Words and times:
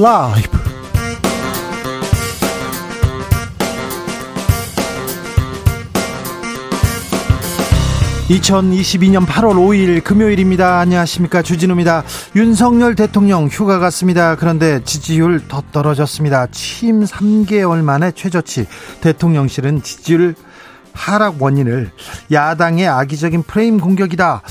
라이브 0.00 0.48
2022년 8.30 9.26
8월 9.26 9.56
5일 9.56 10.02
금요일입니다. 10.02 10.78
안녕하십니까. 10.78 11.42
주진우입니다. 11.42 12.04
윤석열 12.34 12.94
대통령 12.94 13.48
휴가 13.48 13.78
갔습니다. 13.78 14.36
그런데 14.36 14.82
지지율 14.84 15.46
더 15.48 15.62
떨어졌습니다. 15.70 16.46
취임 16.46 17.04
3개월 17.04 17.82
만에 17.82 18.12
최저치. 18.12 18.68
대통령실은 19.02 19.82
지지율 19.82 20.34
하락 20.92 21.42
원인을 21.42 21.90
야당의 22.32 22.88
악의적인 22.88 23.42
프레임 23.42 23.78
공격이다. 23.78 24.42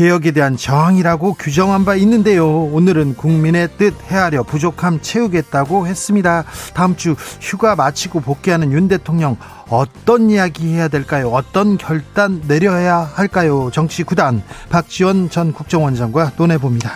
개혁에 0.00 0.30
대한 0.30 0.56
저항이라고 0.56 1.34
규정한 1.34 1.84
바 1.84 1.94
있는데요. 1.94 2.48
오늘은 2.48 3.16
국민의 3.16 3.68
뜻 3.76 3.92
헤아려 4.10 4.44
부족함 4.44 5.00
채우겠다고 5.02 5.86
했습니다. 5.86 6.44
다음 6.72 6.96
주 6.96 7.16
휴가 7.42 7.76
마치고 7.76 8.20
복귀하는 8.20 8.72
윤 8.72 8.88
대통령 8.88 9.36
어떤 9.68 10.30
이야기 10.30 10.72
해야 10.72 10.88
될까요? 10.88 11.28
어떤 11.28 11.76
결단 11.76 12.40
내려야 12.48 12.96
할까요? 12.96 13.68
정치 13.74 14.02
구단 14.02 14.42
박지원 14.70 15.28
전 15.28 15.52
국정원장과 15.52 16.32
논해봅니다. 16.38 16.92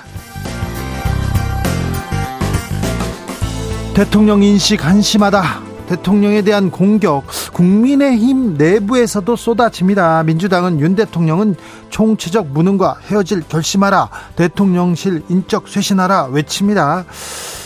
대통령 3.92 4.42
인식 4.42 4.82
한심하다. 4.82 5.73
대통령에 5.86 6.42
대한 6.42 6.70
공격 6.70 7.24
국민의힘 7.52 8.56
내부에서도 8.56 9.36
쏟아집니다. 9.36 10.22
민주당은 10.22 10.80
윤 10.80 10.94
대통령은 10.94 11.56
총체적 11.90 12.48
무능과 12.48 12.98
헤어질 13.08 13.42
결심하라 13.48 14.08
대통령실 14.36 15.22
인적 15.28 15.68
쇄신하라 15.68 16.26
외칩니다. 16.26 17.04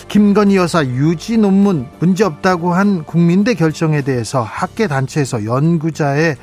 김건희 0.09 0.57
여사 0.57 0.85
유지 0.85 1.37
논문 1.37 1.87
문제 2.01 2.25
없다고 2.25 2.73
한 2.73 3.05
국민대 3.05 3.55
결정에 3.55 4.03
대해서 4.03 4.43
학계 4.43 4.87
단체에서 4.87 5.45
연구자의 5.45 6.37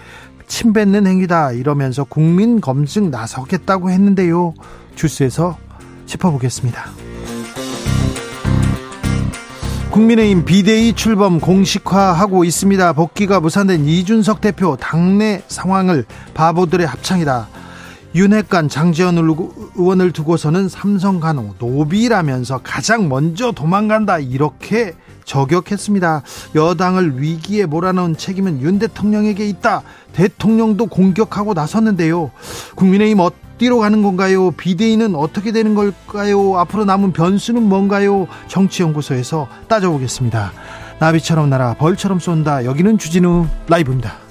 침뱉는 0.47 1.07
행위다 1.07 1.52
이러면서 1.52 2.03
국민 2.03 2.61
검증 2.61 3.09
나서겠다고 3.09 3.89
했는데요. 3.89 4.53
주스에서 4.95 5.57
짚어보겠습니다. 6.05 7.05
국민의힘 9.95 10.43
비대위 10.43 10.91
출범 10.91 11.39
공식화하고 11.39 12.43
있습니다. 12.43 12.91
복귀가 12.91 13.39
무산된 13.39 13.85
이준석 13.85 14.41
대표 14.41 14.75
당내 14.75 15.43
상황을 15.47 16.03
바보들의 16.33 16.85
합창이다. 16.85 17.47
윤핵관 18.13 18.67
장재원 18.67 19.17
의원을 19.17 20.11
두고서는 20.11 20.67
삼성 20.67 21.21
간호 21.21 21.55
노비라면서 21.59 22.59
가장 22.61 23.07
먼저 23.07 23.53
도망간다 23.53 24.19
이렇게 24.19 24.91
저격했습니다. 25.23 26.23
여당을 26.55 27.21
위기에 27.21 27.66
몰아넣은 27.66 28.17
책임은 28.17 28.61
윤 28.63 28.79
대통령에게 28.79 29.47
있다. 29.47 29.81
대통령도 30.11 30.88
공격하고 30.88 31.53
나섰는데요. 31.53 32.31
국민의힘 32.75 33.21
어 33.21 33.31
디로 33.58 33.80
가는 33.80 34.02
건가요? 34.02 34.52
비대위는 34.52 35.16
어떻게 35.16 35.52
되는 35.52 35.75
걸까요? 35.75 36.58
앞으로 36.59 36.86
남은 36.86 37.14
변수는 37.14 37.64
뭔가요? 37.64 38.28
정치연구소에서 38.47 39.47
따져보겠습니다. 39.67 40.52
나비처럼 41.00 41.50
날아 41.50 41.75
벌처럼 41.75 42.20
쏜다. 42.20 42.66
여기는 42.66 42.97
주진우 42.97 43.47
라이브입니다. 43.67 44.25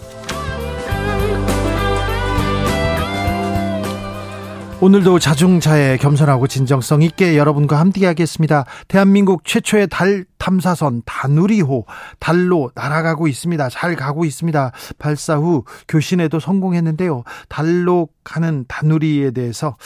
오늘도 4.80 5.18
자중자애 5.18 5.96
겸손하고 5.96 6.46
진정성 6.46 7.00
있게 7.00 7.38
여러분과 7.38 7.78
함께 7.80 8.04
하겠습니다. 8.04 8.66
대한민국 8.86 9.42
최초의 9.46 9.88
달 9.90 10.26
탐사선 10.44 11.00
다누리호 11.06 11.86
달로 12.18 12.70
날아가고 12.74 13.28
있습니다. 13.28 13.70
잘 13.70 13.96
가고 13.96 14.26
있습니다. 14.26 14.72
발사 14.98 15.36
후 15.36 15.64
교신에도 15.88 16.38
성공했는데요. 16.38 17.24
달로 17.48 18.08
가는 18.24 18.66
다누리에 18.68 19.30
대해서 19.30 19.78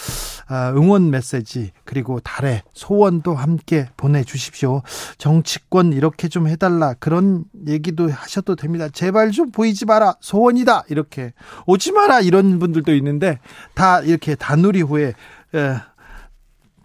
아, 0.49 0.73
응원 0.75 1.11
메시지 1.11 1.71
그리고 1.85 2.19
달의 2.19 2.63
소원도 2.73 3.37
함께 3.37 3.87
보내주십시오. 3.97 4.83
정치권 5.17 5.93
이렇게 5.93 6.27
좀 6.27 6.49
해달라 6.49 6.93
그런 6.95 7.45
얘기도 7.69 8.11
하셔도 8.11 8.57
됩니다. 8.57 8.89
제발 8.89 9.31
좀 9.31 9.53
보이지 9.53 9.87
마라 9.87 10.17
소원이다 10.21 10.87
이렇게 10.89 11.35
오지 11.67 11.93
마라 11.93 12.21
이런 12.21 12.59
분들도 12.59 12.93
있는데 12.97 13.39
다 13.75 14.01
이렇게 14.01 14.35
다누리호에 14.35 15.15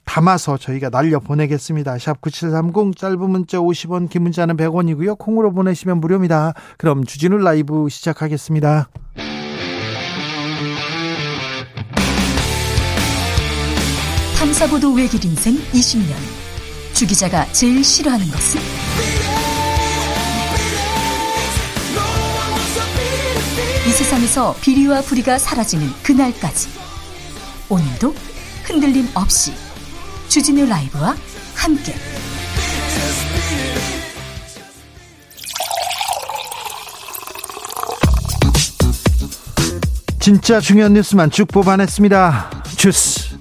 담아서 0.06 0.58
저희가 0.58 0.90
날려 0.90 1.20
보내겠습니다. 1.20 1.98
샵 1.98 2.22
9730 2.22 2.98
짧은 2.98 3.30
문자 3.30 3.58
50원 3.58 4.10
긴 4.10 4.24
문자는 4.24 4.58
100원이고요. 4.58 5.18
콩으로 5.18 5.52
보내시면 5.52 6.00
무료입니다. 6.00 6.54
그럼 6.78 7.04
주진우 7.04 7.38
라이브 7.38 7.88
시작하겠습니다. 7.90 8.90
탐사보도 14.38 14.94
외길 14.94 15.24
인생 15.26 15.56
20년 15.56 16.14
주 16.94 17.08
기자가 17.08 17.46
제일 17.54 17.84
싫어하는 17.84 18.26
것은? 18.28 18.62
이 23.88 23.90
세상에서 23.90 24.56
비리와 24.62 25.02
부리가 25.02 25.38
사라지는 25.40 25.88
그날까지 26.04 26.70
오늘도 27.70 28.14
흔들림 28.64 29.08
없이 29.14 29.54
주진우 30.30 30.66
라이브와 30.66 31.16
함께 31.56 31.94
진짜 40.20 40.62
중요한 40.62 40.94
뉴스만 40.94 41.32
쭉 41.32 41.46
뽑아냈습니다. 41.50 42.64
주스. 42.78 43.33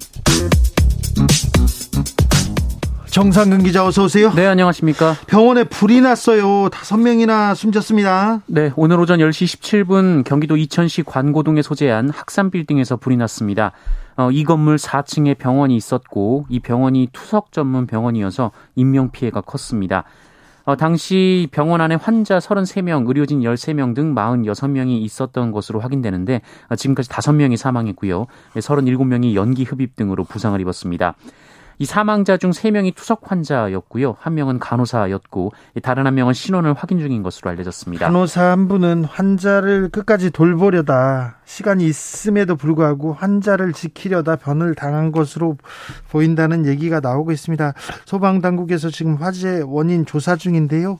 정상근 3.12 3.62
기자 3.62 3.84
어서 3.84 4.04
오세요. 4.04 4.32
네, 4.32 4.46
안녕하십니까. 4.46 5.14
병원에 5.26 5.64
불이 5.64 6.00
났어요. 6.00 6.70
다섯 6.70 6.96
명이나 6.96 7.54
숨졌습니다. 7.54 8.40
네, 8.46 8.72
오늘 8.74 8.98
오전 8.98 9.18
10시 9.18 9.84
17분 9.84 10.24
경기도 10.24 10.56
이천시 10.56 11.02
관고동에 11.02 11.60
소재한 11.60 12.08
학산 12.08 12.50
빌딩에서 12.50 12.96
불이 12.96 13.18
났습니다. 13.18 13.72
어, 14.16 14.30
이 14.30 14.44
건물 14.44 14.76
4층에 14.76 15.36
병원이 15.36 15.76
있었고 15.76 16.46
이 16.48 16.60
병원이 16.60 17.10
투석 17.12 17.52
전문 17.52 17.86
병원이어서 17.86 18.50
인명 18.76 19.10
피해가 19.10 19.42
컸습니다. 19.42 20.04
어, 20.64 20.76
당시 20.76 21.48
병원 21.52 21.82
안에 21.82 21.96
환자 21.96 22.38
33명, 22.38 23.06
의료진 23.06 23.40
13명 23.40 23.94
등 23.94 24.14
46명이 24.14 25.02
있었던 25.02 25.52
것으로 25.52 25.80
확인되는데 25.80 26.40
어, 26.70 26.76
지금까지 26.76 27.10
5명이 27.10 27.58
사망했고요. 27.58 28.24
37명이 28.54 29.34
연기 29.34 29.64
흡입 29.64 29.96
등으로 29.96 30.24
부상을 30.24 30.58
입었습니다. 30.58 31.14
이 31.78 31.84
사망자 31.84 32.36
중 32.36 32.50
3명이 32.50 32.94
투석 32.94 33.30
환자였고요. 33.30 34.16
한 34.18 34.34
명은 34.34 34.58
간호사였고 34.58 35.52
다른 35.82 36.06
한 36.06 36.14
명은 36.14 36.32
신원을 36.32 36.74
확인 36.74 36.98
중인 36.98 37.22
것으로 37.22 37.50
알려졌습니다. 37.50 38.06
간호사 38.06 38.42
한 38.42 38.68
분은 38.68 39.04
환자를 39.04 39.88
끝까지 39.90 40.30
돌보려다 40.30 41.38
시간이 41.44 41.86
있음에도 41.86 42.56
불구하고 42.56 43.12
환자를 43.12 43.72
지키려다 43.72 44.36
변을 44.36 44.74
당한 44.74 45.12
것으로 45.12 45.56
보인다는 46.10 46.66
얘기가 46.66 47.00
나오고 47.00 47.32
있습니다. 47.32 47.74
소방 48.04 48.40
당국에서 48.40 48.90
지금 48.90 49.16
화재 49.16 49.62
원인 49.64 50.06
조사 50.06 50.36
중인데요. 50.36 50.98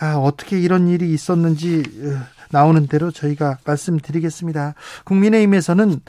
아, 0.00 0.14
어떻게 0.16 0.58
이런 0.58 0.88
일이 0.88 1.12
있었는지 1.12 1.82
어, 2.02 2.34
나오는 2.50 2.86
대로 2.86 3.10
저희가 3.10 3.58
말씀드리겠습니다. 3.64 4.74
국민의힘에서는 5.04 6.00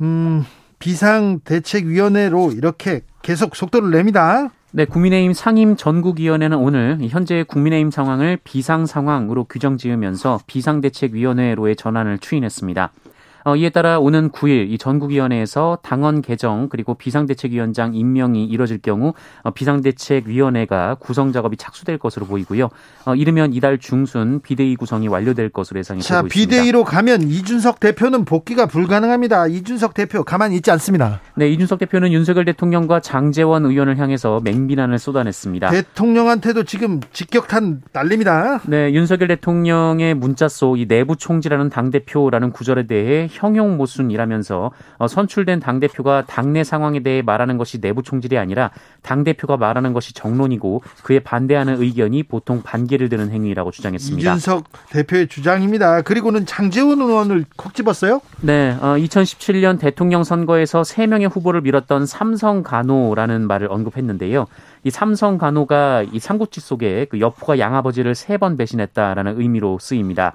음 0.00 0.44
비상대책위원회로 0.80 2.52
이렇게 2.52 3.02
계속 3.22 3.54
속도를 3.54 3.90
냅니다. 3.90 4.50
네, 4.72 4.84
국민의힘 4.84 5.32
상임 5.32 5.76
전국위원회는 5.76 6.56
오늘 6.56 6.98
현재 7.08 7.42
국민의힘 7.42 7.90
상황을 7.90 8.38
비상 8.44 8.86
상황으로 8.86 9.44
규정 9.44 9.76
지으면서 9.76 10.40
비상대책위원회로의 10.46 11.76
전환을 11.76 12.18
추인했습니다. 12.18 12.92
어, 13.44 13.54
이에 13.54 13.70
따라 13.70 13.98
오는 13.98 14.30
9일 14.30 14.70
이 14.70 14.78
전국위원회에서 14.78 15.78
당원 15.82 16.22
개정 16.22 16.68
그리고 16.68 16.94
비상대책위원장 16.94 17.94
임명이 17.94 18.46
이뤄질 18.46 18.78
경우 18.78 19.12
어, 19.42 19.50
비상대책위원회가 19.50 20.96
구성 20.96 21.32
작업이 21.32 21.56
착수될 21.56 21.98
것으로 21.98 22.26
보이고요. 22.26 22.70
어, 23.04 23.14
이르면 23.14 23.52
이달 23.52 23.78
중순 23.78 24.40
비대위 24.40 24.76
구성이 24.76 25.06
완료될 25.08 25.50
것으로 25.50 25.78
예상이 25.78 26.02
자, 26.02 26.16
되고 26.16 26.26
있습니다. 26.26 26.50
비대위로 26.50 26.84
가면 26.84 27.22
이준석 27.22 27.80
대표는 27.80 28.24
복귀가 28.24 28.66
불가능합니다. 28.66 29.46
이준석 29.46 29.94
대표 29.94 30.24
가만히 30.24 30.56
있지 30.56 30.70
않습니다. 30.72 31.20
네, 31.36 31.48
이준석 31.50 31.78
대표는 31.78 32.12
윤석열 32.12 32.44
대통령과 32.46 33.00
장재원 33.00 33.64
의원을 33.66 33.98
향해서 33.98 34.40
맹비난을 34.42 34.98
쏟아냈습니다. 34.98 35.70
대통령한테도 35.70 36.64
지금 36.64 37.00
직격탄 37.12 37.82
날립니다. 37.92 38.60
네, 38.66 38.92
윤석열 38.92 39.28
대통령의 39.28 40.14
문자 40.14 40.48
속 40.48 40.70
이 40.80 40.86
내부 40.86 41.16
총지라는 41.16 41.68
당 41.68 41.90
대표라는 41.90 42.52
구절에 42.52 42.86
대해 42.86 43.28
형용 43.40 43.76
모순이라면서 43.76 44.70
어, 44.98 45.08
선출된 45.08 45.60
당 45.60 45.80
대표가 45.80 46.24
당내 46.26 46.62
상황에 46.64 47.00
대해 47.00 47.22
말하는 47.22 47.56
것이 47.56 47.80
내부 47.80 48.02
총질이 48.02 48.36
아니라 48.38 48.70
당 49.02 49.24
대표가 49.24 49.56
말하는 49.56 49.92
것이 49.92 50.12
정론이고 50.14 50.82
그에 51.02 51.20
반대하는 51.20 51.80
의견이 51.80 52.22
보통 52.24 52.62
반기를 52.62 53.08
드는 53.08 53.30
행위라고 53.30 53.70
주장했습니다. 53.70 54.30
이준석 54.30 54.64
대표의 54.90 55.28
주장입니다. 55.28 56.02
그리고는 56.02 56.44
장재원 56.46 57.00
의원을 57.00 57.44
콕 57.56 57.74
집었어요? 57.74 58.20
네, 58.40 58.76
어, 58.80 58.96
2017년 58.96 59.78
대통령 59.78 60.22
선거에서 60.24 60.82
3명의 60.82 61.30
후보를 61.34 61.62
밀었던 61.62 62.04
삼성 62.06 62.62
간호라는 62.62 63.46
말을 63.46 63.68
언급했는데요. 63.70 64.46
이 64.84 64.90
삼성 64.90 65.38
간호가 65.38 66.04
이 66.12 66.18
삼국지 66.18 66.60
속에 66.60 67.06
그 67.10 67.20
여포가 67.20 67.58
양아버지를 67.58 68.14
세 68.14 68.40
번 68.40 68.56
배신했다라는 68.56 69.38
의미로 69.38 69.78
쓰입니다. 69.78 70.32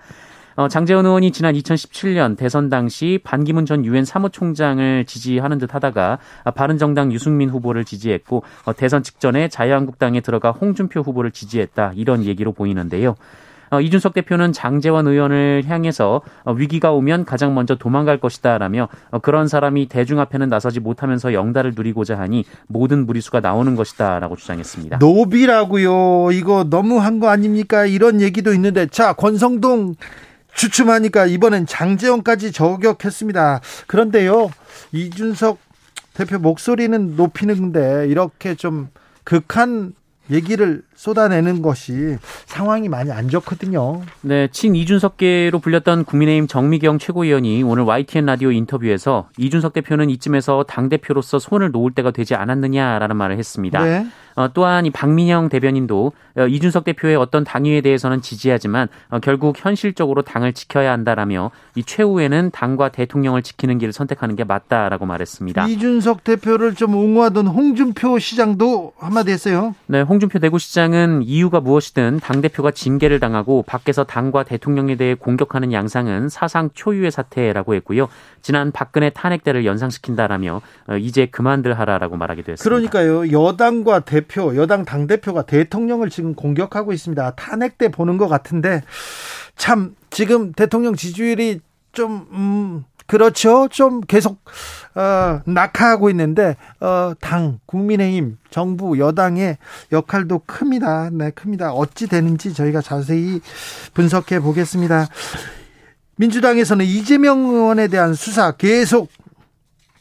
어, 0.56 0.70
장재원 0.70 1.06
의원이 1.06 1.32
지난 1.32 1.54
2017년 1.54 2.38
대선 2.38 2.70
당시 2.70 3.20
반기문 3.24 3.66
전 3.66 3.84
유엔 3.84 4.06
사무총장을 4.06 5.06
지지하는 5.06 5.58
듯 5.58 5.76
하다가 5.76 6.20
바른정당 6.56 7.12
유승민 7.12 7.50
후보를 7.50 7.84
지지했고 7.84 8.44
어, 8.64 8.74
대선 8.74 9.04
직전에 9.04 9.50
자유한국당에 9.50 10.22
들어가 10.22 10.52
홍준표 10.52 11.02
후보를 11.02 11.32
지지했다 11.32 11.94
이런 11.96 12.24
얘기로 12.24 12.54
보이는데요. 12.54 13.16
어, 13.72 13.82
이준석 13.82 14.14
대표는 14.14 14.54
장재원 14.54 15.08
의원을 15.08 15.64
향해서 15.68 16.22
어, 16.44 16.54
위기가 16.54 16.92
오면 16.92 17.26
가장 17.26 17.54
먼저 17.54 17.76
도망갈 17.76 18.20
것이다라며 18.20 18.88
어, 19.12 19.20
그런 19.20 19.48
사람이 19.48 19.88
대중 19.88 20.20
앞에는 20.20 20.48
나서지 20.50 20.80
못하면서 20.80 21.34
영달을 21.34 21.74
누리고자 21.76 22.18
하니 22.18 22.46
모든 22.68 23.06
무리수가 23.06 23.42
나오는 23.42 23.76
것이다라고 23.76 24.36
주장했습니다. 24.36 24.98
노비라고요. 25.00 26.32
이거 26.32 26.66
너무한 26.70 27.20
거 27.20 27.28
아닙니까? 27.30 27.86
이런 27.86 28.22
얘기도 28.22 28.54
있는데 28.54 28.88
자 28.88 29.14
권성동 29.14 29.96
주춤하니까 30.56 31.28
이번엔 31.28 31.68
장재원까지 31.68 32.52
저격했습니다. 32.52 33.62
그런데요 33.88 34.50
이준석 34.92 35.60
대표 36.14 36.40
목소리는 36.40 37.16
높이는데 37.16 38.08
이렇게 38.10 38.56
좀 38.56 38.90
극한 39.24 39.94
얘기를 40.32 40.82
쏟아내는 40.96 41.62
것이 41.62 42.18
상황이 42.46 42.90
많이 42.90 43.12
안 43.12 43.30
좋거든요. 43.30 44.02
네, 44.22 44.48
친 44.52 44.76
이준석계로 44.76 45.60
불렸던 45.60 46.06
국민의힘 46.06 46.48
정미경 46.48 46.98
최고위원이 46.98 47.62
오늘 47.62 47.84
YTN 47.84 48.26
라디오 48.26 48.52
인터뷰에서 48.52 49.30
이준석 49.38 49.74
대표는 49.74 50.10
이쯤에서 50.10 50.66
당 50.68 50.90
대표로서 50.90 51.38
손을 51.38 51.72
놓을 51.72 51.92
때가 51.92 52.12
되지 52.12 52.34
않았느냐라는 52.34 53.16
말을 53.16 53.38
했습니다. 53.38 53.84
네. 53.84 54.08
어, 54.36 54.50
또한 54.54 54.86
이 54.86 54.92
박민영 54.92 55.50
대변인도 55.50 56.12
어, 56.38 56.48
이준석 56.48 56.84
대표의 56.84 57.16
어떤 57.16 57.44
당위에 57.44 57.82
대해서는 57.82 58.22
지지하지만 58.22 58.90
어, 59.10 59.20
결국 59.20 59.56
현실적으로 59.58 60.22
당을 60.22 60.54
지켜야 60.54 60.92
한다라며 60.92 61.52
이 61.76 61.84
최후에는 61.84 62.52
당과 62.52 62.90
대통령을 62.90 63.42
지키는 63.44 63.78
길을 63.78 63.94
선택하는 63.94 64.36
게 64.36 64.44
맞다라고 64.44 65.06
말했습니다. 65.06 65.68
이준석 65.68 66.24
대표를 66.24 66.76
좀 66.76 66.96
옹호하던 66.96 67.48
홍준표 67.48 68.20
시장도 68.20 68.94
한마디 68.98 69.32
했어요. 69.32 69.74
네, 69.88 70.02
홍준표 70.02 70.40
대구시장은 70.40 71.24
이유가 71.24 71.62
무엇이든 71.62 72.20
당 72.22 72.42
대표가 72.42 72.72
징계를 72.72 73.20
당하고 73.20 73.64
밖에서 73.64 74.04
당과 74.04 74.44
대통령에 74.44 74.96
대해 74.96 75.16
공격하는 75.16 75.72
양상은 75.72 76.28
사상 76.28 76.70
초유의 76.74 77.12
사태라고 77.12 77.76
했고요. 77.76 78.08
지난 78.42 78.72
박근혜 78.72 79.10
탄핵 79.10 79.44
때를 79.44 79.66
연상시킨다라며 79.66 80.62
이제 81.00 81.26
그만들 81.26 81.80
하라라고 81.80 82.18
말하기도 82.18 82.52
했습니다. 82.52 82.70
그러니까요. 82.70 83.32
여당과 83.32 84.02
대 84.02 84.25
대표, 84.26 84.56
여당 84.56 84.86
당 84.86 85.08
대표가 85.08 85.44
대통령을 85.44 86.10
지금 86.10 86.34
공격하고 86.34 86.94
있습니다. 86.94 87.36
탄핵 87.36 87.78
때 87.78 87.90
보는 87.90 88.18
것 88.18 88.28
같은데 88.28 88.84
참 89.56 89.96
지금 90.10 90.52
대통령 90.52 90.96
지지율이 90.96 91.62
좀 91.92 92.28
음, 92.32 92.84
그렇죠. 93.08 93.68
좀 93.70 94.02
계속 94.02 94.44
어, 94.96 95.42
낙하하고 95.46 96.10
있는데 96.10 96.58
어, 96.80 97.14
당, 97.22 97.60
국민의힘, 97.66 98.38
정부, 98.50 98.98
여당의 98.98 99.58
역할도 99.92 100.42
큽니다. 100.46 101.10
네, 101.12 101.30
큽니다. 101.32 101.72
어찌 101.72 102.08
되는지 102.08 102.54
저희가 102.54 102.82
자세히 102.82 103.42
분석해 103.94 104.40
보겠습니다. 104.40 105.08
민주당에서는 106.18 106.86
이재명 106.86 107.46
의원에 107.46 107.88
대한 107.88 108.14
수사 108.14 108.52
계속 108.52 109.10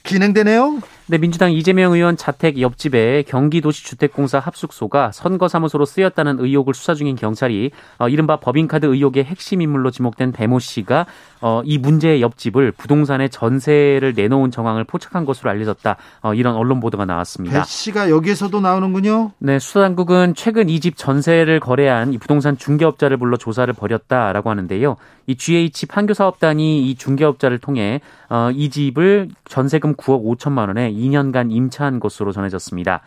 진행되네요. 0.05 0.81
네, 1.07 1.19
민주당 1.19 1.53
이재명 1.53 1.93
의원 1.93 2.17
자택 2.17 2.59
옆집에 2.59 3.25
경기도시주택공사 3.25 4.39
합숙소가 4.39 5.13
선거사무소로 5.13 5.85
쓰였다는 5.85 6.39
의혹을 6.41 6.73
수사 6.73 6.95
중인 6.95 7.15
경찰이 7.17 7.73
어, 7.99 8.09
이른바 8.09 8.37
법인카드 8.41 8.87
의혹의 8.87 9.25
핵심 9.25 9.61
인물로 9.61 9.91
지목된 9.91 10.33
배모 10.33 10.61
씨가 10.61 11.05
어, 11.43 11.61
이 11.67 11.77
문제의 11.77 12.23
옆집을 12.23 12.73
부동산에 12.73 13.29
전세를 13.29 14.15
내놓은 14.17 14.51
정황을 14.51 14.85
포착한 14.85 15.27
것으로 15.27 15.51
알려졌다. 15.51 15.97
어, 16.23 16.33
이런 16.33 16.57
언론 16.57 16.81
보도가 16.81 17.05
나왔습니다. 17.05 17.61
배 17.61 17.67
씨가 17.67 18.09
여기에서도 18.09 18.59
나오는군요. 18.59 19.33
네, 19.41 19.59
수사당국은 19.59 20.35
최근 20.35 20.71
이 20.71 20.81
집 20.81 20.97
전세를 20.97 21.61
거래한 21.61 22.13
이 22.13 22.19
부동산 22.19 22.57
중개업자를 22.59 23.17
불러 23.17 23.37
조사를 23.39 23.73
벌였다라고 23.73 24.51
하는데요. 24.51 24.97
이 25.27 25.35
GH 25.37 25.87
판교사업단이 25.87 26.91
이 26.91 26.95
중개업자를 26.97 27.59
통해 27.59 28.03
어, 28.29 28.51
이 28.53 28.71
집을 28.71 29.29
전세금 29.47 29.95
9억 29.95 30.39
5천만 30.39 30.69
원에 30.69 30.91
2년간 30.93 31.53
임차한 31.53 32.01
것으로 32.01 32.33
전해졌습니다. 32.33 33.03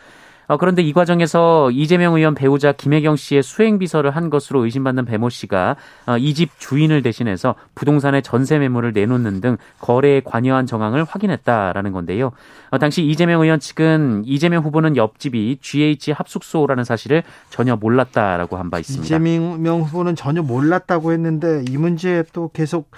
어, 0.48 0.56
그런데 0.58 0.82
이 0.82 0.94
과정에서 0.94 1.72
이재명 1.72 2.16
의원 2.16 2.34
배우자 2.36 2.72
김혜경 2.72 3.18
씨의 3.18 3.44
수행 3.44 3.80
비서를 3.80 4.12
한 4.12 4.30
것으로 4.30 4.64
의심받는 4.64 5.04
배모 5.06 5.30
씨가 5.30 5.76
어, 6.06 6.18
이집 6.18 6.52
주인을 6.58 7.02
대신해서 7.02 7.56
부동산의 7.76 8.24
전세 8.24 8.58
매물을 8.58 8.94
내놓는 8.94 9.42
등 9.42 9.58
거래에 9.80 10.22
관여한 10.24 10.66
정황을 10.66 11.04
확인했다라는 11.04 11.92
건데요. 11.92 12.32
어, 12.70 12.78
당시 12.78 13.04
이재명 13.04 13.42
의원 13.42 13.60
측은 13.60 14.24
이재명 14.26 14.64
후보는 14.64 14.96
옆집이 14.96 15.58
GH 15.62 16.12
합숙소라는 16.14 16.84
사실을 16.86 17.24
전혀 17.50 17.76
몰랐다라고 17.76 18.58
한 18.58 18.68
바 18.70 18.80
있습니다. 18.80 19.06
이재명 19.06 19.82
후보는 19.82 20.16
전혀 20.16 20.42
몰랐다고 20.42 21.14
했는데 21.14 21.64
이 21.70 21.78
문제 21.78 22.24
또 22.34 22.50
계속 22.54 22.92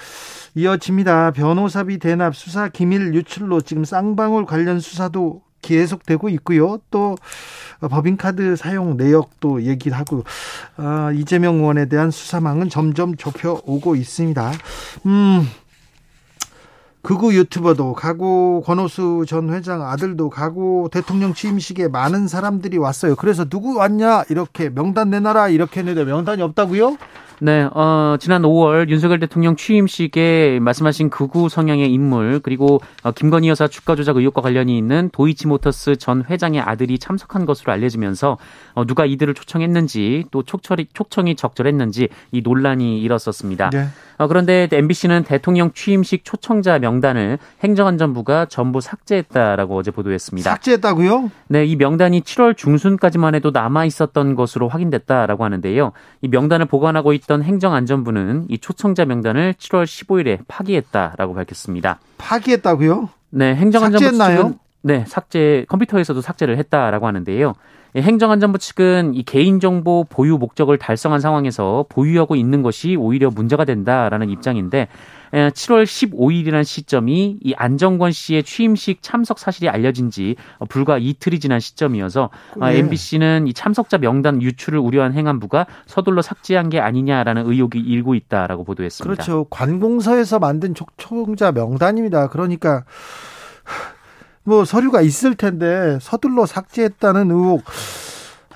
이어집니다. 0.55 1.31
변호사비 1.31 1.99
대납 1.99 2.35
수사 2.35 2.67
기밀 2.69 3.13
유출로 3.13 3.61
지금 3.61 3.83
쌍방울 3.85 4.45
관련 4.45 4.79
수사도 4.79 5.41
계속되고 5.61 6.29
있고요. 6.29 6.79
또 6.91 7.15
법인카드 7.81 8.55
사용 8.55 8.97
내역도 8.97 9.63
얘기를 9.63 9.97
하고 9.97 10.23
아, 10.77 11.11
이재명 11.13 11.55
의원에 11.55 11.87
대한 11.87 12.11
수사망은 12.11 12.69
점점 12.69 13.15
좁혀 13.15 13.61
오고 13.65 13.95
있습니다. 13.95 14.51
음. 15.05 15.47
극우 17.01 17.33
유튜버도 17.33 17.93
가고 17.93 18.61
권오수 18.65 19.23
전 19.25 19.53
회장 19.53 19.81
아들도 19.81 20.29
가고 20.29 20.89
대통령 20.91 21.33
취임식에 21.33 21.87
많은 21.87 22.27
사람들이 22.27 22.77
왔어요. 22.77 23.15
그래서 23.15 23.45
누구 23.45 23.75
왔냐 23.77 24.25
이렇게 24.29 24.69
명단 24.69 25.09
내놔라 25.09 25.47
이렇게 25.47 25.79
했는데 25.79 26.03
명단이 26.03 26.41
없다고요? 26.41 26.97
네, 27.41 27.69
어, 27.73 28.17
지난 28.19 28.41
5월 28.41 28.89
윤석열 28.89 29.19
대통령 29.19 29.55
취임식에 29.55 30.59
말씀하신 30.61 31.09
극우 31.09 31.47
성향의 31.47 31.91
인물 31.91 32.41
그리고 32.43 32.81
어, 33.03 33.11
김건희 33.11 33.47
여사 33.47 33.67
주가 33.67 33.95
조작 33.95 34.17
의혹과 34.17 34.41
관련이 34.41 34.77
있는 34.77 35.09
도이치모터스 35.13 35.95
전 35.95 36.25
회장의 36.29 36.59
아들이 36.59 36.99
참석한 36.99 37.45
것으로 37.45 37.71
알려지면서 37.71 38.37
어, 38.73 38.85
누가 38.85 39.05
이들을 39.05 39.33
초청했는지 39.35 40.25
또 40.31 40.43
촉철이, 40.43 40.87
초청이 40.93 41.35
적절했는지 41.35 42.09
이 42.31 42.41
논란이 42.41 42.99
일었었습니다. 42.99 43.69
네. 43.69 43.87
어, 44.17 44.27
그런데 44.27 44.67
MBC는 44.69 45.23
대통령 45.23 45.71
취임식 45.71 46.25
초청자 46.25 46.77
명단을 46.77 47.39
행정안전부가 47.63 48.47
전부 48.47 48.81
삭제했다라고 48.81 49.77
어제 49.77 49.91
보도했습니다. 49.91 50.49
삭제했다고요? 50.51 51.31
네, 51.47 51.65
이 51.65 51.77
명단이 51.77 52.19
7월 52.21 52.57
중순까지만 52.57 53.33
해도 53.35 53.51
남아 53.51 53.85
있었던 53.85 54.35
것으로 54.35 54.67
확인됐다라고 54.67 55.45
하는데요. 55.45 55.93
이 56.21 56.27
명단을 56.27 56.65
보관하고 56.65 57.13
있 57.13 57.28
있던 57.29 57.43
행정안전부는 57.43 58.47
이 58.49 58.57
초청자 58.57 59.05
명단을 59.05 59.53
7월 59.53 59.85
15일에 59.85 60.39
파기했다라고 60.47 61.35
밝혔습니다. 61.35 61.99
파기했다고요? 62.17 63.09
네, 63.29 63.55
행정안전부 63.55 64.03
삭제했나요? 64.03 64.37
측은 64.37 64.59
네, 64.81 65.05
삭제 65.07 65.65
컴퓨터에서도 65.69 66.19
삭제를 66.19 66.57
했다라고 66.57 67.05
하는데요. 67.05 67.53
행정안전부 67.95 68.59
측은 68.59 69.15
이 69.15 69.23
개인정보 69.23 70.05
보유 70.09 70.37
목적을 70.37 70.77
달성한 70.77 71.19
상황에서 71.19 71.85
보유하고 71.89 72.35
있는 72.35 72.61
것이 72.61 72.95
오히려 72.95 73.29
문제가 73.29 73.65
된다라는 73.65 74.29
입장인데 74.29 74.87
7월 75.31 75.83
15일이라는 75.83 76.63
시점이 76.63 77.37
이 77.41 77.53
안정권 77.55 78.11
씨의 78.11 78.43
취임식 78.43 79.03
참석 79.03 79.37
사실이 79.37 79.69
알려진 79.69 80.09
지 80.09 80.35
불과 80.69 80.97
이틀이 80.97 81.39
지난 81.39 81.59
시점이어서 81.59 82.31
네. 82.59 82.79
MBC는 82.79 83.47
이 83.47 83.53
참석자 83.53 83.99
명단 83.99 84.41
유출을 84.41 84.79
우려한 84.79 85.13
행안부가 85.13 85.67
서둘러 85.85 86.21
삭제한 86.21 86.69
게 86.69 86.79
아니냐라는 86.79 87.45
의혹이 87.45 87.79
일고 87.79 88.15
있다라고 88.15 88.63
보도했습니다. 88.63 89.13
그렇죠. 89.13 89.45
관공서에서 89.51 90.39
만든 90.39 90.73
촉청자 90.73 91.51
명단입니다. 91.51 92.29
그러니까 92.29 92.85
뭐 94.49 94.65
서류가 94.65 95.01
있을 95.01 95.35
텐데 95.35 95.99
서둘러 96.01 96.47
삭제했다는 96.47 97.29
의혹 97.29 97.63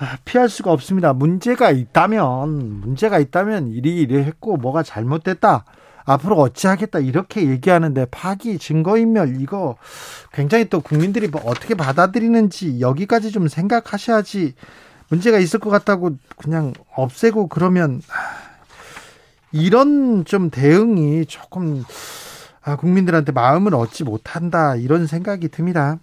아, 0.00 0.18
피할 0.24 0.48
수가 0.48 0.72
없습니다. 0.72 1.12
문제가 1.12 1.70
있다면 1.70 2.80
문제가 2.80 3.20
있다면 3.20 3.68
이리 3.68 4.00
이리 4.00 4.16
했고 4.16 4.56
뭐가 4.56 4.82
잘못됐다. 4.82 5.64
앞으로 6.04 6.36
어찌하겠다 6.40 6.98
이렇게 6.98 7.48
얘기하는데 7.48 8.06
파기 8.10 8.58
증거인멸 8.58 9.40
이거 9.40 9.76
굉장히 10.32 10.68
또 10.68 10.80
국민들이 10.80 11.28
뭐 11.28 11.40
어떻게 11.46 11.74
받아들이는지 11.76 12.80
여기까지 12.80 13.30
좀 13.30 13.46
생각하셔야지 13.46 14.54
문제가 15.08 15.38
있을 15.38 15.60
것 15.60 15.70
같다고 15.70 16.16
그냥 16.36 16.72
없애고 16.96 17.46
그러면 17.46 18.02
이런 19.52 20.24
좀 20.24 20.50
대응이 20.50 21.26
조금 21.26 21.84
아, 22.64 22.76
국민들한테 22.76 23.32
마음을 23.32 23.74
얻지 23.74 24.04
못한다 24.04 24.74
이런 24.76 25.06
생각이 25.06 25.48
듭니다. 25.48 25.98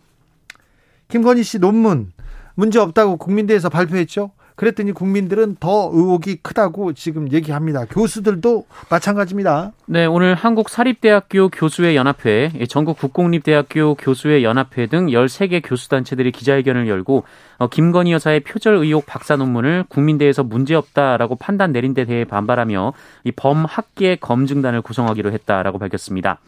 김건희 1.08 1.44
씨 1.44 1.60
논문 1.60 2.12
문제 2.56 2.80
없다고 2.80 3.18
국민대에서 3.18 3.70
발표했죠. 3.70 4.32
그랬더니 4.56 4.92
국민들은 4.92 5.58
더 5.60 5.90
의혹이 5.94 6.38
크다고 6.38 6.94
지금 6.94 7.32
얘기합니다. 7.32 7.86
교수들도 7.86 8.66
마찬가지입니다. 8.90 9.72
네, 9.86 10.06
오늘 10.06 10.36
한국사립대학교 10.36 11.50
교수회 11.50 11.96
연합회, 11.96 12.52
전국 12.70 12.98
국공립대학교 12.98 13.96
교수회 13.96 14.44
연합회 14.44 14.88
등 14.88 15.08
13개 15.08 15.62
교수단체들이 15.64 16.32
기자회견을 16.32 16.88
열고 16.88 17.24
어, 17.58 17.68
김건희 17.68 18.12
여사의 18.14 18.42
표절 18.42 18.76
의혹 18.76 19.06
박사 19.06 19.36
논문을 19.36 19.86
국민대에서 19.88 20.44
문제없다라고 20.44 21.36
판단 21.36 21.72
내린 21.72 21.94
데 21.94 22.06
대해 22.06 22.26
반발하며 22.26 22.94
이 23.24 23.32
범학계 23.32 24.18
검증단을 24.18 24.82
구성하기로 24.82 25.32
했다라고 25.32 25.78
밝혔습니다. 25.78 26.40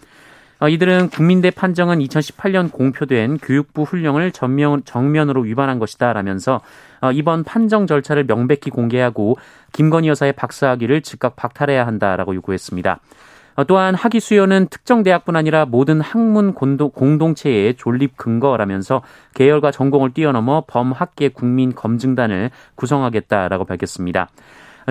어, 0.64 0.70
이들은 0.70 1.10
국민대 1.10 1.52
판정은 1.52 2.00
2018년 2.00 2.72
공표된 2.72 3.38
교육부 3.40 3.84
훈령을 3.84 4.32
전면, 4.32 4.82
정면으로 4.86 5.42
위반한 5.42 5.78
것이다 5.78 6.14
라면서 6.14 6.62
어, 6.93 6.93
이번 7.12 7.44
판정 7.44 7.88
절차를 7.88 8.26
명백히 8.26 8.70
공개하고 8.70 9.38
김건희 9.74 10.08
여사의 10.10 10.34
박사학위를 10.34 11.02
즉각 11.02 11.36
박탈해야 11.36 11.86
한다라고 11.86 12.36
요구했습니다. 12.36 13.00
어, 13.56 13.64
또한 13.66 13.94
학위 13.94 14.20
수요는 14.20 14.68
특정 14.70 15.04
대학뿐 15.04 15.36
아니라 15.36 15.66
모든 15.66 16.02
학문 16.02 16.54
공동체의 16.54 17.76
존립 17.76 18.18
근거라면서 18.18 19.04
계열과 19.36 19.72
전공을 19.72 20.14
뛰어넘어 20.14 20.64
범학계 20.66 21.30
국민 21.30 21.76
검증단을 21.76 22.50
구성하겠다라고 22.76 23.66
밝혔습니다. 23.66 24.30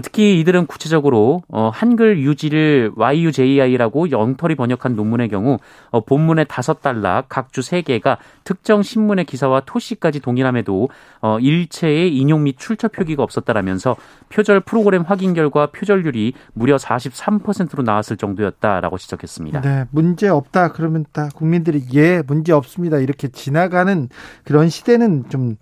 특히 0.03 0.41
이들은 0.41 0.67
구체적으로 0.67 1.43
어, 1.49 1.71
한글 1.73 2.19
유지를 2.19 2.93
YUJI라고 2.97 4.11
영털이 4.11 4.55
번역한 4.55 4.97
논문의 4.97 5.29
경우 5.29 5.59
어, 5.91 6.01
본문의 6.01 6.47
다섯 6.49 6.81
단락 6.81 7.29
각주 7.29 7.63
세 7.63 7.83
개가 7.83 8.19
특정 8.45 8.83
신문의 8.83 9.25
기사와 9.25 9.61
토시까지 9.61 10.21
동일함에도 10.21 10.89
어, 11.21 11.39
일체의 11.39 12.17
인용 12.17 12.45
및 12.45 12.57
출처 12.59 12.89
표기가 12.89 13.23
없었다라면서 13.23 13.97
표절 14.29 14.61
프로그램 14.61 15.03
확인 15.03 15.35
결과 15.35 15.67
표절률이 15.67 16.33
무려 16.55 16.77
43%로 16.77 17.83
나왔을 17.83 18.17
정도였다라고 18.17 18.99
지적했습니다. 18.99 19.61
네, 19.61 19.85
문제 19.91 20.29
없다 20.29 20.73
그러면 20.73 21.05
다 21.13 21.29
국민들이 21.35 21.83
예, 21.95 22.23
문제 22.27 22.53
없습니다. 22.53 22.99
이렇게 22.99 23.29
지나가는 23.29 24.09
그런 24.45 24.69
시대는 24.69 25.29
좀 25.29 25.57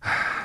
하... 0.00 0.39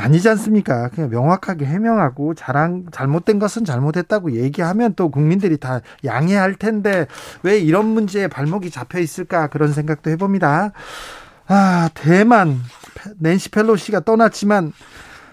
아니지 0.00 0.28
않습니까? 0.30 0.88
그냥 0.88 1.10
명확하게 1.10 1.66
해명하고 1.66 2.34
잘한 2.34 2.86
잘못된 2.90 3.38
것은 3.38 3.64
잘못했다고 3.64 4.32
얘기하면 4.32 4.94
또 4.94 5.10
국민들이 5.10 5.58
다 5.58 5.80
양해할 6.04 6.54
텐데 6.54 7.06
왜 7.42 7.58
이런 7.58 7.86
문제에 7.86 8.26
발목이 8.26 8.70
잡혀 8.70 8.98
있을까 8.98 9.48
그런 9.48 9.72
생각도 9.72 10.10
해봅니다. 10.10 10.72
아 11.46 11.90
대만 11.94 12.60
낸시 13.18 13.50
펠로시가 13.50 14.00
떠났지만 14.00 14.72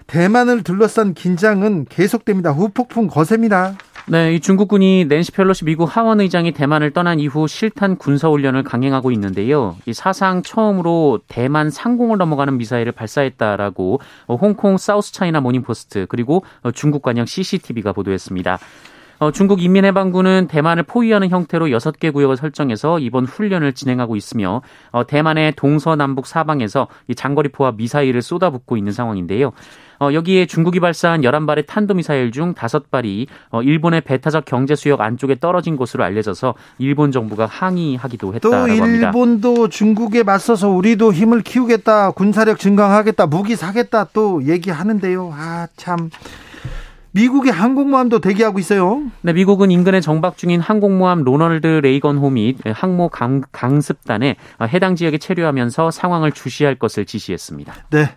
대만을 0.06 0.62
둘러싼 0.62 1.14
긴장은 1.14 1.86
계속됩니다. 1.88 2.50
후폭풍 2.50 3.08
거셉니다. 3.08 3.76
네, 4.10 4.34
이 4.34 4.40
중국군이 4.40 5.04
낸시 5.04 5.32
펠로시 5.32 5.66
미국 5.66 5.84
하원 5.84 6.22
의장이 6.22 6.52
대만을 6.52 6.92
떠난 6.92 7.20
이후 7.20 7.46
실탄 7.46 7.96
군사 7.96 8.28
훈련을 8.28 8.62
강행하고 8.62 9.10
있는데요. 9.10 9.76
이 9.84 9.92
사상 9.92 10.42
처음으로 10.42 11.20
대만 11.28 11.68
상공을 11.68 12.16
넘어가는 12.16 12.56
미사일을 12.56 12.92
발사했다라고 12.92 14.00
홍콩 14.28 14.78
사우스 14.78 15.12
차이나 15.12 15.42
모닝 15.42 15.60
포스트 15.62 16.06
그리고 16.08 16.42
중국 16.72 17.02
관영 17.02 17.26
CCTV가 17.26 17.92
보도했습니다. 17.92 18.58
어, 19.18 19.32
중국 19.32 19.62
인민해방군은 19.62 20.46
대만을 20.48 20.84
포위하는 20.84 21.30
형태로 21.30 21.66
6개 21.66 22.12
구역을 22.12 22.36
설정해서 22.36 22.98
이번 23.00 23.24
훈련을 23.24 23.72
진행하고 23.72 24.14
있으며 24.16 24.62
어, 24.92 25.06
대만의 25.06 25.54
동서남북 25.56 26.26
사방에서 26.26 26.86
이 27.08 27.14
장거리포와 27.14 27.72
미사일을 27.72 28.22
쏟아붓고 28.22 28.76
있는 28.76 28.92
상황인데요. 28.92 29.52
어, 30.00 30.12
여기에 30.12 30.46
중국이 30.46 30.78
발사한 30.78 31.22
11발의 31.22 31.66
탄도미사일 31.66 32.30
중 32.30 32.54
5발이 32.54 33.26
어, 33.50 33.62
일본의 33.62 34.02
배타적 34.02 34.44
경제 34.44 34.76
수역 34.76 35.00
안쪽에 35.00 35.40
떨어진 35.40 35.76
것으로 35.76 36.04
알려져서 36.04 36.54
일본 36.78 37.10
정부가 37.10 37.46
항의하기도 37.46 38.34
했다라고 38.34 38.66
또 38.66 38.72
합니다. 38.72 39.06
일본도 39.08 39.68
중국에 39.68 40.22
맞서서 40.22 40.68
우리도 40.68 41.12
힘을 41.12 41.42
키우겠다, 41.42 42.12
군사력 42.12 42.60
증강하겠다, 42.60 43.26
무기 43.26 43.56
사겠다 43.56 44.04
또 44.12 44.44
얘기하는데요. 44.44 45.32
아, 45.34 45.66
참. 45.76 46.10
미국의 47.12 47.52
항공모함도 47.52 48.20
대기하고 48.20 48.58
있어요. 48.58 49.02
네, 49.22 49.32
미국은 49.32 49.70
인근에 49.70 50.00
정박 50.00 50.36
중인 50.36 50.60
항공모함 50.60 51.24
로널드 51.24 51.66
레이건호 51.66 52.18
및 52.18 52.58
항모 52.66 53.08
강, 53.08 53.42
강습단에 53.50 54.36
해당 54.62 54.94
지역에 54.94 55.18
체류하면서 55.18 55.90
상황을 55.90 56.32
주시할 56.32 56.74
것을 56.76 57.06
지시했습니다. 57.06 57.74
네. 57.90 58.10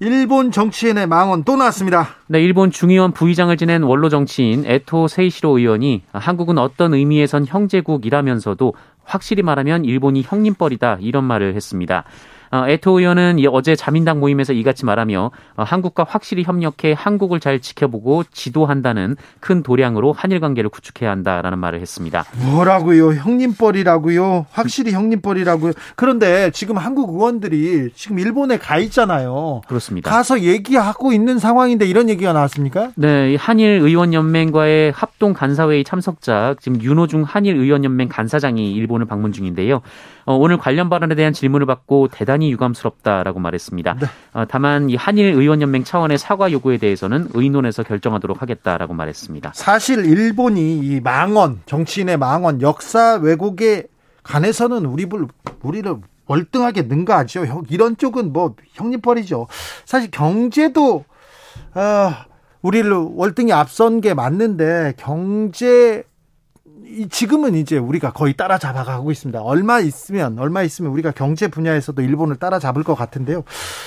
일본 0.00 0.50
정치인의 0.50 1.06
망언 1.06 1.44
또 1.44 1.56
나왔습니다. 1.56 2.08
네, 2.28 2.42
일본 2.42 2.70
중의원 2.70 3.12
부의장을 3.12 3.54
지낸 3.56 3.82
원로 3.82 4.08
정치인 4.08 4.64
에토 4.66 5.08
세이시로 5.08 5.58
의원이 5.58 6.02
한국은 6.12 6.58
어떤 6.58 6.94
의미에선 6.94 7.46
형제국이라면서도 7.46 8.74
확실히 9.04 9.42
말하면 9.42 9.84
일본이 9.84 10.22
형님뻘이다 10.22 10.98
이런 11.00 11.24
말을 11.24 11.54
했습니다. 11.54 12.04
어, 12.52 12.64
에토 12.66 12.98
의원은 12.98 13.38
어제 13.52 13.76
자민당 13.76 14.18
모임에서 14.18 14.52
이같이 14.52 14.84
말하며 14.84 15.30
어, 15.56 15.62
한국과 15.62 16.04
확실히 16.08 16.42
협력해 16.42 16.94
한국을 16.96 17.38
잘 17.38 17.60
지켜보고 17.60 18.24
지도한다는 18.32 19.16
큰 19.38 19.62
도량으로 19.62 20.12
한일 20.12 20.40
관계를 20.40 20.68
구축해야 20.70 21.10
한다라는 21.10 21.58
말을 21.58 21.80
했습니다. 21.80 22.24
뭐라고요? 22.50 23.12
형님뻘이라고요? 23.14 24.46
확실히 24.50 24.92
형님뻘이라고요? 24.92 25.72
그런데 25.94 26.50
지금 26.50 26.76
한국 26.76 27.14
의원들이 27.14 27.90
지금 27.94 28.18
일본에 28.18 28.58
가 28.58 28.78
있잖아요. 28.78 29.60
그렇습니다. 29.68 30.10
가서 30.10 30.40
얘기하고 30.40 31.12
있는 31.12 31.38
상황인데 31.38 31.86
이런 31.86 32.08
얘기가 32.08 32.32
나왔습니까? 32.32 32.90
네, 32.96 33.36
한일 33.36 33.80
의원 33.82 34.12
연맹과의 34.12 34.92
합동 34.92 35.32
간사회의 35.34 35.84
참석자 35.84 36.56
지금 36.60 36.82
윤호중 36.82 37.22
한일 37.22 37.56
의원 37.56 37.84
연맹 37.84 38.08
간사장이 38.08 38.72
일본을 38.72 39.06
방문 39.06 39.32
중인데요. 39.32 39.82
어, 40.24 40.36
오늘 40.36 40.58
관련 40.58 40.88
발언에 40.88 41.14
대한 41.14 41.32
질문을 41.32 41.66
받고 41.66 42.08
대단히 42.08 42.39
유감스럽다라고 42.48 43.40
말했습니다. 43.40 43.96
네. 44.00 44.06
어, 44.32 44.44
다만 44.48 44.88
이 44.88 44.96
한일 44.96 45.34
의원연맹 45.34 45.84
차원의 45.84 46.16
사과 46.16 46.50
요구에 46.50 46.78
대해서는 46.78 47.28
의논해서 47.34 47.82
결정하도록 47.82 48.40
하겠다라고 48.40 48.94
말했습니다. 48.94 49.52
사실 49.54 50.06
일본이 50.06 50.78
이 50.78 51.00
망언 51.00 51.60
정치인의 51.66 52.16
망언 52.16 52.62
역사 52.62 53.16
왜곡에 53.16 53.84
관해서는 54.22 54.86
우리 54.86 55.06
우리를 55.62 55.96
월등하게 56.26 56.82
능가하죠. 56.82 57.64
이런 57.68 57.96
쪽은 57.96 58.32
뭐 58.32 58.54
형님벌이죠. 58.74 59.48
사실 59.84 60.10
경제도 60.10 61.04
어, 61.74 62.10
우리를 62.62 62.90
월등히 62.92 63.52
앞선 63.52 64.00
게 64.00 64.14
맞는데 64.14 64.94
경제 64.96 66.04
지금은 67.10 67.54
이제 67.54 67.78
우리가 67.78 68.12
거의 68.12 68.34
따라잡아가고 68.34 69.10
있습니다. 69.10 69.40
얼마 69.42 69.80
있으면 69.80 70.38
얼마 70.38 70.62
있으면 70.62 70.90
우리가 70.92 71.12
경제 71.12 71.48
분야에서도 71.48 72.00
일본을 72.00 72.36
따라잡을 72.36 72.82
것 72.82 72.94
같은데요. 72.94 73.44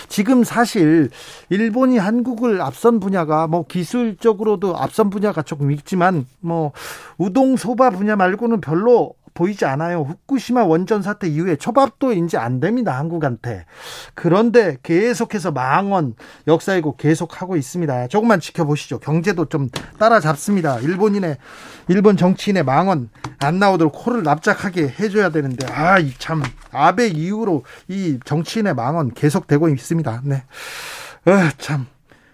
지금 0.08 0.44
사실 0.44 1.10
일본이 1.50 1.98
한국을 1.98 2.62
앞선 2.62 3.00
분야가 3.00 3.48
뭐 3.48 3.66
기술적으로도 3.68 4.78
앞선 4.78 5.10
분야가 5.10 5.42
조금 5.42 5.72
있지만 5.72 6.26
뭐 6.40 6.72
우동 7.18 7.58
소바 7.58 7.92
분야 7.92 8.16
말고는 8.16 8.62
별로 8.62 9.16
보이지 9.34 9.66
않아요. 9.66 10.02
후쿠시마 10.02 10.64
원전 10.64 11.02
사태 11.02 11.28
이후에 11.28 11.56
초밥도 11.56 12.14
이제 12.14 12.38
안 12.38 12.60
됩니다. 12.60 12.98
한국한테. 12.98 13.66
그런데 14.14 14.78
계속해서 14.84 15.52
망언 15.52 16.16
역사이고 16.48 16.96
계속하고 16.98 17.56
있습니다. 17.56 18.08
조금만 18.08 18.40
지켜보시죠. 18.40 19.00
경제도 19.00 19.46
좀 19.46 19.70
따라잡습니다. 20.00 20.80
일본인의 20.80 21.38
일본 21.88 22.18
정치인의 22.18 22.64
망언 22.64 23.10
안 23.40 23.60
나오도록 23.60 23.94
코를 23.94 24.24
납작하게 24.24 24.94
해줘야 25.00 25.30
되는데 25.30 25.66
아참 25.72 26.44
아베 26.72 27.08
이후로 27.08 27.64
이 27.88 28.20
정치인의 28.26 28.74
망언 28.76 29.14
계속되고 29.14 29.70
있습니다. 29.70 30.22
네. 30.26 30.44
아, 31.26 31.52
참 31.58 31.88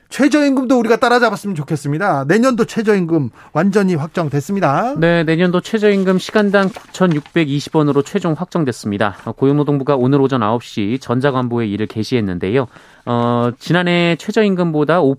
최저임금도 0.10 0.78
우리가 0.80 0.98
따라잡았으면 0.98 1.56
좋겠습니다. 1.56 2.26
내년도 2.28 2.66
최저임금 2.66 3.30
완전히 3.54 3.96
확정됐습니다. 3.96 4.96
네, 4.98 5.24
내년도 5.24 5.62
최저임금 5.62 6.18
시간당 6.18 6.70
9,620원으로 6.70 8.04
최종 8.04 8.34
확정됐습니다. 8.34 9.18
고용노동부가 9.36 9.96
오늘 9.96 10.20
오전 10.20 10.42
9시 10.42 11.00
전자관보에 11.00 11.68
이를 11.68 11.86
게시했는데요. 11.86 12.68
어, 13.06 13.52
지난해 13.60 14.16
최저임금보다 14.18 15.00
5% 15.02 15.16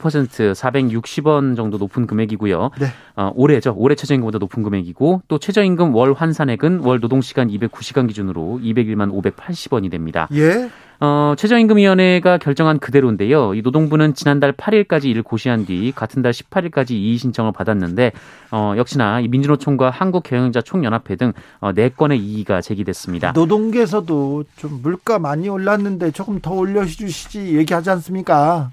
460원 0.52 1.56
정도 1.56 1.78
높은 1.78 2.06
금액이고요. 2.06 2.70
네. 2.80 2.86
어, 3.16 3.32
올해죠. 3.34 3.74
올해 3.76 3.94
최저임금보다 3.94 4.38
높은 4.38 4.62
금액이고 4.62 5.22
또 5.28 5.38
최저임금 5.38 5.94
월 5.94 6.12
환산액은 6.12 6.80
월 6.80 6.98
노동시간 7.00 7.48
209시간 7.48 8.08
기준으로 8.08 8.60
201만 8.62 9.12
580원이 9.12 9.90
됩니다. 9.90 10.28
예. 10.32 10.68
어, 11.00 11.34
최저임금위원회가 11.36 12.36
결정한 12.36 12.78
그대로인데요. 12.78 13.54
이 13.54 13.62
노동부는 13.62 14.12
지난달 14.12 14.52
8일까지 14.52 15.06
이를 15.06 15.22
고시한 15.22 15.64
뒤 15.64 15.92
같은 15.94 16.20
달 16.20 16.32
18일까지 16.32 16.90
이의 16.90 17.16
신청을 17.16 17.52
받았는데 17.52 18.12
어, 18.50 18.74
역시나 18.76 19.20
이 19.20 19.28
민주노총과 19.28 19.88
한국경영자 19.88 20.60
총연합회 20.60 21.16
등 21.16 21.32
어, 21.60 21.72
4건의 21.72 22.18
이의가 22.20 22.60
제기됐습니다. 22.60 23.32
노동계에서도 23.32 24.44
좀 24.56 24.80
물가 24.82 25.18
많이 25.18 25.48
올랐는데 25.48 26.10
조금 26.10 26.40
더 26.40 26.52
올려주시지 26.52 27.56
얘기하지 27.56 27.88
않습니까? 27.90 28.70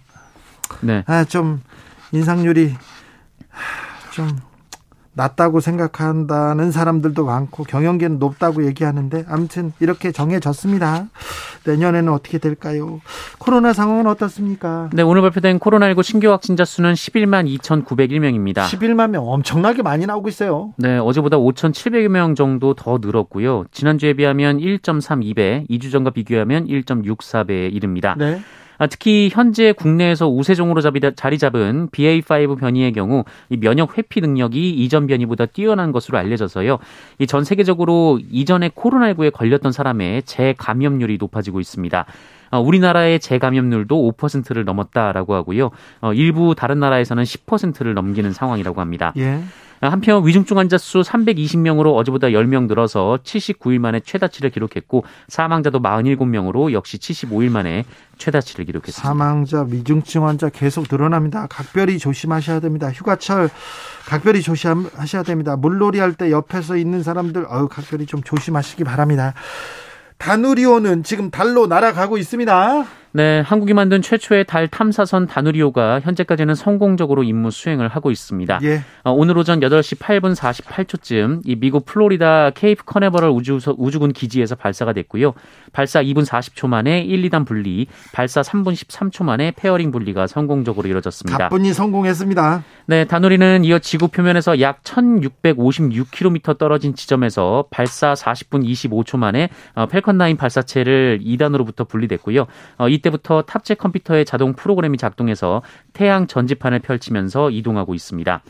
네. 0.82 1.06
아, 1.08 1.24
좀 1.24 1.62
인상률이 2.12 2.74
좀 4.12 4.28
낮다고 5.18 5.60
생각한다는 5.60 6.72
사람들도 6.72 7.26
많고 7.26 7.64
경영계는 7.64 8.20
높다고 8.20 8.66
얘기하는데 8.66 9.26
아무튼 9.28 9.74
이렇게 9.80 10.12
정해졌습니다. 10.12 11.08
내년에는 11.66 12.14
어떻게 12.14 12.38
될까요? 12.38 13.02
코로나 13.40 13.74
상황은 13.74 14.06
어떻습니까? 14.08 14.90
네, 14.94 15.02
오늘 15.02 15.24
발표된 15.24 15.60
코로나19 15.60 16.04
신규 16.04 16.30
확진자 16.30 16.64
수는 16.64 16.94
11만 16.94 17.48
2,901명입니다. 17.60 18.66
11만 18.66 19.10
명 19.10 19.28
엄청나게 19.28 19.82
많이 19.82 20.06
나오고 20.06 20.30
있어요. 20.30 20.74
네, 20.78 20.98
어제보다 21.00 21.38
5,700여 21.38 22.08
명 22.08 22.36
정도 22.36 22.76
더 22.76 23.00
늘었고요. 23.02 23.66
지난주에 23.72 24.14
비하면 24.14 24.60
1.32배, 24.60 25.68
2주 25.68 25.92
전과 25.92 26.12
비교하면 26.12 26.68
1.64배에 26.68 27.74
이릅니다. 27.74 28.16
네. 28.18 28.40
아, 28.78 28.88
특히 28.88 29.30
현재 29.32 29.72
국내에서 29.72 30.28
우세종으로 30.28 30.82
자리 31.16 31.38
잡은 31.38 31.90
BA5 31.90 32.60
변이의 32.60 32.94
경우 32.94 33.24
이 33.50 33.58
면역 33.58 33.98
회피 33.98 34.22
능력이 34.22 34.72
이전 34.72 35.08
변이보다 35.08 35.46
뛰어난 35.48 35.92
것으로 35.92 36.18
알려져서요. 36.18 36.80
이 37.20 37.28
전 37.28 37.44
세계적으로 37.44 38.20
이전에 38.32 38.70
코로나19에 38.70 39.32
걸렸던 39.34 39.72
사람의 39.72 40.24
재감염률이 40.24 41.18
높아지고 41.20 41.60
있습니다. 41.60 42.06
어, 42.52 42.60
우리나라의 42.60 43.20
재감염률도 43.20 44.14
5%를 44.18 44.66
넘었다라고 44.66 45.36
하고요. 45.36 45.72
어, 46.02 46.14
일부 46.14 46.56
다른 46.56 46.80
나라에서는 46.80 47.24
10%를 47.24 47.94
넘기는 47.94 48.32
상황이라고 48.32 48.82
합니다. 48.82 49.14
예. 49.18 49.42
한편 49.80 50.26
위중증 50.26 50.58
환자 50.58 50.76
수 50.80 51.02
320명으로 51.02 51.94
어제보다 51.96 52.30
10명 52.30 52.68
늘어서 52.68 53.20
79일 53.24 53.78
만에 53.78 54.00
최다치를 54.00 54.50
기록했고 54.50 55.04
사망자도 55.28 55.80
47명으로 55.82 56.72
역시 56.72 56.98
75일 56.98 57.52
만에 57.52 57.86
최다치를 58.18 58.66
기록했습니다. 58.66 59.08
사망자 59.08 59.68
위중증 59.70 60.26
환자 60.26 60.50
계속 60.50 60.88
늘어납니다. 60.90 61.46
각별히 61.48 62.00
조심하셔야 62.00 62.60
됩니다. 62.60 62.90
휴가철 62.92 63.52
각별히 64.08 64.42
조심하셔야 64.42 65.22
됩니다. 65.22 65.56
물놀이 65.56 66.00
할 66.00 66.14
때 66.14 66.32
옆에서 66.32 66.76
있는 66.78 67.04
사람들 67.04 67.46
어우 67.48 67.68
각별히 67.68 68.08
좀 68.08 68.24
조심하시기 68.24 68.84
바랍니다. 68.84 69.36
다누리호는 70.18 71.04
지금 71.04 71.30
달로 71.30 71.68
날아가고 71.68 72.18
있습니다. 72.18 72.86
네, 73.14 73.40
한국이 73.40 73.74
만든 73.74 74.02
최초의 74.02 74.46
달 74.46 74.68
탐사선 74.68 75.26
다누리호가 75.26 76.02
현재까지는 76.02 76.54
성공적으로 76.54 77.24
임무 77.24 77.50
수행을 77.50 77.88
하고 77.88 78.12
있습니다. 78.12 78.60
예. 78.62 78.84
어, 79.04 79.12
오늘 79.12 79.36
오전 79.38 79.60
8시 79.60 79.98
8분 79.98 80.36
48초쯤 80.36 81.42
이 81.46 81.56
미국 81.56 81.86
플로리다 81.86 82.52
케이프 82.52 82.84
커네버럴 82.84 83.32
우주, 83.32 83.60
우주군 83.78 84.14
기지에서 84.14 84.54
발사가 84.56 84.94
됐고요. 84.94 85.34
발사 85.72 86.04
2분 86.04 86.28
40초 86.28 86.68
만에 86.68 87.02
1, 87.02 87.28
2단 87.30 87.44
분리, 87.46 87.88
발사 88.14 88.42
3분 88.42 88.74
13초 88.74 89.24
만에 89.24 89.52
fairing 89.56 89.92
분리가 89.92 90.28
성공적으로 90.28 90.88
이루어졌습니다. 90.88 91.38
가뿐히 91.38 91.74
성공했습니다. 91.74 92.64
네, 92.86 93.06
다누리는 93.06 93.64
이어 93.66 93.80
지구 93.80 94.10
표면에서 94.10 94.62
약 94.62 94.84
1656km 94.84 96.58
떨어진 96.60 96.94
지점에서 96.94 97.66
발사 97.72 98.14
40분 98.14 98.64
25초 98.64 99.18
만에 99.18 99.50
어, 99.74 99.88
펠컨 99.88 100.20
9 100.20 100.36
발사체를 100.38 101.20
2단으로부터 101.24 101.88
분리됐고요. 101.88 102.46
어, 102.78 102.88
이때 102.88 103.07
이 103.07 103.07
때부터 103.08 103.42
탑재 103.44 103.76
컴퓨터의 103.76 104.26
자동 104.26 104.54
프로그램이 104.54 104.98
작동해서 104.98 105.62
태양 105.94 106.28
전지판을 106.28 106.80
펼치면서 106.80 107.50
이동하고 107.50 107.96
있습니다. 107.96 108.42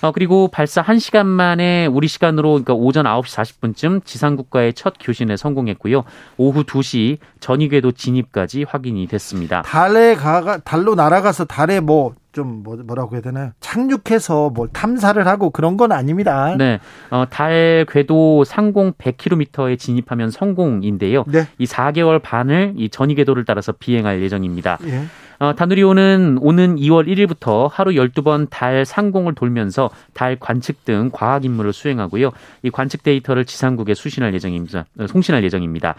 어, 0.00 0.12
그리고 0.12 0.48
발사 0.48 0.82
1시간 0.82 1.26
만에 1.26 1.86
우리 1.86 2.08
시간으로 2.08 2.50
그러니까 2.50 2.74
오전 2.74 3.04
9시 3.04 3.24
40분쯤 3.24 4.04
지상국가의 4.04 4.74
첫 4.74 4.94
교신에 5.00 5.36
성공했고요. 5.36 6.04
오후 6.36 6.64
2시 6.64 7.18
전위궤도 7.40 7.92
진입까지 7.92 8.64
확인이 8.68 9.06
됐습니다. 9.06 9.62
달에 9.62 10.14
가 10.14 10.58
달로 10.58 10.94
날아가서 10.94 11.46
달에 11.46 11.80
뭐좀 11.80 12.62
뭐, 12.62 12.76
뭐라고 12.76 13.14
해야 13.14 13.22
되나요? 13.22 13.52
착륙해서 13.60 14.50
뭘 14.50 14.68
탐사를 14.72 15.26
하고 15.26 15.50
그런 15.50 15.76
건 15.76 15.92
아닙니다. 15.92 16.54
네. 16.56 16.78
어, 17.10 17.24
달 17.28 17.86
궤도 17.88 18.44
상공 18.44 18.92
100km에 18.92 19.78
진입하면 19.78 20.30
성공인데요. 20.30 21.24
네. 21.26 21.46
이 21.58 21.64
4개월 21.66 22.22
반을 22.22 22.74
이 22.76 22.88
전위 22.88 23.14
궤도를 23.14 23.44
따라서 23.44 23.72
비행할 23.72 24.22
예정입니다. 24.22 24.78
예. 24.84 25.04
어, 25.38 25.54
다누리호는 25.54 26.38
오는 26.40 26.76
2월 26.76 27.06
1일부터 27.06 27.68
하루 27.72 27.92
12번 27.92 28.48
달 28.50 28.84
상공을 28.84 29.34
돌면서 29.34 29.90
달 30.14 30.36
관측 30.36 30.84
등 30.84 31.10
과학 31.12 31.44
임무를 31.44 31.72
수행하고요. 31.72 32.30
이 32.62 32.70
관측 32.70 33.02
데이터를 33.02 33.44
지상국에 33.44 33.94
수신할 33.94 34.34
예정입니다. 34.34 34.86
어, 34.98 35.06
송신할 35.06 35.44
예정입니다. 35.44 35.94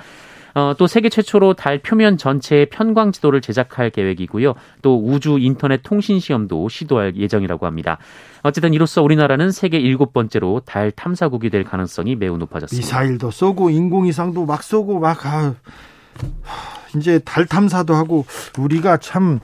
어, 0.56 0.74
또 0.78 0.88
세계 0.88 1.10
최초로 1.10 1.54
달 1.54 1.80
표면 1.80 2.18
전체의 2.18 2.68
편광 2.68 3.12
지도를 3.12 3.40
제작할 3.40 3.92
계획이고요. 3.92 4.56
또 4.82 5.02
우주 5.02 5.38
인터넷 5.40 5.82
통신 5.84 6.20
시험도 6.20 6.68
시도할 6.70 7.16
예정이라고 7.16 7.66
합니다. 7.66 7.98
어쨌든 8.42 8.74
이로써 8.74 9.02
우리나라는 9.02 9.52
세계 9.52 9.78
일곱 9.78 10.12
번째로 10.12 10.62
달 10.66 10.92
탐사국이 10.92 11.50
될 11.50 11.64
가능성이 11.64 12.16
매우 12.16 12.38
높아졌습니다. 12.38 12.86
미사일도 12.86 13.32
쏘고 13.32 13.70
인공위성도 13.70 14.46
막 14.46 14.64
쏘고 14.64 15.00
막 15.00 15.26
아, 15.26 15.54
이제 16.96 17.20
달 17.20 17.46
탐사도 17.46 17.96
하고 17.96 18.26
우리가 18.58 18.98
참 18.98 19.40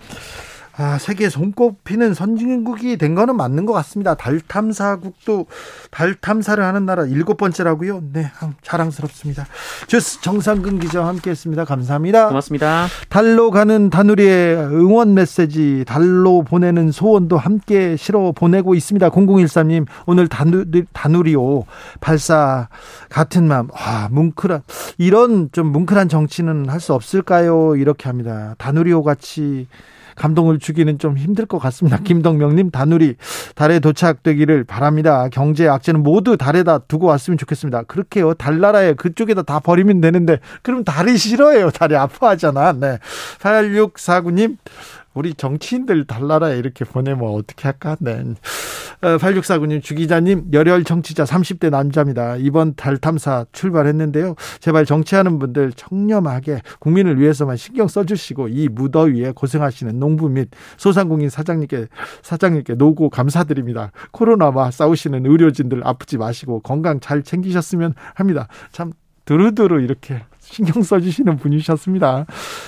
아, 0.77 0.97
세계 0.97 1.29
손꼽히는 1.29 2.13
선진국이 2.13 2.97
된 2.97 3.15
거는 3.15 3.37
맞는 3.37 3.65
것 3.65 3.73
같습니다. 3.73 4.15
달 4.15 4.41
탐사국도 4.41 5.45
달 5.89 6.15
탐사를 6.15 6.61
하는 6.63 6.85
나라 6.85 7.05
일곱 7.05 7.37
번째라고요. 7.37 8.03
네, 8.11 8.29
자랑스럽습니다. 8.61 9.45
주스 9.87 10.19
정상근 10.21 10.79
기자와 10.79 11.07
함께했습니다. 11.07 11.65
감사합니다. 11.65 12.27
고맙습니다. 12.27 12.87
달로 13.09 13.51
가는 13.51 13.89
다누리의 13.89 14.57
응원 14.57 15.13
메시지, 15.13 15.85
달로 15.87 16.43
보내는 16.43 16.91
소원도 16.91 17.37
함께 17.37 17.95
실어 17.95 18.33
보내고 18.33 18.75
있습니다. 18.75 19.09
0013님 19.09 19.85
오늘 20.05 20.27
다누리, 20.27 20.85
다누리오 20.91 21.63
발사 22.01 22.67
같은 23.09 23.47
마음. 23.47 23.69
아, 23.73 24.09
뭉클한 24.11 24.61
이런 24.97 25.49
좀 25.51 25.67
뭉클한 25.71 26.09
정치는 26.09 26.69
할 26.69 26.85
수 26.85 26.93
없을까요? 26.93 27.75
이렇게 27.77 28.09
합니다. 28.09 28.53
다누리오 28.59 29.01
같이 29.01 29.67
감동을 30.15 30.59
주기는 30.59 30.97
좀 30.97 31.17
힘들 31.17 31.45
것 31.45 31.59
같습니다. 31.59 31.97
김덕명님 32.03 32.71
다누리 32.71 33.15
달에 33.55 33.79
도착되기를 33.79 34.63
바랍니다. 34.63 35.27
경제 35.31 35.67
악재는 35.67 36.03
모두 36.03 36.37
달에다 36.37 36.79
두고 36.79 37.07
왔으면 37.07 37.37
좋겠습니다. 37.37 37.83
그렇게요. 37.83 38.33
달나라에 38.33 38.93
그쪽에다 38.93 39.43
다 39.43 39.59
버리면 39.59 40.01
되는데 40.01 40.39
그럼 40.61 40.83
달이 40.83 41.17
싫어요. 41.17 41.69
달이 41.71 41.95
아파하잖아. 41.95 42.73
네. 42.73 42.99
8649님 43.39 44.57
우리 45.15 45.33
정치인들 45.33 46.05
달나라에 46.05 46.57
이렇게 46.57 46.83
보내면 46.85 47.29
어떻게 47.29 47.63
할까? 47.63 47.95
네. 47.99 48.23
8649님, 49.01 49.77
어, 49.77 49.81
주기자님, 49.81 50.49
열혈 50.51 50.83
정치자 50.83 51.23
30대 51.23 51.69
남자입니다. 51.69 52.35
이번 52.35 52.75
달 52.75 52.97
탐사 52.97 53.45
출발했는데요. 53.51 54.35
제발 54.59 54.85
정치하는 54.85 55.39
분들 55.39 55.71
청렴하게 55.73 56.61
국민을 56.79 57.19
위해서만 57.19 57.55
신경 57.55 57.87
써주시고 57.87 58.49
이 58.49 58.67
무더위에 58.67 59.31
고생하시는 59.31 59.97
농부 59.97 60.27
및 60.29 60.49
소상공인 60.77 61.29
사장님께, 61.29 61.87
사장님께 62.21 62.75
노고 62.75 63.09
감사드립니다. 63.09 63.91
코로나와 64.11 64.69
싸우시는 64.69 65.25
의료진들 65.25 65.81
아프지 65.87 66.17
마시고 66.17 66.59
건강 66.59 66.99
잘 66.99 67.23
챙기셨으면 67.23 67.93
합니다. 68.13 68.47
참 68.71 68.91
두루두루 69.25 69.81
이렇게 69.81 70.21
신경 70.45 70.83
써주시는 70.83 71.37
분이셨습니다. 71.37 72.25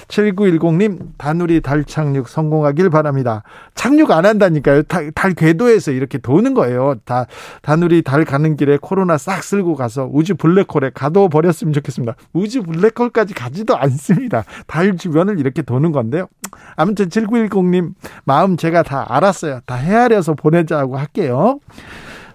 7910님, 0.08 1.12
다누리 1.18 1.62
달 1.62 1.84
착륙 1.86 2.28
성공하길 2.28 2.90
바랍니다. 2.90 3.44
착륙 3.76 4.12
안 4.12 4.26
한다니까요. 4.26 4.84
달, 4.84 5.12
달 5.12 5.34
궤도에서 5.34 5.92
이렇게 5.92 6.18
도는 6.18 6.54
거예요. 6.56 6.96
다, 7.06 7.28
다누리 7.62 8.02
달 8.02 8.26
가는 8.26 8.58
길에 8.58 8.78
코로나 8.82 9.18
싹 9.18 9.44
쓸고 9.44 9.76
가서 9.76 10.10
우주 10.12 10.36
블랙홀에 10.36 10.92
가둬 10.94 11.30
버렸으면 11.30 11.72
좋겠습니다. 11.74 12.16
우주 12.34 12.64
블랙홀까지 12.64 13.36
가지도 13.36 13.78
않습니다. 13.78 14.44
달 14.66 14.98
주변을 14.98 15.40
이렇게 15.40 15.62
도는 15.62 15.92
건데요. 15.92 16.28
아무튼 16.76 17.10
7910님, 17.10 17.94
마음 18.26 18.58
제가 18.58 18.84
다 18.84 19.06
알았어요. 19.08 19.62
다 19.66 19.76
헤아려서 19.76 20.34
보내자고 20.34 20.98
할게요. 20.98 21.60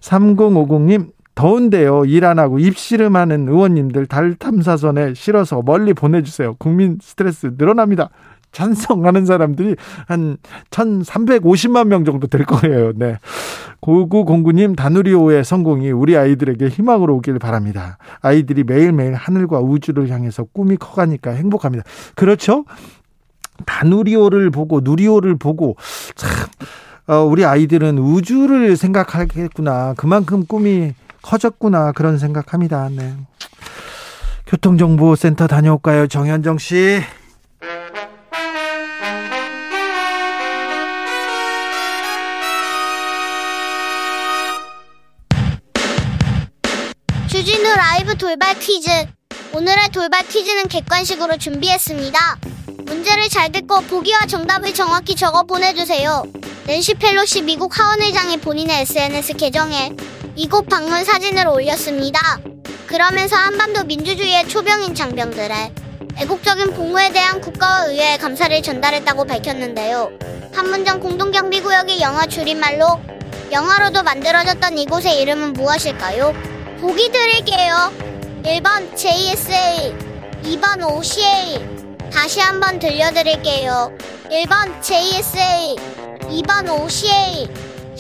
3050님, 0.01 1.11
더운데요. 1.35 2.05
일 2.05 2.25
안 2.25 2.39
하고 2.39 2.59
입씨름하는 2.59 3.49
의원님들 3.49 4.07
달 4.07 4.35
탐사선에 4.35 5.15
실어서 5.15 5.63
멀리 5.65 5.93
보내주세요. 5.95 6.55
국민 6.59 6.99
스트레스 7.03 7.53
늘어납니다. 7.57 8.11
찬성하는 8.53 9.25
사람들이 9.25 9.77
한 10.07 10.37
1,350만 10.71 11.87
명 11.87 12.05
정도 12.05 12.27
될 12.27 12.45
거예요. 12.45 12.93
네. 12.95 13.17
9909님 13.81 14.77
다누리호의 14.77 15.43
성공이 15.43 15.91
우리 15.91 16.17
아이들에게 16.17 16.69
희망으로 16.69 17.17
오길 17.17 17.39
바랍니다. 17.39 17.97
아이들이 18.21 18.63
매일매일 18.63 19.15
하늘과 19.15 19.61
우주를 19.61 20.11
향해서 20.11 20.45
꿈이 20.53 20.77
커가니까 20.77 21.33
행복합니다. 21.33 21.85
그렇죠? 22.15 22.65
다누리호를 23.67 24.51
보고 24.51 24.81
누리호를 24.83 25.37
보고 25.37 25.77
참 26.15 26.31
어, 27.09 27.25
우리 27.25 27.45
아이들은 27.45 27.99
우주를 27.99 28.77
생각하겠구나. 28.77 29.95
그만큼 29.97 30.45
꿈이 30.47 30.95
커졌구나 31.23 31.93
그런 31.93 32.19
생각합니다. 32.19 32.89
네. 32.91 33.15
교통정보센터 34.47 35.47
다녀올까요, 35.47 36.07
정현정 36.09 36.59
씨? 36.59 37.01
주진우 47.29 47.75
라이브 47.75 48.15
돌발 48.19 48.59
퀴즈. 48.59 48.91
오늘의 49.55 49.89
돌발 49.91 50.27
퀴즈는 50.27 50.69
객관식으로 50.69 51.39
준비했습니다. 51.39 52.19
문제를 52.85 53.29
잘 53.31 53.51
듣고 53.51 53.81
보기와 53.83 54.27
정답을 54.27 54.75
정확히 54.75 55.17
적어 55.17 55.43
보내주세요. 55.45 56.25
낸시 56.67 56.95
펠로시 56.95 57.43
미국 57.43 57.79
하원의장이 57.79 58.39
본인의 58.39 58.83
SNS 58.83 59.35
계정에 59.35 59.97
이곳 60.35 60.67
방문 60.67 61.05
사진을 61.05 61.47
올렸습니다. 61.47 62.41
그러면서 62.87 63.37
한반도 63.37 63.85
민주주의의 63.85 64.49
초병인 64.49 64.95
장병들의 64.95 65.73
애국적인 66.17 66.73
복무에 66.75 67.13
대한 67.13 67.41
국가와 67.41 67.87
의회의 67.87 68.19
감사를 68.19 68.63
전달했다고 68.63 69.25
밝혔는데요. 69.25 70.11
판문점 70.55 71.01
공동경비구역의 71.01 72.01
영어 72.01 72.27
줄임말로 72.27 73.01
영어로도 73.51 74.03
만들어졌던 74.03 74.79
이곳의 74.79 75.21
이름은 75.21 75.53
무엇일까요? 75.53 76.33
보기 76.81 77.13
드릴게요. 77.13 77.93
1번 78.43 78.97
JSA, 78.97 79.95
2번 80.45 80.83
OCA. 80.91 81.61
다시 82.11 82.41
한번 82.41 82.79
들려드릴게요. 82.79 83.93
1번 84.31 84.83
JSA, 84.83 85.77
2번 86.23 86.69
OCA. 86.69 87.72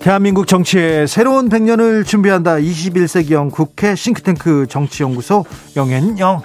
대한민국 0.00 0.46
정치의 0.46 1.06
새로운 1.06 1.50
100년을 1.50 2.06
준비한다. 2.06 2.56
21세기형 2.56 3.50
국회 3.52 3.94
싱크탱크 3.94 4.66
정치연구소 4.66 5.44
영앤영. 5.76 6.42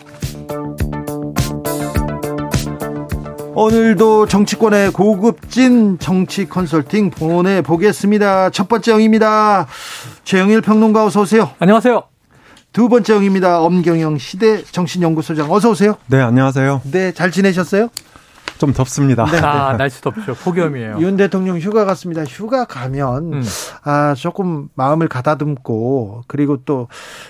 오늘도 3.53 4.27
정치권의 4.27 4.91
고급진 4.91 5.97
정치 5.99 6.49
컨설팅 6.49 7.09
보내보겠습니다. 7.09 8.49
첫 8.49 8.67
번째 8.67 8.91
영입니다. 8.91 9.67
최영일 10.25 10.59
평론가 10.59 11.05
어서 11.05 11.21
오세요. 11.21 11.51
안녕하세요. 11.59 12.03
두 12.73 12.89
번째 12.89 13.13
영입니다. 13.13 13.61
엄경영 13.61 14.17
시대 14.17 14.61
정신연구소장 14.65 15.49
어서 15.49 15.69
오세요. 15.69 15.95
네, 16.07 16.19
안녕하세요. 16.19 16.81
네, 16.91 17.13
잘 17.13 17.31
지내셨어요? 17.31 17.87
좀 18.57 18.73
덥습니다. 18.73 19.25
네. 19.25 19.37
아, 19.39 19.75
날씨 19.77 20.01
덥죠. 20.01 20.33
폭염이에요. 20.35 20.97
윤 20.99 21.17
대통령 21.17 21.57
휴가 21.57 21.85
갔습니다. 21.85 22.23
휴가 22.23 22.65
가면 22.65 23.33
음. 23.33 23.43
아 23.83 24.13
조금 24.15 24.69
마음을 24.75 25.07
가다듬고 25.07 26.23
그리고 26.27 26.57
또 26.63 26.87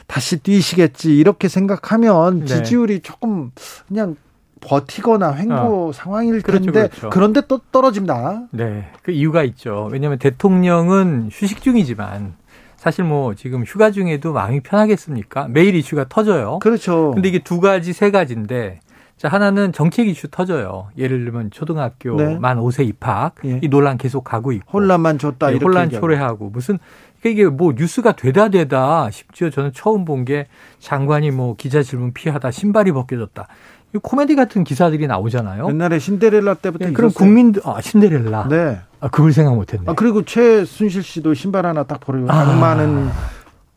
다시 0.07 0.38
뛰시겠지 0.38 1.17
이렇게 1.17 1.47
생각하면 1.47 2.41
네. 2.41 2.45
지지율이 2.45 2.99
조금 3.01 3.51
그냥 3.88 4.15
버티거나 4.61 5.35
횡보 5.35 5.89
어. 5.89 5.91
상황일 5.93 6.41
그렇죠, 6.41 6.65
텐데 6.65 6.79
그렇죠, 6.79 6.95
그렇죠. 6.95 7.09
그런데 7.09 7.41
또 7.47 7.59
떨어집니다. 7.71 8.47
네, 8.51 8.89
그 9.03 9.11
이유가 9.11 9.43
있죠. 9.43 9.89
왜냐하면 9.91 10.17
대통령은 10.19 11.29
휴식 11.31 11.61
중이지만 11.61 12.35
사실 12.77 13.03
뭐 13.03 13.33
지금 13.35 13.63
휴가 13.63 13.91
중에도 13.91 14.33
마음이 14.33 14.61
편하겠습니까? 14.61 15.47
매일 15.49 15.75
이슈가 15.75 16.05
터져요. 16.07 16.59
그렇죠. 16.59 17.11
근데 17.13 17.29
이게 17.29 17.39
두 17.39 17.59
가지 17.59 17.93
세 17.93 18.11
가지인데 18.11 18.79
자, 19.17 19.30
하나는 19.30 19.71
정책 19.71 20.08
이슈 20.10 20.28
터져요. 20.30 20.89
예를 20.97 21.23
들면 21.23 21.51
초등학교 21.51 22.15
네. 22.17 22.38
만 22.38 22.58
5세 22.60 22.86
입학 22.88 23.36
예. 23.45 23.60
이 23.63 23.69
논란 23.69 23.97
계속 23.97 24.23
가고 24.25 24.51
있고 24.51 24.78
혼란만 24.78 25.17
줬다 25.17 25.51
네, 25.51 25.58
혼란 25.58 25.89
초래하고 25.89 26.49
무슨 26.49 26.80
그러니까 27.21 27.41
이게 27.41 27.49
뭐 27.49 27.73
뉴스가 27.75 28.12
되다 28.15 28.49
되다 28.49 29.10
싶죠. 29.12 29.49
저는 29.49 29.71
처음 29.73 30.04
본 30.06 30.25
게 30.25 30.47
장관이 30.80 31.32
뭐 31.32 31.56
기자 31.56 31.82
질문 31.84 32.12
피하다 32.13 32.51
신발이 32.51 32.91
벗겨졌다. 32.91 33.47
이 33.95 33.99
코미디 34.01 34.36
같은 34.36 34.63
기사들이 34.65 35.08
나오잖아요. 35.08 35.67
옛날에 35.69 35.99
신데렐라 35.99 36.56
때부터 36.56 36.86
네, 36.86 36.91
그럼 36.91 37.12
국민들 37.13 37.62
아 37.63 37.80
신데렐라. 37.80 38.47
네. 38.49 38.80
아 38.99 39.08
그걸 39.08 39.32
생각 39.32 39.56
못 39.56 39.73
했네. 39.73 39.86
아 39.88 39.93
그리고 39.93 40.23
최순실 40.25 41.04
씨도 41.04 41.34
신발 41.36 41.65
하나 41.65 41.84
딱 41.84 41.99
버리고 42.01 42.30
아. 42.32 42.41
악마는 42.41 43.10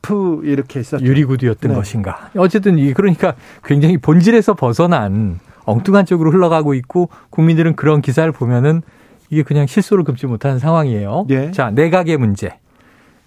프 0.02 0.40
이렇게 0.44 0.80
있었죠. 0.80 1.04
유리구두였던 1.04 1.70
네. 1.70 1.76
것인가. 1.76 2.30
어쨌든 2.36 2.78
이 2.78 2.92
그러니까 2.94 3.34
굉장히 3.64 3.98
본질에서 3.98 4.54
벗어난 4.54 5.40
엉뚱한 5.64 6.06
쪽으로 6.06 6.30
흘러가고 6.30 6.74
있고 6.74 7.08
국민들은 7.30 7.76
그런 7.76 8.00
기사를 8.00 8.30
보면은 8.32 8.82
이게 9.30 9.42
그냥 9.42 9.66
실수를 9.66 10.04
금치 10.04 10.26
못하는 10.26 10.58
상황이에요. 10.58 11.26
네. 11.28 11.50
자 11.50 11.70
내각의 11.70 12.16
문제. 12.16 12.58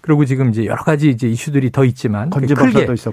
그리고 0.00 0.24
지금 0.24 0.50
이제 0.50 0.64
여러 0.66 0.82
가지 0.82 1.08
이제 1.10 1.28
이슈들이 1.28 1.70
더 1.70 1.84
있지만 1.84 2.30
크게 2.30 2.54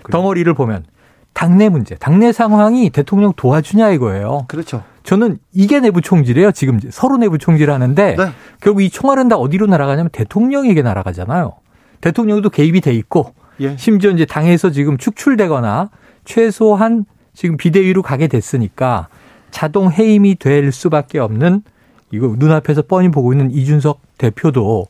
덩어리를 0.10 0.52
보면 0.56 0.86
당내 1.34 1.70
문제, 1.70 1.96
당내 1.96 2.32
상황이 2.32 2.90
대통령 2.90 3.32
도와주냐 3.36 3.92
이거예요. 3.92 4.46
그렇죠. 4.48 4.84
저는 5.04 5.38
이게 5.54 5.80
내부 5.80 6.02
총질이에요. 6.02 6.52
지금 6.52 6.80
서로 6.90 7.18
내부 7.18 7.38
총질하는데 7.38 8.16
네. 8.16 8.32
결국 8.60 8.82
이 8.82 8.90
총알은 8.90 9.28
다 9.28 9.38
어디로 9.38 9.68
날아가냐면 9.68 10.10
대통령에게 10.12 10.82
날아가잖아요. 10.82 11.54
대통령도 12.02 12.50
개입이 12.50 12.82
돼 12.82 12.94
있고 12.94 13.34
예. 13.62 13.76
심지어 13.78 14.12
이제 14.12 14.26
당에서 14.26 14.72
지금 14.72 14.98
축출되거나 14.98 15.90
최소한 16.26 17.06
지금 17.34 17.58
비대위로 17.58 18.02
가게 18.02 18.28
됐으니까 18.28 19.08
자동 19.52 19.92
해임이 19.92 20.36
될 20.36 20.72
수밖에 20.72 21.20
없는 21.20 21.64
이거 22.12 22.34
눈앞에서 22.38 22.84
뻔히 22.84 23.10
보고 23.10 23.34
있는 23.34 23.52
이준석 23.52 24.02
대표도 24.18 24.88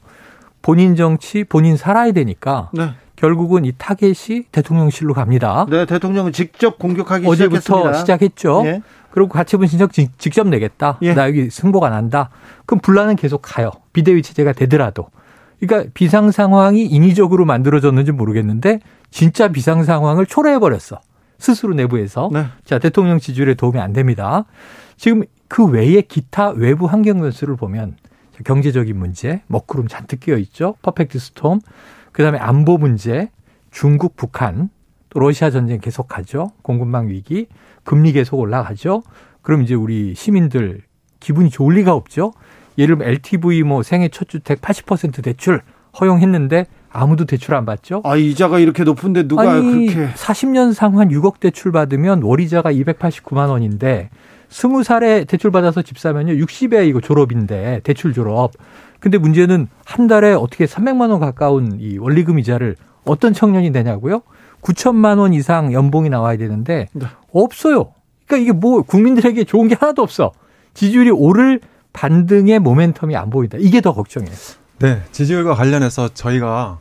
본인 0.62 0.96
정치 0.96 1.44
본인 1.44 1.78
살아야 1.78 2.12
되니까 2.12 2.70
네. 2.74 2.92
결국은 3.16 3.66
이 3.66 3.74
타겟이 3.78 4.44
대통령실로 4.52 5.14
갑니다. 5.14 5.66
네, 5.70 5.86
대통령은 5.86 6.32
직접 6.32 6.80
공격하기 6.80 7.28
어제부터 7.28 7.60
시작했습니다. 7.60 8.00
시작했죠. 8.00 8.62
예. 8.66 8.82
그리고 9.12 9.30
가처분 9.30 9.68
신청 9.68 9.90
직접 10.18 10.48
내겠다. 10.48 10.98
예. 11.02 11.14
나 11.14 11.28
여기 11.28 11.50
승보가 11.50 11.90
난다. 11.90 12.30
그럼 12.66 12.80
분란은 12.80 13.18
계속 13.18 13.42
가요. 13.42 13.72
비대위 13.92 14.22
체제가 14.22 14.54
되더라도. 14.54 15.08
그러니까 15.60 15.92
비상 15.94 16.32
상황이 16.32 16.86
인위적으로 16.86 17.46
만들어졌는지 17.46 18.12
모르겠는데 18.12 18.80
진짜 19.12 19.50
비상 19.50 19.84
상황을 19.84 20.26
초래해 20.26 20.60
버렸어. 20.60 21.00
스스로 21.38 21.74
내부에서. 21.74 22.30
네. 22.32 22.46
자, 22.66 22.80
대통령 22.80 23.20
지지율에 23.20 23.54
도움이 23.56 23.80
안 23.80 23.94
됩니다. 23.94 24.46
지금 24.98 25.24
그 25.48 25.66
외에 25.66 26.02
기타 26.02 26.50
외부 26.50 26.86
환경 26.86 27.20
변수를 27.20 27.56
보면 27.56 27.96
경제적인 28.46 28.98
문제, 28.98 29.42
먹구름 29.48 29.88
잔뜩 29.88 30.20
끼어 30.22 30.38
있죠. 30.38 30.76
퍼펙트 30.82 31.20
스톰. 31.20 31.60
그다음에 32.12 32.38
안보 32.38 32.78
문제, 32.78 33.30
중국, 33.72 34.16
북한, 34.16 34.70
또 35.10 35.20
러시아 35.20 35.50
전쟁 35.50 35.80
계속하죠. 35.80 36.52
공급망 36.62 37.08
위기, 37.10 37.48
금리 37.84 38.12
계속 38.12 38.38
올라가죠. 38.40 39.04
그럼 39.42 39.64
이제 39.64 39.74
우리 39.74 40.14
시민들 40.16 40.82
기분이 41.20 41.50
좋을 41.50 41.76
리가 41.76 41.94
없죠. 41.94 42.34
예를 42.80 42.98
들면 42.98 43.14
LTV 43.14 43.64
뭐 43.64 43.84
생애 43.84 44.08
첫 44.08 44.30
주택 44.30 44.62
80% 44.62 45.22
대출 45.22 45.62
허용했는데 46.00 46.66
아무도 46.92 47.26
대출 47.26 47.54
안 47.54 47.66
받죠? 47.66 48.02
아, 48.06 48.16
이자가 48.16 48.60
이렇게 48.60 48.84
높은데 48.84 49.28
누가 49.28 49.52
아니, 49.52 49.88
그렇게 49.88 50.14
40년 50.14 50.74
상환 50.74 51.10
6억 51.10 51.40
대출 51.40 51.72
받으면 51.72 52.24
월이자가 52.24 52.72
289만 52.72 53.50
원인데 53.50 54.10
20살에 54.50 55.28
대출 55.28 55.52
받아서 55.52 55.82
집 55.82 56.00
사면요. 56.00 56.34
60에 56.34 56.88
이거 56.88 57.02
졸업인데 57.02 57.82
대출 57.84 58.14
졸업. 58.14 58.54
근데 59.00 59.18
문제는 59.18 59.68
한 59.86 60.08
달에 60.08 60.34
어떻게 60.34 60.66
300만 60.66 61.12
원 61.12 61.20
가까운 61.20 61.78
이 61.80 61.98
원리금 61.98 62.40
이자를 62.40 62.76
어떤 63.06 63.34
청년이 63.34 63.70
내냐고요? 63.70 64.22
9천만 64.62 65.20
원 65.20 65.34
이상 65.34 65.72
연봉이 65.74 66.10
나와야 66.10 66.38
되는데 66.38 66.88
네. 66.94 67.06
없어요. 67.32 67.94
그러니까 68.26 68.44
이게 68.44 68.52
뭐 68.52 68.82
국민들에게 68.82 69.44
좋은 69.44 69.68
게 69.68 69.76
하나도 69.80 70.02
없어. 70.02 70.32
지지율이 70.74 71.12
오를 71.12 71.60
반등의 72.00 72.60
모멘텀이 72.60 73.14
안 73.16 73.30
보인다. 73.30 73.58
이게 73.60 73.82
더 73.82 73.94
걱정이에요. 73.94 74.34
네, 74.80 75.04
지지율과 75.12 75.54
관련해서 75.56 76.10
저희가 76.14 76.80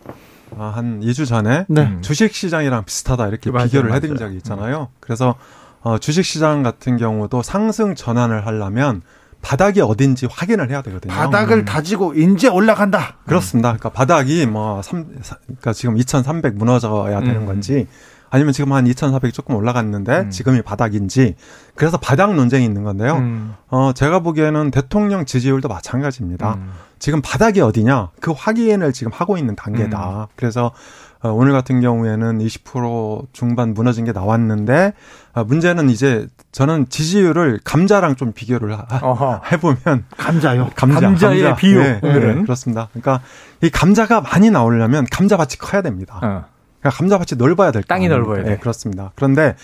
아, 0.56 0.72
한 0.76 1.00
2주 1.00 1.26
전에 1.26 1.66
네. 1.68 1.96
주식 2.02 2.32
시장이랑 2.32 2.84
비슷하다 2.84 3.26
이렇게 3.26 3.50
맞아요, 3.50 3.66
비교를 3.66 3.92
해드린 3.94 4.14
맞아요. 4.14 4.28
적이 4.28 4.36
있잖아요. 4.36 4.88
그래서 5.00 5.34
어, 5.80 5.98
주식 5.98 6.24
시장 6.24 6.62
같은 6.62 6.96
경우도 6.96 7.42
상승 7.42 7.96
전환을 7.96 8.46
하려면 8.46 9.02
바닥이 9.42 9.80
어딘지 9.80 10.26
확인을 10.30 10.70
해야 10.70 10.82
되거든요. 10.82 11.12
바닥을 11.12 11.64
다지고 11.64 12.14
이제 12.14 12.46
올라간다. 12.48 13.16
그렇습니다. 13.26 13.70
그러니까 13.70 13.88
바닥이 13.88 14.46
뭐 14.46 14.82
삼, 14.82 15.06
사- 15.22 15.36
그러니까 15.46 15.72
지금 15.72 15.96
2,300 15.96 16.54
무너져야 16.54 17.20
되는 17.20 17.42
음. 17.42 17.46
건지 17.46 17.88
아니면 18.30 18.52
지금 18.52 18.72
한 18.72 18.86
2,400 18.86 19.32
조금 19.32 19.54
올라갔는데 19.54 20.20
음. 20.20 20.30
지금이 20.30 20.62
바닥인지 20.62 21.34
그래서 21.74 21.96
바닥 21.96 22.34
논쟁이 22.34 22.64
있는 22.64 22.84
건데요. 22.84 23.16
음. 23.16 23.54
어, 23.68 23.92
제가 23.94 24.20
보기에는 24.20 24.70
대통령 24.70 25.24
지지율도 25.24 25.68
마찬가지입니다. 25.68 26.54
음. 26.54 26.72
지금 26.98 27.22
바닥이 27.22 27.60
어디냐 27.60 28.10
그 28.20 28.32
확인을 28.32 28.92
지금 28.92 29.12
하고 29.14 29.38
있는 29.38 29.56
단계다. 29.56 30.20
음. 30.20 30.26
그래서 30.36 30.72
어, 31.20 31.30
오늘 31.30 31.52
같은 31.52 31.80
경우에는 31.80 32.38
20% 32.38 33.26
중반 33.32 33.74
무너진 33.74 34.04
게 34.04 34.12
나왔는데 34.12 34.92
아, 35.32 35.42
문제는 35.42 35.90
이제 35.90 36.28
저는 36.52 36.88
지지율을 36.88 37.60
감자랑 37.64 38.14
좀 38.16 38.32
비교를 38.32 38.78
하-. 38.78 39.40
해보면 39.50 40.04
감자요. 40.16 40.70
감자, 40.76 41.00
감자의 41.00 41.42
감자. 41.42 41.56
비유, 41.56 41.80
네, 41.80 42.00
오늘은. 42.02 42.36
네, 42.36 42.42
그렇습니다. 42.42 42.88
그러니까 42.92 43.20
이 43.62 43.70
감자가 43.70 44.20
많이 44.20 44.50
나오려면 44.50 45.06
감자밭이 45.10 45.56
커야 45.58 45.82
됩니다. 45.82 46.20
어. 46.22 46.57
그러니까 46.80 46.96
감자밭이 46.98 47.38
넓어야 47.38 47.70
될 47.70 47.82
땅이. 47.82 48.08
넓어야 48.08 48.42
돼. 48.42 48.50
네, 48.50 48.56
그렇습니다. 48.58 49.12
그런데 49.14 49.56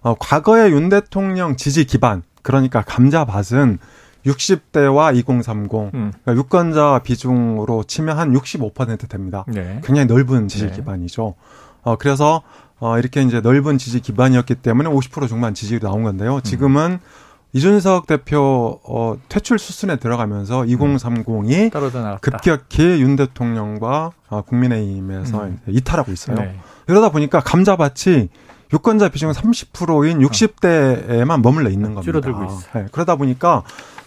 어, 0.00 0.14
과거의 0.18 0.72
윤 0.72 0.88
대통령 0.88 1.56
지지 1.56 1.84
기반 1.84 2.22
그러니까 2.42 2.82
감자밭은 2.82 3.78
60대와 4.26 5.16
2030 5.16 5.94
음. 5.94 6.12
그러니까 6.22 6.34
유권자 6.34 7.00
비중으로 7.04 7.84
치면 7.84 8.18
한 8.18 8.32
65% 8.32 9.08
됩니다. 9.08 9.44
네. 9.48 9.80
굉장히 9.84 10.06
넓은 10.06 10.48
지지 10.48 10.66
네. 10.66 10.72
기반이죠. 10.72 11.34
어, 11.82 11.96
그래서 11.96 12.42
어, 12.78 12.98
이렇게 12.98 13.22
이제 13.22 13.40
넓은 13.40 13.78
지지 13.78 14.00
기반이었기 14.00 14.56
때문에 14.56 14.88
50% 14.90 15.28
중반 15.28 15.54
지지율이 15.54 15.84
나온 15.84 16.02
건데요. 16.02 16.40
지금은 16.40 16.98
이준석 17.54 18.06
대표 18.06 18.80
어, 18.84 19.16
퇴출 19.28 19.58
수순에 19.58 19.96
들어가면서 19.96 20.62
2030이 20.62 21.70
떨어져 21.70 22.00
나갔다. 22.00 22.20
급격히 22.20 22.82
윤 23.02 23.16
대통령과 23.16 24.12
어, 24.28 24.42
국민의힘에서 24.42 25.44
음. 25.44 25.60
이탈하고 25.68 26.12
있어요. 26.12 26.36
네. 26.36 26.56
이러다 26.88 27.10
보니까 27.10 27.40
감자밭이 27.40 28.28
유권자 28.72 29.10
비중은 29.10 29.34
30%인 29.34 30.20
60대에만 30.20 31.42
머물러 31.42 31.68
있는 31.68 31.94
겁니다. 31.94 32.00
어. 32.00 32.02
줄어들고 32.02 32.44
있어. 32.44 32.78
네, 32.78 32.86
그러다 32.90 33.16
보니까 33.16 33.64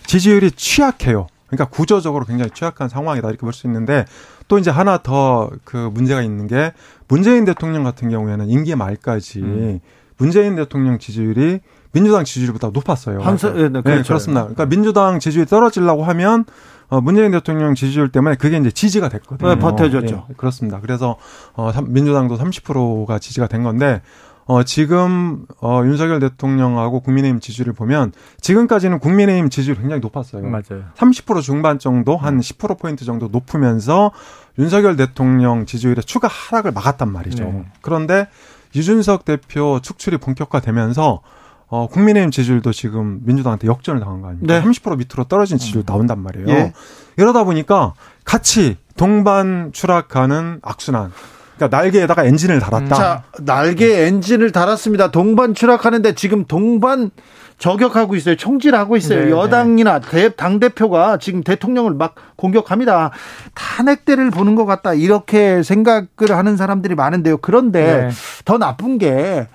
지지율이 0.08 0.52
취약해요. 0.52 1.28
그러니까 1.48 1.66
구조적으로 1.66 2.26
굉장히 2.26 2.50
취약한 2.52 2.90
상황이다 2.90 3.28
이렇게 3.30 3.42
볼 3.42 3.54
수 3.54 3.68
있는데 3.68 4.06
또 4.48 4.58
이제 4.58 4.72
하나 4.72 4.98
더 4.98 5.52
그 5.64 5.78
문제가 5.94 6.24
있는 6.24 6.48
게 6.48 6.74
문재인 7.08 7.46
대통령 7.46 7.84
같은 7.84 8.10
경우에는 8.10 8.50
임기 8.50 8.76
말까지 8.76 9.40
음. 9.42 9.80
문재인 10.18 10.56
대통령 10.56 10.98
지지율이 10.98 11.60
민주당 11.96 12.26
지지율보다 12.26 12.70
높았어요. 12.74 13.20
한서- 13.22 13.52
네, 13.54 13.64
네, 13.64 13.70
네, 13.70 13.82
그렇죠. 13.82 14.08
그렇습니다. 14.10 14.42
그러니까 14.42 14.66
민주당 14.66 15.20
지지율이 15.20 15.48
떨어지려고 15.50 16.04
하면 16.04 16.44
어, 16.90 17.00
문재인 17.02 17.32
대통령 17.32 17.74
지지율 17.74 18.12
때문에 18.12 18.36
그게 18.36 18.58
이제 18.58 18.70
지지가 18.70 19.08
됐거든요. 19.10 19.48
네, 19.56 19.60
버텨줬죠. 19.60 20.26
예, 20.30 20.34
그렇습니다. 20.36 20.80
그래서 20.82 21.16
어, 21.54 21.72
삼- 21.72 21.92
민주당도 21.92 22.38
30%가 22.38 23.18
지지가 23.18 23.48
된 23.48 23.64
건데 23.64 24.02
어, 24.48 24.62
지금 24.62 25.46
어, 25.62 25.82
윤석열 25.86 26.20
대통령하고 26.20 27.00
국민의힘 27.00 27.40
지지율을 27.40 27.74
보면 27.74 28.12
지금까지는 28.42 29.00
국민의힘 29.00 29.50
지지율이 29.50 29.80
굉장히 29.80 30.02
높았어요. 30.02 30.44
맞아요. 30.44 30.84
30% 30.96 31.42
중반 31.42 31.80
정도 31.80 32.18
한 32.18 32.40
10%포인트 32.40 33.06
정도 33.06 33.30
높으면서 33.30 34.12
윤석열 34.60 34.96
대통령 34.98 35.66
지지율의 35.66 36.04
추가 36.04 36.28
하락을 36.28 36.72
막았단 36.74 37.12
말이죠. 37.12 37.44
네. 37.46 37.66
그런데 37.82 38.28
이준석 38.76 39.26
대표 39.26 39.80
축출이 39.82 40.18
본격화되면서 40.18 41.22
어, 41.68 41.88
국민의힘 41.88 42.32
지지율도 42.32 42.72
지금 42.72 43.22
민주당한테 43.24 43.68
역전을 43.68 44.00
당한 44.00 44.22
거 44.22 44.28
아닙니까? 44.28 44.60
네. 44.60 44.66
30% 44.66 44.98
밑으로 44.98 45.24
떨어진 45.26 45.58
지지율 45.58 45.84
나온단 45.86 46.20
말이에요. 46.22 46.50
예. 46.50 46.74
이러다 47.18 47.44
보니까 47.44 47.94
같이 48.24 48.78
동반 48.98 49.72
추락하는 49.74 50.60
악순환. 50.62 51.12
그러니까 51.56 51.78
날개에다가 51.78 52.26
엔진을 52.26 52.60
달았다. 52.60 52.96
자, 52.96 53.24
날개 53.40 54.06
엔진을 54.06 54.52
달았습니다. 54.52 55.12
동반 55.12 55.54
추락하는데 55.54 56.14
지금 56.16 56.46
동반 56.46 57.12
저격하고 57.58 58.16
있어요. 58.16 58.36
총질하고 58.36 58.98
있어요. 58.98 59.26
네, 59.26 59.32
여당이나 59.32 60.00
대, 60.00 60.36
당대표가 60.36 61.18
지금 61.18 61.42
대통령을 61.44 61.94
막 61.94 62.16
공격합니다. 62.36 63.12
탄핵대를 63.54 64.32
보는 64.32 64.56
것 64.56 64.66
같다. 64.66 64.94
이렇게 64.94 65.64
생각을 65.64 66.08
하는 66.30 66.58
사람들이 66.58 66.96
많은데요. 66.96 67.38
그런데 67.38 68.08
네. 68.08 68.10
더 68.44 68.58
나쁜 68.58 68.98
게 68.98 69.48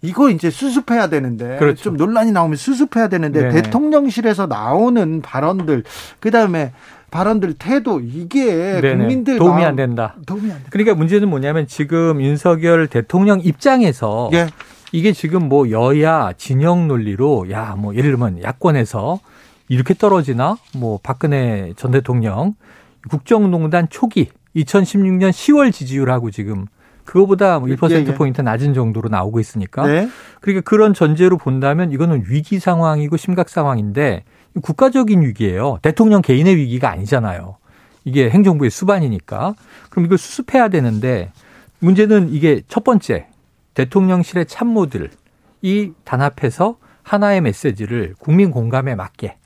이거 0.00 0.30
이제 0.30 0.48
수습해야 0.50 1.08
되는데 1.08 1.56
그렇죠. 1.58 1.82
좀 1.84 1.96
논란이 1.96 2.30
나오면 2.32 2.56
수습해야 2.56 3.08
되는데 3.08 3.40
네네. 3.40 3.62
대통령실에서 3.62 4.46
나오는 4.46 5.20
발언들 5.22 5.82
그다음에 6.20 6.72
발언들 7.10 7.54
태도 7.54 8.00
이게 8.00 8.80
네네. 8.80 8.96
국민들 8.96 9.38
도움이 9.38 9.54
마음- 9.54 9.66
안 9.66 9.76
된다. 9.76 10.14
도움이 10.26 10.52
안 10.52 10.58
돼. 10.58 10.64
그러니까 10.70 10.94
문제는 10.94 11.28
뭐냐면 11.28 11.66
지금 11.66 12.20
윤석열 12.22 12.86
대통령 12.86 13.40
입장에서 13.40 14.30
예. 14.34 14.46
이게 14.92 15.12
지금 15.12 15.48
뭐 15.48 15.70
여야 15.70 16.32
진영 16.36 16.86
논리로 16.86 17.50
야 17.50 17.74
뭐 17.76 17.94
예를 17.94 18.10
들면 18.10 18.42
야권에서 18.42 19.18
이렇게 19.68 19.94
떨어지나 19.94 20.56
뭐 20.76 20.98
박근혜 21.02 21.72
전 21.76 21.90
대통령 21.90 22.54
국정농단 23.10 23.88
초기 23.90 24.28
2016년 24.56 25.30
10월 25.30 25.72
지지율하고 25.72 26.30
지금 26.30 26.66
그거보다 27.08 27.58
뭐1% 27.58 27.90
예, 27.90 27.94
예. 28.06 28.14
포인트 28.14 28.42
낮은 28.42 28.74
정도로 28.74 29.08
나오고 29.08 29.40
있으니까 29.40 29.86
네. 29.86 30.10
그러니까 30.42 30.68
그런 30.68 30.92
전제로 30.92 31.38
본다면 31.38 31.90
이거는 31.90 32.24
위기 32.28 32.58
상황이고 32.58 33.16
심각 33.16 33.48
상황인데 33.48 34.24
국가적인 34.60 35.22
위기예요. 35.22 35.78
대통령 35.80 36.20
개인의 36.20 36.56
위기가 36.56 36.90
아니잖아요. 36.90 37.56
이게 38.04 38.28
행정부의 38.28 38.70
수반이니까. 38.70 39.54
그럼 39.88 40.04
이걸 40.04 40.18
수습해야 40.18 40.68
되는데 40.68 41.32
문제는 41.78 42.28
이게 42.30 42.60
첫 42.68 42.84
번째 42.84 43.26
대통령실의 43.72 44.44
참모들이 44.46 45.94
단합해서 46.04 46.76
하나의 47.02 47.40
메시지를 47.40 48.16
국민 48.18 48.50
공감에 48.50 48.94
맞게 48.94 49.36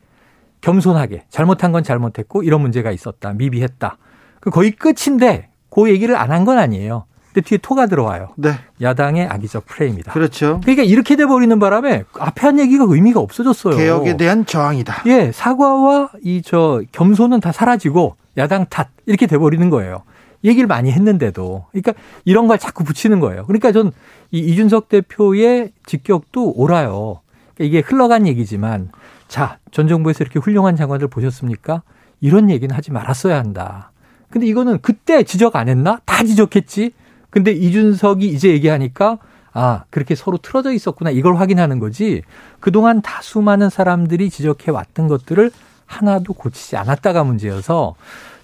겸손하게 0.62 1.27
잘못한 1.29 1.70
건 1.70 1.85
잘못했고 1.85 2.42
이런 2.42 2.61
문제가 2.61 2.90
있었다. 2.90 3.35
미비했다. 3.35 3.98
그 4.40 4.51
거의 4.51 4.72
끝인데 4.72 5.48
그 5.70 5.88
얘기를 5.90 6.16
안 6.16 6.31
한 6.33 6.44
건 6.44 6.59
아니에요. 6.59 7.05
근데 7.33 7.40
뒤에 7.49 7.59
토가 7.62 7.87
들어와요. 7.87 8.31
네. 8.37 8.55
야당의 8.81 9.27
악의적 9.27 9.66
프레임이다. 9.66 10.12
그렇죠. 10.12 10.61
그러니까 10.62 10.83
이렇게 10.83 11.16
돼 11.16 11.25
버리는 11.27 11.59
바람에 11.59 12.05
앞에 12.18 12.40
한 12.47 12.59
얘기가 12.59 12.85
의미가 12.87 13.21
없어졌어요. 13.21 13.77
개혁에 13.77 14.16
대한 14.16 14.45
저항이다. 14.45 15.03
예, 15.07 15.33
사과와 15.33 16.11
이 16.23 16.42
저 16.45 16.83
겸손은 16.92 17.40
다 17.40 17.53
사라지고 17.53 18.16
야당 18.37 18.66
탓 18.68 18.88
이렇게 19.07 19.27
돼 19.27 19.38
버리는 19.38 19.71
거예요. 19.71 20.03
얘기를 20.45 20.66
많이 20.66 20.90
했는데도. 20.90 21.66
그러니까 21.71 21.92
이런 22.25 22.49
걸 22.49 22.59
자꾸 22.59 22.83
붙이는 22.85 23.21
거예요. 23.21 23.47
그러니까 23.47 23.73
전 23.73 23.92
이 24.35 24.38
이준석 24.38 24.88
대표의 24.88 25.73
직격도 25.85 26.53
옳아요. 26.57 27.21
그러니까 27.55 27.64
이게 27.79 27.81
흘러간 27.87 28.27
얘기지만 28.27 28.88
자, 29.29 29.59
전 29.71 29.87
정부에서 29.87 30.25
이렇게 30.25 30.38
훌륭한 30.38 30.75
장관들 30.75 31.09
보셨습니까? 31.09 31.83
이런 32.23 32.49
얘기는 32.49 32.75
하지 32.75 32.92
말았어야 32.92 33.37
한다. 33.37 33.90
근데 34.31 34.47
이거는 34.47 34.79
그때 34.81 35.23
지적 35.23 35.55
안 35.57 35.68
했나? 35.68 36.01
다 36.07 36.25
지적했지. 36.25 36.92
근데 37.33 37.51
이준석이 37.51 38.29
이제 38.29 38.51
얘기하니까 38.51 39.18
아, 39.55 39.85
그렇게 39.90 40.14
서로 40.14 40.37
틀어져 40.38 40.73
있었구나. 40.73 41.11
이걸 41.11 41.37
확인하는 41.37 41.79
거지. 41.79 42.23
그동안 42.61 43.03
다 43.03 43.23
수 43.23 43.40
많은 43.40 43.71
사람들이 43.71 44.29
지적해 44.31 44.71
왔던 44.71 45.09
것들을 45.09 45.51
하나도 45.87 46.35
고치지 46.35 46.77
않았다가 46.77 47.25
문제여서 47.25 47.95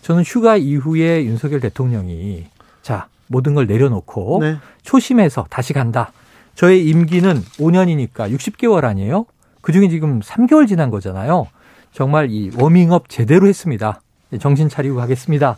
저는 0.02 0.22
휴가 0.22 0.56
이후에 0.56 1.24
윤석열 1.24 1.60
대통령이 1.60 2.46
자, 2.82 3.08
모든 3.26 3.54
걸 3.54 3.66
내려놓고 3.66 4.38
네. 4.40 4.56
초심에서 4.82 5.46
다시 5.50 5.72
간다. 5.74 6.12
저의 6.54 6.86
임기는 6.88 7.42
5년이니까 7.58 8.34
60개월 8.34 8.84
아니에요? 8.84 9.26
그 9.60 9.72
중에 9.72 9.88
지금 9.88 10.20
3개월 10.20 10.66
지난 10.66 10.90
거잖아요. 10.90 11.48
정말 11.92 12.28
이 12.30 12.50
워밍업 12.56 13.08
제대로 13.10 13.46
했습니다. 13.48 14.00
정신 14.40 14.68
차리고 14.70 14.96
가겠습니다. 14.96 15.56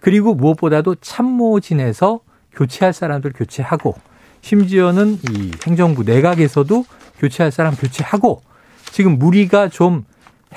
그리고 0.00 0.34
무엇보다도 0.34 0.94
참모진에서 1.02 2.20
교체할 2.52 2.92
사람들 2.92 3.32
교체하고 3.34 3.94
심지어는 4.42 5.18
이 5.30 5.50
행정부 5.66 6.02
내각에서도 6.02 6.84
교체할 7.18 7.52
사람 7.52 7.74
교체하고 7.74 8.42
지금 8.90 9.18
무리가 9.18 9.68
좀 9.68 10.04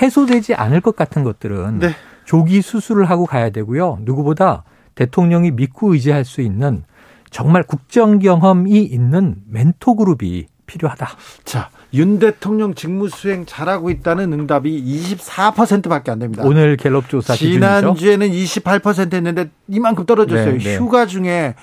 해소되지 0.02 0.56
않을 0.56 0.82
것 0.82 0.96
같은 0.96 1.24
것들은 1.24 1.80
네. 1.80 1.90
조기 2.26 2.62
수술을 2.62 3.10
하고 3.10 3.26
가야 3.26 3.50
되고요. 3.50 4.00
누구보다 4.02 4.64
대통령이 4.96 5.52
믿고 5.52 5.94
의지할 5.94 6.26
수 6.26 6.42
있는 6.42 6.84
정말 7.30 7.64
국정 7.64 8.20
경험이 8.20 8.84
있는 8.84 9.36
멘토 9.48 9.96
그룹이 9.96 10.48
필요하다. 10.66 11.10
자, 11.44 11.70
윤 11.94 12.18
대통령 12.18 12.74
직무 12.74 13.08
수행 13.08 13.46
잘하고 13.46 13.90
있다는 13.90 14.34
응답이 14.34 14.84
24%밖에 14.84 16.12
안 16.12 16.20
됩니다. 16.20 16.44
오늘 16.46 16.76
갤럽 16.76 17.08
조사 17.08 17.36
지난주에는 17.36 18.30
28% 18.30 19.14
했는데 19.14 19.50
이만큼 19.68 20.06
떨어졌어요. 20.06 20.58
네, 20.58 20.58
네. 20.58 20.78
휴가 20.78 21.06
중에 21.06 21.56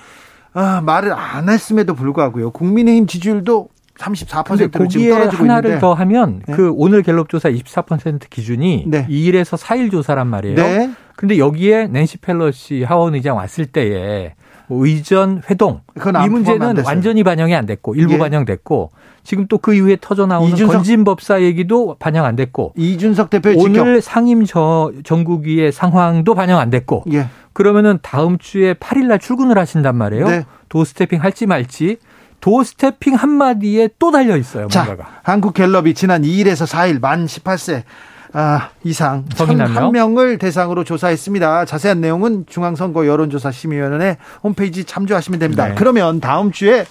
아, 0.53 0.81
말을 0.81 1.13
안 1.13 1.49
했음에도 1.49 1.93
불구하고요. 1.95 2.51
국민의힘 2.51 3.07
지지율도 3.07 3.69
34%로 3.97 4.87
지금 4.87 5.09
떨어지고 5.09 5.43
하나를 5.43 5.69
있는데. 5.69 5.79
더 5.79 5.93
하면 5.93 6.41
네. 6.47 6.53
그 6.55 6.71
오늘 6.75 7.03
갤럽 7.03 7.29
조사 7.29 7.49
24% 7.49 8.29
기준이 8.29 8.85
네. 8.87 9.05
2일에서 9.07 9.57
4일 9.57 9.91
조사란 9.91 10.27
말이에요. 10.27 10.55
네. 10.55 10.91
근데 11.15 11.37
여기에 11.37 11.87
낸시 11.87 12.17
펠러시 12.17 12.83
하원 12.83 13.15
의장 13.15 13.37
왔을 13.37 13.65
때에 13.65 14.33
뭐 14.71 14.85
의전 14.87 15.41
회동 15.49 15.81
이 15.97 16.29
문제는 16.29 16.83
완전히 16.85 17.23
반영이 17.23 17.53
안 17.53 17.65
됐고 17.65 17.93
일부 17.95 18.13
예. 18.13 18.17
반영됐고 18.17 18.91
지금 19.23 19.45
또 19.47 19.57
그 19.57 19.75
이후에 19.75 19.97
터져 19.99 20.25
나오는 20.25 20.53
이준석, 20.53 20.75
건진법사 20.77 21.41
얘기도 21.41 21.97
반영 21.99 22.23
안 22.23 22.37
됐고 22.37 22.71
이준석 22.77 23.29
대표 23.29 23.51
오늘. 23.57 24.01
상임 24.01 24.45
저 24.45 24.93
전국위의 25.03 25.73
상황도 25.73 26.33
반영 26.35 26.57
안 26.57 26.69
됐고 26.69 27.03
예. 27.11 27.27
그러면은 27.51 27.99
다음 28.01 28.37
주에 28.37 28.73
8일 28.75 29.07
날 29.07 29.19
출근을 29.19 29.57
하신단 29.57 29.97
말이에요. 29.97 30.25
네. 30.25 30.45
도스태핑 30.69 31.21
할지 31.21 31.45
말지 31.47 31.97
도스태핑 32.39 33.15
한마디에 33.15 33.89
또 33.99 34.09
달려 34.11 34.37
있어요. 34.37 34.67
뭔가가. 34.73 35.03
자, 35.03 35.09
한국 35.23 35.53
갤럽이 35.53 35.93
지난 35.93 36.21
2일에서 36.21 36.65
4일 36.65 37.01
만 37.01 37.25
18세 37.25 37.83
아, 38.33 38.69
이상 38.83 39.25
한 39.35 39.91
명을 39.91 40.37
대상으로 40.37 40.83
조사했습니다. 40.83 41.65
자세한 41.65 41.99
내용은 41.99 42.45
중앙선거 42.47 43.05
여론조사 43.05 43.51
심의위원회 43.51 44.17
홈페이지 44.43 44.85
참조하시면 44.85 45.39
됩니다. 45.39 45.67
네. 45.67 45.75
그러면 45.75 46.21
다음 46.21 46.51
주에 46.51 46.85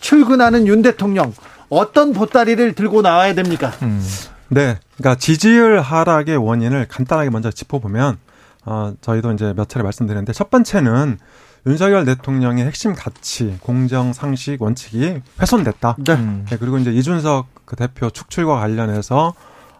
출근하는 0.00 0.66
윤 0.66 0.82
대통령 0.82 1.32
어떤 1.68 2.12
보따리를 2.12 2.74
들고 2.74 3.02
나와야 3.02 3.34
됩니까? 3.34 3.72
음. 3.82 4.02
네, 4.48 4.78
그러니까 4.98 5.18
지지율 5.18 5.80
하락의 5.80 6.36
원인을 6.36 6.86
간단하게 6.88 7.30
먼저 7.30 7.50
짚어보면 7.50 8.18
어, 8.66 8.92
저희도 9.00 9.32
이제 9.32 9.52
몇 9.56 9.68
차례 9.68 9.82
말씀드렸는데 9.82 10.32
첫 10.32 10.50
번째는 10.50 11.18
윤석열 11.66 12.04
대통령의 12.04 12.66
핵심 12.66 12.94
가치, 12.94 13.56
공정, 13.60 14.12
상식, 14.12 14.60
원칙이 14.60 15.20
훼손됐다. 15.40 15.96
네. 16.04 16.16
네 16.16 16.56
그리고 16.58 16.76
이제 16.78 16.90
이준석 16.90 17.46
그 17.64 17.76
대표 17.76 18.10
축출과 18.10 18.58
관련해서 18.58 19.32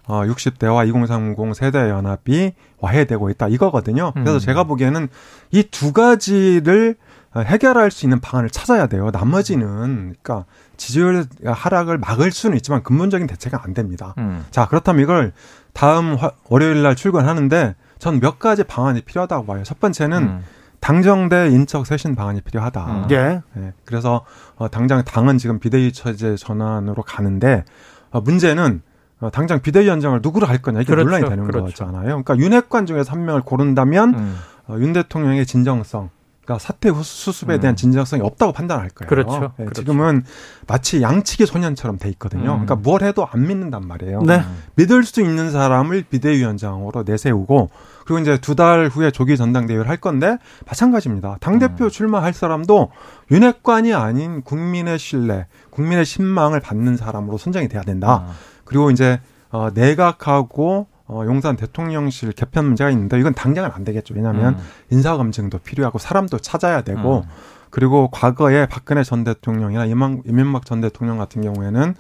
어, 0.07 0.23
60대와 0.25 0.89
2030 0.89 1.55
세대 1.55 1.89
연합이 1.91 2.53
와해되고 2.79 3.31
있다 3.31 3.49
이거거든요. 3.49 4.13
그래서 4.15 4.35
음. 4.35 4.39
제가 4.41 4.65
보기에는 4.65 5.09
이 5.53 5.63
두 5.71 5.93
가지를 5.93 6.97
해결할 7.37 7.91
수 7.91 8.05
있는 8.05 8.21
방안을 8.21 8.51
찾아야 8.51 8.87
돼요. 8.89 9.11
나머지는 9.13 10.15
그러니까 10.23 10.45
지지율 10.77 11.25
하락을 11.47 11.97
막을 11.99 12.31
수는 12.31 12.57
있지만 12.57 12.83
근본적인 12.83 13.27
대책은 13.27 13.59
안 13.63 13.73
됩니다. 13.75 14.15
음. 14.19 14.45
자 14.51 14.67
그렇다면 14.67 15.03
이걸 15.03 15.33
다음 15.73 16.15
화, 16.17 16.33
월요일 16.49 16.83
날 16.83 16.95
출근하는데 16.97 17.75
전 17.99 18.21
몇 18.21 18.39
가지 18.39 18.65
방안이 18.65 19.03
필요하다고 19.03 19.47
봐요. 19.47 19.63
첫 19.63 19.79
번째는 19.81 20.19
음. 20.23 20.45
당정대 20.81 21.49
인적 21.53 21.87
쇄신 21.87 22.17
방안이 22.17 22.41
필요하다. 22.41 22.85
음. 22.87 23.07
예. 23.13 23.41
네. 23.55 23.73
그래서 23.85 24.25
어, 24.57 24.69
당장 24.69 25.03
당은 25.05 25.39
지금 25.39 25.61
비대위 25.61 25.93
처제 25.93 26.35
전환으로 26.37 27.03
가는데 27.05 27.65
어, 28.11 28.21
문제는 28.21 28.83
어, 28.83 28.92
당장 29.31 29.61
비대위원장을 29.61 30.21
누구로 30.23 30.47
할 30.47 30.59
거냐 30.63 30.81
이게 30.81 30.89
그렇죠. 30.93 31.05
논란이 31.05 31.29
되는 31.29 31.45
그렇죠. 31.45 31.67
거잖아요. 31.85 32.23
그러니까 32.23 32.37
윤핵관 32.39 32.87
중에서 32.87 33.13
한 33.13 33.25
명을 33.25 33.43
고른다면 33.43 34.15
음. 34.15 34.37
어, 34.69 34.77
윤 34.79 34.93
대통령의 34.93 35.45
진정성, 35.47 36.11
그러니까 36.45 36.59
사태 36.65 36.91
수습에 36.93 37.59
대한 37.61 37.75
음. 37.75 37.77
진정성이 37.77 38.23
없다고 38.23 38.53
판단할 38.53 38.91
거예요. 38.91 39.09
그렇죠. 39.09 39.41
네, 39.57 39.65
그렇죠. 39.65 39.83
지금은 39.83 40.25
마치 40.67 41.01
양치기 41.03 41.47
소년처럼 41.47 41.99
돼 41.99 42.09
있거든요. 42.11 42.43
음. 42.55 42.67
그러니까 42.67 42.77
뭘 42.77 43.03
해도 43.03 43.27
안 43.31 43.47
믿는단 43.47 43.87
말이에요. 43.87 44.23
네. 44.23 44.43
믿을 44.75 45.05
수 45.05 45.21
있는 45.21 45.51
사람을 45.51 46.05
비대위원장으로 46.11 47.05
내세우고 47.07 47.71
그리고 48.05 48.19
이제 48.21 48.39
두 48.39 48.57
달 48.57 48.89
후에 48.89 49.13
조기 49.13 49.37
전당대회를 49.37 49.89
할 49.89 49.97
건데 49.99 50.39
마찬가지입니다. 50.67 51.37
당 51.41 51.59
대표 51.61 51.85
음. 51.85 51.91
출마할 51.91 52.33
사람도 52.33 52.91
윤핵관이 53.31 53.95
아닌 53.95 54.43
국민의 54.43 54.99
신뢰, 54.99 55.47
국민의 55.71 56.05
신망을 56.05 56.59
받는 56.61 56.97
사람으로 56.97 57.39
선정이 57.39 57.69
돼야 57.69 57.83
된다. 57.83 58.27
아. 58.73 58.73
그리고 58.73 58.91
이제 58.91 59.21
어 59.51 59.69
내각하고 59.75 60.87
어 61.07 61.23
용산 61.27 61.57
대통령실 61.57 62.33
개편 62.33 62.67
문제가 62.67 62.91
있는데 62.91 63.19
이건 63.19 63.35
당장은 63.35 63.71
안 63.73 63.85
되겠죠. 63.85 64.15
왜냐하면 64.15 64.55
음. 64.55 64.59
인사 64.91 65.17
검증도 65.17 65.59
필요하고 65.59 65.99
사람도 65.99 66.39
찾아야 66.39 66.83
되고 66.83 67.19
음. 67.19 67.31
그리고 67.71 68.09
과거에 68.11 68.67
박근혜 68.67 69.03
전 69.03 69.25
대통령이나 69.25 69.87
이만, 69.87 70.23
이명박 70.27 70.67
전 70.67 70.81
대통령 70.81 71.17
같은 71.19 71.41
경우에는 71.43 71.95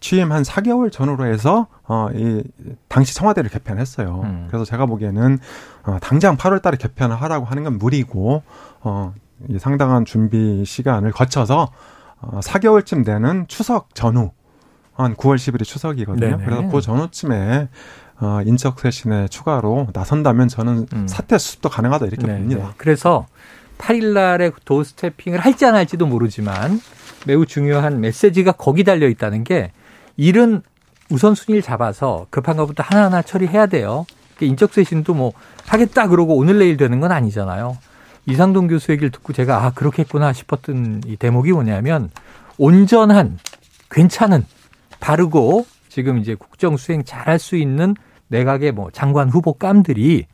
취임 0.00 0.32
한 0.32 0.42
4개월 0.42 0.90
전으로 0.92 1.26
해서 1.26 1.66
어 1.84 2.08
이 2.14 2.42
당시 2.88 3.14
청와대를 3.14 3.50
개편했어요. 3.50 4.20
음. 4.24 4.46
그래서 4.48 4.64
제가 4.64 4.86
보기에는 4.86 5.38
어 5.84 5.98
당장 6.00 6.36
8월 6.36 6.62
달에 6.62 6.76
개편을 6.76 7.16
하라고 7.22 7.46
하는 7.46 7.64
건 7.64 7.78
무리고 7.78 8.42
어 8.82 9.12
이 9.48 9.58
상당한 9.58 10.04
준비 10.04 10.64
시간을 10.64 11.10
거쳐서 11.12 11.68
어 12.20 12.40
4개월쯤 12.40 13.04
되는 13.04 13.46
추석 13.48 13.94
전후 13.94 14.30
한 14.94 15.14
9월 15.16 15.36
10일이 15.36 15.64
추석이거든요. 15.64 16.36
네네. 16.36 16.44
그래서 16.44 16.68
그 16.68 16.80
전후쯤에 16.80 17.68
어, 18.20 18.40
인적 18.44 18.78
쇄신에 18.78 19.28
추가로 19.28 19.88
나선다면 19.92 20.48
저는 20.48 20.86
음. 20.92 21.08
사태 21.08 21.36
수습도 21.36 21.68
가능하다 21.68 22.06
이렇게 22.06 22.26
네네. 22.26 22.38
봅니다. 22.38 22.74
그래서 22.76 23.26
8일 23.78 24.12
날에 24.12 24.52
도스태핑을 24.64 25.40
할지 25.40 25.66
안 25.66 25.74
할지도 25.74 26.06
모르지만 26.06 26.80
매우 27.26 27.44
중요한 27.44 28.00
메시지가 28.00 28.52
거기 28.52 28.84
달려 28.84 29.08
있다는 29.08 29.42
게 29.44 29.72
일은 30.16 30.62
우선순위를 31.10 31.62
잡아서 31.62 32.26
급한 32.30 32.56
것부터 32.56 32.82
하나하나 32.82 33.22
처리해야 33.22 33.66
돼요. 33.66 34.06
그러니까 34.36 34.52
인적 34.52 34.72
쇄신도 34.72 35.14
뭐 35.14 35.32
하겠다 35.66 36.08
그러고 36.08 36.36
오늘 36.36 36.58
내일 36.58 36.76
되는 36.76 37.00
건 37.00 37.12
아니잖아요. 37.12 37.76
이상동 38.26 38.68
교수 38.68 38.92
얘기를 38.92 39.10
듣고 39.10 39.32
제가 39.32 39.64
아 39.64 39.70
그렇겠구나 39.72 40.32
싶었던 40.32 41.02
이 41.06 41.16
대목이 41.16 41.52
뭐냐면 41.52 42.10
온전한 42.56 43.38
괜찮은 43.90 44.44
바르고 45.04 45.66
지금 45.90 46.16
이제 46.16 46.34
국정 46.34 46.78
수행 46.78 47.04
잘할 47.04 47.38
수 47.38 47.56
있는 47.56 47.94
내각의 48.28 48.72
뭐 48.72 48.88
장관 48.90 49.28
후보 49.28 49.52
깜들이 49.52 50.24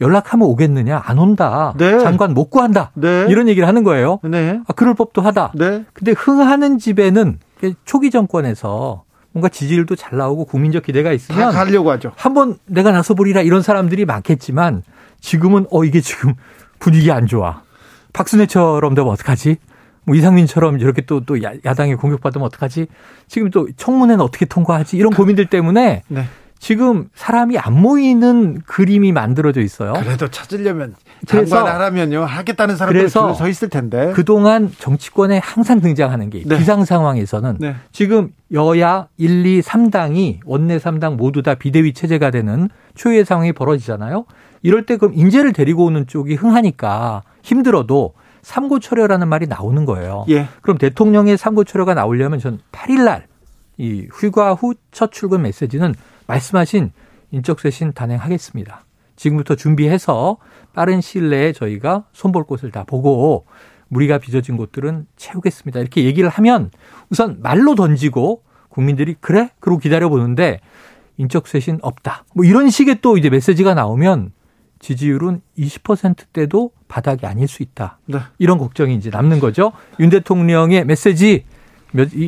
연락하면 0.00 0.48
오겠느냐 0.48 1.00
안 1.04 1.18
온다 1.18 1.72
네. 1.78 2.00
장관 2.00 2.34
못 2.34 2.50
구한다 2.50 2.90
네. 2.94 3.26
이런 3.28 3.48
얘기를 3.48 3.68
하는 3.68 3.84
거예요. 3.84 4.18
네. 4.24 4.60
아, 4.66 4.72
그럴 4.72 4.94
법도 4.94 5.22
하다. 5.22 5.52
네. 5.54 5.84
근데 5.92 6.10
흥하는 6.10 6.78
집에는 6.78 7.38
초기 7.84 8.10
정권에서 8.10 9.04
뭔가 9.30 9.48
지지율도 9.48 9.94
잘 9.94 10.18
나오고 10.18 10.46
국민적 10.46 10.82
기대가 10.82 11.12
있으면 11.12 11.52
가려고 11.52 11.92
하죠. 11.92 12.10
한번 12.16 12.58
내가 12.66 12.90
나서 12.90 13.14
보리라 13.14 13.40
이런 13.42 13.62
사람들이 13.62 14.04
많겠지만 14.04 14.82
지금은 15.20 15.66
어 15.70 15.84
이게 15.84 16.00
지금 16.00 16.34
분위기 16.80 17.12
안 17.12 17.28
좋아. 17.28 17.62
박순애처럼 18.12 18.96
되면 18.96 19.12
어떡하지? 19.12 19.58
뭐 20.04 20.16
이상민처럼 20.16 20.80
이렇게 20.80 21.02
또, 21.02 21.20
또 21.20 21.42
야당에 21.42 21.94
공격받으면 21.94 22.46
어떡하지? 22.46 22.86
지금 23.28 23.50
또 23.50 23.68
청문회는 23.76 24.22
어떻게 24.22 24.44
통과하지? 24.46 24.96
이런 24.96 25.12
고민들 25.12 25.46
때문에 25.46 26.02
네. 26.08 26.24
지금 26.58 27.08
사람이 27.16 27.58
안 27.58 27.72
모이는 27.80 28.60
그림이 28.64 29.10
만들어져 29.10 29.60
있어요. 29.62 29.94
그래도 29.94 30.28
찾으려면 30.28 30.94
장관 31.26 31.66
하라면요 31.66 32.24
하겠다는 32.24 32.76
사람들이 32.76 33.08
서 33.08 33.48
있을 33.48 33.68
텐데. 33.68 34.12
그동안 34.14 34.70
정치권에 34.78 35.38
항상 35.38 35.80
등장하는 35.80 36.30
게 36.30 36.44
네. 36.46 36.58
비상 36.58 36.84
상황에서는 36.84 37.56
네. 37.58 37.74
지금 37.90 38.30
여야 38.52 39.08
1, 39.16 39.44
2, 39.44 39.60
3당이 39.60 40.38
원내 40.44 40.78
3당 40.78 41.16
모두 41.16 41.42
다 41.42 41.56
비대위 41.56 41.94
체제가 41.94 42.30
되는 42.30 42.68
초유의 42.94 43.24
상황이 43.24 43.52
벌어지잖아요. 43.52 44.24
이럴 44.62 44.86
때 44.86 44.98
그럼 44.98 45.14
인재를 45.16 45.52
데리고 45.52 45.86
오는 45.86 46.06
쪽이 46.06 46.36
흥하니까 46.36 47.22
힘들어도 47.42 48.14
삼고초려라는 48.42 49.28
말이 49.28 49.46
나오는 49.46 49.84
거예요. 49.84 50.24
예. 50.28 50.48
그럼 50.60 50.78
대통령의 50.78 51.36
삼고초려가 51.36 51.94
나오려면 51.94 52.38
전 52.38 52.60
8일 52.72 53.04
날이 53.04 54.08
휴가 54.12 54.54
후 54.54 54.74
첫 54.90 55.12
출근 55.12 55.42
메시지는 55.42 55.94
말씀하신 56.26 56.92
인적쇄신 57.30 57.92
단행하겠습니다. 57.92 58.84
지금부터 59.16 59.54
준비해서 59.54 60.36
빠른 60.74 61.00
시일 61.00 61.30
내에 61.30 61.52
저희가 61.52 62.04
손볼 62.12 62.44
곳을 62.44 62.70
다 62.70 62.84
보고 62.84 63.46
무리가 63.88 64.18
빚어진 64.18 64.56
곳들은 64.56 65.06
채우겠습니다. 65.16 65.80
이렇게 65.80 66.04
얘기를 66.04 66.28
하면 66.28 66.70
우선 67.10 67.38
말로 67.42 67.74
던지고 67.74 68.42
국민들이 68.68 69.14
그래? 69.20 69.50
그러고 69.60 69.78
기다려 69.78 70.08
보는데 70.08 70.60
인적 71.18 71.46
쇄신 71.46 71.78
없다. 71.82 72.24
뭐 72.34 72.44
이런 72.44 72.70
식의 72.70 72.98
또 73.02 73.18
이제 73.18 73.28
메시지가 73.28 73.74
나오면 73.74 74.32
지지율은 74.82 75.40
20%대도 75.58 76.72
바닥이 76.88 77.24
아닐 77.24 77.48
수 77.48 77.62
있다. 77.62 77.98
네. 78.04 78.18
이런 78.38 78.58
걱정이 78.58 78.94
이제 78.94 79.08
남는 79.08 79.40
거죠. 79.40 79.72
윤 80.00 80.10
대통령의 80.10 80.84
메시지 80.84 81.44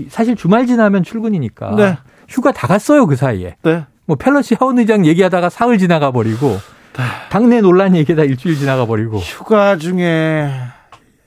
사실 0.09 0.37
주말 0.37 0.67
지나면 0.67 1.03
출근이니까 1.03 1.75
네. 1.75 1.99
휴가 2.29 2.53
다 2.53 2.67
갔어요 2.67 3.07
그 3.07 3.17
사이에. 3.17 3.57
네. 3.63 3.85
뭐 4.07 4.17
펠러시 4.17 4.55
하원 4.59 4.79
의장 4.79 5.05
얘기하다가 5.05 5.51
사흘 5.51 5.79
지나가 5.79 6.13
버리고 6.13 6.49
네. 6.97 7.03
당내 7.31 7.61
논란 7.61 7.97
얘기다 7.97 8.23
일주일 8.23 8.57
지나가 8.57 8.87
버리고 8.87 9.19
휴가 9.19 9.77
중에 9.77 10.49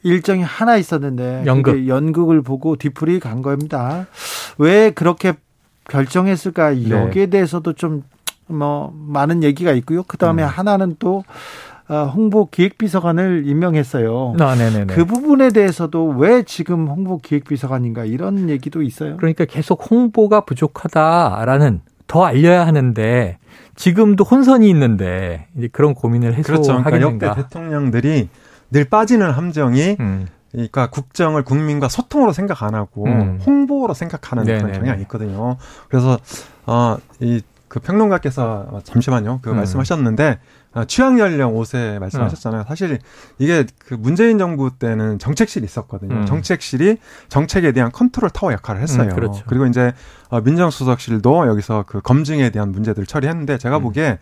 일정이 0.04 0.44
하나 0.44 0.78
있었는데 0.78 1.44
연극 1.46 1.88
연극을 1.88 2.42
보고 2.42 2.78
뒤풀이 2.78 3.20
간 3.20 3.42
겁니다. 3.42 4.08
왜 4.58 4.92
그렇게 4.92 5.34
결정했을까 5.90 6.70
네. 6.72 6.90
여기에 6.90 7.26
대해서도 7.28 7.74
좀 7.74 8.04
뭐 8.48 8.94
많은 8.96 9.44
얘기가 9.44 9.72
있고요. 9.74 10.04
그 10.04 10.18
다음에 10.18 10.44
음. 10.44 10.48
하나는 10.48 10.96
또 11.00 11.24
어, 11.90 12.12
홍보 12.14 12.50
기획비서관을 12.50 13.44
임명했어요. 13.46 14.36
아, 14.40 14.56
네네네. 14.56 14.94
그 14.94 15.06
부분에 15.06 15.52
대해서도 15.52 16.08
왜 16.18 16.44
지금 16.44 16.88
홍보 16.88 17.18
기획비서관인가 17.20 18.04
이런 18.04 18.50
얘기도 18.50 18.82
있어요. 18.82 19.16
그러니까 19.18 19.46
계속 19.46 19.90
홍보가 19.90 20.42
부족하다라는 20.42 21.82
더 22.08 22.26
알려야 22.26 22.66
하는데 22.68 23.38
지금도 23.76 24.24
혼선이 24.26 24.70
있는데 24.70 25.48
이제 25.58 25.70
그런 25.72 25.94
고민을 25.94 26.34
해소하겠는가. 26.36 26.84
그렇죠. 26.84 26.84
그러니까 26.84 27.28
역대 27.28 27.42
대통령들이 27.44 28.30
늘 28.72 28.86
빠지는 28.86 29.32
함정이 29.32 29.98
음. 30.00 30.28
그러니까 30.52 30.90
국정을 30.90 31.44
국민과 31.44 31.88
소통으로 31.88 32.34
생각 32.34 32.64
안 32.64 32.74
하고 32.74 33.06
음. 33.06 33.40
홍보로 33.46 33.94
생각하는 33.94 34.44
네네네. 34.44 34.64
그런 34.64 34.80
경향이 34.80 35.02
있거든요. 35.04 35.58
그래서 35.90 36.18
어이 36.66 37.42
그 37.68 37.80
평론가께서 37.80 38.82
잠시만요. 38.84 39.40
그 39.42 39.52
음. 39.52 39.58
말씀하셨는데 39.58 40.40
아, 40.74 40.86
취향 40.86 41.20
연령 41.20 41.54
5세 41.56 42.00
말씀하셨잖아요. 42.00 42.62
어. 42.62 42.66
사실 42.68 43.00
이게 43.40 43.66
그 43.86 43.96
문재인 43.96 44.38
정부 44.38 44.72
때는 44.78 45.18
정책실이 45.20 45.66
있었거든요. 45.66 46.16
음. 46.16 46.26
정책실이 46.26 46.98
정책에 47.30 47.72
대한 47.72 47.92
컨트롤 47.92 48.30
타워 48.30 48.54
역할을 48.54 48.82
했어요. 48.82 49.10
음, 49.10 49.16
그렇죠. 49.16 49.44
그리고 49.48 49.66
이제 49.66 49.94
어, 50.30 50.42
민정수석실도 50.42 51.48
여기서 51.48 51.86
그 51.88 52.02
검증에 52.02 52.52
대한 52.52 52.72
문제들을 52.72 53.06
처리했는데 53.06 53.58
제가 53.58 53.78
음. 53.78 53.84
보기에 53.84 54.20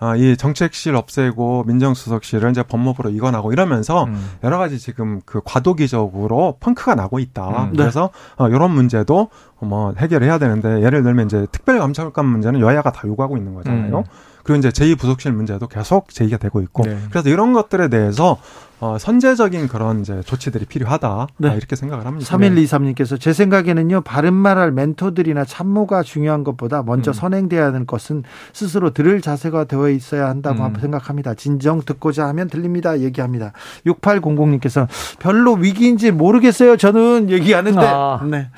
아, 0.00 0.14
이 0.16 0.36
정책실 0.36 0.94
없애고 0.94 1.64
민정수석실을 1.66 2.50
이제 2.50 2.62
법무부로 2.62 3.10
이관하고 3.10 3.52
이러면서 3.52 4.04
음. 4.04 4.30
여러 4.44 4.58
가지 4.58 4.78
지금 4.78 5.20
그 5.24 5.40
과도기적으로 5.44 6.56
펑크가 6.60 6.94
나고 6.94 7.18
있다. 7.18 7.64
음. 7.64 7.72
그래서 7.72 8.10
네. 8.38 8.44
어, 8.44 8.48
이런 8.48 8.70
문제도 8.70 9.28
뭐 9.60 9.92
해결해야 9.98 10.38
되는데 10.38 10.82
예를 10.82 11.02
들면 11.02 11.26
이제 11.26 11.46
특별감찰관 11.50 12.24
문제는 12.24 12.60
여야가 12.60 12.92
다 12.92 13.08
요구하고 13.08 13.36
있는 13.36 13.54
거잖아요. 13.54 13.98
음. 13.98 14.04
그리고 14.44 14.58
이제 14.58 14.68
제2부속실 14.70 15.32
문제도 15.32 15.66
계속 15.66 16.08
제기가 16.10 16.38
되고 16.38 16.60
있고 16.62 16.84
네. 16.84 16.98
그래서 17.10 17.28
이런 17.28 17.52
것들에 17.52 17.88
대해서 17.88 18.38
어, 18.80 18.96
선제적인 18.98 19.66
그런 19.66 20.00
이제 20.00 20.22
조치들이 20.24 20.66
필요하다. 20.66 21.26
네. 21.38 21.54
이렇게 21.56 21.74
생각을 21.74 22.06
합니다. 22.06 22.30
3123님께서 22.30 23.20
제 23.20 23.32
생각에는요, 23.32 24.02
바른 24.02 24.34
말할 24.34 24.70
멘토들이나 24.70 25.44
참모가 25.44 26.02
중요한 26.04 26.44
것보다 26.44 26.84
먼저 26.84 27.10
음. 27.10 27.12
선행돼야 27.12 27.66
하는 27.66 27.86
것은 27.86 28.22
스스로 28.52 28.90
들을 28.90 29.20
자세가 29.20 29.64
되어 29.64 29.88
있어야 29.88 30.28
한다고 30.28 30.64
음. 30.64 30.74
생각합니다. 30.80 31.34
진정 31.34 31.82
듣고자 31.82 32.28
하면 32.28 32.48
들립니다. 32.48 33.00
얘기합니다. 33.00 33.52
6800님께서 33.86 34.86
별로 35.18 35.54
위기인지 35.54 36.12
모르겠어요. 36.12 36.76
저는 36.76 37.30
얘기하는데. 37.30 37.80
아. 37.80 38.20
네. 38.30 38.50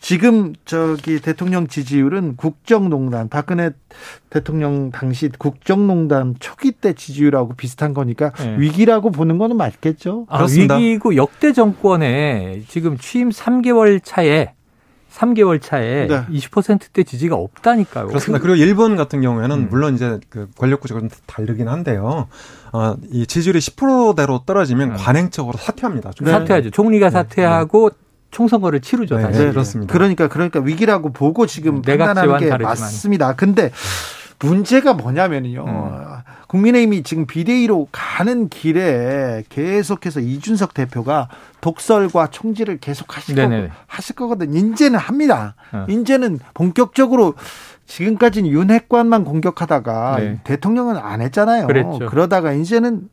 지금 0.00 0.54
저기 0.64 1.20
대통령 1.20 1.66
지지율은 1.66 2.36
국정농단, 2.36 3.28
박근혜 3.28 3.72
대통령 4.30 4.90
당시 4.90 5.30
국정농단 5.38 6.36
초기 6.40 6.72
때 6.72 6.92
지지율하고 6.92 7.54
비슷한 7.54 7.94
거니까 7.94 8.32
네. 8.32 8.56
위기라고 8.58 9.10
보는 9.10 9.38
거는 9.38 9.56
맞 9.56 9.65
겠죠. 9.80 10.26
아, 10.28 10.44
위기고 10.44 11.16
역대 11.16 11.52
정권에 11.52 12.62
지금 12.68 12.98
취임 12.98 13.30
3개월 13.30 14.00
차에 14.02 14.52
3개월 15.16 15.62
차에 15.62 16.06
네. 16.08 16.26
20%대 16.30 17.02
지지가 17.02 17.36
없다니까요. 17.36 18.08
그렇습니다. 18.08 18.42
그리고 18.42 18.56
일본 18.56 18.96
같은 18.96 19.22
경우에는 19.22 19.56
음. 19.56 19.68
물론 19.70 19.94
이제 19.94 20.20
그 20.28 20.48
권력 20.58 20.80
구조가 20.80 21.00
좀 21.00 21.08
다르긴 21.26 21.68
한데요. 21.68 22.28
어, 22.72 22.96
이 23.10 23.26
지지율이 23.26 23.58
10%대로 23.58 24.42
떨어지면 24.44 24.90
음. 24.92 24.96
관행적으로 24.96 25.56
사퇴합니다. 25.56 26.10
네. 26.20 26.30
사퇴하죠. 26.30 26.70
총리가 26.70 27.06
네. 27.06 27.10
사퇴하고 27.10 27.90
네. 27.90 27.96
총선거를 28.30 28.80
치르죠. 28.80 29.16
네, 29.16 29.30
네, 29.30 29.50
그렇습니다. 29.50 29.92
그러니까 29.92 30.28
그러니까 30.28 30.60
위기라고 30.60 31.12
보고 31.12 31.46
지금 31.46 31.80
판단하는 31.80 32.36
게 32.38 32.48
다르지만. 32.50 32.76
맞습니다. 32.76 33.34
근데 33.34 33.70
문제가 34.38 34.94
뭐냐면요. 34.94 35.64
음. 35.66 36.06
국민의힘이 36.48 37.02
지금 37.02 37.26
비대위로 37.26 37.88
가는 37.90 38.48
길에 38.48 39.42
계속해서 39.48 40.20
이준석 40.20 40.74
대표가 40.74 41.28
독설과 41.60 42.28
총질을 42.28 42.78
계속 42.78 43.16
하실, 43.16 43.34
거, 43.34 43.68
하실 43.86 44.14
거거든요. 44.14 44.56
인제는 44.56 44.98
합니다. 44.98 45.54
어. 45.72 45.86
인제는 45.88 46.38
본격적으로 46.54 47.34
지금까지는 47.86 48.50
윤핵관만 48.50 49.24
공격하다가 49.24 50.16
네. 50.18 50.40
대통령은 50.44 50.96
안 50.96 51.20
했잖아요. 51.20 51.66
그랬죠. 51.66 52.06
그러다가 52.06 52.52
이제는 52.52 53.08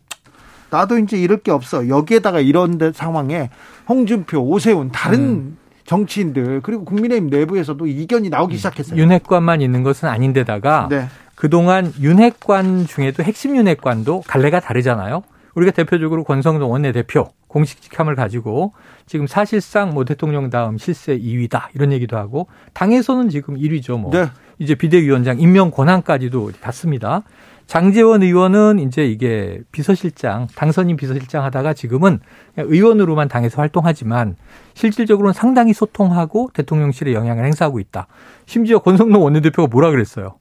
나도 0.70 0.98
이제 0.98 1.18
이럴 1.18 1.38
게 1.38 1.52
없어. 1.52 1.88
여기에다가 1.88 2.40
이런 2.40 2.80
상황에 2.94 3.50
홍준표, 3.88 4.40
오세훈 4.40 4.92
다른 4.92 5.20
음. 5.20 5.58
정치인들 5.86 6.62
그리고 6.62 6.86
국민의힘 6.86 7.30
내부에서도 7.30 7.86
이견이 7.86 8.30
나오기 8.30 8.58
시작했어요. 8.58 9.00
윤핵관만 9.00 9.62
있는 9.62 9.84
것은 9.84 10.08
아닌데다가 10.10 10.88
네. 10.90 11.08
그동안 11.36 11.92
윤핵관 12.00 12.88
중에도 12.88 13.24
핵심 13.24 13.56
윤핵관도 13.58 14.22
갈래가 14.28 14.60
다르잖아요. 14.60 15.24
우리가 15.56 15.72
대표적으로 15.72 16.24
권성동 16.24 16.72
원내대표 16.72 17.30
공식 17.48 17.82
직함을 17.82 18.16
가지고 18.16 18.74
지금 19.06 19.28
사실상 19.28 19.94
뭐 19.94 20.06
대통령 20.06 20.50
다음 20.50 20.78
실세 20.78 21.18
2위다 21.18 21.66
이런 21.76 21.92
얘기도 21.92 22.18
하고 22.18 22.48
당에서는 22.74 23.30
지금 23.30 23.56
1위죠. 23.56 24.00
뭐 24.00 24.12
네. 24.12 24.26
이제 24.58 24.76
비대위원장 24.76 25.40
임명 25.40 25.70
권한까지도 25.70 26.52
갔습니다. 26.62 27.22
장재원 27.68 28.22
의원은 28.22 28.80
이제 28.80 29.06
이게 29.06 29.62
비서실장, 29.72 30.48
당선인 30.56 30.96
비서실장 30.96 31.44
하다가 31.46 31.74
지금은 31.74 32.20
의원으로만 32.58 33.28
당에서 33.28 33.62
활동하지만 33.62 34.36
실질적으로는 34.74 35.34
상당히 35.34 35.74
소통하고 35.74 36.50
대통령실에 36.54 37.14
영향을 37.14 37.46
행사하고 37.46 37.80
있다. 37.80 38.08
심지어 38.46 38.80
권성동 38.80 39.24
원내대표가 39.24 39.68
뭐라 39.70 39.92
그랬어요? 39.92 40.38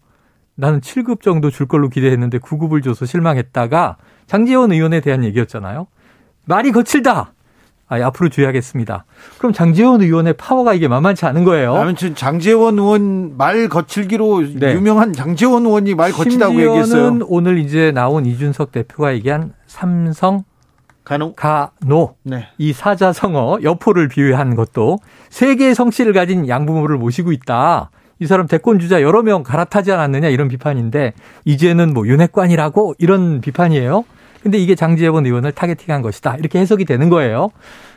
나는 0.54 0.80
7급 0.80 1.22
정도 1.22 1.50
줄 1.50 1.66
걸로 1.66 1.88
기대했는데 1.88 2.38
9급을 2.38 2.84
줘서 2.84 3.06
실망했다가 3.06 3.96
장재원 4.26 4.72
의원에 4.72 5.00
대한 5.00 5.24
얘기였잖아요. 5.24 5.86
말이 6.44 6.72
거칠다. 6.72 7.32
아, 7.92 8.06
앞으로 8.06 8.30
주의하겠습니다. 8.30 9.04
그럼 9.36 9.52
장재원 9.52 10.00
의원의 10.00 10.32
파워가 10.38 10.72
이게 10.72 10.88
만만치 10.88 11.26
않은 11.26 11.44
거예요. 11.44 11.74
아무튼 11.74 12.14
장재원 12.14 12.78
의원 12.78 13.36
말 13.36 13.68
거칠기로 13.68 14.44
네. 14.54 14.72
유명한 14.72 15.12
장재원 15.12 15.66
의원이 15.66 15.94
말 15.94 16.10
거치다고 16.10 16.54
얘기했어요. 16.54 17.18
오늘 17.26 17.58
이제 17.58 17.92
나온 17.92 18.24
이준석 18.24 18.72
대표가 18.72 19.12
얘기한 19.12 19.52
삼성 19.66 20.44
가노, 21.04 21.34
가노. 21.34 22.14
네. 22.22 22.48
이 22.56 22.72
사자성어 22.72 23.58
여포를 23.62 24.08
비유한 24.08 24.54
것도 24.54 24.98
세계의 25.28 25.74
성씨를 25.74 26.14
가진 26.14 26.48
양부모를 26.48 26.96
모시고 26.96 27.32
있다. 27.32 27.90
이 28.20 28.26
사람 28.26 28.46
대권 28.46 28.78
주자 28.78 29.02
여러 29.02 29.22
명 29.22 29.42
갈아타지 29.42 29.92
않았느냐 29.92 30.28
이런 30.28 30.48
비판인데 30.48 31.12
이제는 31.44 31.92
뭐 31.92 32.06
윤핵관이라고 32.06 32.94
이런 32.98 33.42
비판이에요. 33.42 34.04
근데 34.42 34.58
이게 34.58 34.74
장지혜원 34.74 35.24
의원을 35.26 35.52
타겟팅한 35.52 36.02
것이다. 36.02 36.36
이렇게 36.36 36.58
해석이 36.58 36.84
되는 36.84 37.08
거예요. 37.08 37.50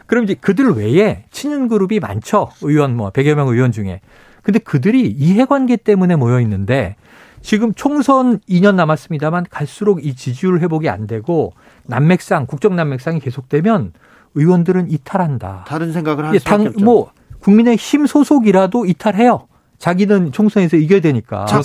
그럼 0.05 0.25
이제 0.25 0.35
그들 0.35 0.73
외에 0.73 1.23
친윤 1.31 1.67
그룹이 1.67 1.99
많죠. 1.99 2.49
의원 2.61 2.95
뭐 2.95 3.09
100여 3.09 3.33
명 3.35 3.47
의원 3.47 3.71
중에. 3.71 4.01
근데 4.43 4.59
그들이 4.59 5.09
이해관계 5.09 5.77
때문에 5.77 6.15
모여 6.15 6.39
있는데 6.41 6.95
지금 7.41 7.73
총선 7.73 8.39
2년 8.49 8.75
남았습니다만 8.75 9.45
갈수록 9.49 10.05
이 10.05 10.15
지지율 10.15 10.59
회복이 10.59 10.87
안 10.89 11.07
되고 11.07 11.53
난맥상 11.85 12.45
국정 12.45 12.75
난맥상이 12.75 13.19
계속되면 13.19 13.93
의원들은 14.35 14.91
이탈한다. 14.91 15.65
다른 15.67 15.91
생각을 15.93 16.25
할 16.25 16.39
수밖에 16.39 16.67
없죠. 16.67 16.85
뭐 16.85 17.11
국민의 17.39 17.75
힘 17.75 18.05
소속이라도 18.05 18.85
이탈해요. 18.85 19.47
자기는 19.79 20.31
총선에서 20.31 20.77
이겨야 20.77 20.99
되니까. 21.01 21.45
자, 21.45 21.61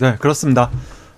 네, 0.00 0.16
그렇습니다. 0.18 0.70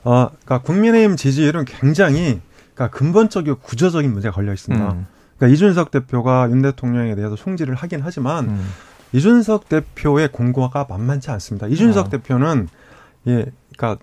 어, 0.04 0.28
그러니까 0.44 0.58
국민의힘 0.58 1.16
지지율은 1.16 1.64
굉장히 1.66 2.40
그러니까 2.78 2.96
근본적이고 2.96 3.58
구조적인 3.58 4.12
문제가 4.12 4.36
걸려 4.36 4.52
있습니다. 4.52 4.92
음. 4.92 5.06
그러니까 5.36 5.54
이준석 5.54 5.90
대표가 5.90 6.48
윤 6.50 6.62
대통령에 6.62 7.16
대해서 7.16 7.34
총질을 7.34 7.74
하긴 7.74 8.00
하지만 8.04 8.44
음. 8.46 8.68
이준석 9.12 9.68
대표의 9.68 10.30
공고가 10.30 10.86
만만치 10.88 11.30
않습니다. 11.32 11.66
이준석 11.66 12.06
어. 12.06 12.10
대표는 12.10 12.68
예, 13.26 13.46
그러니까 13.76 14.02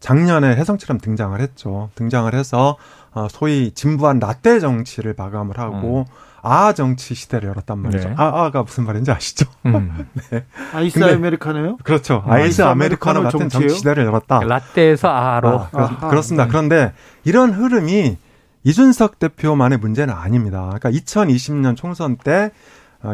작년에 0.00 0.56
혜성처럼 0.56 0.98
등장을 0.98 1.38
했죠. 1.40 1.90
등장을 1.94 2.34
해서 2.34 2.76
어, 3.12 3.28
소위 3.30 3.70
진부한 3.72 4.18
라떼 4.18 4.58
정치를 4.58 5.14
마감을 5.16 5.58
하고 5.58 6.00
음. 6.00 6.04
아 6.46 6.72
정치 6.72 7.14
시대를 7.14 7.48
열었단 7.48 7.78
말이죠. 7.78 8.08
네. 8.08 8.14
아아가 8.16 8.62
무슨 8.62 8.84
말인지 8.84 9.10
아시죠? 9.10 9.46
음. 9.66 10.08
네. 10.30 10.44
아이스 10.72 11.02
아메리카노요? 11.02 11.78
그렇죠. 11.82 12.22
아, 12.26 12.34
아이스 12.34 12.62
아메리카노, 12.62 13.20
아메리카노 13.20 13.22
같은 13.22 13.48
정치 13.48 13.74
시대를 13.74 14.04
열었다. 14.04 14.40
라떼에서 14.40 15.08
아로. 15.08 15.60
아, 15.60 15.68
아, 15.72 16.08
그렇 16.08 16.22
습니다. 16.22 16.44
네. 16.44 16.48
그런데 16.50 16.92
이런 17.24 17.52
흐름이 17.52 18.16
이준석 18.62 19.18
대표만의 19.18 19.78
문제는 19.78 20.14
아닙니다. 20.14 20.70
그러니까 20.78 20.90
2020년 20.90 21.76
총선 21.76 22.16
때 22.16 22.50
아, 22.50 22.50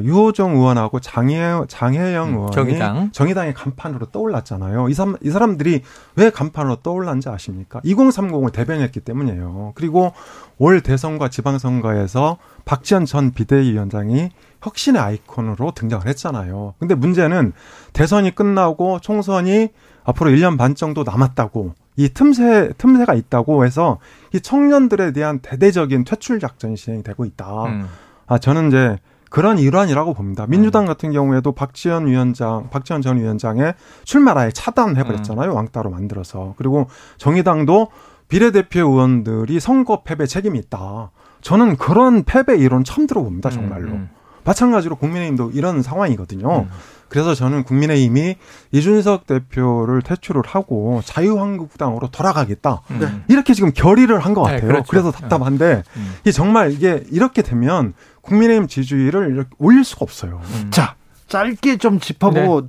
유호정 0.03 0.55
의원하고 0.57 1.01
장혜, 1.01 1.61
장혜영 1.69 2.29
음, 2.29 2.35
의원이 2.35 2.53
정의당. 2.53 3.11
정의당의 3.13 3.55
간판으로 3.55 4.07
떠올랐잖아요. 4.07 4.89
이, 4.89 4.95
사람, 4.95 5.17
이 5.23 5.31
사람들이 5.31 5.83
왜 6.17 6.31
간판으로 6.31 6.77
떠올랐는지 6.77 7.29
아십니까? 7.29 7.81
2030을 7.81 8.53
대변했기 8.53 9.01
때문이에요. 9.01 9.73
그리고 9.75 10.13
올 10.59 10.81
대선과 10.81 11.29
지방선거에서 11.29 12.39
박지원 12.65 13.05
전 13.07 13.33
비대위원장이 13.33 14.31
혁신의 14.63 15.01
아이콘으로 15.03 15.73
등장을 15.73 16.07
했잖아요. 16.07 16.75
근데 16.79 16.95
문제는 16.95 17.53
대선이 17.93 18.35
끝나고 18.35 19.01
총선이 19.01 19.69
앞으로 20.05 20.31
1년 20.31 20.57
반 20.59 20.75
정도 20.75 21.03
남았다고 21.03 21.75
이 21.97 22.09
틈새 22.09 22.71
틈새가 22.79 23.15
있다고 23.15 23.65
해서 23.65 23.99
이 24.33 24.41
청년들에 24.41 25.13
대한 25.13 25.41
대대적인 25.41 26.05
퇴출 26.05 26.41
작전이 26.41 26.77
진행이 26.77 27.03
되고 27.03 27.25
있다. 27.25 27.65
음. 27.65 27.89
아 28.27 28.39
저는 28.39 28.69
이제 28.69 28.99
그런 29.33 29.59
일환이라고 29.59 30.13
봅니다. 30.13 30.45
민주당 30.47 30.85
음. 30.85 30.87
같은 30.87 31.11
경우에도 31.11 31.53
박지원 31.53 32.07
위원장, 32.07 32.69
박지원 32.69 33.01
전 33.01 33.17
위원장의 33.17 33.75
출마를 34.05 34.43
아예 34.43 34.51
차단해버렸잖아요. 34.51 35.53
음. 35.53 35.57
왕따로 35.57 35.89
만들어서. 35.89 36.53
그리고 36.59 36.89
정의당도 37.17 37.89
비례대표 38.29 38.81
의원들이 38.81 39.59
선거 39.59 40.03
패배 40.03 40.27
책임이 40.27 40.59
있다. 40.59 41.13
저는 41.41 41.79
그런 41.79 42.25
패배 42.25 42.59
이론 42.59 42.85
처음 42.85 43.07
들어봅니다. 43.07 43.49
음, 43.49 43.51
정말로. 43.51 43.93
음, 43.93 43.93
음. 43.93 44.11
마찬가지로 44.45 44.97
국민의힘도 44.97 45.53
이런 45.55 45.81
상황이거든요. 45.81 46.67
음. 46.69 46.69
그래서 47.09 47.35
저는 47.35 47.65
국민의힘이 47.65 48.37
이준석 48.73 49.27
대표를 49.27 50.01
퇴출을 50.03 50.43
하고 50.47 51.01
자유한국당으로 51.05 52.09
돌아가겠다. 52.09 52.81
네. 52.99 53.07
이렇게 53.29 53.53
지금 53.53 53.71
결의를 53.73 54.19
한것 54.19 54.47
네, 54.47 54.55
같아요. 54.55 54.61
네, 54.61 54.73
그렇죠. 54.73 54.91
그래서 54.91 55.11
답답한데 55.11 55.83
음. 55.97 56.15
이게 56.23 56.33
정말 56.33 56.73
이게 56.73 57.05
이렇게 57.11 57.43
되면 57.43 57.93
국민의힘 58.23 58.67
지지율을 58.69 59.47
올릴 59.59 59.85
수가 59.85 60.01
없어요. 60.03 60.41
음. 60.43 60.71
자, 60.71 60.95
짧게 61.29 61.77
좀 61.77 62.01
짚어보고 62.01 62.61
네. 62.63 62.69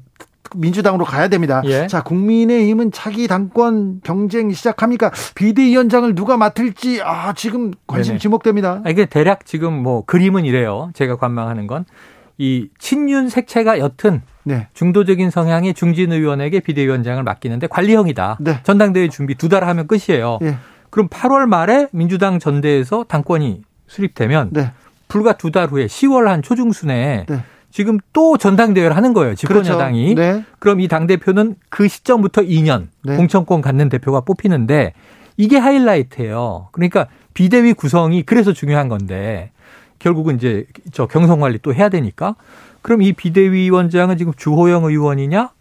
민주당으로 0.55 1.03
가야 1.05 1.29
됩니다. 1.29 1.61
예. 1.65 1.87
자, 1.87 2.03
국민의힘은 2.03 2.91
차기 2.91 3.27
당권 3.27 4.01
경쟁 4.03 4.51
시작합니까? 4.51 5.11
비대위원장을 5.35 6.13
누가 6.13 6.37
맡을지 6.37 7.01
아 7.03 7.33
지금 7.33 7.71
관심 7.87 8.13
네네. 8.13 8.19
지목됩니다. 8.19 8.81
아, 8.85 8.89
이게 8.89 9.05
대략 9.05 9.45
지금 9.45 9.73
뭐 9.81 10.05
그림은 10.05 10.45
이래요. 10.45 10.91
제가 10.93 11.15
관망하는 11.17 11.67
건 11.67 11.85
이 12.37 12.67
친윤 12.79 13.29
색채가 13.29 13.77
옅은 13.77 14.21
네. 14.43 14.67
중도적인 14.73 15.29
성향의 15.29 15.75
중진 15.75 16.11
의원에게 16.11 16.61
비대위원장을 16.61 17.21
맡기는데 17.21 17.67
관리형이다. 17.67 18.37
네. 18.41 18.59
전당대회 18.63 19.09
준비 19.09 19.35
두 19.35 19.49
달 19.49 19.63
하면 19.67 19.85
끝이에요. 19.87 20.39
네. 20.41 20.57
그럼 20.89 21.09
8월 21.09 21.45
말에 21.45 21.87
민주당 21.91 22.39
전대에서 22.39 23.05
당권이 23.07 23.61
수립되면 23.87 24.49
네. 24.51 24.71
불과 25.13 25.33
두 25.33 25.51
달 25.51 25.67
후에 25.67 25.85
10월 25.85 26.25
한 26.25 26.41
초중순에 26.41 27.25
네. 27.29 27.43
지금 27.69 27.99
또 28.13 28.35
전당대회를 28.37 28.95
하는 28.95 29.13
거예요. 29.13 29.35
집권 29.35 29.55
그렇죠. 29.57 29.73
여당이. 29.73 30.15
네. 30.15 30.43
그럼 30.57 30.79
이 30.79 30.87
당 30.87 31.05
대표는 31.05 31.55
그 31.69 31.87
시점부터 31.87 32.41
2년 32.41 32.87
네. 33.03 33.15
공천권 33.15 33.61
갖는 33.61 33.89
대표가 33.89 34.21
뽑히는데 34.21 34.93
이게 35.37 35.57
하이라이트예요. 35.57 36.69
그러니까 36.71 37.07
비대위 37.35 37.73
구성이 37.73 38.23
그래서 38.23 38.53
중요한 38.53 38.89
건데 38.89 39.51
결국은 39.99 40.35
이제 40.35 40.65
저 40.91 41.05
경선 41.05 41.39
관리 41.39 41.59
또 41.61 41.73
해야 41.75 41.89
되니까 41.89 42.35
그럼 42.81 43.01
이 43.03 43.13
비대위원장은 43.13 44.17
지금 44.17 44.33
주호영 44.35 44.85
의원이냐? 44.85 45.51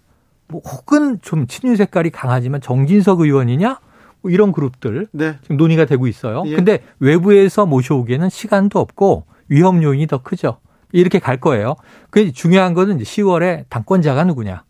뭐 0.48 0.60
혹은 0.66 1.18
좀 1.22 1.46
친윤 1.46 1.76
색깔이 1.76 2.08
강하지만 2.10 2.60
정진석 2.62 3.20
의원이냐? 3.20 3.78
뭐 4.22 4.30
이런 4.30 4.52
그룹들 4.52 5.08
네. 5.12 5.36
지금 5.42 5.56
논의가 5.56 5.84
되고 5.84 6.06
있어요. 6.06 6.42
예. 6.46 6.56
근데 6.56 6.82
외부에서 7.00 7.66
모셔오기에는 7.66 8.28
시간도 8.30 8.78
없고 8.78 9.24
위험 9.52 9.82
요인이 9.82 10.06
더 10.06 10.22
크죠. 10.22 10.58
이렇게 10.92 11.18
갈 11.18 11.38
거예요. 11.38 11.76
그 12.10 12.32
중요한 12.32 12.74
거는 12.74 13.00
이제 13.00 13.04
10월에 13.04 13.64
당권자가 13.68 14.24
누구냐. 14.24 14.64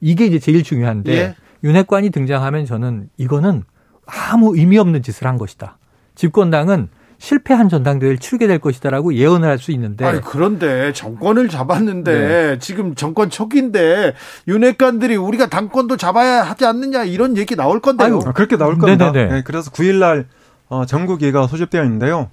이게 0.00 0.26
이제 0.26 0.38
제일 0.38 0.62
중요한데 0.62 1.12
예. 1.12 1.34
윤핵관이 1.62 2.10
등장하면 2.10 2.66
저는 2.66 3.08
이거는 3.16 3.62
아무 4.06 4.56
의미 4.56 4.76
없는 4.78 5.02
짓을 5.02 5.26
한 5.26 5.38
것이다. 5.38 5.78
집권당은 6.14 6.88
실패한 7.18 7.68
전당대회를 7.68 8.18
치르게 8.18 8.46
될 8.48 8.58
것이다라고 8.58 9.14
예언을 9.14 9.48
할 9.48 9.58
수 9.58 9.70
있는데. 9.72 10.04
아니, 10.04 10.20
그런데 10.20 10.92
정권을 10.92 11.48
잡았는데 11.48 12.12
네. 12.28 12.58
지금 12.58 12.94
정권 12.94 13.30
초기인데 13.30 14.14
윤핵관들이 14.48 15.16
우리가 15.16 15.46
당권도 15.48 15.96
잡아야 15.96 16.42
하지 16.42 16.66
않느냐 16.66 17.04
이런 17.04 17.36
얘기 17.36 17.56
나올 17.56 17.80
건데요. 17.80 18.16
아유, 18.16 18.32
그렇게 18.34 18.56
나올 18.56 18.76
겁니다. 18.78 19.12
네, 19.12 19.42
그래서 19.44 19.70
9일날 19.70 20.26
어, 20.68 20.84
전국위가 20.86 21.46
소집되어 21.46 21.84
있는데요. 21.84 22.30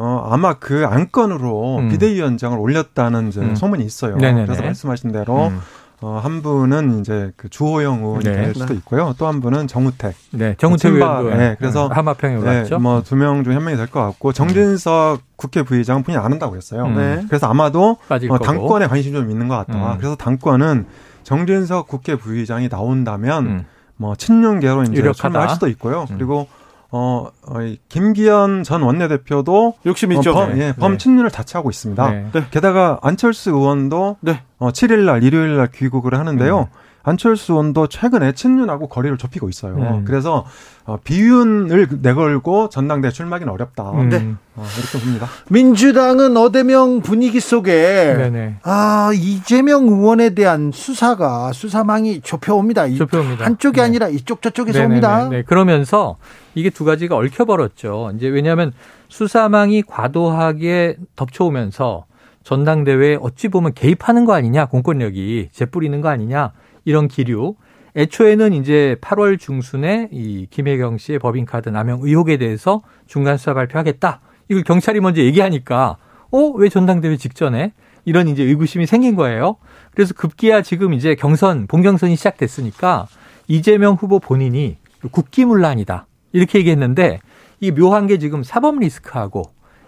어, 0.00 0.28
아마 0.30 0.54
그 0.54 0.86
안건으로 0.86 1.78
음. 1.78 1.88
비대위원장을 1.88 2.56
올렸다는 2.58 3.32
음. 3.36 3.54
소문이 3.56 3.84
있어요. 3.84 4.16
네네네. 4.16 4.46
그래서 4.46 4.62
말씀하신 4.62 5.12
대로 5.12 5.48
음. 5.48 5.60
어, 6.00 6.20
한 6.22 6.42
분은 6.42 7.00
이제 7.00 7.32
그 7.36 7.48
주호영 7.48 8.04
의원이 8.04 8.22
네. 8.24 8.32
될 8.32 8.54
수도 8.54 8.72
있고요. 8.74 9.14
또 9.18 9.26
한 9.26 9.40
분은 9.40 9.66
정우택. 9.66 10.14
네, 10.30 10.54
정우택 10.56 10.94
의원도 10.94 11.30
네, 11.30 11.56
그래서 11.58 11.88
네, 11.88 11.94
하마평에 11.96 12.36
올랐죠. 12.36 12.76
네, 12.76 12.80
뭐두 12.80 13.16
명 13.16 13.42
중 13.42 13.52
한 13.56 13.64
명이 13.64 13.76
될 13.76 13.88
것 13.88 14.00
같고 14.02 14.32
정진석 14.32 15.22
국회 15.34 15.62
부의장 15.64 16.04
분이 16.04 16.16
안 16.16 16.24
한다고 16.30 16.54
했어요. 16.56 16.84
음. 16.84 16.94
네. 16.96 17.24
그래서 17.28 17.48
아마도 17.48 17.96
어, 18.08 18.38
당권에 18.38 18.86
관심 18.86 19.12
좀 19.12 19.28
있는 19.28 19.48
것 19.48 19.56
같다. 19.56 19.94
음. 19.94 19.98
그래서 19.98 20.14
당권은 20.14 20.86
정진석 21.24 21.88
국회 21.88 22.14
부의장이 22.14 22.68
나온다면 22.68 23.46
음. 23.46 23.64
뭐 23.96 24.14
친윤 24.14 24.60
계로 24.60 24.84
이제 24.84 25.10
출마할 25.12 25.48
수도 25.50 25.66
있고요. 25.66 26.06
음. 26.10 26.16
그리고 26.16 26.46
어, 26.90 27.26
어 27.42 27.54
김기현 27.88 28.62
전 28.62 28.82
원내대표도 28.82 29.74
욕심 29.86 30.12
있죠. 30.12 30.30
어, 30.30 30.34
범, 30.34 30.54
네. 30.54 30.68
예, 30.68 30.72
범친윤을 30.72 31.30
자처하고 31.30 31.70
있습니다. 31.70 32.10
네. 32.10 32.30
게다가 32.50 32.98
안철수 33.02 33.50
의원도 33.50 34.16
네. 34.20 34.42
어, 34.58 34.70
7일 34.70 35.04
날 35.04 35.22
일요일 35.22 35.56
날 35.56 35.70
귀국을 35.70 36.14
하는데요. 36.18 36.68
음. 37.04 37.08
안철수 37.08 37.52
의원도 37.52 37.86
최근에 37.86 38.32
친윤하고 38.32 38.88
거리를 38.88 39.16
좁히고 39.16 39.48
있어요. 39.48 39.74
음. 39.76 40.04
그래서 40.04 40.44
어, 40.84 40.98
비윤을 41.02 41.88
내걸고 42.02 42.68
전당대 42.70 43.10
출마하기는 43.10 43.52
어렵다. 43.52 43.90
음. 43.92 44.08
네. 44.08 44.34
어, 44.56 44.64
이렇게 44.78 45.04
봅니다. 45.04 45.26
민주당은 45.50 46.36
어대명 46.36 47.00
분위기 47.00 47.40
속에 47.40 48.14
네네. 48.16 48.56
아 48.62 49.10
이재명 49.14 49.86
의원에 49.88 50.30
대한 50.30 50.70
수사가 50.72 51.52
수사망이 51.52 52.20
좁혀옵니다. 52.20 52.88
좁혀옵니다. 52.94 53.44
한쪽이 53.44 53.76
네. 53.76 53.82
아니라 53.82 54.08
이쪽 54.08 54.42
저쪽에서 54.42 54.78
네네네. 54.78 54.94
옵니다. 54.94 55.28
네. 55.28 55.42
그러면서 55.42 56.16
이게 56.54 56.70
두 56.70 56.84
가지가 56.84 57.16
얽혀버렸죠. 57.16 58.12
이제 58.16 58.28
왜냐하면 58.28 58.72
수사망이 59.08 59.82
과도하게 59.82 60.96
덮쳐오면서 61.16 62.04
전당대회에 62.44 63.18
어찌 63.20 63.48
보면 63.48 63.74
개입하는 63.74 64.24
거 64.24 64.32
아니냐, 64.32 64.66
공권력이 64.66 65.50
재뿌리는 65.52 66.00
거 66.00 66.08
아니냐, 66.08 66.52
이런 66.88 67.06
기류. 67.06 67.54
애초에는 67.96 68.54
이제 68.54 68.96
8월 69.02 69.38
중순에 69.38 70.08
이 70.10 70.46
김혜경 70.48 70.96
씨의 70.96 71.18
법인카드 71.18 71.68
남용 71.68 72.00
의혹에 72.02 72.38
대해서 72.38 72.80
중간 73.06 73.36
수사 73.36 73.52
발표하겠다. 73.52 74.20
이걸 74.48 74.62
경찰이 74.62 75.00
먼저 75.00 75.20
얘기하니까, 75.20 75.98
어, 76.30 76.38
왜 76.56 76.70
전당대회 76.70 77.18
직전에? 77.18 77.74
이런 78.06 78.26
이제 78.26 78.42
의구심이 78.42 78.86
생긴 78.86 79.16
거예요. 79.16 79.56
그래서 79.94 80.14
급기야 80.14 80.62
지금 80.62 80.94
이제 80.94 81.14
경선, 81.14 81.66
본경선이 81.66 82.16
시작됐으니까 82.16 83.06
이재명 83.48 83.94
후보 83.94 84.18
본인이 84.18 84.78
국기문란이다. 85.10 86.06
이렇게 86.32 86.60
얘기했는데 86.60 87.20
이 87.60 87.70
묘한 87.70 88.06
게 88.06 88.16
지금 88.16 88.42
사법 88.42 88.78
리스크하고 88.78 89.42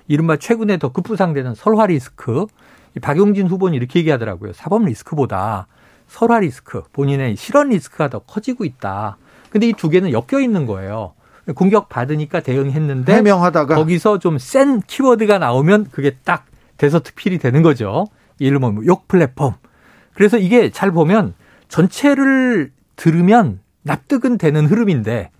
이른바 0.07 0.37
최근에 0.37 0.77
더 0.77 0.93
급부상되는 0.93 1.55
설화 1.55 1.87
리스크. 1.87 2.45
박용진 3.01 3.47
후보는 3.47 3.75
이렇게 3.75 4.01
얘기하더라고요. 4.01 4.53
사법 4.53 4.85
리스크보다 4.85 5.67
설화 6.11 6.41
리스크, 6.41 6.83
본인의 6.93 7.37
실언 7.37 7.69
리스크가 7.71 8.09
더 8.09 8.19
커지고 8.19 8.65
있다. 8.65 9.17
근데 9.51 9.69
이 9.69 9.73
두 9.73 9.89
개는 9.89 10.11
엮여 10.13 10.41
있는 10.41 10.67
거예요. 10.67 11.15
공격 11.55 11.89
받으니까 11.89 12.41
대응했는데 12.41 13.15
해명하다가 13.15 13.75
거기서 13.77 14.19
좀 14.19 14.39
센 14.39 14.81
키워드가 14.83 15.39
나오면 15.39 15.87
그게 15.91 16.17
딱 16.25 16.47
대서특필이 16.77 17.39
되는 17.39 17.63
거죠. 17.63 18.07
예를 18.41 18.59
들면 18.59 18.75
뭐욕 18.75 19.09
플랫폼. 19.09 19.55
그래서 20.15 20.37
이게 20.37 20.71
잘 20.71 20.91
보면 20.91 21.35
전체를 21.69 22.73
들으면 22.97 23.61
납득은 23.83 24.37
되는 24.39 24.67
흐름인데 24.67 25.31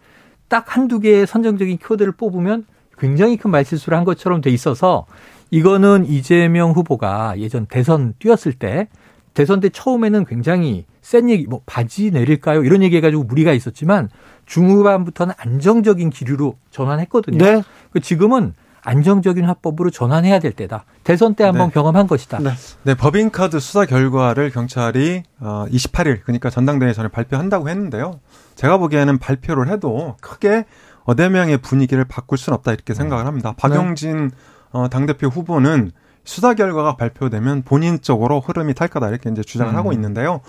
딱 0.49 0.77
한두 0.77 1.01
개의 1.01 1.27
선정적인 1.27 1.79
키워드를 1.79 2.13
뽑으면 2.13 2.65
굉장히 2.99 3.37
큰 3.37 3.51
말실수를 3.51 3.97
한 3.97 4.05
것처럼 4.05 4.41
돼 4.41 4.51
있어서 4.51 5.07
이거는 5.51 6.07
이재명 6.07 6.73
후보가 6.73 7.35
예전 7.39 7.67
대선 7.67 8.15
뛰었을 8.19 8.53
때 8.53 8.89
대선 9.35 9.61
때 9.61 9.69
처음에는 9.69 10.25
굉장히 10.25 10.85
센 11.03 11.31
얘기, 11.31 11.47
뭐 11.47 11.63
바지 11.67 12.11
내릴까요? 12.11 12.63
이런 12.63 12.83
얘기 12.83 12.97
해가지고 12.97 13.25
무리가 13.25 13.53
있었지만 13.53 14.09
중후반부터는 14.47 15.35
안정적인 15.39 16.11
기류로 16.11 16.57
전환했거든요. 16.71 17.39
네. 17.39 17.63
그 17.93 18.01
지금은 18.01 18.55
안정적인 18.83 19.45
화법으로 19.45 19.91
전환해야 19.91 20.39
될 20.39 20.53
때다. 20.53 20.85
대선 21.05 21.35
때 21.35 21.45
한번 21.45 21.69
네. 21.69 21.75
경험한 21.75 22.07
것이다. 22.07 22.39
네. 22.39 22.51
네, 22.83 22.95
법인카드 22.95 23.61
수사 23.61 23.85
결과를 23.85 24.51
경찰이 24.51 25.23
어 25.39 25.67
28일 25.71 26.23
그러니까 26.23 26.51
전당대회 26.51 26.93
전에 26.93 27.09
발표한다고 27.09 27.69
했는데요. 27.69 28.21
제가 28.55 28.79
보기에는 28.79 29.19
발표를 29.19 29.69
해도 29.69 30.17
크게 30.21 30.65
어대명의 31.05 31.59
분위기를 31.59 32.05
바꿀 32.05 32.39
수는 32.39 32.55
없다 32.57 32.73
이렇게 32.73 32.95
생각을 32.95 33.27
합니다. 33.27 33.55
박용진 33.57 34.29
네. 34.29 34.37
어, 34.73 34.89
당대표 34.89 35.29
후보는 35.29 35.91
수사 36.25 36.55
결과가 36.55 36.97
발표되면 36.97 37.63
본인 37.63 38.01
쪽으로 38.01 38.41
흐름이 38.41 38.75
탈 38.75 38.89
거다 38.89 39.09
이렇게 39.09 39.31
이제 39.31 39.43
주장을 39.43 39.73
음. 39.73 39.77
하고 39.77 39.93
있는데요. 39.93 40.41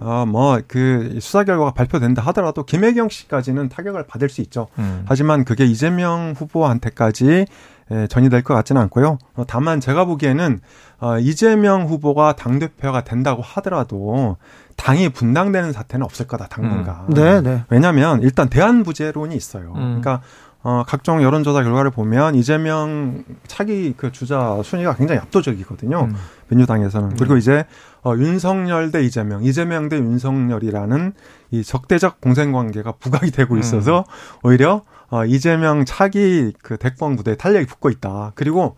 어, 0.00 0.24
뭐, 0.26 0.60
그, 0.68 1.18
수사 1.20 1.42
결과가 1.42 1.72
발표된다 1.72 2.22
하더라도 2.26 2.64
김혜경 2.64 3.08
씨까지는 3.08 3.68
타격을 3.68 4.06
받을 4.06 4.28
수 4.28 4.40
있죠. 4.42 4.68
음. 4.78 5.04
하지만 5.06 5.44
그게 5.44 5.64
이재명 5.64 6.34
후보한테까지 6.36 7.46
예, 7.90 8.06
전이될 8.06 8.42
것 8.42 8.54
같지는 8.54 8.82
않고요. 8.82 9.18
어, 9.34 9.44
다만 9.46 9.80
제가 9.80 10.04
보기에는 10.04 10.60
어, 11.00 11.18
이재명 11.18 11.86
후보가 11.86 12.36
당 12.36 12.58
대표가 12.58 13.02
된다고 13.02 13.40
하더라도 13.40 14.36
당이 14.76 15.08
분당되는 15.08 15.72
사태는 15.72 16.04
없을 16.04 16.26
거다, 16.26 16.48
당분간. 16.48 17.06
음. 17.08 17.14
네, 17.14 17.40
네. 17.40 17.64
왜냐면 17.70 18.22
일단 18.22 18.48
대한부재론이 18.48 19.34
있어요. 19.34 19.72
음. 19.76 20.00
그러니까 20.00 20.20
어, 20.68 20.84
각종 20.86 21.22
여론조사 21.22 21.62
결과를 21.62 21.90
보면 21.90 22.34
이재명 22.34 23.24
차기 23.46 23.94
그 23.96 24.12
주자 24.12 24.60
순위가 24.62 24.96
굉장히 24.96 25.18
압도적이거든요. 25.22 26.08
음. 26.10 26.14
민주당에서는. 26.48 27.16
그리고 27.16 27.34
음. 27.34 27.38
이제 27.38 27.64
어, 28.04 28.12
윤석열 28.14 28.90
대 28.90 29.02
이재명, 29.02 29.42
이재명 29.42 29.88
대 29.88 29.96
윤석열이라는 29.96 31.14
이 31.52 31.64
적대적 31.64 32.20
공생 32.20 32.52
관계가 32.52 32.92
부각이 33.00 33.30
되고 33.30 33.54
음. 33.54 33.60
있어서 33.60 34.04
오히려 34.42 34.82
어, 35.08 35.24
이재명 35.24 35.86
차기 35.86 36.52
그 36.62 36.76
대권 36.76 37.16
구대에 37.16 37.36
탄력이 37.36 37.64
붙고 37.64 37.88
있다. 37.88 38.32
그리고 38.34 38.76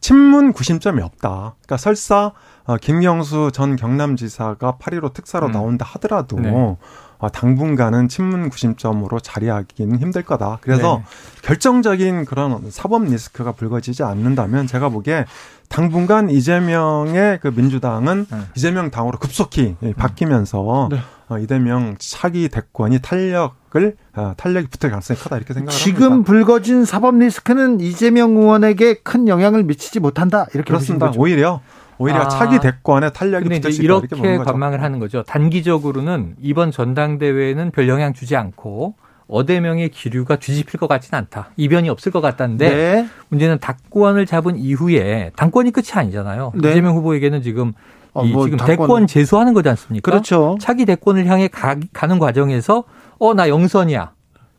친문 0.00 0.52
구심점이 0.52 1.02
없다. 1.02 1.56
그러니까 1.62 1.76
설사 1.76 2.30
어, 2.66 2.76
김경수 2.76 3.50
전 3.52 3.74
경남지사가 3.74 4.78
8.15 4.80 5.12
특사로 5.12 5.48
음. 5.48 5.52
나온다 5.52 5.84
하더라도 5.90 6.38
네. 6.38 6.76
어, 7.22 7.28
당분간은 7.28 8.08
친문 8.08 8.48
구심점으로 8.48 9.20
자리하기는 9.20 10.00
힘들 10.00 10.24
거다. 10.24 10.58
그래서 10.60 11.02
네. 11.04 11.42
결정적인 11.42 12.24
그런 12.24 12.68
사법 12.72 13.04
리스크가 13.04 13.52
불거지지 13.52 14.02
않는다면 14.02 14.66
제가 14.66 14.88
보기에 14.88 15.26
당분간 15.68 16.30
이재명의 16.30 17.38
그 17.40 17.52
민주당은 17.54 18.26
네. 18.28 18.38
이재명 18.56 18.90
당으로 18.90 19.20
급속히 19.20 19.76
음. 19.84 19.92
바뀌면서 19.96 20.88
네. 20.90 20.98
어, 21.28 21.38
이재명 21.38 21.94
차기 22.00 22.48
대권이 22.48 22.98
탄력을 22.98 23.96
어, 24.16 24.34
탄력이 24.36 24.66
붙을 24.66 24.90
가능성이 24.90 25.16
크다 25.20 25.36
이렇게 25.36 25.54
생각합니다. 25.54 25.72
지금. 25.72 26.24
불거진 26.24 26.84
사법 26.84 27.18
리스크는 27.18 27.78
이재명 27.80 28.36
의원에게 28.36 28.94
큰 28.94 29.28
영향을 29.28 29.62
미치지 29.62 30.00
못한다 30.00 30.46
이렇게 30.54 30.72
그렇습니다. 30.72 31.12
오히려 31.16 31.60
오히려 32.02 32.18
아, 32.22 32.28
차기 32.28 32.58
대권에 32.58 33.10
탄력이 33.10 33.48
붙을 33.48 33.72
수 33.72 33.82
있다 33.82 33.82
이렇게, 33.82 34.16
이렇게 34.16 34.38
관망을 34.38 34.82
하는 34.82 34.98
거죠. 34.98 35.22
단기적으로는 35.22 36.34
이번 36.40 36.70
전당대회는 36.72 37.70
별 37.70 37.88
영향 37.88 38.12
주지 38.12 38.34
않고 38.36 38.94
어대명의 39.28 39.88
기류가 39.90 40.36
뒤집힐 40.36 40.80
것 40.80 40.88
같지는 40.88 41.18
않다. 41.18 41.50
이변이 41.56 41.88
없을 41.88 42.10
것 42.10 42.20
같다는데 42.20 42.68
네. 42.68 43.08
문제는 43.28 43.58
당권을 43.60 44.26
잡은 44.26 44.56
이후에 44.56 45.30
당권이 45.36 45.70
끝이 45.70 45.86
아니잖아요. 45.94 46.52
네. 46.60 46.70
이재명 46.70 46.96
후보에게는 46.96 47.42
지금 47.42 47.72
어, 48.12 48.24
뭐 48.24 48.44
지금 48.44 48.58
당권... 48.58 48.76
대권 48.76 49.06
재수하는 49.06 49.54
거지 49.54 49.68
않습니까? 49.70 50.10
그렇죠. 50.10 50.58
차기 50.60 50.84
대권을 50.84 51.26
향해 51.26 51.48
가, 51.48 51.76
는 52.06 52.18
과정에서 52.18 52.84
어 53.18 53.34
나 53.34 53.48
영선이야. 53.48 54.12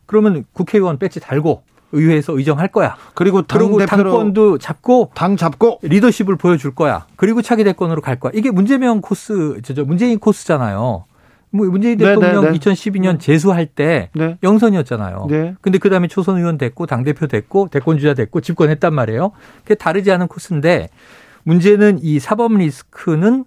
그러면 0.06 0.44
국회의원 0.52 0.98
배지 0.98 1.20
달고 1.20 1.62
의회에서 1.94 2.36
의정할 2.36 2.68
거야. 2.68 2.96
그리고 3.14 3.42
당 3.42 3.60
당권도 3.86 4.58
잡고 4.58 5.10
당 5.14 5.36
잡고 5.36 5.78
리더십을 5.82 6.36
보여줄 6.36 6.74
거야. 6.74 7.06
그리고 7.16 7.42
차기 7.42 7.64
대권으로 7.64 8.02
갈 8.02 8.20
거야. 8.20 8.32
이게 8.34 8.50
문재명 8.50 9.00
코스, 9.00 9.60
저 9.62 9.84
문재인 9.84 10.18
코스잖아요. 10.18 11.04
뭐 11.50 11.66
문재인 11.68 11.96
네, 11.98 12.06
대통령 12.06 12.42
네네, 12.42 12.52
네. 12.52 12.58
2012년 12.58 13.20
재수할 13.20 13.66
때 13.66 14.10
네. 14.14 14.36
영선이었잖아요. 14.42 15.26
네. 15.30 15.54
근데 15.60 15.78
그다음에 15.78 16.08
초선 16.08 16.38
의원 16.38 16.58
됐고 16.58 16.86
당 16.86 17.04
대표 17.04 17.28
됐고 17.28 17.68
대권 17.70 17.98
주자 17.98 18.12
됐고 18.12 18.40
집권했단 18.40 18.92
말이에요. 18.92 19.30
그게 19.62 19.76
다르지 19.76 20.10
않은 20.10 20.26
코스인데 20.26 20.88
문제는 21.44 22.00
이 22.02 22.18
사법 22.18 22.54
리스크는 22.54 23.44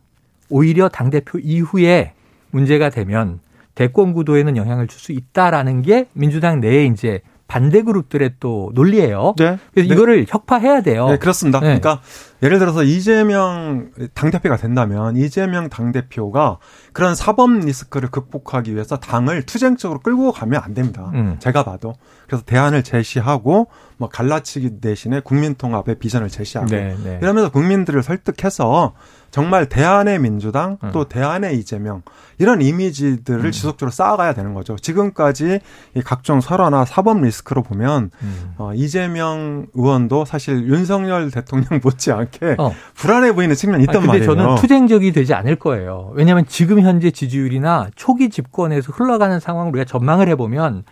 오히려 0.49 0.87
당 0.87 1.09
대표 1.09 1.37
이후에 1.37 2.13
문제가 2.51 2.89
되면 2.89 3.41
대권 3.75 4.13
구도에는 4.13 4.55
영향을 4.55 4.87
줄 4.87 4.97
수 5.01 5.11
있다라는 5.11 5.81
게 5.81 6.07
민주당 6.13 6.59
내에 6.61 6.85
이제 6.85 7.19
반대 7.47 7.81
그룹들의 7.81 8.35
또 8.39 8.71
논리예요. 8.73 9.35
네. 9.37 9.57
그래서 9.73 9.87
네. 9.89 9.93
이거를 9.93 10.25
혁파해야 10.27 10.81
돼요. 10.81 11.09
네, 11.09 11.17
그렇습니다. 11.17 11.59
네. 11.59 11.79
그러니까 11.79 12.01
예를 12.43 12.59
들어서 12.59 12.83
이재명 12.83 13.91
당대표가 14.13 14.57
된다면 14.57 15.17
이재명 15.17 15.69
당대표가 15.69 16.59
그런 16.93 17.15
사법 17.15 17.51
리스크를 17.51 18.09
극복하기 18.09 18.73
위해서 18.73 18.97
당을 18.97 19.43
투쟁적으로 19.43 19.99
끌고 19.99 20.31
가면 20.31 20.61
안 20.63 20.73
됩니다. 20.73 21.11
음. 21.15 21.37
제가 21.39 21.63
봐도. 21.63 21.95
그래서 22.27 22.43
대안을 22.45 22.83
제시하고 22.83 23.67
뭐 23.97 24.09
갈라치기 24.09 24.79
대신에 24.79 25.21
국민통합의 25.21 25.95
비전을 25.95 26.29
제시하고 26.29 26.69
네, 26.69 26.95
네. 27.03 27.19
이러면서 27.21 27.49
국민들을 27.49 28.03
설득해서 28.03 28.93
정말 29.31 29.67
대안의 29.67 30.19
민주당 30.19 30.77
음. 30.83 30.91
또 30.93 31.05
대안의 31.05 31.57
이재명 31.57 32.03
이런 32.37 32.61
이미지들을 32.61 33.45
음. 33.45 33.51
지속적으로 33.51 33.91
쌓아가야 33.91 34.33
되는 34.33 34.53
거죠. 34.53 34.75
지금까지 34.77 35.59
이 35.95 36.01
각종 36.01 36.41
설화나 36.41 36.85
사법 36.85 37.21
리스크로 37.21 37.63
보면 37.63 38.11
음. 38.21 38.53
어, 38.57 38.73
이재명 38.73 39.67
의원도 39.73 40.25
사실 40.25 40.67
윤석열 40.67 41.31
대통령 41.31 41.79
못지않게 41.83 42.26
어. 42.57 42.73
불안해 42.95 43.33
보이는 43.33 43.55
측면이 43.55 43.83
있단 43.83 43.97
아니, 43.97 44.05
근데 44.07 44.25
말이에요. 44.25 44.35
저는 44.35 44.55
투쟁적이 44.55 45.11
되지 45.11 45.33
않을 45.33 45.55
거예요. 45.57 46.11
왜냐하면 46.15 46.45
지금 46.47 46.79
현재 46.81 47.11
지지율이나 47.11 47.89
초기 47.95 48.29
집권에서 48.29 48.91
흘러가는 48.91 49.39
상황을 49.39 49.71
우리가 49.71 49.85
전망을 49.85 50.27
해보면 50.29 50.83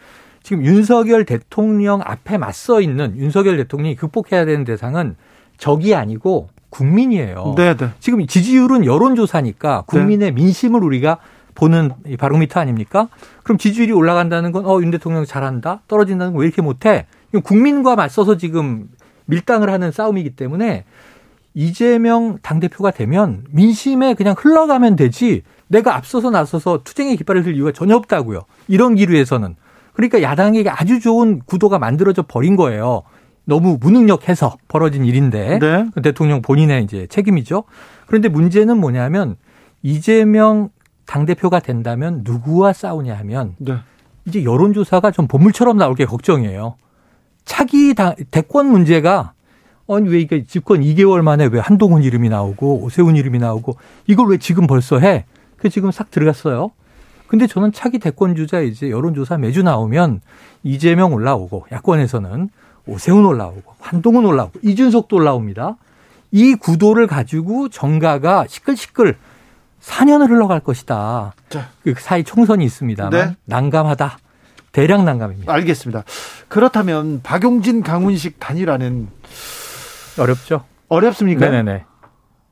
지금 0.43 0.63
윤석열 0.63 1.25
대통령 1.25 2.01
앞에 2.03 2.38
맞서 2.38 2.79
있는 2.81 3.17
윤석열 3.17 3.57
대통령이 3.57 3.95
극복해야 3.95 4.45
되는 4.45 4.63
대상은 4.63 5.15
적이 5.57 5.95
아니고 5.95 6.49
국민이에요. 6.69 7.53
네네. 7.55 7.77
네. 7.77 7.89
지금 7.99 8.25
지지율은 8.27 8.86
여론조사니까 8.86 9.83
국민의 9.88 10.29
네. 10.29 10.31
민심을 10.31 10.83
우리가 10.83 11.17
보는 11.55 11.91
바로미터 12.19 12.59
아닙니까? 12.59 13.07
그럼 13.43 13.57
지지율이 13.57 13.93
올라간다는 13.93 14.51
건, 14.51 14.65
어, 14.65 14.81
윤 14.81 14.91
대통령 14.91 15.25
잘한다? 15.25 15.81
떨어진다는 15.88 16.33
건 16.33 16.41
왜 16.41 16.47
이렇게 16.47 16.61
못해? 16.61 17.05
국민과 17.43 17.95
맞서서 17.95 18.38
지금 18.38 18.89
밀당을 19.25 19.69
하는 19.69 19.91
싸움이기 19.91 20.31
때문에 20.31 20.83
이재명 21.55 22.37
당대표가 22.41 22.91
되면 22.91 23.45
민심에 23.49 24.13
그냥 24.13 24.35
흘러가면 24.37 24.97
되지 24.97 25.41
내가 25.67 25.95
앞서서 25.95 26.29
나서서 26.29 26.81
투쟁의 26.83 27.17
깃발을 27.17 27.43
들 27.43 27.55
이유가 27.55 27.71
전혀 27.71 27.95
없다고요. 27.95 28.41
이런 28.67 28.95
기류에서는. 28.95 29.55
그러니까 29.93 30.21
야당에게 30.21 30.69
아주 30.69 30.99
좋은 30.99 31.39
구도가 31.45 31.79
만들어져 31.79 32.23
버린 32.23 32.57
거예요. 32.57 33.03
너무 33.45 33.77
무능력해서 33.79 34.57
벌어진 34.67 35.05
일인데 35.05 35.59
네. 35.59 35.85
대통령 36.03 36.41
본인의 36.41 36.83
이제 36.83 37.07
책임이죠. 37.07 37.63
그런데 38.05 38.27
문제는 38.27 38.77
뭐냐면 38.77 39.37
이재명 39.81 40.69
당 41.05 41.25
대표가 41.25 41.59
된다면 41.59 42.21
누구와 42.25 42.73
싸우냐 42.73 43.15
하면 43.19 43.55
네. 43.59 43.75
이제 44.25 44.43
여론조사가 44.43 45.11
좀 45.11 45.27
보물처럼 45.27 45.77
나올 45.77 45.95
게 45.95 46.05
걱정이에요. 46.05 46.75
차기 47.45 47.93
당, 47.93 48.15
대권 48.31 48.65
문제가 48.67 49.34
아니 49.88 50.09
왜 50.09 50.19
이게 50.19 50.43
집권 50.43 50.81
2개월 50.81 51.21
만에 51.21 51.45
왜 51.45 51.59
한동훈 51.59 52.03
이름이 52.03 52.29
나오고 52.29 52.81
오세훈 52.81 53.15
이름이 53.15 53.38
나오고 53.38 53.77
이걸 54.07 54.29
왜 54.29 54.38
지금 54.38 54.67
벌써 54.67 54.99
해? 54.99 55.25
그 55.57 55.69
지금 55.69 55.91
싹 55.91 56.11
들어갔어요. 56.11 56.71
근데 57.27 57.47
저는 57.47 57.71
차기 57.71 57.99
대권 57.99 58.36
주자 58.36 58.61
이제 58.61 58.89
여론조사 58.89 59.38
매주 59.38 59.63
나오면 59.63 60.21
이재명 60.63 61.13
올라오고 61.13 61.67
야권에서는 61.71 62.49
오세훈 62.88 63.25
올라오고 63.25 63.73
한동훈 63.79 64.25
올라오고 64.25 64.59
이준석도 64.63 65.15
올라옵니다. 65.15 65.77
이 66.31 66.55
구도를 66.55 67.07
가지고 67.07 67.69
정가가 67.69 68.45
시끌시끌 68.47 69.17
4년을 69.81 70.29
흘러갈 70.29 70.59
것이다. 70.59 71.33
자. 71.49 71.69
그 71.83 71.93
사이 71.97 72.23
총선이 72.23 72.65
있습니다만 72.65 73.11
네. 73.11 73.36
난감하다. 73.45 74.17
대량 74.71 75.05
난감입니다. 75.05 75.53
알겠습니다. 75.53 76.03
그렇다면 76.49 77.21
박용진 77.23 77.81
강훈식 77.81 78.39
단일화는 78.39 79.07
어렵죠. 80.18 80.63
어렵습니까? 80.89 81.45
네네네. 81.45 81.86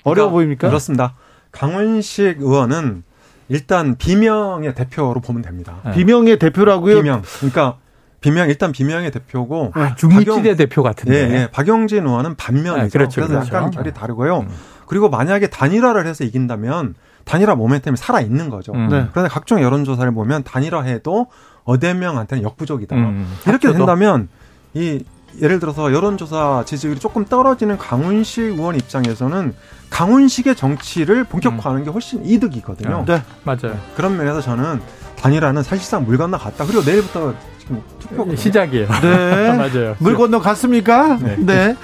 어려워 0.04 0.30
그러니까 0.30 0.32
보입니까? 0.32 0.68
그렇습니다. 0.68 1.16
강훈식 1.52 2.42
의원은 2.42 3.04
일단 3.50 3.96
비명의 3.96 4.74
대표로 4.74 5.22
보면 5.22 5.42
됩니다. 5.42 5.78
네. 5.86 5.92
비명의 5.92 6.40
대표라고요? 6.40 6.96
비명. 6.96 7.22
그러니까 7.38 7.78
비명 8.22 8.48
일단 8.50 8.72
비명의 8.72 9.12
대표고 9.12 9.74
아, 9.76 9.96
중립지대 9.96 10.56
대표 10.56 10.82
같은데. 10.82 11.14
예, 11.16 11.34
예. 11.34 11.48
박영진 11.52 12.08
의원은 12.08 12.36
반면이죠. 12.36 12.84
네, 12.84 12.90
그렇죠, 12.90 13.22
그래서 13.22 13.34
그렇죠. 13.34 13.56
약간 13.56 13.72
결이 13.72 13.94
다르고요. 13.94 14.40
음. 14.40 14.48
그리고 14.88 15.10
만약에 15.10 15.48
단일화를 15.50 16.08
해서 16.08 16.24
이긴다면 16.24 16.96
단일화 17.26 17.56
모멘텀이 17.56 17.96
살아 17.98 18.22
있는 18.22 18.50
거죠. 18.50 18.72
음. 18.74 18.88
네. 18.90 19.08
그런데 19.12 19.30
각종 19.30 19.62
여론조사를 19.62 20.12
보면 20.14 20.44
단일화해도 20.44 21.28
어대명한테는 21.66 22.44
역부족이다. 22.44 22.96
음. 22.96 23.38
이렇게 23.48 23.72
된다면 23.72 24.30
이 24.74 25.04
예를 25.42 25.60
들어서 25.60 25.92
여론조사 25.92 26.64
지지율이 26.66 27.00
조금 27.00 27.26
떨어지는 27.26 27.78
강훈식 27.78 28.44
의원 28.44 28.76
입장에서는 28.76 29.54
강훈식의 29.90 30.56
정치를 30.56 31.24
본격화하는 31.26 31.82
음. 31.82 31.86
게 31.86 31.90
훨씬 31.92 32.26
이득이거든요. 32.26 33.06
네, 33.08 33.22
맞아요. 33.44 33.78
그런 33.96 34.18
면에서 34.18 34.42
저는 34.42 34.82
단일화는 35.18 35.64
사실상 35.64 36.06
물 36.06 36.18
건너 36.18 36.38
갔다. 36.38 36.66
그리고 36.66 36.82
내일부터 36.84 37.34
지금 37.60 37.82
투표 38.00 38.26
네, 38.26 38.36
시작이에요. 38.36 38.88
네, 39.02 39.54
맞아요. 39.58 39.96
물 40.00 40.16
건너 40.16 40.40
갔습니까? 40.40 41.18
네. 41.18 41.36
네. 41.40 41.76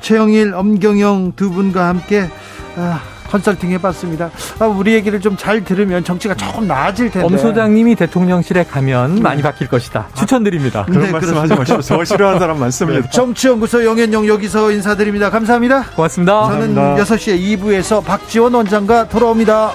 최영일, 0.00 0.54
엄경영 0.54 1.32
두 1.36 1.50
분과 1.50 1.88
함께 1.88 2.28
아, 2.76 3.00
컨설팅 3.30 3.70
해봤습니다. 3.72 4.30
아, 4.58 4.66
우리 4.66 4.94
얘기를 4.94 5.20
좀 5.20 5.36
잘 5.38 5.62
들으면 5.62 6.02
정치가 6.02 6.34
조금 6.34 6.66
나아질 6.66 7.10
텐데. 7.10 7.24
엄 7.26 7.38
소장님이 7.38 7.94
대통령실에 7.94 8.64
가면 8.64 9.16
네. 9.16 9.20
많이 9.20 9.40
바뀔 9.42 9.68
것이다. 9.68 10.08
추천드립니다. 10.14 10.84
그런 10.86 11.04
네, 11.04 11.10
말씀하지 11.12 11.54
마시고 11.54 11.82
저 11.82 12.04
싫어하는 12.04 12.40
사람 12.40 12.58
많습니다. 12.58 13.02
네. 13.02 13.10
정치연구소 13.10 13.84
영현영 13.84 14.26
여기서 14.26 14.72
인사드립니다. 14.72 15.30
감사합니다. 15.30 15.84
고맙습니다. 15.94 16.48
저는 16.48 16.74
감사합니다. 16.74 17.04
6시에 17.14 17.58
2부에서 17.60 18.04
박지원 18.04 18.54
원장과 18.54 19.08
돌아옵니다. 19.08 19.72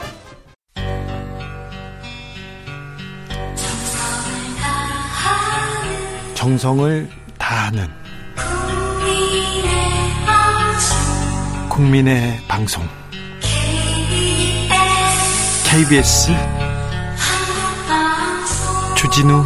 정성을 6.33 7.09
다하는 7.37 7.87
국민의 11.69 12.39
방송 12.47 12.83
KBS 15.73 16.31
주진우 18.95 19.43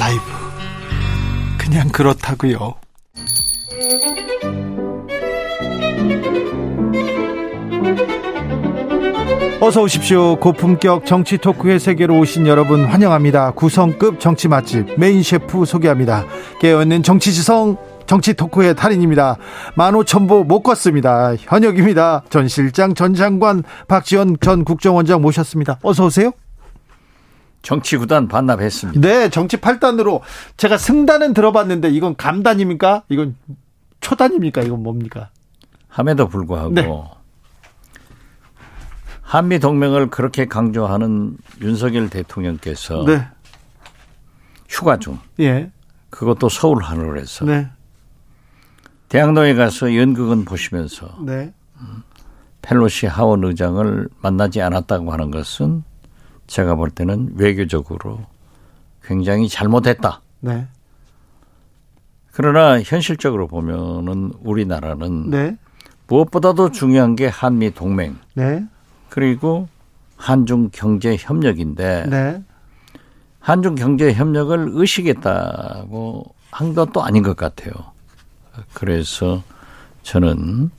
라이브 0.00 0.22
그냥 1.58 1.86
그렇다고요. 1.90 2.76
어서 9.60 9.82
오십시오. 9.82 10.36
고품격 10.36 11.04
정치 11.04 11.36
토크의 11.36 11.78
세계로 11.78 12.18
오신 12.18 12.46
여러분 12.46 12.86
환영합니다. 12.86 13.50
구성급 13.50 14.18
정치 14.18 14.48
맛집 14.48 14.98
메인 14.98 15.22
셰프 15.22 15.66
소개합니다. 15.66 16.24
깨어있는 16.62 17.02
정치 17.02 17.34
지성 17.34 17.76
정치 18.10 18.34
토크의 18.34 18.74
달인입니다. 18.74 19.36
만오천보 19.76 20.42
못 20.42 20.62
걷습니다. 20.62 21.36
현역입니다. 21.36 22.24
전 22.28 22.48
실장, 22.48 22.92
전 22.94 23.14
장관, 23.14 23.62
박지원 23.86 24.36
전 24.40 24.64
국정원장 24.64 25.22
모셨습니다. 25.22 25.78
어서 25.84 26.06
오세요. 26.06 26.32
정치 27.62 27.96
구단 27.96 28.26
반납했습니다. 28.26 29.00
네, 29.00 29.28
정치 29.28 29.58
8단으로 29.58 30.22
제가 30.56 30.76
승단은 30.76 31.34
들어봤는데 31.34 31.90
이건 31.90 32.16
감단입니까? 32.16 33.04
이건 33.10 33.36
초단입니까? 34.00 34.62
이건 34.62 34.82
뭡니까? 34.82 35.30
함에도 35.86 36.28
불구하고 36.28 36.70
네. 36.74 36.88
한미 39.22 39.60
동맹을 39.60 40.10
그렇게 40.10 40.46
강조하는 40.46 41.36
윤석열 41.60 42.10
대통령께서 42.10 43.04
네. 43.04 43.28
휴가 44.68 44.98
중 44.98 45.20
예. 45.38 45.70
그것도 46.10 46.48
서울 46.48 46.82
하늘에서 46.82 47.44
네. 47.44 47.70
대학로에 49.10 49.54
가서 49.54 49.94
연극은 49.96 50.44
보시면서 50.44 51.18
네. 51.26 51.52
펠로시 52.62 53.06
하원 53.06 53.42
의장을 53.42 54.08
만나지 54.22 54.62
않았다고 54.62 55.12
하는 55.12 55.32
것은 55.32 55.82
제가 56.46 56.76
볼 56.76 56.90
때는 56.90 57.32
외교적으로 57.34 58.20
굉장히 59.02 59.48
잘못했다. 59.48 60.22
네. 60.38 60.68
그러나 62.30 62.80
현실적으로 62.80 63.48
보면은 63.48 64.32
우리나라는 64.44 65.30
네. 65.30 65.56
무엇보다도 66.06 66.70
중요한 66.70 67.16
게 67.16 67.26
한미 67.26 67.74
동맹. 67.74 68.16
네. 68.34 68.64
그리고 69.08 69.68
한중 70.16 70.70
경제 70.72 71.16
협력인데 71.18 72.06
네. 72.08 72.44
한중 73.40 73.74
경제 73.74 74.12
협력을 74.12 74.68
의식했다고 74.70 76.34
한 76.52 76.74
것도 76.74 77.02
아닌 77.02 77.24
것 77.24 77.34
같아요. 77.34 77.72
그래서 78.72 79.42
저는 80.02 80.70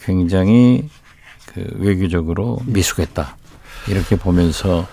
굉장히 0.00 0.88
그 1.46 1.64
외교적으로 1.78 2.58
미숙했다. 2.66 3.36
이렇게 3.88 4.16
보면서 4.16 4.86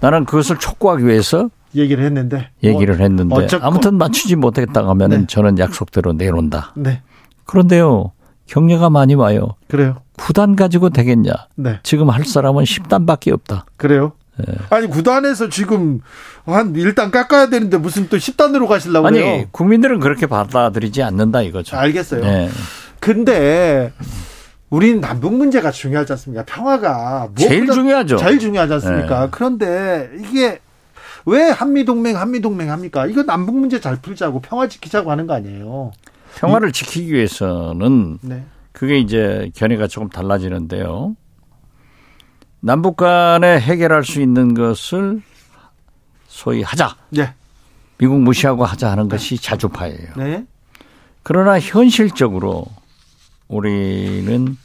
나는 0.00 0.24
그것을 0.24 0.58
촉구하기 0.58 1.06
위해서 1.06 1.50
얘기를 1.74 2.04
했는데 2.04 2.48
얘기를 2.62 2.96
뭐 2.96 3.02
했는데 3.04 3.34
어쨌건. 3.34 3.68
아무튼 3.68 3.98
맞추지 3.98 4.36
못했다 4.36 4.86
하면은 4.88 5.20
네. 5.20 5.26
저는 5.28 5.58
약속대로 5.58 6.12
내놓는다. 6.14 6.72
네. 6.76 7.02
그런데요. 7.44 8.12
경례가 8.46 8.90
많이 8.90 9.14
와요. 9.14 9.54
그래요. 9.68 9.96
9단 10.16 10.56
가지고 10.56 10.90
되겠냐? 10.90 11.32
네. 11.54 11.78
지금 11.82 12.10
할 12.10 12.24
사람은 12.24 12.64
10단밖에 12.64 13.32
없다. 13.32 13.66
그래요? 13.76 14.12
네. 14.36 14.54
아니 14.70 14.86
구단에서 14.86 15.48
지금 15.48 16.00
한 16.46 16.72
1단 16.72 17.10
깎아야 17.10 17.48
되는데 17.48 17.76
무슨 17.76 18.08
또 18.08 18.16
10단으로 18.16 18.66
가실라고 18.66 19.06
아니, 19.06 19.18
그래요? 19.18 19.44
국민들은 19.50 20.00
그렇게 20.00 20.26
받아들이지 20.26 21.02
않는다 21.02 21.42
이거죠. 21.42 21.76
알겠어요. 21.76 22.22
네. 22.22 22.48
근데 23.00 23.92
우리는 24.70 25.00
남북 25.00 25.34
문제가 25.34 25.70
중요하지 25.70 26.12
않습니까? 26.12 26.44
평화가 26.44 27.30
제일 27.36 27.66
중요하죠. 27.66 28.16
제일 28.18 28.38
중요하지 28.38 28.74
않습니까? 28.74 29.22
네. 29.22 29.28
그런데 29.30 30.10
이게 30.18 30.60
왜 31.26 31.50
한미 31.50 31.84
동맹 31.84 32.16
한미 32.16 32.40
동맹 32.40 32.70
합니까? 32.70 33.06
이거 33.06 33.22
남북 33.24 33.58
문제 33.58 33.80
잘 33.80 33.96
풀자고 33.96 34.40
평화 34.40 34.68
지키자고 34.68 35.10
하는 35.10 35.26
거 35.26 35.34
아니에요? 35.34 35.90
평화를 36.36 36.70
이, 36.70 36.72
지키기 36.72 37.12
위해서는 37.12 38.18
네. 38.22 38.44
그게 38.72 38.98
이제 38.98 39.50
견해가 39.54 39.88
조금 39.88 40.08
달라지는데요. 40.08 41.16
남북 42.60 42.96
간에 42.96 43.58
해결할 43.58 44.04
수 44.04 44.20
있는 44.20 44.54
것을 44.54 45.22
소위 46.26 46.62
하자. 46.62 46.96
네. 47.10 47.34
미국 47.98 48.20
무시하고 48.20 48.64
하자 48.64 48.90
하는 48.90 49.08
것이 49.08 49.36
자주파예요. 49.36 50.14
네. 50.16 50.46
그러나 51.22 51.58
현실적으로 51.58 52.66
우리는 53.48 54.56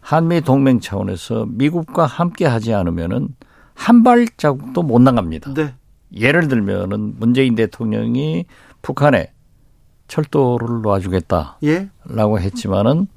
한미 0.00 0.42
동맹 0.42 0.80
차원에서 0.80 1.46
미국과 1.48 2.06
함께 2.06 2.44
하지 2.44 2.74
않으면은 2.74 3.28
한 3.74 4.02
발자국도 4.02 4.82
못 4.82 5.00
나갑니다. 5.00 5.54
네. 5.54 5.74
예를 6.14 6.48
들면은 6.48 7.14
문재인 7.18 7.54
대통령이 7.54 8.44
북한에 8.82 9.32
철도를 10.06 10.82
놔주겠다라고 10.82 11.58
예? 11.64 11.88
했지만은 12.44 13.08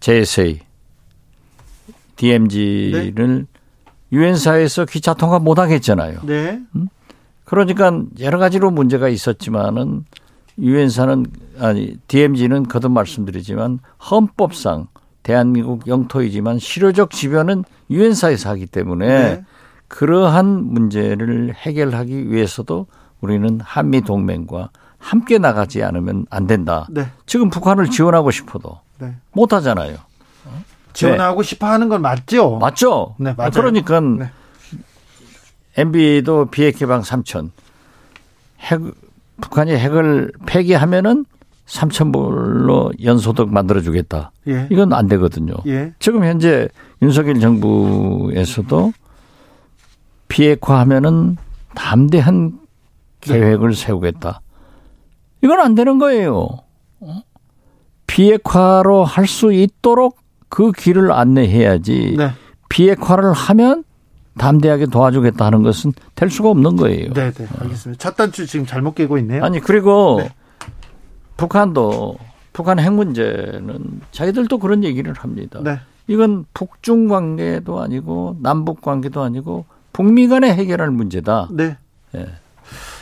JSA 0.00 0.60
DMZ를 2.22 3.46
네. 3.46 3.60
유엔사에서 4.12 4.84
기차 4.84 5.14
통과 5.14 5.40
못 5.40 5.58
하겠잖아요. 5.58 6.20
네. 6.24 6.60
음? 6.76 6.88
그러니까 7.44 8.00
여러 8.20 8.38
가지로 8.38 8.70
문제가 8.70 9.08
있었지만은 9.08 10.04
유엔사는 10.58 11.26
아니 11.58 11.96
DMZ는 12.06 12.68
거듭 12.68 12.92
말씀드리지만 12.92 13.80
헌법상 14.10 14.86
대한민국 15.22 15.86
영토이지만 15.86 16.58
실효적 16.58 17.10
지변은 17.10 17.64
유엔사에서 17.90 18.50
하기 18.50 18.66
때문에 18.66 19.06
네. 19.06 19.44
그러한 19.88 20.46
문제를 20.46 21.54
해결하기 21.54 22.30
위해서도 22.30 22.86
우리는 23.20 23.60
한미 23.62 24.02
동맹과 24.02 24.70
함께 24.98 25.38
나가지 25.38 25.82
않으면 25.82 26.26
안 26.30 26.46
된다. 26.46 26.86
네. 26.90 27.06
지금 27.26 27.50
북한을 27.50 27.90
지원하고 27.90 28.30
싶어도 28.30 28.78
네. 28.98 29.16
못 29.32 29.52
하잖아요. 29.52 29.96
지원하고 30.92 31.42
네. 31.42 31.48
싶어 31.48 31.66
하는 31.66 31.88
건 31.88 32.02
맞죠? 32.02 32.58
맞죠? 32.58 33.14
네, 33.18 33.34
맞아요. 33.36 33.50
그러니까 33.52 34.00
네. 34.00 34.30
MB도 35.76 36.46
비핵 36.46 36.76
개방 36.76 37.00
3천. 37.02 37.50
핵 38.60 38.80
북한이 39.40 39.72
핵을 39.72 40.32
폐기하면은 40.46 41.24
3천 41.66 42.12
불로 42.12 42.92
연소득 43.02 43.48
만들어 43.52 43.80
주겠다. 43.80 44.30
예. 44.48 44.68
이건 44.70 44.92
안 44.92 45.08
되거든요. 45.08 45.54
예. 45.66 45.92
지금 45.98 46.24
현재 46.24 46.68
윤석열 47.00 47.40
정부에서도 47.40 48.92
비핵화하면은 50.28 51.36
담대한 51.74 52.58
계획을 53.20 53.70
네. 53.70 53.74
세우겠다. 53.76 54.40
이건 55.42 55.60
안 55.60 55.74
되는 55.74 55.98
거예요. 55.98 56.48
어? 57.00 57.22
비핵화로 58.06 59.04
할 59.04 59.26
수 59.26 59.52
있도록 59.52 60.18
그 60.52 60.70
길을 60.70 61.12
안내해야지 61.12 62.14
네. 62.18 62.32
비핵화를 62.68 63.32
하면 63.32 63.84
담대하게 64.36 64.84
도와주겠다 64.86 65.46
하는 65.46 65.62
것은 65.62 65.94
될 66.14 66.28
수가 66.28 66.50
없는 66.50 66.76
거예요. 66.76 67.10
네, 67.14 67.30
네. 67.30 67.46
알겠습니다. 67.58 67.98
첫 67.98 68.16
단추 68.16 68.46
지금 68.46 68.66
잘못 68.66 68.94
깨고 68.94 69.16
있네요. 69.18 69.42
아니, 69.42 69.60
그리고 69.60 70.18
네. 70.20 70.30
북한도 71.38 72.18
북한 72.52 72.78
핵 72.78 72.92
문제는 72.92 74.02
자기들도 74.10 74.58
그런 74.58 74.84
얘기를 74.84 75.14
합니다. 75.14 75.58
네. 75.64 75.80
이건 76.06 76.44
북중 76.52 77.08
관계도 77.08 77.80
아니고 77.80 78.36
남북 78.42 78.82
관계도 78.82 79.22
아니고 79.22 79.64
북미 79.94 80.28
간에 80.28 80.52
해결할 80.52 80.90
문제다. 80.90 81.48
네. 81.50 81.78
네. 82.12 82.26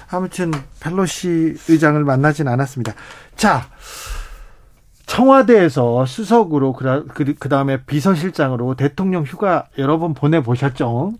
아무튼 0.09 0.53
펠로시 0.79 1.57
의장을 1.69 2.03
만나진 2.05 2.47
않았습니다. 2.47 2.95
자, 3.35 3.67
청와대에서 5.11 6.07
수석으로 6.07 6.73
그, 6.73 7.05
그, 7.09 7.35
그 7.37 7.49
다음에 7.49 7.83
비서실장으로 7.83 8.77
대통령 8.77 9.25
휴가 9.25 9.67
여러 9.77 9.99
번 9.99 10.15
보내 10.15 10.41
보셨죠? 10.41 11.15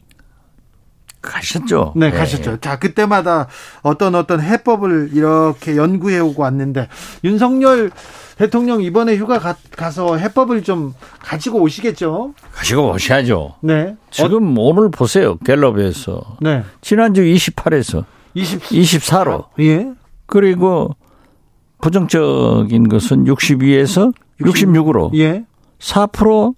가셨죠. 1.21 1.95
네, 1.97 2.13
가셨죠. 2.13 2.53
네. 2.53 2.57
자, 2.61 2.79
그때마다 2.79 3.49
어떤 3.83 4.15
어떤 4.15 4.41
해법을 4.41 5.11
이렇게 5.13 5.77
연구해 5.77 6.21
오고 6.21 6.41
왔는데 6.41 6.89
윤석열 7.25 7.91
대통령 8.37 8.81
이번에 8.81 9.17
휴가 9.17 9.41
가, 9.41 9.91
서 9.91 10.17
해법을 10.17 10.63
좀 10.63 10.95
가지고 11.19 11.61
오시겠죠? 11.61 12.35
가지고 12.53 12.93
오셔야죠. 12.93 13.57
네. 13.61 13.97
지금 14.13 14.57
어? 14.57 14.63
오늘 14.63 14.91
보세요. 14.93 15.37
갤럽에서. 15.39 16.37
네. 16.41 16.63
지난주 16.81 17.23
28에서 17.23 18.05
20, 18.35 18.63
24로. 18.63 19.47
예. 19.59 19.91
그리고 20.27 20.95
부정적인 21.81 22.89
것은 22.89 23.25
62에서 23.25 24.13
66으로. 24.41 25.15
예. 25.17 25.45
4% 25.79 26.55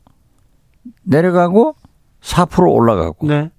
내려가고 1.04 1.76
4% 2.22 2.72
올라가고. 2.72 3.26
네. 3.26 3.50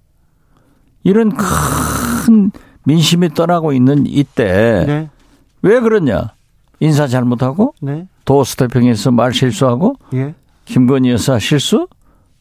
이런 1.02 1.30
큰 1.36 2.50
민심이 2.84 3.28
떠나고 3.30 3.72
있는 3.72 4.04
이때 4.06 4.84
네. 4.86 5.10
왜 5.62 5.80
그러냐? 5.80 6.32
인사 6.80 7.06
잘못하고 7.06 7.74
네. 7.80 8.08
도스태평에서 8.24 9.10
말 9.10 9.32
실수하고 9.32 9.96
예. 10.14 10.34
김건희 10.64 11.10
여사 11.10 11.38
실수 11.38 11.88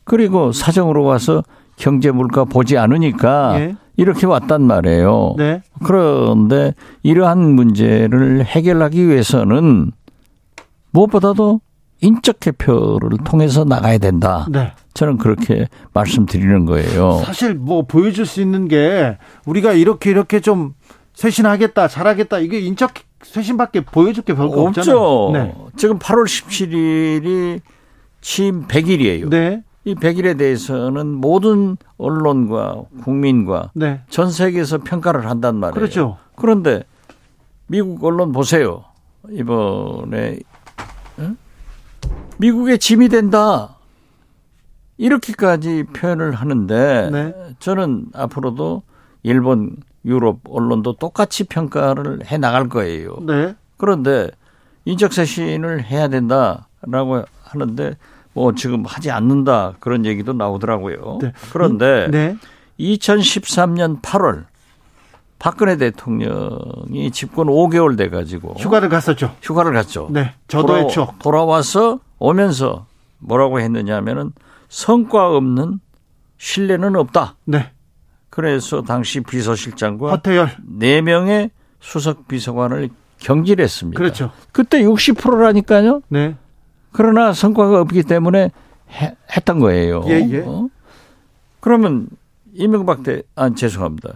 그리고 0.04 0.52
사정으로 0.52 1.04
와서 1.04 1.44
경제 1.76 2.12
물가 2.12 2.44
보지 2.46 2.78
않으니까 2.78 3.60
예. 3.60 3.76
이렇게 3.96 4.26
왔단 4.26 4.64
말이에요. 4.64 5.36
네. 5.38 5.62
그런데 5.84 6.74
이러한 7.04 7.40
문제를 7.40 8.46
해결하기 8.46 9.08
위해서는 9.08 9.92
무엇보다도 10.92 11.62
인적 12.02 12.40
개표를 12.40 13.18
통해서 13.24 13.64
나가야 13.64 13.98
된다. 13.98 14.46
네. 14.52 14.74
저는 14.94 15.18
그렇게 15.18 15.68
말씀드리는 15.94 16.66
거예요. 16.66 17.22
사실 17.26 17.56
뭐 17.56 17.84
보여줄 17.84 18.26
수 18.26 18.42
있는 18.42 18.68
게 18.68 19.18
우리가 19.46 19.74
이렇게 19.74 20.12
이렇게 20.12 20.40
좀 20.40 20.74
쇄신하겠다, 21.14 21.88
잘하겠다 21.88 22.40
이게 22.40 22.60
인적 22.60 22.94
쇄신밖에 23.24 23.82
보여줄 23.82 24.24
게 24.24 24.36
별거 24.36 24.64
없죠. 24.64 25.28
없잖아요. 25.28 25.46
네. 25.46 25.56
지금 25.78 25.98
8월 26.00 26.26
17일이 26.26 27.62
취임 28.22 28.68
100일이에요. 28.68 29.30
네. 29.30 29.64
이 29.86 29.96
100일에 29.96 30.38
대해서는 30.38 31.08
모든 31.08 31.78
언론과 31.98 32.84
국민과 33.04 33.72
네. 33.74 34.02
전 34.10 34.32
세계에서 34.32 34.80
평가를 34.80 35.30
한단 35.30 35.56
말이에요. 35.58 35.74
그렇죠. 35.74 36.18
그런데 36.36 36.84
미국 37.68 38.04
언론 38.04 38.32
보세요. 38.32 38.86
이번에 39.30 40.40
어? 41.18 41.36
미국의 42.38 42.80
짐이 42.80 43.10
된다. 43.10 43.76
이렇게까지 44.98 45.86
표현을 45.94 46.34
하는데 46.34 47.10
네. 47.12 47.34
저는 47.60 48.06
앞으로도 48.14 48.84
일본, 49.24 49.76
유럽 50.06 50.40
언론도 50.48 50.94
똑같이 50.94 51.44
평가를 51.46 52.26
해 52.26 52.38
나갈 52.38 52.70
거예요. 52.70 53.18
네. 53.22 53.56
그런데 53.78 54.30
인적 54.86 55.12
쇄신을 55.14 55.84
해야 55.84 56.08
된다라고 56.08 57.24
하는데 57.44 57.98
뭐 58.34 58.54
지금 58.56 58.84
하지 58.86 59.12
않는다 59.12 59.74
그런 59.80 60.06
얘기도 60.06 60.34
나오더라고요. 60.34 61.20
네. 61.22 61.34
그런데 61.52 62.08
네. 62.10 62.38
2013년 62.80 64.02
8월 64.02 64.46
박근혜 65.40 65.78
대통령이 65.78 67.12
집권 67.12 67.48
5개월 67.48 67.98
돼 67.98 68.10
가지고 68.10 68.54
휴가를 68.58 68.90
갔었죠. 68.90 69.36
휴가를 69.42 69.74
갔죠. 69.74 70.08
네. 70.12 70.34
저도 70.48 70.68
돌아, 70.68 70.80
했죠. 70.80 71.14
돌아와서 71.20 72.00
오면서 72.20 72.86
뭐라고 73.20 73.60
했느냐 73.60 73.96
하면은 73.98 74.32
성과 74.70 75.30
없는 75.36 75.80
신뢰는 76.38 76.96
없다. 76.96 77.36
네. 77.46 77.72
그래서 78.30 78.82
당시 78.82 79.20
비서실장과 79.20 80.12
허태열 80.12 80.50
4명의 80.80 81.52
수석 81.80 82.28
비서관을 82.28 82.90
경질했습니다. 83.20 83.98
그렇죠. 83.98 84.32
그때 84.52 84.82
60%라니까요. 84.82 86.02
네. 86.10 86.36
그러나 86.94 87.34
성과가 87.34 87.82
없기 87.82 88.04
때문에 88.04 88.52
해, 88.92 89.16
했던 89.36 89.60
거예요. 89.60 90.04
예, 90.08 90.26
예. 90.30 90.40
어? 90.46 90.70
그러면 91.60 92.08
이명박 92.54 93.04
대, 93.04 93.24
아, 93.36 93.50
죄송합니다. 93.50 94.14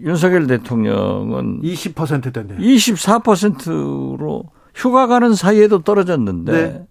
윤석열 0.00 0.46
대통령은 0.46 1.62
20%대인데 1.62 2.56
24%로 2.58 4.44
휴가 4.74 5.06
가는 5.06 5.34
사이에도 5.34 5.82
떨어졌는데 5.82 6.52
네. 6.52 6.86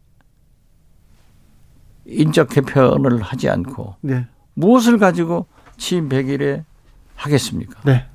인적 2.06 2.50
개편을 2.50 3.22
하지 3.22 3.50
않고 3.50 3.96
네. 4.02 4.26
무엇을 4.56 4.98
가지고 4.98 5.46
취임 5.78 6.10
100일에 6.10 6.64
하겠습니까? 7.16 7.80
네. 7.86 8.06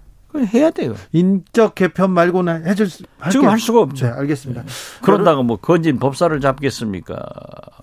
해야 0.40 0.70
돼요. 0.70 0.94
인적 1.12 1.74
개편 1.74 2.10
말고는 2.12 2.66
해줄 2.66 2.88
수, 2.88 3.04
지금 3.30 3.48
할 3.48 3.58
수가 3.58 3.80
없죠. 3.80 4.06
네, 4.06 4.12
알겠습니다. 4.12 4.62
네. 4.62 4.68
그런다고 5.02 5.42
뭐 5.42 5.56
건진 5.56 5.98
법사를 5.98 6.38
잡겠습니까? 6.40 7.16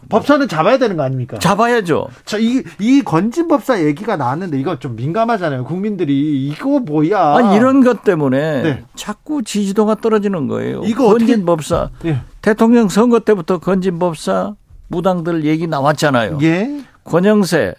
법사는 0.09 0.47
잡아야 0.47 0.77
되는 0.77 0.97
거 0.97 1.03
아닙니까? 1.03 1.37
잡아야죠. 1.39 2.07
자, 2.25 2.37
이, 2.37 2.63
이 2.79 3.01
건진 3.03 3.47
법사 3.47 3.83
얘기가 3.83 4.17
나왔는데 4.17 4.59
이거 4.59 4.79
좀 4.79 4.95
민감하잖아요. 4.95 5.63
국민들이 5.65 6.47
이거 6.47 6.79
뭐야? 6.79 7.35
아니, 7.35 7.55
이런 7.55 7.83
것 7.83 8.03
때문에 8.03 8.61
네. 8.63 8.83
자꾸 8.95 9.43
지지도가 9.43 9.95
떨어지는 9.95 10.47
거예요. 10.47 10.81
이거 10.85 11.07
건진 11.07 11.29
어떻게... 11.29 11.45
법사. 11.45 11.89
네. 12.03 12.21
대통령 12.41 12.89
선거 12.89 13.19
때부터 13.19 13.59
건진 13.59 13.99
법사 13.99 14.55
무당들 14.87 15.45
얘기 15.45 15.67
나왔잖아요. 15.67 16.39
예. 16.41 16.81
권영세 17.03 17.75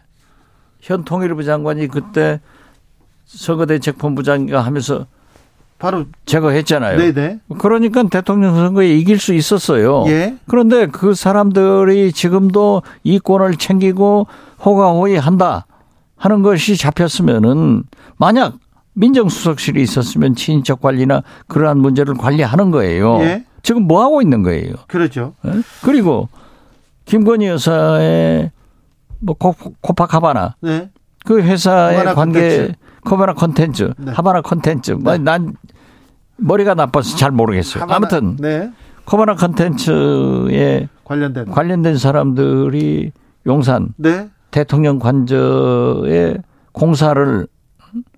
현 0.80 1.04
통일부 1.04 1.44
장관이 1.44 1.88
그때 1.88 2.40
선거대책본부장인가 3.36 4.60
하면서 4.60 5.06
바로 5.78 6.04
제거했잖아요. 6.26 6.98
네네. 6.98 7.40
그러니까 7.58 8.02
대통령 8.02 8.54
선거에 8.54 8.90
이길 8.90 9.18
수 9.18 9.32
있었어요. 9.32 10.04
예. 10.08 10.36
그런데 10.46 10.86
그 10.86 11.14
사람들이 11.14 12.12
지금도 12.12 12.82
이권을 13.02 13.56
챙기고 13.56 14.26
호가호위 14.64 15.16
한다 15.16 15.64
하는 16.16 16.42
것이 16.42 16.76
잡혔으면은 16.76 17.84
만약 18.18 18.58
민정수석실이 18.92 19.80
있었으면 19.80 20.34
친인척 20.34 20.82
관리나 20.82 21.22
그러한 21.46 21.78
문제를 21.78 22.14
관리하는 22.14 22.70
거예요. 22.70 23.20
예. 23.22 23.44
지금 23.62 23.84
뭐 23.84 24.02
하고 24.02 24.20
있는 24.20 24.42
거예요? 24.42 24.74
그렇죠. 24.86 25.34
예? 25.46 25.52
그리고 25.82 26.28
김건희 27.06 27.46
여사의 27.46 28.50
뭐 29.20 29.34
코파카바나 29.80 30.56
네. 30.60 30.90
그 31.24 31.40
회사의 31.40 32.14
관계 32.14 32.14
콘텐츠. 32.14 32.74
코바나 33.04 33.34
콘텐츠, 33.34 33.92
네. 33.98 34.12
하바나 34.12 34.42
콘텐츠. 34.42 34.92
뭐 34.92 35.12
네. 35.12 35.18
난 35.18 35.54
머리가 36.36 36.74
나빠서 36.74 37.16
잘 37.16 37.30
모르겠어요. 37.30 37.82
하바나, 37.82 37.96
아무튼 37.96 38.36
네. 38.36 38.70
코바나 39.04 39.34
콘텐츠에 39.34 40.88
관련된 41.04 41.50
관련된 41.50 41.96
사람들이 41.98 43.12
용산 43.46 43.88
네. 43.96 44.30
대통령 44.50 44.98
관저에 44.98 46.36
공사를 46.72 47.46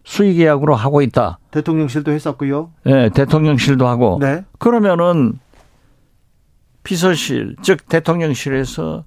수의 0.04 0.34
계약으로 0.34 0.74
하고 0.74 1.00
있다. 1.00 1.38
대통령실도 1.52 2.10
했었고요. 2.12 2.70
네, 2.84 3.08
대통령실도 3.10 3.86
하고. 3.86 4.18
네. 4.20 4.44
그러면은 4.58 5.38
비서실, 6.82 7.56
즉 7.62 7.88
대통령실에서 7.88 9.04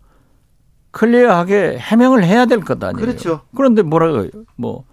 클리어하게 0.92 1.78
해명을 1.80 2.24
해야 2.24 2.46
될 2.46 2.62
것 2.62 2.82
아니에요. 2.82 3.06
그렇죠. 3.06 3.42
그런데 3.56 3.82
뭐라고요? 3.82 4.30
뭐 4.56 4.86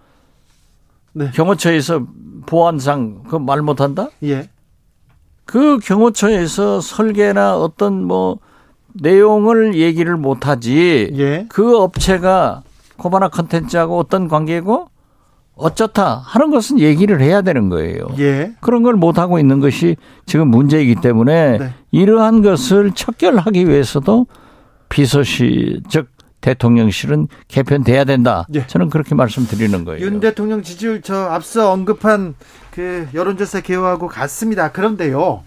네. 1.13 1.31
경호처에서 1.33 2.05
보안상 2.45 3.23
그 3.29 3.37
말 3.37 3.61
못한다? 3.61 4.07
예. 4.23 4.49
그 5.45 5.79
경호처에서 5.79 6.81
설계나 6.81 7.57
어떤 7.57 8.03
뭐 8.03 8.39
내용을 8.93 9.75
얘기를 9.75 10.15
못하지. 10.17 11.09
예. 11.17 11.45
그 11.49 11.77
업체가 11.77 12.63
코바나 12.97 13.29
컨텐츠하고 13.29 13.97
어떤 13.99 14.27
관계고 14.27 14.87
어쩌다 15.55 16.15
하는 16.25 16.49
것은 16.51 16.79
얘기를 16.79 17.21
해야 17.21 17.41
되는 17.41 17.69
거예요. 17.69 18.07
예. 18.19 18.53
그런 18.59 18.81
걸 18.83 18.95
못하고 18.95 19.37
있는 19.39 19.59
것이 19.59 19.95
지금 20.25 20.47
문제이기 20.49 20.95
때문에 20.95 21.57
네. 21.57 21.73
이러한 21.91 22.41
것을 22.41 22.91
척결하기 22.91 23.67
위해서도 23.67 24.25
비서실 24.89 25.81
즉 25.89 26.07
대통령실은 26.43 27.29
개편돼야 27.47 28.03
된다. 28.03 28.45
예. 28.53 28.67
저는 28.67 28.89
그렇게 28.89 29.15
말씀드리는 29.15 29.85
거예요. 29.85 30.05
윤 30.05 30.19
대통령 30.19 30.61
지지율 30.61 31.01
저 31.01 31.15
앞서 31.15 31.71
언급한 31.71 32.35
그 32.71 33.07
여론조사 33.13 33.61
개요하고 33.61 34.07
같습니다. 34.07 34.71
그런데요. 34.71 35.43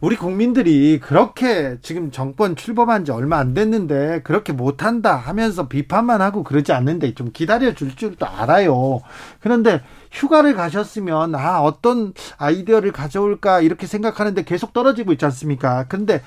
우리 0.00 0.14
국민들이 0.14 1.00
그렇게 1.00 1.78
지금 1.82 2.12
정권 2.12 2.54
출범한 2.54 3.04
지 3.04 3.10
얼마 3.10 3.38
안 3.38 3.52
됐는데 3.52 4.20
그렇게 4.22 4.52
못한다 4.52 5.16
하면서 5.16 5.66
비판만 5.66 6.20
하고 6.22 6.44
그러지 6.44 6.72
않는데 6.72 7.14
좀 7.14 7.30
기다려 7.32 7.74
줄 7.74 7.96
줄도 7.96 8.24
알아요. 8.24 9.00
그런데 9.40 9.82
휴가를 10.12 10.54
가셨으면 10.54 11.34
아 11.34 11.62
어떤 11.62 12.12
아이디어를 12.36 12.92
가져올까 12.92 13.60
이렇게 13.60 13.88
생각하는데 13.88 14.44
계속 14.44 14.72
떨어지고 14.72 15.12
있지 15.12 15.24
않습니까? 15.24 15.86
근데 15.88 16.22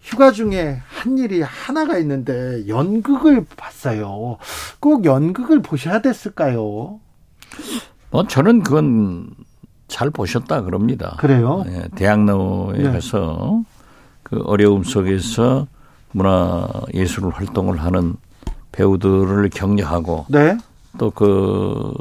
휴가 0.00 0.32
중에 0.32 0.80
한 0.88 1.18
일이 1.18 1.42
하나가 1.42 1.98
있는데 1.98 2.66
연극을 2.66 3.44
봤어요. 3.56 4.38
꼭 4.80 5.04
연극을 5.04 5.62
보셔야 5.62 6.00
됐을까요? 6.00 7.00
뭐 8.10 8.26
저는 8.26 8.62
그건 8.62 9.30
잘 9.88 10.10
보셨다 10.10 10.62
그럽니다. 10.62 11.16
그래요? 11.18 11.64
네, 11.66 11.82
대학로에 11.94 12.78
네. 12.78 12.92
가서 12.92 13.62
그 14.22 14.40
어려움 14.44 14.84
속에서 14.84 15.66
문화 16.12 16.68
예술 16.94 17.28
활동을 17.28 17.80
하는 17.82 18.16
배우들을 18.72 19.50
격려하고 19.50 20.26
네. 20.28 20.56
또그 20.98 21.92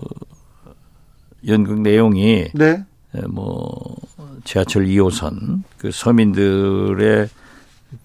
연극 1.47 1.81
내용이 1.81 2.47
네. 2.53 2.85
예, 3.15 3.21
뭐 3.27 3.95
지하철 4.43 4.85
2호선 4.85 5.63
그 5.77 5.91
서민들의 5.91 7.27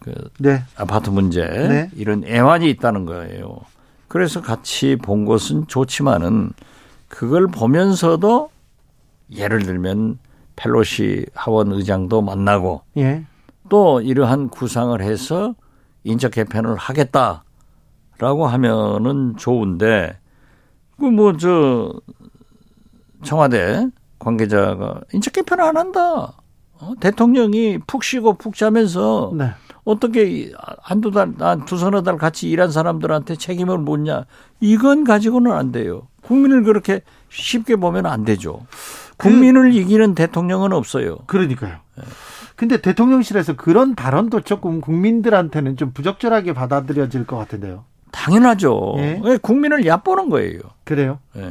그 0.00 0.12
네. 0.38 0.62
아파트 0.76 1.10
문제 1.10 1.44
네. 1.46 1.90
이런 1.94 2.24
애환이 2.24 2.68
있다는 2.70 3.06
거예요. 3.06 3.60
그래서 4.08 4.40
같이 4.40 4.96
본 4.96 5.24
것은 5.24 5.66
좋지만은 5.66 6.52
그걸 7.08 7.46
보면서도 7.48 8.50
예를 9.32 9.62
들면 9.62 10.18
펠로시 10.56 11.26
하원 11.34 11.72
의장도 11.72 12.22
만나고 12.22 12.82
예. 12.96 13.24
또 13.68 14.00
이러한 14.00 14.48
구상을 14.50 15.00
해서 15.02 15.54
인적 16.04 16.32
개편을 16.32 16.76
하겠다라고 16.76 18.46
하면은 18.46 19.36
좋은데 19.36 20.18
그 20.98 21.06
뭐 21.06 21.36
저 21.36 21.92
청와대 23.24 23.88
관계자가 24.18 25.00
인적 25.12 25.32
개편 25.32 25.60
안 25.60 25.76
한다. 25.76 26.34
어? 26.78 26.92
대통령이 27.00 27.78
푹 27.86 28.04
쉬고 28.04 28.34
푹 28.34 28.54
자면서 28.54 29.32
네. 29.36 29.50
어떻게 29.84 30.52
한두 30.82 31.10
달, 31.10 31.34
두 31.66 31.76
서너 31.76 32.02
달 32.02 32.16
같이 32.16 32.48
일한 32.48 32.70
사람들한테 32.70 33.36
책임을 33.36 33.78
묻냐. 33.78 34.24
이건 34.60 35.04
가지고는 35.04 35.52
안 35.52 35.72
돼요. 35.72 36.08
국민을 36.22 36.62
그렇게 36.62 37.02
쉽게 37.28 37.76
보면 37.76 38.06
안 38.06 38.24
되죠. 38.24 38.66
국민을 39.18 39.70
그, 39.70 39.76
이기는 39.76 40.14
대통령은 40.14 40.72
없어요. 40.72 41.18
그러니까요. 41.26 41.76
근데 42.56 42.80
대통령실에서 42.80 43.56
그런 43.56 43.94
발언도 43.94 44.40
조금 44.40 44.80
국민들한테는 44.80 45.76
좀 45.76 45.92
부적절하게 45.92 46.54
받아들여질 46.54 47.26
것 47.26 47.36
같은데요. 47.36 47.84
당연하죠. 48.10 48.94
예? 48.98 49.20
국민을 49.42 49.86
얕보는 49.86 50.30
거예요. 50.30 50.60
그래요? 50.84 51.18
예. 51.36 51.50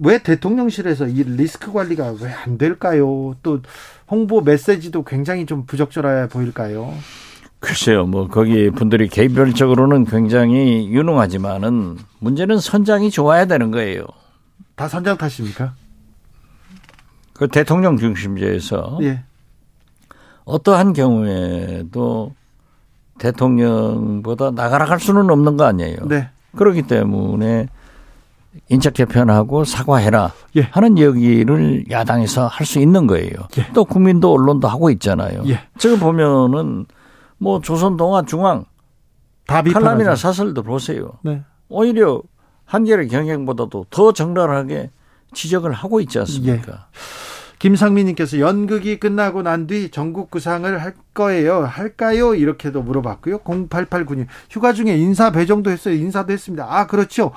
왜 0.00 0.18
대통령실에서 0.18 1.06
이 1.08 1.22
리스크 1.22 1.72
관리가 1.72 2.14
왜 2.20 2.30
안 2.44 2.58
될까요? 2.58 3.34
또 3.42 3.60
홍보 4.10 4.40
메시지도 4.42 5.02
굉장히 5.04 5.46
좀 5.46 5.64
부적절해 5.66 6.28
보일까요? 6.28 6.92
글쎄요, 7.60 8.04
뭐 8.04 8.28
거기 8.28 8.68
분들이 8.68 9.08
개별적으로는 9.08 10.04
굉장히 10.04 10.88
유능하지만은 10.90 11.96
문제는 12.18 12.58
선장이 12.58 13.10
좋아야 13.10 13.46
되는 13.46 13.70
거예요. 13.70 14.04
다 14.74 14.86
선장 14.88 15.16
탓입니까? 15.16 15.74
그 17.32 17.48
대통령 17.48 17.96
중심제에서 17.96 18.98
예. 19.02 19.24
어떠한 20.44 20.92
경우에도 20.92 22.34
대통령보다 23.18 24.50
나가라 24.50 24.84
갈 24.84 25.00
수는 25.00 25.30
없는 25.30 25.56
거 25.56 25.64
아니에요. 25.64 25.96
네. 26.06 26.28
그렇기 26.56 26.82
때문에 26.82 27.68
인적 28.68 28.94
개편하고 28.94 29.64
사과해라 29.64 30.32
예. 30.56 30.62
하는 30.70 30.96
얘기를 30.98 31.84
야당에서 31.90 32.46
할 32.46 32.66
수 32.66 32.78
있는 32.78 33.06
거예요. 33.06 33.32
예. 33.58 33.66
또 33.74 33.84
국민도 33.84 34.32
언론도 34.32 34.68
하고 34.68 34.90
있잖아요. 34.90 35.42
예. 35.46 35.60
지금 35.78 35.98
보면은 35.98 36.86
뭐 37.38 37.60
조선 37.60 37.96
동아 37.96 38.22
중앙 38.22 38.64
다 39.46 39.62
칼럼이나 39.62 40.16
사설도 40.16 40.62
보세요. 40.62 41.12
네. 41.22 41.42
오히려 41.68 42.22
한겨레 42.64 43.08
경향보다도 43.08 43.86
더 43.90 44.12
적나라하게 44.12 44.90
지적을 45.34 45.72
하고 45.72 46.00
있지 46.00 46.18
않습니까? 46.20 46.72
예. 46.72 46.78
김상민님께서 47.58 48.40
연극이 48.40 48.98
끝나고 48.98 49.42
난 49.42 49.66
뒤 49.66 49.88
전국 49.90 50.30
구상을 50.30 50.82
할 50.82 50.94
거예요. 51.14 51.64
할까요? 51.64 52.34
이렇게도 52.34 52.82
물어봤고요. 52.82 53.38
0889님 53.38 54.26
휴가 54.50 54.72
중에 54.74 54.96
인사 54.98 55.30
배정도 55.30 55.70
했어요. 55.70 55.94
인사도 55.94 56.32
했습니다. 56.32 56.66
아 56.68 56.86
그렇죠. 56.86 57.32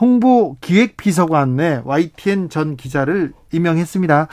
홍보 0.00 0.56
기획 0.60 0.96
비서관에 0.96 1.82
YTN 1.84 2.48
전 2.48 2.76
기자를 2.76 3.32
임명했습니다. 3.52 4.28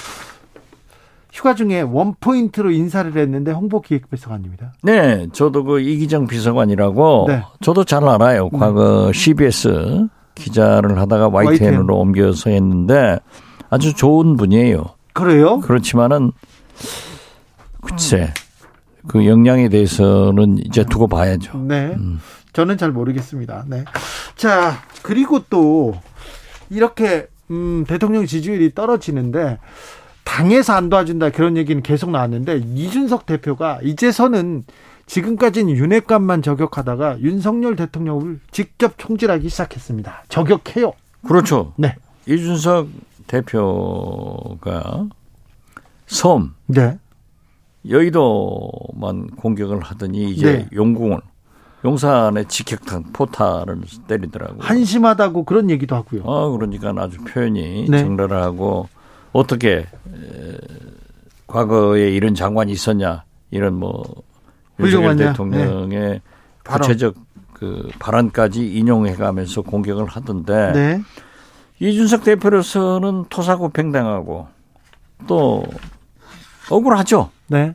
휴가 1.31 1.53
중에 1.53 1.81
원포인트로 1.81 2.71
인사를 2.71 3.15
했는데 3.15 3.51
홍보 3.51 3.81
기획 3.81 4.09
비서관입니다. 4.09 4.73
네, 4.83 5.27
저도 5.31 5.63
그 5.63 5.79
이기정 5.79 6.27
비서관이라고 6.27 7.25
네. 7.27 7.43
저도 7.61 7.83
잘 7.83 8.07
알아요. 8.07 8.49
과거 8.49 9.11
CBS 9.13 10.07
기자를 10.35 10.99
하다가 10.99 11.29
YTN으로 11.29 11.77
YTN. 11.81 11.89
옮겨서 11.89 12.49
했는데 12.49 13.19
아주 13.69 13.93
좋은 13.93 14.37
분이에요. 14.37 14.83
그래요? 15.13 15.59
그렇지만은 15.59 16.31
글쎄 17.81 18.33
그 19.07 19.25
역량에 19.25 19.69
대해서는 19.69 20.57
이제 20.65 20.83
두고 20.83 21.07
봐야죠. 21.07 21.57
네. 21.59 21.93
음. 21.97 22.19
저는 22.59 22.77
잘 22.77 22.91
모르겠습니다. 22.91 23.63
네. 23.67 23.85
자, 24.35 24.83
그리고 25.01 25.39
또 25.49 25.97
이렇게 26.69 27.27
음, 27.49 27.85
대통령 27.87 28.25
지지율이 28.25 28.75
떨어지는데 28.75 29.59
당에서 30.25 30.73
안 30.73 30.89
도와준다 30.89 31.29
그런 31.29 31.55
얘기는 31.55 31.81
계속 31.81 32.09
나왔는데 32.09 32.57
이준석 32.57 33.25
대표가 33.25 33.79
이제서는 33.81 34.65
지금까지는 35.05 35.73
윤핵관만 35.73 36.41
저격하다가 36.41 37.21
윤석열 37.21 37.77
대통령을 37.77 38.41
직접 38.51 38.95
총질하기 38.97 39.47
시작했습니다. 39.47 40.25
저격해요. 40.27 40.91
그렇죠. 41.25 41.71
네. 41.77 41.95
이준석 42.25 42.89
대표가 43.27 45.07
섬, 46.07 46.55
네. 46.67 46.99
여의도만 47.87 49.27
공격을 49.37 49.79
하더니 49.79 50.31
이제 50.31 50.57
네. 50.57 50.67
용궁을 50.73 51.21
용산의 51.85 52.45
직격탄 52.45 53.05
포탄을 53.13 53.81
때리더라고요. 54.07 54.59
한심하다고 54.59 55.45
그런 55.45 55.69
얘기도 55.69 55.95
하고요. 55.95 56.23
아, 56.25 56.49
그러니까 56.49 56.93
아주 56.97 57.17
표현이 57.23 57.87
네. 57.89 57.99
적나라하고 57.99 58.89
어떻게 59.31 59.77
에, 59.77 60.57
과거에 61.47 62.11
이런 62.11 62.35
장관이 62.35 62.71
있었냐 62.71 63.23
이런 63.51 63.75
뭐 63.75 64.03
윤석열 64.79 65.15
대통령의 65.15 65.99
네. 65.99 66.21
구체적 66.63 67.15
그 67.53 67.89
발언까지 67.99 68.73
인용해가면서 68.77 69.61
공격을 69.61 70.05
하던데 70.05 70.71
네. 70.73 71.01
이준석 71.79 72.23
대표로서는 72.23 73.25
토사구팽당하고 73.29 74.47
또 75.27 75.63
억울하죠. 76.69 77.29
네. 77.47 77.73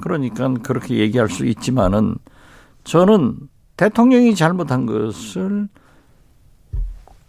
그러니까 0.00 0.52
그렇게 0.62 0.96
얘기할 0.98 1.28
수 1.30 1.46
있지만은 1.46 2.16
저는 2.86 3.36
대통령이 3.76 4.34
잘못한 4.34 4.86
것을 4.86 5.68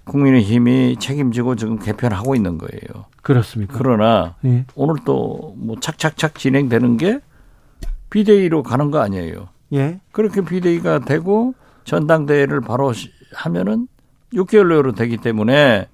국민의힘이 0.06 0.98
책임지고 1.00 1.56
지금 1.56 1.80
개편하고 1.80 2.36
있는 2.36 2.58
거예요. 2.58 3.06
그렇습니까? 3.22 3.74
그러나 3.78 4.36
예. 4.46 4.66
오늘 4.76 4.96
또 5.04 5.54
뭐 5.58 5.76
착착착 5.82 6.36
진행되는 6.36 6.98
게 6.98 7.20
비대위로 8.10 8.64
가는 8.64 8.90
거 8.92 9.00
아니에요. 9.00 9.50
예. 9.74 10.00
그렇게 10.12 10.42
비대위가 10.42 11.00
되고 11.00 11.54
전당대회를 11.84 12.62
바로 12.62 12.94
하면은 13.34 13.88
6개월 14.34 14.70
내로 14.70 14.94
되기 14.94 15.18
때문에 15.18 15.90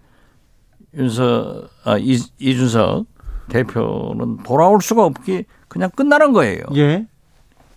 윤석 0.93 1.69
아 1.85 1.97
이, 1.97 2.19
이준석 2.37 3.05
대표는 3.49 4.37
돌아올 4.43 4.81
수가 4.81 5.05
없기 5.05 5.45
그냥 5.67 5.89
끝나는 5.95 6.33
거예요. 6.33 6.63
예. 6.75 7.07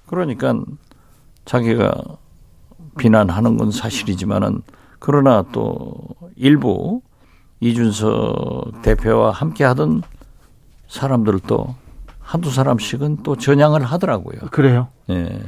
그러니까 0.06 0.54
자기가 1.46 2.02
비난하는 2.98 3.56
건 3.56 3.70
사실이지만은 3.70 4.62
그러나 4.98 5.44
또 5.52 5.94
일부 6.36 7.00
이준석 7.60 8.82
대표와 8.82 9.30
함께 9.30 9.64
하던 9.64 10.02
사람들도 10.88 11.74
한두 12.20 12.50
사람씩은 12.50 13.18
또 13.22 13.36
전향을 13.36 13.82
하더라고요. 13.84 14.50
그래요? 14.50 14.88
예. 15.10 15.40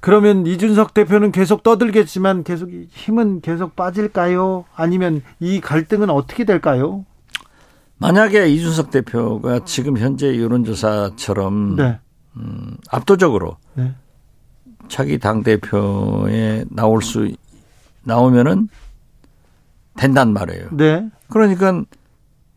그러면 0.00 0.46
이준석 0.46 0.94
대표는 0.94 1.32
계속 1.32 1.62
떠들겠지만 1.62 2.44
계속 2.44 2.70
힘은 2.90 3.40
계속 3.40 3.76
빠질까요? 3.76 4.64
아니면 4.74 5.22
이 5.40 5.60
갈등은 5.60 6.08
어떻게 6.08 6.44
될까요? 6.44 7.04
만약에 7.98 8.48
이준석 8.48 8.90
대표가 8.90 9.64
지금 9.64 9.98
현재 9.98 10.38
여론조사처럼 10.40 11.76
네. 11.76 11.98
음, 12.36 12.76
압도적으로 12.90 13.56
네. 13.74 13.94
차기 14.88 15.18
당 15.18 15.42
대표에 15.42 16.64
나올 16.70 17.02
수 17.02 17.30
나오면은 18.04 18.68
된단 19.96 20.32
말이에요. 20.32 20.68
네. 20.72 21.08
그러니까 21.28 21.82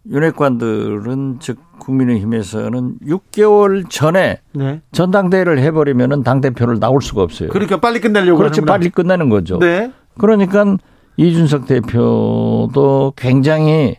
윤핵관들은 0.10 1.38
즉 1.40 1.60
국민의힘에서는 1.80 3.00
6개월 3.06 3.90
전에 3.90 4.40
네. 4.54 4.82
전당대회를 4.92 5.60
해버리면은 5.60 6.24
당 6.24 6.42
대표를 6.42 6.80
나올 6.80 7.02
수가 7.02 7.24
없어요. 7.24 7.50
그러니까 7.50 7.80
빨리 7.80 8.00
끝내려고 8.00 8.38
그렇죠. 8.38 8.62
하는구나. 8.62 8.74
빨리 8.74 8.90
끝내는 8.90 9.30
거죠. 9.30 9.60
네. 9.60 9.92
그러니까 10.18 10.78
이준석 11.18 11.68
대표도 11.68 13.14
굉장히 13.16 13.98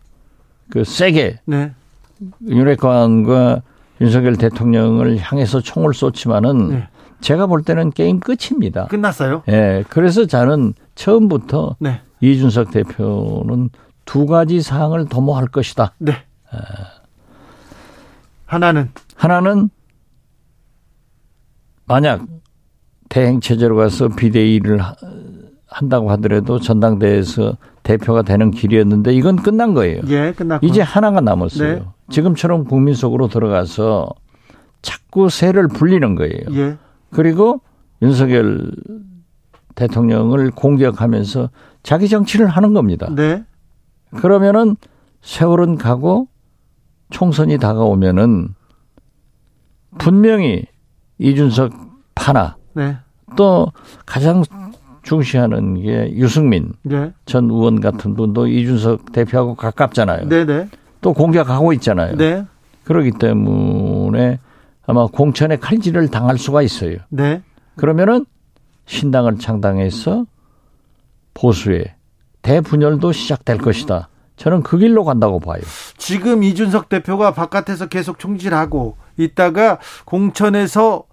그 0.71 0.85
세게 0.85 1.41
네. 1.45 1.73
윤핵관과 2.49 3.63
윤석열 4.01 4.37
대통령을 4.37 5.19
향해서 5.19 5.61
총을 5.61 5.95
쏘지만은 5.95 6.69
네. 6.69 6.89
제가 7.23 7.47
볼 7.47 7.63
때는 7.63 7.91
게임 7.91 8.21
끝입니다. 8.21 8.87
끝났어요? 8.89 9.43
예. 9.49 9.53
네, 9.53 9.85
그래서 9.89 10.27
저는 10.27 10.75
처음부터 10.95 11.77
네. 11.79 12.01
이준석 12.21 12.71
대표는 12.73 13.71
두 14.05 14.27
가지 14.27 14.61
사항을 14.61 15.07
도모할 15.07 15.47
것이다. 15.47 15.95
네. 15.99 16.13
에. 16.13 16.59
하나는 18.47 18.91
하나는 19.17 19.71
만약 21.87 22.27
대행 23.09 23.41
체제로 23.41 23.77
가서 23.77 24.09
비대위를 24.09 24.81
한다고 25.67 26.11
하더라도 26.13 26.59
전당대회에서 26.59 27.57
대표가 27.83 28.23
되는 28.23 28.51
길이었는데 28.51 29.15
이건 29.15 29.37
끝난 29.37 29.75
거예요. 29.75 30.03
예, 30.09 30.33
끝났고. 30.33 30.67
이제 30.67 30.83
하나가 30.83 31.21
남았어요. 31.21 31.75
네. 31.75 31.83
지금처럼 32.11 32.65
국민 32.65 32.95
속으로 32.95 33.29
들어가서 33.29 34.09
자꾸 34.83 35.31
새를 35.31 35.69
불리는 35.69 36.15
거예요. 36.15 36.43
예. 36.53 36.77
그리고 37.13 37.61
윤석열 38.01 38.73
대통령을 39.75 40.51
공격하면서 40.51 41.51
자기 41.83 42.09
정치를 42.09 42.47
하는 42.47 42.75
겁니다. 42.75 43.09
네. 43.15 43.45
그러면은 44.17 44.77
세월은 45.23 45.79
가고 45.79 46.29
총선이 47.11 47.59
다가오면은 47.59 48.55
분명히 49.99 50.65
이준석 51.19 51.73
파나 52.15 52.57
네. 52.75 52.97
또 53.37 53.73
가장 54.07 54.43
중시하는 55.03 55.83
게 55.83 56.13
유승민 56.15 56.73
네. 56.83 57.13
전 57.27 57.51
의원 57.51 57.81
같은 57.81 58.15
분도 58.15 58.47
이준석 58.47 59.13
대표하고 59.13 59.55
가깝잖아요. 59.55 60.29
네네. 60.29 60.45
네. 60.45 60.69
또 61.01 61.13
공격하고 61.13 61.73
있잖아요. 61.75 62.17
네. 62.17 62.45
그렇기 62.85 63.13
때문에 63.13 64.39
아마 64.87 65.07
공천의 65.07 65.61
칼질을 65.61 66.09
당할 66.09 66.39
수가 66.39 66.63
있어요. 66.63 66.99
네. 67.09 67.43
그러면은 67.77 68.27
신당을 68.87 69.39
창당해서 69.39 70.27
보수의 71.35 71.95
대분열도 72.43 73.13
시작될 73.13 73.59
것이다. 73.59 74.09
저는 74.37 74.63
그 74.63 74.77
길로 74.79 75.05
간다고 75.05 75.39
봐요. 75.39 75.61
지금 75.97 76.43
이준석 76.43 76.89
대표가 76.89 77.33
바깥에서 77.33 77.87
계속 77.87 78.19
총질하고 78.19 78.97
있다가 79.17 79.79
공천에서 80.05 81.05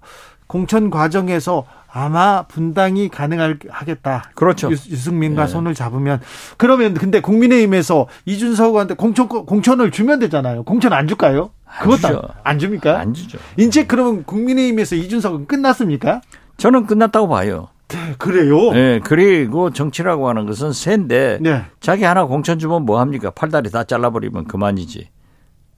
공천 0.48 0.90
과정에서 0.90 1.66
아마 1.92 2.44
분당이 2.44 3.10
가능하겠다. 3.10 4.32
그렇죠. 4.36 4.72
유, 4.72 4.76
승민과 4.76 5.46
네. 5.46 5.52
손을 5.52 5.74
잡으면 5.74 6.22
그러면 6.58 6.94
근데 6.94 7.20
국민의힘에서 7.20 8.08
이준석한테 8.26 8.96
공천 8.96 9.28
공천을 9.28 9.92
주면 9.92 10.20
되잖아요. 10.20 10.64
공천 10.64 10.94
안 10.94 11.08
줄까요? 11.08 11.52
그것도 11.82 12.08
안, 12.08 12.22
안 12.44 12.60
줍니까? 12.60 13.00
안 13.00 13.14
주죠. 13.14 13.38
이제 13.58 13.86
그러면 13.86 14.24
국민의힘에서 14.24 14.96
이준석은 14.96 15.48
끝났습니까? 15.48 16.22
저는 16.58 16.88
끝났다고 16.88 17.28
봐요. 17.28 17.70
네, 17.88 18.16
그래요? 18.18 18.72
네, 18.72 19.00
그리고 19.04 19.72
정치라고 19.72 20.30
하는 20.30 20.46
것은 20.46 20.74
새인데 20.74 21.40
네. 21.42 21.64
자기 21.80 22.04
하나 22.04 22.26
공천 22.26 22.60
주면 22.60 22.84
뭐 22.84 23.00
합니까? 23.00 23.32
팔다리 23.32 23.72
다 23.72 23.84
잘라버리면 23.84 24.46
그만이지. 24.46 25.10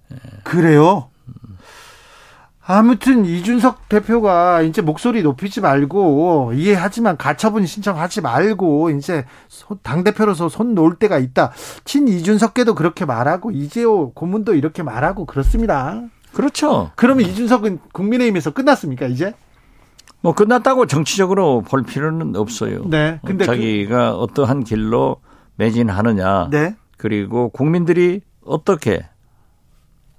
네. 0.09 0.17
그래요? 0.43 1.10
아무튼 2.63 3.25
이준석 3.25 3.89
대표가 3.89 4.61
이제 4.61 4.81
목소리 4.81 5.23
높이지 5.23 5.61
말고 5.61 6.53
이해하지만 6.53 7.17
가처분 7.17 7.65
신청하지 7.65 8.21
말고 8.21 8.91
이제 8.91 9.25
당 9.81 10.03
대표로서 10.03 10.47
손 10.47 10.75
놓을 10.75 10.95
때가 10.95 11.17
있다. 11.17 11.51
친 11.85 12.07
이준석께도 12.07 12.75
그렇게 12.75 13.05
말하고 13.05 13.51
이재호 13.51 14.13
고문도 14.13 14.53
이렇게 14.53 14.83
말하고 14.83 15.25
그렇습니다. 15.25 16.03
그렇죠. 16.33 16.91
그러면 16.95 17.27
이준석은 17.27 17.79
국민의힘에서 17.93 18.51
끝났습니까 18.51 19.07
이제? 19.07 19.33
뭐 20.21 20.33
끝났다고 20.33 20.85
정치적으로 20.85 21.61
볼 21.61 21.81
필요는 21.83 22.35
없어요. 22.35 22.85
네. 22.85 23.19
근데 23.25 23.43
자기가 23.45 24.11
그... 24.11 24.17
어떠한 24.19 24.63
길로 24.63 25.17
매진하느냐. 25.55 26.49
네. 26.51 26.75
그리고 26.97 27.49
국민들이 27.49 28.21
어떻게 28.45 29.03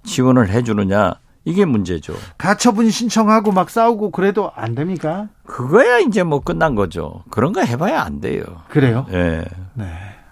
지원을 0.02 0.50
해주느냐. 0.50 1.21
이게 1.44 1.64
문제죠. 1.64 2.14
가처분 2.38 2.90
신청하고 2.90 3.52
막 3.52 3.68
싸우고 3.70 4.10
그래도 4.10 4.52
안 4.54 4.74
됩니까? 4.74 5.28
그거야 5.44 5.98
이제 5.98 6.22
뭐 6.22 6.40
끝난 6.40 6.74
거죠. 6.74 7.24
그런 7.30 7.52
거 7.52 7.60
해봐야 7.62 8.00
안 8.02 8.20
돼요. 8.20 8.42
그래요? 8.68 9.06
네. 9.10 9.44
네. 9.74 9.86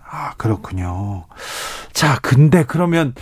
아, 0.09 0.35
그렇군요. 0.37 1.27
자, 1.93 2.19
근데 2.21 2.65
그러면, 2.65 3.15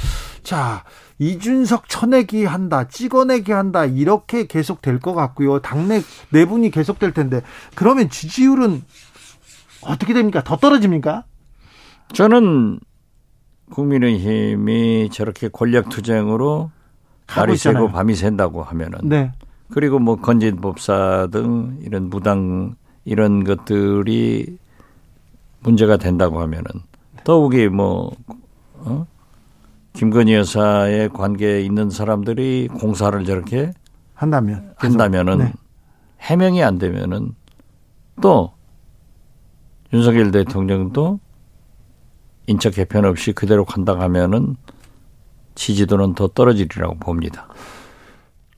자, 0.43 0.85
이준석 1.19 1.89
쳐내기 1.89 2.45
한다, 2.45 2.89
찍어내기 2.89 3.53
한다, 3.53 3.85
이렇게 3.85 4.47
계속 4.47 4.81
될 4.81 4.99
것 5.01 5.13
같고요. 5.15 5.61
당내 5.61 6.03
내분이 6.31 6.71
계속 6.71 6.99
될 6.99 7.13
텐데, 7.13 7.43
그러면 7.75 8.09
지지율은 8.09 8.83
어떻게 9.83 10.15
됩니까? 10.15 10.43
더 10.43 10.57
떨어집니까? 10.57 11.25
저는 12.15 12.81
국민의힘이 13.71 15.11
저렇게 15.13 15.49
권력 15.49 15.89
투쟁으로 15.91 16.71
날이 17.29 17.57
새고 17.57 17.89
밤이 17.89 18.15
샌다고 18.15 18.63
하면은 18.63 18.99
네. 19.05 19.33
그리고 19.71 19.99
뭐 19.99 20.17
건진법사 20.17 21.29
등 21.31 21.79
이런 21.83 22.09
무당 22.09 22.77
이런 23.05 23.45
것들이 23.45 24.59
문제가 25.61 25.97
된다고 25.97 26.41
하면은 26.41 26.65
더욱이 27.25 27.69
뭐 27.69 28.13
어? 28.75 29.07
김건희 29.93 30.35
여사의 30.35 31.11
관계에 31.11 31.61
있는 31.63 31.91
사람들이 31.91 32.69
공사를 32.69 33.25
저렇게 33.25 33.73
한다면 34.15 34.73
한다면은 34.77 35.39
네. 35.39 35.53
해명이 36.21 36.63
안 36.63 36.79
되면은 36.79 37.35
또 38.21 38.53
윤석열 39.93 40.31
대통령도 40.31 41.21
인적 42.47 42.75
개편 42.75 43.05
없이 43.05 43.33
그대로 43.33 43.65
간다 43.65 43.99
하면은 43.99 44.57
지지도는 45.59 46.15
더 46.15 46.29
떨어지리라고 46.29 46.95
봅니다. 46.99 47.49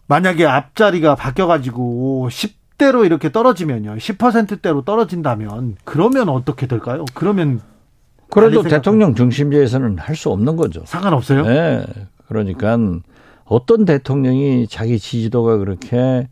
만약에 0.07 0.45
앞자리가 0.45 1.15
바뀌어가지고 1.15 2.29
10대로 2.31 3.05
이렇게 3.07 3.33
떨어지면요. 3.33 3.97
10%대로 3.97 4.83
떨어진다면 4.83 5.77
그러면 5.85 6.29
어떻게 6.29 6.67
될까요? 6.67 7.05
그러면 7.15 7.61
그래도 8.31 8.63
대통령 8.63 9.15
중심제에서는 9.15 9.99
할 9.99 10.15
수 10.15 10.31
없는 10.31 10.57
거죠. 10.57 10.83
상관없어요? 10.85 11.45
네. 11.47 11.85
그러니까 12.29 12.77
어떤 13.45 13.85
대통령이 13.85 14.69
자기 14.69 14.99
지지도가 14.99 15.57
그렇게 15.57 16.29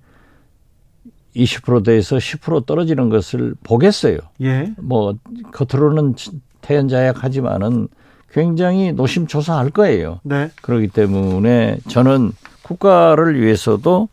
20%대에서 1.34 2.16
10% 2.16 2.66
떨어지는 2.66 3.08
것을 3.08 3.54
보겠어요. 3.64 4.18
예. 4.42 4.72
뭐 4.78 5.14
겉으로는 5.52 6.14
태연자약하지만은 6.60 7.88
굉장히 8.32 8.92
노심초사할 8.92 9.70
거예요. 9.70 10.20
네. 10.22 10.50
그렇기 10.62 10.88
때문에 10.88 11.78
저는 11.88 12.32
국가를 12.62 13.40
위해서도 13.40 14.08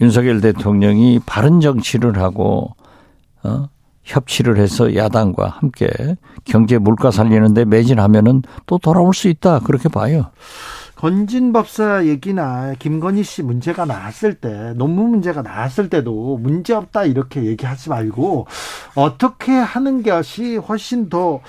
윤석열 0.00 0.40
대통령이 0.40 1.20
바른 1.26 1.60
정치를 1.60 2.18
하고 2.18 2.74
어, 3.42 3.68
협치를 4.04 4.58
해서 4.58 4.94
야당과 4.94 5.48
함께 5.48 5.88
경제 6.44 6.78
물가 6.78 7.10
살리는데 7.10 7.64
매진하면은 7.64 8.42
또 8.66 8.78
돌아올 8.78 9.14
수 9.14 9.28
있다 9.28 9.60
그렇게 9.60 9.88
봐요. 9.88 10.30
건진법사 10.96 12.06
얘기나 12.06 12.72
김건희 12.78 13.22
씨 13.22 13.42
문제가 13.42 13.84
나왔을 13.84 14.34
때 14.34 14.72
논문 14.76 15.10
문제가 15.10 15.42
나왔을 15.42 15.90
때도 15.90 16.38
문제 16.38 16.72
없다 16.72 17.04
이렇게 17.04 17.44
얘기하지 17.44 17.90
말고 17.90 18.46
어떻게 18.94 19.52
하는 19.52 20.02
것이 20.02 20.56
훨씬 20.56 21.10
더 21.10 21.40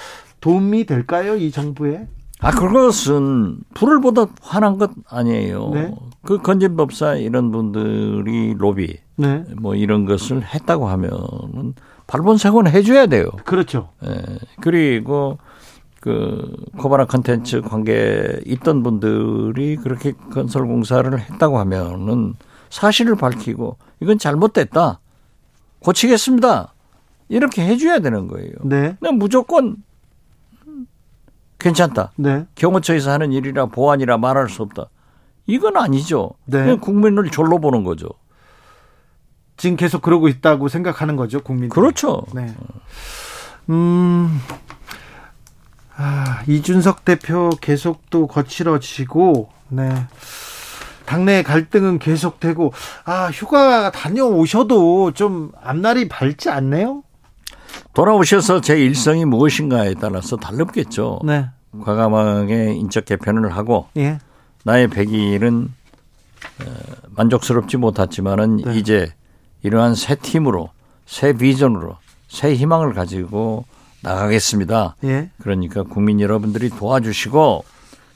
도움이 0.47 0.85
될까요? 0.85 1.35
이 1.35 1.51
정부에? 1.51 2.07
아, 2.39 2.51
그것은 2.51 3.57
불을 3.73 3.99
보다 3.99 4.27
화난 4.41 4.77
것 4.77 4.91
아니에요. 5.09 5.71
네. 5.73 5.93
그 6.21 6.37
건진법사 6.37 7.15
이런 7.15 7.51
분들이 7.51 8.53
로비, 8.53 8.97
네. 9.17 9.43
뭐 9.59 9.75
이런 9.75 10.05
것을 10.05 10.43
했다고 10.45 10.87
하면은 10.87 11.73
발본색원 12.05 12.67
해줘야 12.67 13.07
돼요. 13.07 13.25
그렇죠. 13.43 13.89
예. 14.05 14.21
그리고 14.61 15.37
그 15.99 16.55
코바나 16.77 17.05
컨텐츠 17.05 17.61
관계 17.63 18.39
있던 18.45 18.83
분들이 18.83 19.75
그렇게 19.75 20.13
건설 20.31 20.65
공사를 20.65 21.19
했다고 21.19 21.59
하면은 21.59 22.35
사실을 22.69 23.15
밝히고 23.15 23.77
이건 23.99 24.17
잘못됐다. 24.17 25.01
고치겠습니다. 25.79 26.73
이렇게 27.27 27.65
해줘야 27.65 27.99
되는 27.99 28.27
거예요. 28.27 28.53
네. 28.63 28.95
그냥 28.99 29.17
무조건 29.17 29.75
괜찮다. 31.59 32.11
네. 32.15 32.45
경호처에서 32.55 33.11
하는 33.11 33.31
일이라 33.31 33.67
보안이라 33.67 34.17
말할 34.17 34.49
수 34.49 34.61
없다. 34.61 34.89
이건 35.47 35.77
아니죠. 35.77 36.31
네. 36.45 36.75
국민을 36.75 37.29
졸로 37.31 37.59
보는 37.59 37.83
거죠. 37.83 38.09
지금 39.55 39.75
계속 39.75 40.01
그러고 40.01 40.27
있다고 40.27 40.67
생각하는 40.67 41.15
거죠, 41.15 41.41
국민. 41.41 41.69
그렇죠. 41.69 42.23
네. 42.33 42.53
음, 43.69 44.39
아, 45.95 46.43
이준석 46.47 47.03
대표 47.05 47.49
계속 47.59 48.09
또 48.09 48.27
거칠어지고, 48.27 49.49
네. 49.69 50.05
당내 51.05 51.41
갈등은 51.41 51.99
계속되고, 51.99 52.71
아, 53.05 53.29
휴가 53.31 53.91
다녀오셔도 53.91 55.13
좀 55.13 55.51
앞날이 55.63 56.07
밝지 56.07 56.49
않네요? 56.49 57.03
돌아오셔서 57.93 58.61
제 58.61 58.79
일성이 58.79 59.25
무엇인가에 59.25 59.95
따라서 59.95 60.37
달랐겠죠. 60.37 61.19
네. 61.23 61.47
과감하게 61.81 62.73
인적 62.75 63.05
개편을 63.05 63.55
하고, 63.55 63.87
예. 63.97 64.19
나의 64.63 64.87
백일은 64.87 65.73
어, 66.61 66.65
만족스럽지 67.09 67.77
못했지만은 67.77 68.57
네. 68.57 68.77
이제 68.77 69.13
이러한 69.63 69.95
새 69.95 70.15
팀으로, 70.15 70.69
새 71.05 71.33
비전으로, 71.33 71.97
새 72.27 72.53
희망을 72.53 72.93
가지고 72.93 73.65
나가겠습니다. 74.01 74.95
예. 75.03 75.29
그러니까 75.41 75.83
국민 75.83 76.19
여러분들이 76.19 76.69
도와주시고 76.69 77.63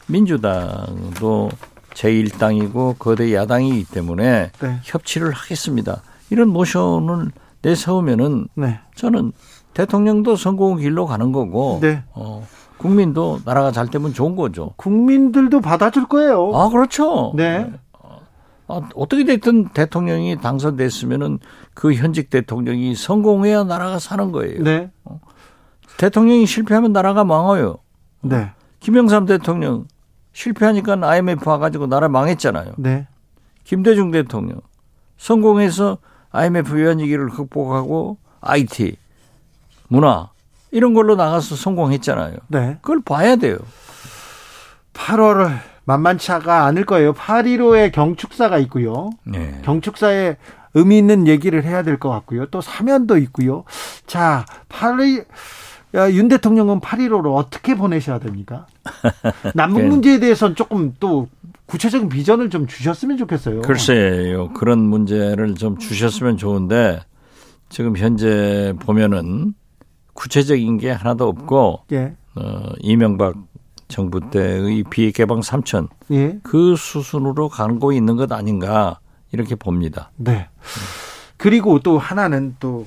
민주당도 0.07 1.49
제1당이고 1.93 2.97
거대 2.99 3.33
야당이기 3.33 3.85
때문에 3.85 4.51
네. 4.59 4.79
협치를 4.83 5.31
하겠습니다. 5.31 6.01
이런 6.29 6.49
모션을 6.49 7.31
내세우면은 7.61 8.47
네. 8.55 8.79
저는 8.95 9.31
대통령도 9.73 10.35
성공 10.35 10.77
길로 10.77 11.05
가는 11.05 11.31
거고 11.31 11.79
네. 11.81 12.03
어, 12.13 12.45
국민도 12.77 13.39
나라가 13.45 13.71
잘 13.71 13.87
되면 13.87 14.13
좋은 14.13 14.35
거죠. 14.35 14.73
국민들도 14.77 15.61
받아줄 15.61 16.07
거예요. 16.07 16.51
아 16.55 16.69
그렇죠. 16.69 17.33
네. 17.35 17.71
아, 18.67 18.81
어떻게 18.95 19.25
됐든 19.25 19.69
대통령이 19.69 20.37
당선됐으면은 20.41 21.39
그 21.73 21.93
현직 21.93 22.29
대통령이 22.29 22.95
성공해야 22.95 23.63
나라가 23.65 23.99
사는 23.99 24.31
거예요. 24.31 24.63
네. 24.63 24.89
어. 25.03 25.19
대통령이 25.97 26.45
실패하면 26.45 26.93
나라가 26.93 27.23
망해요. 27.23 27.77
네. 28.21 28.51
김영삼 28.79 29.25
대통령 29.25 29.85
실패하니까 30.33 30.97
IMF 31.01 31.47
와가지고 31.47 31.87
나라 31.87 32.07
망했잖아요. 32.07 32.73
네. 32.77 33.07
김대중 33.63 34.09
대통령 34.11 34.61
성공해서 35.17 35.99
IMF 36.31 36.73
외환위기를 36.73 37.29
극복하고 37.29 38.17
IT, 38.41 38.95
문화 39.87 40.29
이런 40.71 40.93
걸로 40.93 41.15
나가서 41.15 41.55
성공했잖아요. 41.55 42.37
네. 42.47 42.77
그걸 42.81 43.01
봐야 43.01 43.35
돼요. 43.35 43.57
8월을 44.93 45.59
만만치가 45.85 46.65
않을 46.65 46.85
거예요. 46.85 47.13
8.15의 47.13 47.91
경축사가 47.91 48.57
있고요. 48.59 49.09
네. 49.25 49.59
경축사에 49.63 50.37
의미 50.73 50.97
있는 50.97 51.27
얘기를 51.27 51.63
해야 51.63 51.83
될 51.83 51.97
것 51.99 52.09
같고요. 52.09 52.45
또 52.47 52.61
사면도 52.61 53.17
있고요. 53.17 53.63
자, 54.07 54.45
8일 54.69 55.25
윤 56.13 56.29
대통령은 56.29 56.79
8.15를 56.79 57.35
어떻게 57.35 57.75
보내셔야 57.75 58.19
됩니까? 58.19 58.67
남북 59.53 59.83
문제에 59.83 60.19
대해서는 60.19 60.55
조금 60.55 60.95
또 61.01 61.27
구체적인 61.71 62.09
비전을 62.09 62.49
좀 62.49 62.67
주셨으면 62.67 63.15
좋겠어요. 63.15 63.61
글쎄요. 63.61 64.49
그런 64.51 64.79
문제를 64.79 65.55
좀 65.55 65.77
주셨으면 65.77 66.35
좋은데 66.35 66.99
지금 67.69 67.95
현재 67.95 68.73
보면은 68.81 69.53
구체적인 70.11 70.79
게 70.79 70.91
하나도 70.91 71.29
없고 71.29 71.83
예. 71.93 72.13
어, 72.35 72.73
이명박 72.79 73.35
정부 73.87 74.19
때의 74.29 74.83
비개방 74.89 75.39
3천 75.39 75.87
예. 76.11 76.39
그 76.43 76.75
수순으로 76.75 77.47
가고 77.47 77.93
있는 77.93 78.17
것 78.17 78.29
아닌가 78.33 78.99
이렇게 79.31 79.55
봅니다. 79.55 80.11
네. 80.17 80.49
그리고 81.37 81.79
또 81.79 81.97
하나는 81.97 82.57
또 82.59 82.85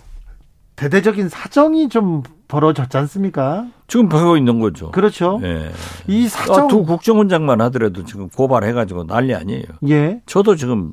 대대적인 0.76 1.30
사정이 1.30 1.88
좀 1.88 2.22
벌어졌지 2.54 2.96
않습니까? 2.96 3.66
지금 3.88 4.08
벌고 4.08 4.36
있는 4.36 4.60
거죠. 4.60 4.92
그렇죠. 4.92 5.40
예. 5.42 5.72
이 6.06 6.28
사정 6.28 6.66
아, 6.66 6.68
두 6.68 6.84
국정원장만 6.84 7.60
하더라도 7.62 8.04
지금 8.04 8.28
고발해가지고 8.28 9.08
난리 9.08 9.34
아니에요. 9.34 9.64
예. 9.88 10.22
저도 10.26 10.54
지금 10.54 10.92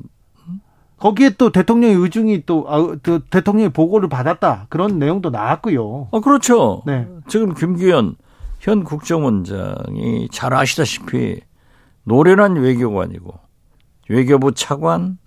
거기에 0.98 1.30
또 1.38 1.50
대통령의 1.52 1.96
의중이 1.96 2.46
또, 2.46 2.64
아, 2.68 2.96
또 3.04 3.20
대통령의 3.20 3.70
보고를 3.70 4.08
받았다 4.08 4.66
그런 4.70 4.98
내용도 4.98 5.30
나왔고요. 5.30 6.08
아 6.10 6.20
그렇죠. 6.20 6.82
네. 6.84 7.06
지금 7.28 7.54
김기현 7.54 8.16
현 8.58 8.82
국정원장이 8.82 10.28
잘 10.32 10.54
아시다시피 10.54 11.40
노련한 12.02 12.56
외교관이고 12.56 13.34
외교부 14.08 14.52
차관, 14.52 15.18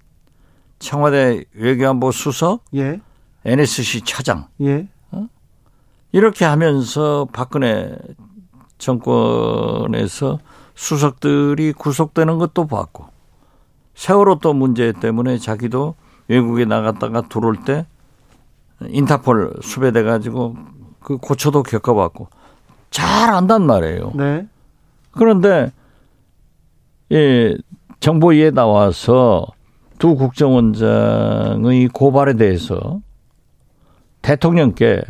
청와대 0.79 1.45
외교안보 1.53 2.11
수석, 2.11 2.65
예. 2.75 2.99
NSC 3.45 4.01
차장, 4.01 4.47
예. 4.61 4.87
어? 6.05 6.09
이렇게 6.11 6.45
하면서 6.45 7.27
박근혜 7.31 7.95
정권에서 8.77 10.39
수석들이 10.75 11.73
구속되는 11.73 12.37
것도 12.37 12.67
봤고 12.67 13.05
세월호 13.95 14.39
또 14.39 14.53
문제 14.53 14.91
때문에 14.91 15.37
자기도 15.37 15.95
외국에 16.27 16.65
나갔다가 16.65 17.21
들어올 17.21 17.57
때 17.63 17.85
인터폴 18.81 19.57
수배돼 19.61 20.03
가지고 20.03 20.55
그 20.99 21.17
고초도 21.17 21.63
겪어봤고 21.63 22.27
잘 22.89 23.29
안단 23.29 23.65
말이에요. 23.65 24.11
네. 24.15 24.47
그런데 25.11 25.71
예, 27.11 27.55
정보위에 27.99 28.51
나와서 28.51 29.47
두 29.97 30.15
국정원장의 30.15 31.89
고발에 31.89 32.33
대해서 32.33 32.99
대통령께 34.21 35.01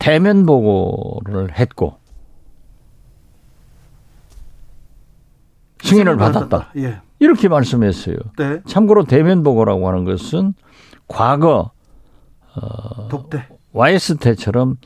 대면 0.00 0.46
보고를 0.46 1.56
했고 1.56 2.00
승인을 5.82 6.16
받았다. 6.16 6.72
예. 6.78 7.00
이렇게 7.20 7.48
말씀했어요. 7.48 8.16
네. 8.38 8.60
참고로 8.66 9.04
대면 9.04 9.42
보고라고 9.42 9.86
하는 9.88 10.04
것은 10.04 10.54
과거 11.06 11.70
어, 12.56 13.08
독대. 13.08 13.46
YS 13.72 14.16
때처럼 14.16 14.76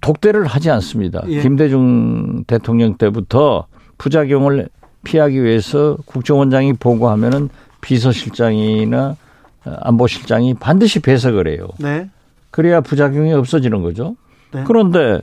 독대를 0.00 0.46
하지 0.46 0.70
않습니다. 0.70 1.22
예. 1.28 1.40
김대중 1.40 2.44
대통령 2.46 2.96
때부터 2.96 3.66
부작용을 3.98 4.68
피하기 5.04 5.42
위해서 5.42 5.96
국정원장이 6.06 6.74
보고하면은 6.74 7.48
비서실장이나 7.80 9.16
안보실장이 9.64 10.54
반드시 10.54 11.00
배석을 11.00 11.48
해요. 11.48 11.68
네. 11.78 12.08
그래야 12.54 12.80
부작용이 12.80 13.32
없어지는 13.32 13.82
거죠. 13.82 14.14
네. 14.52 14.62
그런데 14.64 15.22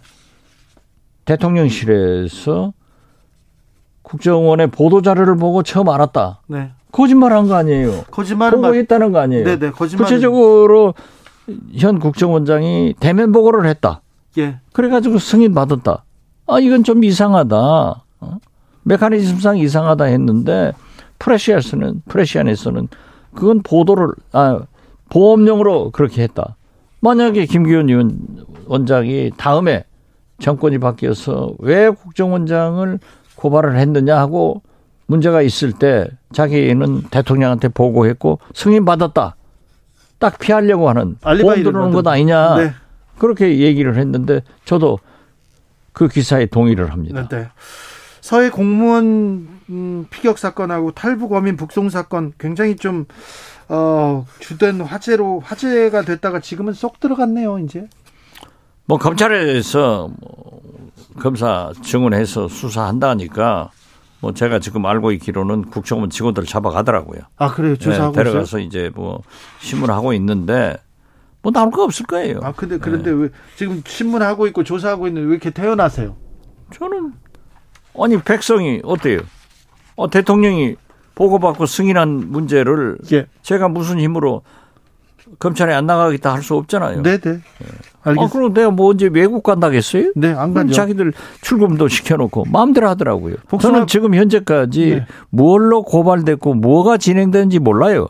대통령실에서 1.24 2.74
국정원의 4.02 4.68
보도 4.68 5.02
자료를 5.02 5.38
보고 5.38 5.64
처음 5.64 5.88
알았다. 5.88 6.42
네. 6.48 6.72
거짓말한 6.92 7.48
거 7.48 7.56
아니에요. 7.56 8.04
거짓말 8.12 8.52
보고 8.52 8.76
했다는 8.76 9.14
거 9.14 9.20
아니에요. 9.20 9.46
네네. 9.46 9.72
거짓말. 9.72 10.04
구체적으로 10.04 10.94
현 11.78 12.00
국정원장이 12.00 12.96
대면 13.00 13.32
보고를 13.32 13.66
했다. 13.66 14.02
예. 14.38 14.60
그래가지고 14.74 15.18
승인 15.18 15.54
받았다. 15.54 16.04
아, 16.48 16.60
이건 16.60 16.84
좀 16.84 17.02
이상하다. 17.02 17.56
어? 17.56 18.38
메커니즘상 18.84 19.58
이상하다 19.58 20.04
했는데 20.04 20.74
프레시안에서는 21.20 22.02
프레시안에서는 22.10 22.90
그건 23.34 23.62
보도를 23.62 24.10
아 24.34 24.60
보험용으로 25.10 25.92
그렇게 25.92 26.24
했다. 26.24 26.58
만약에 27.02 27.46
김기현 27.46 27.90
의원 27.90 28.18
원장이 28.66 29.32
다음에 29.38 29.86
정권이 30.40 30.78
바뀌어서 30.80 31.54
왜 31.60 31.90
국정원장을 31.90 33.00
고발을 33.36 33.78
했느냐 33.78 34.18
하고 34.18 34.62
문제가 35.08 35.42
있을 35.42 35.74
때 35.74 36.08
자기는 36.32 37.04
대통령한테 37.12 37.68
보고했고 37.68 38.40
승인 38.54 38.86
받았다. 38.86 39.36
딱 40.20 40.38
피하려고 40.40 40.88
하는 40.88 41.18
보험 41.20 41.64
들어오는 41.64 41.92
것 41.92 42.08
아니냐. 42.08 42.56
네. 42.56 42.74
그렇게 43.18 43.60
얘기를 43.60 43.98
했는데 43.98 44.42
저도 44.66 45.00
그 45.94 46.08
기사에 46.08 46.46
동의를 46.46 46.92
합니다. 46.92 47.28
네. 47.28 47.38
네. 47.38 47.48
서해 48.22 48.50
공무원 48.50 49.48
음, 49.70 50.06
피격 50.10 50.38
사건하고 50.38 50.92
탈북 50.92 51.34
어민 51.34 51.58
북송 51.58 51.90
사건 51.90 52.34
굉장히 52.40 52.76
좀 52.76 53.06
어, 53.74 54.26
주된 54.40 54.82
화제로 54.82 55.40
화제가 55.40 56.02
됐다가 56.02 56.42
지금은 56.42 56.74
쏙 56.74 57.00
들어갔네요, 57.00 57.60
이제. 57.60 57.88
뭐 58.86 58.98
검찰에서 58.98 60.12
뭐 60.20 60.62
검사 61.20 61.72
증언해서 61.82 62.50
수사한다니까 62.50 63.72
뭐 64.20 64.34
제가 64.34 64.60
지금 64.60 64.86
알고 64.86 65.14
있기로는 65.14 65.70
국정원 65.70 66.10
직원들 66.10 66.44
잡아가더라고요. 66.44 67.22
아 67.38 67.54
그래요? 67.54 67.78
조사하고 67.78 68.14
네, 68.14 68.24
데려가서 68.24 68.60
있어요? 68.60 68.64
이제 68.64 68.92
뭐 68.94 69.22
신문하고 69.60 70.12
있는데 70.14 70.76
뭐 71.42 71.54
나올 71.54 71.72
거 71.72 71.84
없을 71.84 72.06
거예요. 72.06 72.40
아 72.44 72.52
근데 72.52 72.78
그런데 72.78 73.12
네. 73.12 73.16
왜 73.16 73.30
지금 73.56 73.82
신문하고 73.86 74.48
있고 74.48 74.66
조사하고 74.66 75.08
있는 75.08 75.28
왜 75.28 75.32
이렇게 75.32 75.50
태어나세요? 75.50 76.18
저는 76.74 77.14
아니 77.98 78.22
백성이 78.22 78.82
어때요? 78.84 79.20
어, 79.96 80.10
대통령이 80.10 80.76
보고받고 81.16 81.66
승인한 81.66 82.32
문제를 82.32 82.98
예. 83.12 83.28
제가 83.42 83.68
무슨 83.68 84.00
힘으로 84.00 84.44
검찰에 85.40 85.74
안 85.74 85.86
나가겠다 85.86 86.34
할 86.34 86.42
수 86.42 86.56
없잖아요. 86.56 87.04
네네. 87.04 87.20
네. 87.20 87.40
알겠습니다. 88.04 88.24
아, 88.24 88.28
그럼 88.28 88.54
내가 88.54 88.72
뭐 88.72 88.90
언제 88.90 89.08
외국 89.12 89.44
간다겠어요? 89.44 90.14
네, 90.16 90.34
안 90.34 90.54
가죠. 90.54 90.74
자기들 90.74 91.14
출금도 91.42 91.88
시켜놓고 91.88 92.46
마음대로 92.46 92.90
하더라고요. 92.90 93.36
복수나... 93.48 93.74
저는 93.74 93.88
지금 93.88 94.16
현재까지 94.16 94.86
네. 94.90 95.06
뭘로 95.30 95.84
고발됐고 95.84 96.56
뭐가 96.56 96.98
진행되는지 96.98 97.60
몰라요. 97.60 98.08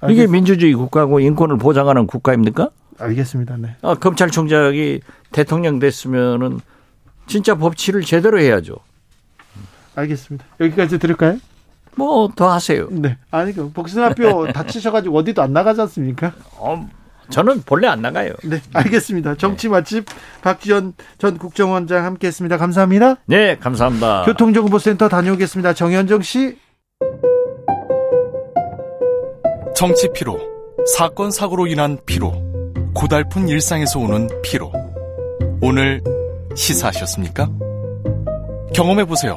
알겠습니다. 0.00 0.10
이게 0.10 0.32
민주주의 0.32 0.72
국가고 0.72 1.20
인권을 1.20 1.58
보장하는 1.58 2.06
국가입니까? 2.06 2.70
알겠습니다. 2.98 3.56
네. 3.58 3.76
아, 3.82 3.94
검찰총장이 3.94 5.00
대통령 5.32 5.78
됐으면은 5.78 6.60
진짜 7.26 7.54
법치를 7.54 8.02
제대로 8.02 8.40
해야죠. 8.40 8.76
알겠습니다. 9.94 10.44
여기까지 10.60 10.98
들을까요? 10.98 11.38
뭐 11.96 12.28
더 12.34 12.50
하세요. 12.50 12.88
네. 12.90 13.16
아니 13.30 13.52
그 13.52 13.70
복숭아뼈 13.72 14.52
다치셔가지고 14.52 15.16
어디도 15.18 15.42
안 15.42 15.52
나가지 15.52 15.80
않습니까? 15.82 16.32
어, 16.56 16.88
저는 17.30 17.62
본래 17.62 17.86
안 17.88 18.02
나가요. 18.02 18.32
네, 18.44 18.60
알겠습니다. 18.72 19.36
정치 19.36 19.68
맛집 19.68 20.04
박지원 20.42 20.94
전 21.18 21.38
국정원장 21.38 22.04
함께했습니다. 22.04 22.56
감사합니다. 22.56 23.16
네, 23.26 23.56
감사합니다. 23.58 24.24
교통정보센터 24.26 25.08
다녀오겠습니다. 25.08 25.74
정현정 25.74 26.22
씨. 26.22 26.56
정치 29.76 30.08
피로, 30.12 30.38
사건 30.96 31.30
사고로 31.30 31.66
인한 31.66 31.98
피로, 32.04 32.32
고달픈 32.94 33.48
일상에서 33.48 33.98
오는 33.98 34.28
피로. 34.42 34.70
오늘 35.62 36.02
시사하셨습니까? 36.54 37.48
경험해 38.74 39.04
보세요. 39.06 39.36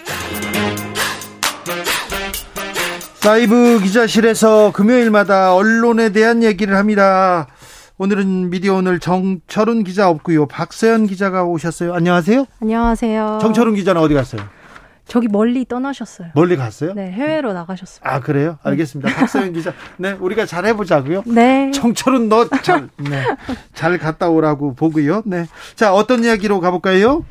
라이브 3.23 3.79
기자실에서 3.83 4.71
금요일마다 4.71 5.53
언론에 5.53 6.09
대한 6.11 6.41
얘기를 6.41 6.75
합니다. 6.75 7.45
오늘은 7.99 8.49
미디어 8.49 8.73
오늘 8.75 8.99
정철훈 8.99 9.83
기자 9.83 10.09
없고요. 10.09 10.47
박세현 10.47 11.05
기자가 11.05 11.43
오셨어요. 11.43 11.93
안녕하세요. 11.93 12.45
안녕하세요. 12.61 13.37
정철훈 13.39 13.75
기자는 13.75 14.01
어디 14.01 14.15
갔어요? 14.15 14.41
저기 15.05 15.27
멀리 15.27 15.65
떠나셨어요. 15.65 16.29
멀리 16.33 16.57
갔어요? 16.57 16.93
네, 16.93 17.11
해외로 17.11 17.53
나가셨습니다. 17.53 18.09
아, 18.11 18.21
그래요? 18.21 18.57
네. 18.63 18.71
알겠습니다. 18.71 19.09
네. 19.09 19.15
박세현 19.15 19.53
기자. 19.53 19.73
네, 19.97 20.13
우리가 20.13 20.47
잘 20.47 20.65
해보자고요. 20.65 21.23
네. 21.27 21.69
정철은 21.71 22.27
너 22.27 22.47
잘, 22.63 22.89
네. 22.97 23.23
잘 23.73 23.99
갔다 23.99 24.29
오라고 24.29 24.73
보고요. 24.73 25.21
네. 25.25 25.45
자, 25.75 25.93
어떤 25.93 26.23
이야기로 26.23 26.59
가볼까요? 26.59 27.23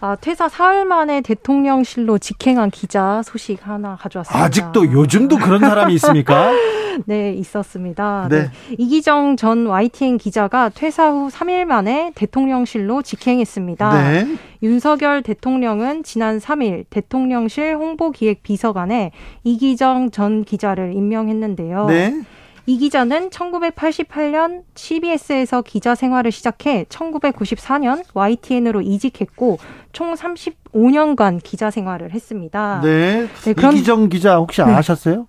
아, 0.00 0.16
퇴사 0.20 0.48
사흘 0.48 0.84
만에 0.84 1.22
대통령실로 1.22 2.18
직행한 2.18 2.70
기자 2.70 3.22
소식 3.24 3.66
하나 3.66 3.96
가져왔습니다. 3.96 4.44
아직도 4.44 4.92
요즘도 4.92 5.38
그런 5.38 5.60
사람이 5.60 5.94
있습니까? 5.94 6.52
네, 7.06 7.32
있었습니다. 7.34 8.28
네. 8.30 8.42
네. 8.42 8.50
이기정 8.78 9.36
전 9.36 9.66
YTN 9.66 10.18
기자가 10.18 10.68
퇴사 10.70 11.10
후 11.10 11.28
3일 11.28 11.64
만에 11.64 12.12
대통령실로 12.14 13.02
직행했습니다. 13.02 14.02
네. 14.02 14.36
윤석열 14.62 15.22
대통령은 15.22 16.02
지난 16.04 16.38
3일 16.38 16.84
대통령실 16.88 17.76
홍보기획 17.76 18.42
비서관에 18.42 19.12
이기정 19.44 20.10
전 20.10 20.44
기자를 20.44 20.94
임명했는데요. 20.94 21.86
네. 21.86 22.22
이 22.66 22.78
기자는 22.78 23.30
1988년 23.30 24.62
CBS에서 24.74 25.62
기자 25.62 25.94
생활을 25.94 26.32
시작해 26.32 26.84
1994년 26.88 28.02
YTN으로 28.12 28.80
이직했고 28.82 29.58
총 29.92 30.14
35년간 30.14 31.40
기자 31.42 31.70
생활을 31.70 32.12
했습니다. 32.12 32.80
네. 32.82 33.28
네 33.44 33.52
그럼, 33.54 33.74
이기정 33.74 34.08
기자 34.08 34.36
혹시 34.36 34.62
네. 34.62 34.72
아셨어요? 34.72 35.28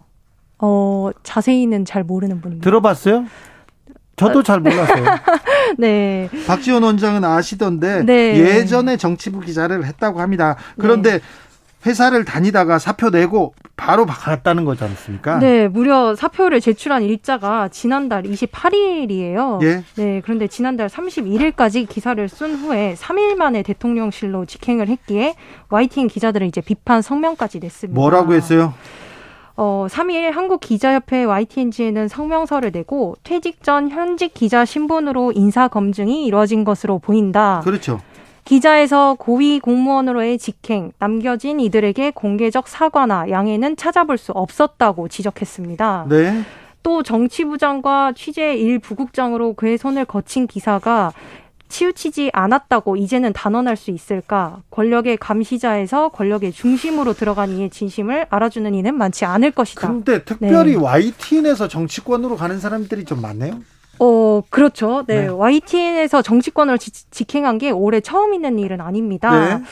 어, 0.57 1.11
자세히는 1.21 1.85
잘 1.85 2.03
모르는 2.03 2.41
분입니다. 2.41 2.63
들어봤어요? 2.63 3.25
저도 4.15 4.41
잘 4.41 4.59
몰랐어요. 4.59 5.05
네. 5.77 6.27
박지원 6.47 6.81
원장은 6.81 7.23
아시던데 7.23 8.03
네. 8.03 8.39
예전에 8.39 8.97
정치부 8.97 9.41
기자를 9.41 9.85
했다고 9.85 10.19
합니다. 10.21 10.57
그런데 10.79 11.19
네. 11.19 11.19
회사를 11.85 12.25
다니다가 12.25 12.79
사표 12.79 13.09
내고 13.09 13.53
바로 13.75 14.05
갔다는 14.05 14.65
거지 14.65 14.83
않습니까? 14.83 15.39
네, 15.39 15.67
무려 15.67 16.15
사표를 16.15 16.59
제출한 16.59 17.03
일자가 17.03 17.69
지난달 17.69 18.23
28일이에요. 18.23 19.63
예. 19.63 19.83
네, 19.95 20.21
그런데 20.23 20.47
지난달 20.47 20.87
31일까지 20.87 21.87
기사를 21.87 22.27
쓴 22.27 22.55
후에 22.55 22.95
3일 22.97 23.35
만에 23.35 23.61
대통령실로 23.63 24.45
직행을 24.45 24.87
했기에 24.87 25.35
YTN 25.69 26.07
기자들은 26.07 26.47
이제 26.47 26.61
비판 26.61 27.01
성명까지 27.01 27.59
냈습니다. 27.59 27.99
뭐라고 27.99 28.33
했어요? 28.33 28.73
어, 29.55 29.87
3일 29.89 30.31
한국기자협회 30.31 31.23
YTNG에는 31.23 32.07
성명서를 32.07 32.71
내고 32.71 33.15
퇴직 33.23 33.63
전 33.63 33.89
현직 33.89 34.33
기자 34.35 34.65
신분으로 34.65 35.31
인사 35.33 35.67
검증이 35.67 36.25
이루어진 36.25 36.63
것으로 36.63 36.99
보인다. 36.99 37.61
그렇죠. 37.63 37.99
기자에서 38.47 39.17
고위 39.19 39.59
공무원으로의 39.59 40.37
직행, 40.37 40.93
남겨진 40.99 41.59
이들에게 41.59 42.11
공개적 42.11 42.69
사과나 42.69 43.29
양해는 43.29 43.75
찾아볼 43.75 44.17
수 44.17 44.31
없었다고 44.31 45.09
지적했습니다. 45.09 46.05
네. 46.07 46.43
또 46.81 47.03
정치부 47.03 47.57
장과 47.57 48.13
취재 48.15 48.55
일 48.55 48.79
부국장으로 48.79 49.51
그의 49.55 49.77
손을 49.77 50.05
거친 50.05 50.47
기사가 50.47 51.11
치우치지 51.67 52.29
않았다고 52.31 52.95
이제는 52.95 53.33
단언할 53.33 53.75
수 53.75 53.91
있을까? 53.91 54.61
권력의 54.71 55.17
감시자에서 55.17 56.07
권력의 56.07 56.53
중심으로 56.53 57.11
들어간 57.11 57.49
이의 57.49 57.69
진심을 57.69 58.27
알아주는 58.29 58.73
이는 58.73 58.95
많지 58.95 59.25
않을 59.25 59.51
것이다. 59.51 59.89
근데 59.89 60.23
특별히 60.23 60.71
네. 60.71 60.77
YTN에서 60.77 61.67
정치권으로 61.67 62.37
가는 62.37 62.61
사람들이 62.61 63.03
좀 63.03 63.19
많네요. 63.19 63.59
어, 63.99 64.41
그렇죠. 64.49 65.03
네. 65.07 65.23
네. 65.23 65.27
YTN에서 65.27 66.21
정치권을 66.21 66.77
지, 66.77 66.91
직행한 66.91 67.57
게 67.57 67.71
올해 67.71 67.99
처음 67.99 68.33
있는 68.33 68.59
일은 68.59 68.81
아닙니다. 68.81 69.57
네. 69.57 69.63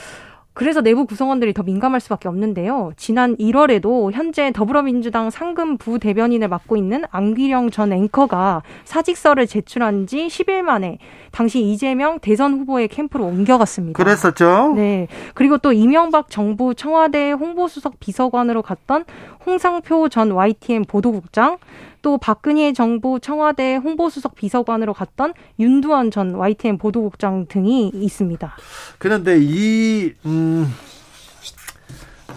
그래서 0.56 0.80
내부 0.80 1.06
구성원들이 1.06 1.54
더 1.54 1.64
민감할 1.64 2.00
수밖에 2.00 2.30
없는데요. 2.30 2.94
지난 2.96 3.36
1월에도 3.36 4.14
현재 4.14 4.54
더불어민주당 4.54 5.30
상금 5.30 5.78
부대변인을 5.78 6.48
맡고 6.48 6.78
있는 6.78 7.04
안기령 7.12 7.72
전 7.72 7.92
앵커가 7.92 8.64
사직서를 8.86 9.48
제출한 9.48 10.08
지 10.08 10.28
10일 10.28 10.62
만에 10.62 10.98
당시 11.32 11.62
이재명 11.62 12.20
대선 12.20 12.54
후보의 12.54 12.88
캠프로 12.88 13.26
옮겨갔습니다. 13.26 14.02
그랬었죠. 14.02 14.74
네. 14.78 15.08
그리고 15.34 15.58
또 15.58 15.74
이명박 15.74 16.30
정부 16.30 16.74
청와대 16.74 17.32
홍보수석 17.32 18.00
비서관으로 18.00 18.62
갔던 18.62 19.04
홍상표 19.46 20.08
전 20.08 20.32
YTN 20.32 20.86
보도국장 20.86 21.58
또 22.06 22.20
박근혜 22.20 22.72
정부 22.72 23.20
청와대 23.20 23.78
홍보수석 23.78 24.36
비서관으로 24.36 24.94
갔던 24.94 25.34
윤두원 25.58 26.12
전 26.12 26.36
YTN 26.36 26.78
보도국장 26.78 27.48
등이 27.48 27.94
있습니다. 27.96 28.56
그런데 29.00 29.40
이 29.42 30.14
음, 30.28 30.72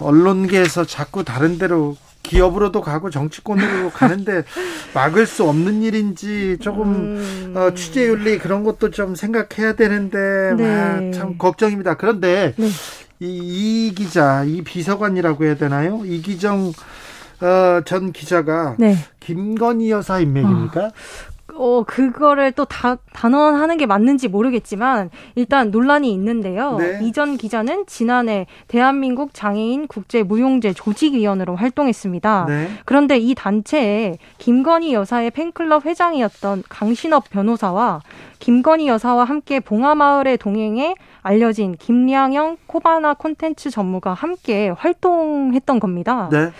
언론계에서 0.00 0.86
자꾸 0.86 1.22
다른 1.22 1.58
데로 1.58 1.98
기업으로도 2.22 2.80
가고 2.80 3.10
정치권으로 3.10 3.90
가는데 3.92 4.44
막을 4.94 5.26
수 5.26 5.46
없는 5.46 5.82
일인지 5.82 6.56
조금 6.62 6.94
음... 6.94 7.54
어, 7.54 7.74
취재윤리 7.74 8.38
그런 8.38 8.64
것도 8.64 8.90
좀 8.90 9.14
생각해야 9.14 9.74
되는데 9.74 10.54
네. 10.56 10.64
아, 10.64 11.10
참 11.12 11.36
걱정입니다. 11.36 11.98
그런데 11.98 12.54
네. 12.56 12.68
이, 13.20 13.88
이 13.88 13.94
기자, 13.94 14.44
이 14.44 14.62
비서관이라고 14.62 15.44
해야 15.44 15.56
되나요? 15.56 16.04
이기정 16.06 16.72
어, 17.40 17.80
전 17.84 18.12
기자가 18.12 18.76
네. 18.78 18.94
김건희 19.20 19.90
여사 19.90 20.18
인맥입니까? 20.18 20.86
어, 20.86 20.90
어, 21.58 21.82
그거를 21.82 22.52
또 22.52 22.64
다, 22.64 22.98
단언하는 23.12 23.78
게 23.78 23.86
맞는지 23.86 24.28
모르겠지만, 24.28 25.10
일단 25.34 25.72
논란이 25.72 26.12
있는데요. 26.12 26.76
네. 26.78 27.00
이전 27.02 27.36
기자는 27.36 27.84
지난해 27.86 28.46
대한민국 28.68 29.34
장애인 29.34 29.88
국제 29.88 30.22
무용제 30.22 30.72
조직위원으로 30.72 31.56
활동했습니다. 31.56 32.44
네. 32.48 32.68
그런데 32.84 33.18
이 33.18 33.34
단체에 33.34 34.18
김건희 34.38 34.94
여사의 34.94 35.32
팬클럽 35.32 35.84
회장이었던 35.84 36.62
강신업 36.68 37.28
변호사와 37.28 38.02
김건희 38.38 38.86
여사와 38.86 39.24
함께 39.24 39.58
봉하마을에 39.58 40.36
동행해 40.36 40.94
알려진 41.22 41.76
김량영 41.76 42.58
코바나 42.68 43.14
콘텐츠 43.14 43.70
전무가 43.70 44.14
함께 44.14 44.68
활동했던 44.68 45.80
겁니다. 45.80 46.28
네. 46.30 46.52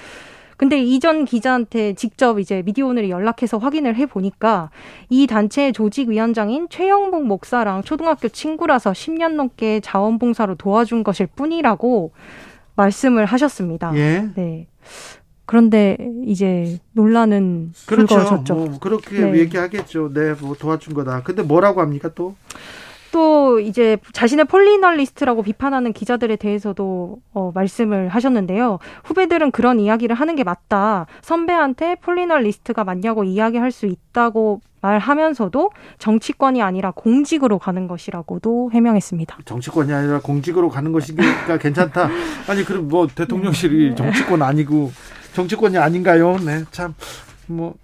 근데 0.59 0.83
이전 0.83 1.25
기자한테 1.25 1.95
직접 1.95 2.41
이제 2.41 2.63
미디어오늘이 2.67 3.11
연락해서 3.11 3.59
확인을 3.59 3.95
해 3.95 4.07
보니까 4.07 4.71
이 5.09 5.29
단체의 5.29 5.73
조직 5.73 6.09
위원장인 6.09 6.67
최영복 6.69 7.27
목사랑 7.27 7.85
초등학교 7.85 8.29
친구라서 8.29 8.91
10년 8.91 9.35
넘게 9.35 9.79
자원봉사로 9.81 10.57
도와준 10.57 11.05
것일 11.05 11.29
뿐이라고 11.29 12.11
말씀을 12.75 13.25
하셨습니다. 13.25 13.93
예. 13.95 14.29
네. 14.35 14.67
그런데 15.47 15.97
이제 16.27 16.79
논란은 16.93 17.73
그렇죠. 17.87 18.17
불거졌죠. 18.17 18.55
뭐 18.55 18.79
그렇게 18.81 19.21
네. 19.21 19.39
얘기하겠죠. 19.39 20.13
네, 20.13 20.35
뭐 20.41 20.57
도와준 20.57 20.93
거다. 20.93 21.23
근데 21.23 21.43
뭐라고 21.43 21.81
합니까 21.81 22.11
또? 22.17 22.35
또 23.13 23.61
이제 23.61 23.97
자신의 24.13 24.45
폴리널리스트라고 24.47 25.43
비판하는 25.43 25.93
기자들에 25.93 26.37
대해서도 26.37 27.19
어, 27.33 27.53
말씀을 27.55 28.09
하셨는데요. 28.09 28.79
후배들은 29.05 29.51
그런 29.51 29.81
이야기를 29.81 30.15
하는 30.15 30.37
게 30.37 30.45
맞다. 30.45 31.07
선배한테 31.23 31.97
폴리널리스트가 31.97 32.85
맞냐고 32.85 33.25
이야기할 33.25 33.71
수 33.71 33.87
있다고 33.87 34.61
말하면서도 34.81 35.71
정치권이 35.99 36.63
아니라 36.63 36.93
공직으로 36.95 37.59
가는 37.59 37.89
것이라고도 37.89 38.71
해명했습니다. 38.73 39.39
정치권이 39.45 39.93
아니라 39.93 40.21
공직으로 40.21 40.69
가는 40.69 40.93
것이니까 40.93 41.59
괜찮다. 41.59 42.09
아니 42.47 42.65
그럼 42.65 42.89
뭐 42.89 43.09
대통령실이 43.09 43.91
네. 43.91 43.95
정치권 43.95 44.43
아니고 44.43 44.93
정치권이 45.33 45.79
아닌가요? 45.79 46.37
네, 46.45 46.65
참 46.71 46.95
뭐 47.49 47.75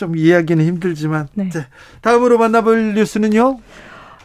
좀 0.00 0.16
이해하기는 0.16 0.64
힘들지만 0.64 1.28
네. 1.34 1.50
자, 1.50 1.66
다음으로 2.00 2.38
만나볼 2.38 2.94
뉴스는요. 2.94 3.58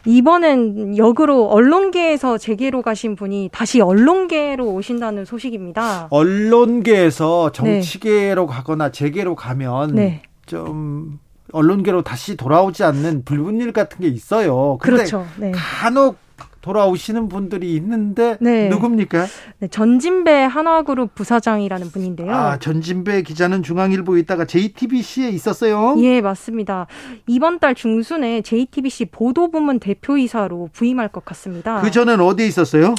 이번엔 0.06 0.98
역으로 0.98 1.48
언론계에서 1.49 2.38
재계로 2.38 2.82
가신 2.82 3.15
분이 3.15 3.49
다시 3.52 3.82
언론계로 3.82 4.65
오신다는 4.65 5.26
소식입니다. 5.26 6.07
언론계에서 6.10 7.52
정치계로 7.52 8.48
네. 8.48 8.53
가거나 8.53 8.91
재계로 8.91 9.36
가면 9.36 9.95
네. 9.95 10.22
좀 10.45 11.19
언론계로 11.52 12.02
다시 12.03 12.36
돌아오지 12.36 12.84
않는 12.84 13.23
불분일 13.23 13.72
같은 13.72 13.99
게 13.99 14.07
있어요. 14.07 14.77
그렇죠. 14.80 15.26
네. 15.38 15.52
간혹 15.53 16.18
돌아오시는 16.66 17.30
분들이 17.30 17.76
있는데 17.76 18.38
네. 18.42 18.70
누굽니까? 18.70 19.28
네, 19.60 19.68
전진배 19.68 20.32
한화그룹 20.46 21.14
부사장이라는 21.14 21.92
분인데요. 21.92 22.32
아, 22.32 22.58
전진배 22.58 23.22
기자는 23.22 23.62
중앙일보에 23.62 24.20
있다가 24.22 24.46
JTBC에 24.46 25.30
있었어요. 25.30 25.96
예, 26.00 26.22
맞습니다. 26.22 26.88
이번 27.28 27.60
달 27.60 27.76
중순에 27.76 28.42
JTBC 28.42 29.06
보도부문 29.12 29.80
대표이사로 29.80 30.70
부임할 30.74 31.10
것 31.10 31.24
같습니다. 31.24 31.82
그 31.82 31.92
전엔 31.92 32.20
어디에 32.20 32.48
있었어요? 32.48 32.96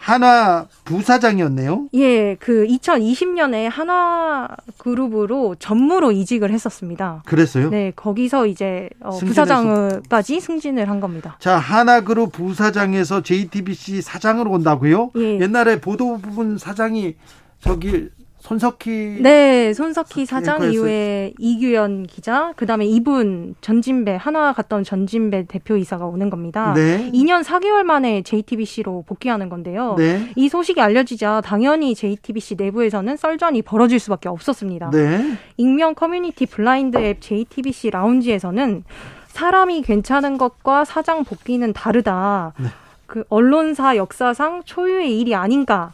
한화 0.00 0.66
부사장이었네요. 0.86 1.88
예, 1.92 2.34
그 2.36 2.66
2020년에 2.66 3.68
한화 3.68 4.48
그룹으로 4.78 5.56
전무로 5.58 6.10
이직을 6.10 6.50
했었습니다. 6.50 7.22
그랬어요? 7.26 7.68
네, 7.68 7.92
거기서 7.94 8.46
이제 8.46 8.88
어, 9.00 9.10
부사장까지 9.10 10.40
승진을 10.40 10.88
한 10.88 11.00
겁니다. 11.00 11.36
자, 11.38 11.58
한화 11.58 12.00
그룹 12.00 12.32
부사장에서 12.32 13.22
JTBC 13.22 14.00
사장으로 14.00 14.50
온다고요? 14.50 15.10
예. 15.16 15.38
옛날에 15.38 15.80
보도 15.82 16.16
부문 16.16 16.56
사장이 16.56 17.16
저기 17.60 18.08
손석희 18.40 19.20
네 19.20 19.72
손석희 19.74 20.26
사장 20.26 20.72
이후에 20.72 21.34
이규연 21.38 22.06
기자 22.06 22.52
그다음에 22.56 22.86
이분 22.86 23.54
전진배 23.60 24.16
한화 24.16 24.52
갔던 24.52 24.82
전진배 24.82 25.46
대표이사가 25.46 26.06
오는 26.06 26.30
겁니다. 26.30 26.72
네. 26.74 27.10
2년 27.12 27.44
4개월 27.44 27.82
만에 27.82 28.22
JTBC로 28.22 29.04
복귀하는 29.06 29.48
건데요. 29.48 29.94
네. 29.98 30.30
이 30.36 30.48
소식이 30.48 30.80
알려지자 30.80 31.42
당연히 31.42 31.94
JTBC 31.94 32.56
내부에서는 32.56 33.16
설전이 33.16 33.62
벌어질 33.62 33.98
수밖에 33.98 34.28
없었습니다. 34.28 34.90
네. 34.90 35.38
익명 35.56 35.94
커뮤니티 35.94 36.46
블라인드 36.46 36.96
앱 36.98 37.20
JTBC 37.20 37.90
라운지에서는 37.90 38.84
사람이 39.28 39.82
괜찮은 39.82 40.38
것과 40.38 40.84
사장 40.84 41.24
복귀는 41.24 41.72
다르다. 41.72 42.54
네. 42.58 42.66
그 43.06 43.24
언론사 43.28 43.96
역사상 43.96 44.62
초유의 44.64 45.18
일이 45.18 45.34
아닌가 45.34 45.92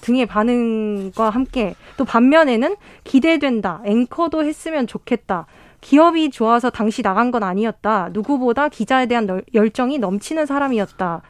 등의 0.00 0.26
반응과 0.26 1.30
함께 1.30 1.74
또 1.96 2.04
반면에는 2.04 2.76
기대된다. 3.04 3.80
앵커도 3.84 4.44
했으면 4.44 4.86
좋겠다. 4.86 5.46
기업이 5.80 6.30
좋아서 6.30 6.70
당시 6.70 7.02
나간 7.02 7.30
건 7.30 7.42
아니었다. 7.42 8.10
누구보다 8.12 8.68
기자에 8.68 9.06
대한 9.06 9.42
열정이 9.54 9.98
넘치는 9.98 10.46
사람이었다. 10.46 11.22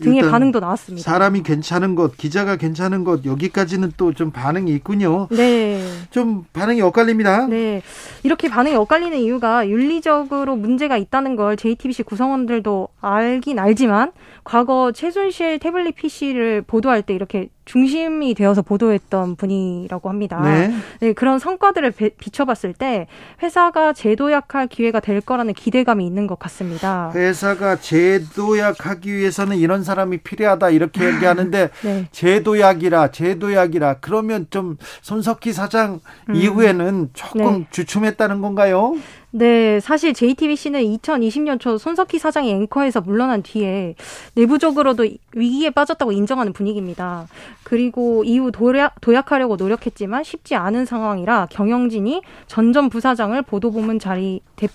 등의 0.00 0.30
반응도 0.30 0.60
나왔습니다. 0.60 1.10
사람이 1.10 1.42
괜찮은 1.42 1.96
것, 1.96 2.16
기자가 2.16 2.54
괜찮은 2.54 3.02
것 3.02 3.24
여기까지는 3.24 3.92
또 3.96 4.12
좀 4.12 4.30
반응이 4.30 4.70
있군요. 4.76 5.26
네. 5.30 5.82
좀 6.10 6.44
반응이 6.52 6.80
엇갈립니다. 6.82 7.48
네. 7.48 7.82
이렇게 8.22 8.48
반응이 8.48 8.76
엇갈리는 8.76 9.18
이유가 9.18 9.68
윤리적으로 9.68 10.54
문제가 10.54 10.96
있다는 10.96 11.34
걸 11.34 11.56
JTBC 11.56 12.04
구성원들도 12.04 12.88
알긴 13.00 13.58
알지만 13.58 14.12
과거 14.48 14.92
최순실 14.92 15.58
태블릿 15.58 15.94
PC를 15.94 16.62
보도할 16.62 17.02
때 17.02 17.12
이렇게 17.12 17.50
중심이 17.66 18.32
되어서 18.32 18.62
보도했던 18.62 19.36
분이라고 19.36 20.08
합니다. 20.08 20.40
네. 20.42 20.74
네 21.00 21.12
그런 21.12 21.38
성과들을 21.38 21.90
배, 21.90 22.08
비춰봤을 22.08 22.72
때 22.72 23.08
회사가 23.42 23.92
재도약할 23.92 24.68
기회가 24.68 25.00
될 25.00 25.20
거라는 25.20 25.52
기대감이 25.52 26.06
있는 26.06 26.26
것 26.26 26.38
같습니다. 26.38 27.12
회사가 27.14 27.76
재도약하기 27.76 29.14
위해서는 29.14 29.58
이런 29.58 29.84
사람이 29.84 30.16
필요하다 30.18 30.70
이렇게 30.70 31.04
얘기하는데 31.04 31.68
네. 31.84 32.08
재도약이라 32.10 33.10
재도약이라 33.10 33.96
그러면 34.00 34.46
좀 34.48 34.78
손석희 35.02 35.52
사장 35.52 36.00
음. 36.30 36.34
이후에는 36.34 37.10
조금 37.12 37.58
네. 37.58 37.66
주춤했다는 37.70 38.40
건가요? 38.40 38.94
네, 39.30 39.78
사실 39.80 40.14
JTBC는 40.14 40.80
2020년 40.80 41.60
초 41.60 41.76
손석희 41.76 42.18
사장이 42.18 42.50
앵커에서 42.50 43.02
물러난 43.02 43.42
뒤에 43.42 43.94
내부적으로도 44.34 45.06
위기에 45.34 45.68
빠졌다고 45.70 46.12
인정하는 46.12 46.54
분위기입니다. 46.54 47.26
그리고 47.62 48.24
이후 48.24 48.50
도약, 48.50 48.98
도약하려고 49.02 49.56
노력했지만 49.56 50.24
쉽지 50.24 50.54
않은 50.54 50.86
상황이라 50.86 51.48
경영진이 51.50 52.22
전전 52.46 52.88
부사장을 52.88 53.40
보도부문 53.42 53.98
자리 53.98 54.40
대, 54.56 54.66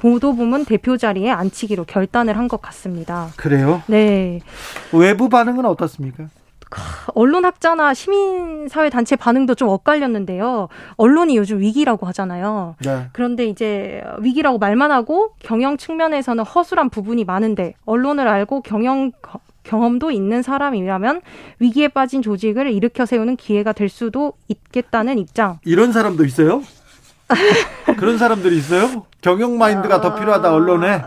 보도부문 0.00 0.64
대표 0.64 0.96
자리에 0.96 1.30
앉히기로 1.30 1.84
결단을 1.84 2.36
한 2.36 2.48
것 2.48 2.60
같습니다. 2.60 3.28
그래요? 3.36 3.80
네. 3.86 4.40
외부 4.92 5.28
반응은 5.28 5.64
어떻습니까? 5.66 6.28
언론학자나 7.14 7.94
시민사회단체 7.94 9.16
반응도 9.16 9.54
좀 9.54 9.68
엇갈렸는데요. 9.68 10.68
언론이 10.96 11.36
요즘 11.36 11.60
위기라고 11.60 12.06
하잖아요. 12.08 12.76
네. 12.84 13.08
그런데 13.12 13.46
이제 13.46 14.02
위기라고 14.20 14.58
말만 14.58 14.90
하고 14.92 15.34
경영 15.40 15.76
측면에서는 15.76 16.44
허술한 16.44 16.90
부분이 16.90 17.24
많은데 17.24 17.74
언론을 17.86 18.28
알고 18.28 18.62
경영 18.62 19.12
경험도 19.62 20.10
있는 20.10 20.42
사람이라면 20.42 21.20
위기에 21.58 21.88
빠진 21.88 22.22
조직을 22.22 22.70
일으켜 22.72 23.04
세우는 23.06 23.36
기회가 23.36 23.72
될 23.72 23.88
수도 23.88 24.32
있겠다는 24.48 25.18
입장. 25.18 25.58
이런 25.64 25.92
사람도 25.92 26.24
있어요? 26.24 26.62
그런 27.98 28.18
사람들이 28.18 28.56
있어요? 28.56 29.06
경영 29.20 29.58
마인드가 29.58 30.00
더 30.00 30.14
필요하다 30.14 30.52
언론에. 30.52 31.02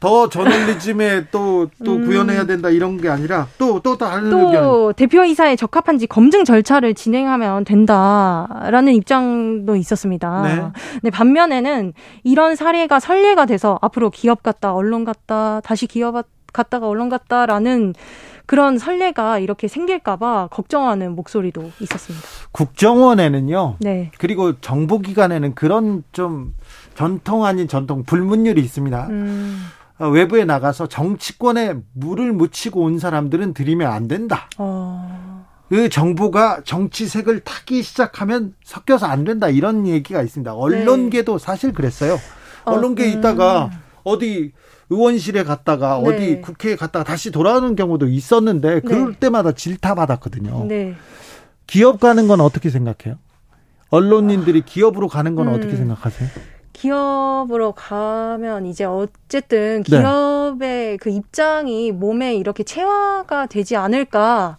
더 0.00 0.28
저널리즘에 0.28 1.26
또, 1.30 1.68
또 1.84 1.94
음. 1.94 2.04
구현해야 2.04 2.44
된다 2.44 2.68
이런 2.68 3.00
게 3.00 3.08
아니라 3.08 3.48
또, 3.58 3.80
또 3.80 3.96
다른 3.96 4.30
또 4.30 4.38
의견. 4.38 4.92
대표이사에 4.94 5.56
적합한지 5.56 6.06
검증 6.06 6.44
절차를 6.44 6.94
진행하면 6.94 7.64
된다라는 7.64 8.94
입장도 8.94 9.76
있었습니다. 9.76 10.42
네. 10.42 10.62
네, 11.02 11.10
반면에는 11.10 11.94
이런 12.24 12.56
사례가 12.56 13.00
선례가 13.00 13.46
돼서 13.46 13.78
앞으로 13.80 14.10
기업 14.10 14.42
갔다 14.42 14.74
언론 14.74 15.04
갔다 15.04 15.60
다시 15.64 15.86
기업 15.86 16.14
갔다가 16.52 16.88
언론 16.88 17.08
갔다라는 17.08 17.94
그런 18.46 18.78
선례가 18.78 19.40
이렇게 19.40 19.66
생길까봐 19.66 20.48
걱정하는 20.52 21.16
목소리도 21.16 21.72
있었습니다. 21.80 22.26
국정원에는요. 22.52 23.76
네. 23.80 24.12
그리고 24.18 24.58
정보기관에는 24.60 25.54
그런 25.54 26.04
좀 26.12 26.54
전통 26.94 27.44
아닌 27.44 27.66
전통 27.66 28.04
불문율이 28.04 28.60
있습니다. 28.60 29.08
음. 29.10 29.66
어, 29.98 30.08
외부에 30.08 30.44
나가서 30.44 30.88
정치권에 30.88 31.76
물을 31.94 32.32
묻히고 32.32 32.82
온 32.82 32.98
사람들은 32.98 33.54
들이면 33.54 33.90
안 33.90 34.08
된다. 34.08 34.48
어... 34.58 35.46
그 35.68 35.88
정부가 35.88 36.60
정치색을 36.64 37.40
타기 37.40 37.82
시작하면 37.82 38.54
섞여서 38.62 39.06
안 39.06 39.24
된다 39.24 39.48
이런 39.48 39.86
얘기가 39.86 40.22
있습니다. 40.22 40.54
언론계도 40.54 41.38
네. 41.38 41.44
사실 41.44 41.72
그랬어요. 41.72 42.18
언론계에 42.64 43.12
음. 43.12 43.18
있다가 43.18 43.70
어디 44.04 44.52
의원실에 44.90 45.42
갔다가 45.42 46.00
네. 46.00 46.08
어디 46.08 46.40
국회에 46.40 46.76
갔다가 46.76 47.04
다시 47.04 47.32
돌아오는 47.32 47.74
경우도 47.74 48.06
있었는데 48.06 48.80
그럴 48.80 49.12
네. 49.12 49.18
때마다 49.18 49.52
질타 49.52 49.96
받았거든요. 49.96 50.66
네. 50.68 50.94
기업 51.66 51.98
가는 51.98 52.28
건 52.28 52.40
어떻게 52.40 52.70
생각해요? 52.70 53.18
언론인들이 53.90 54.62
기업으로 54.62 55.08
가는 55.08 55.34
건 55.34 55.48
음. 55.48 55.54
어떻게 55.54 55.74
생각하세요? 55.74 56.28
기업으로 56.76 57.72
가면 57.72 58.66
이제 58.66 58.84
어쨌든 58.84 59.82
네. 59.84 59.98
기업의 59.98 60.58
네. 60.58 60.96
그 60.98 61.08
입장이 61.08 61.90
몸에 61.92 62.34
이렇게 62.34 62.64
체화가 62.64 63.46
되지 63.46 63.76
않을까 63.76 64.58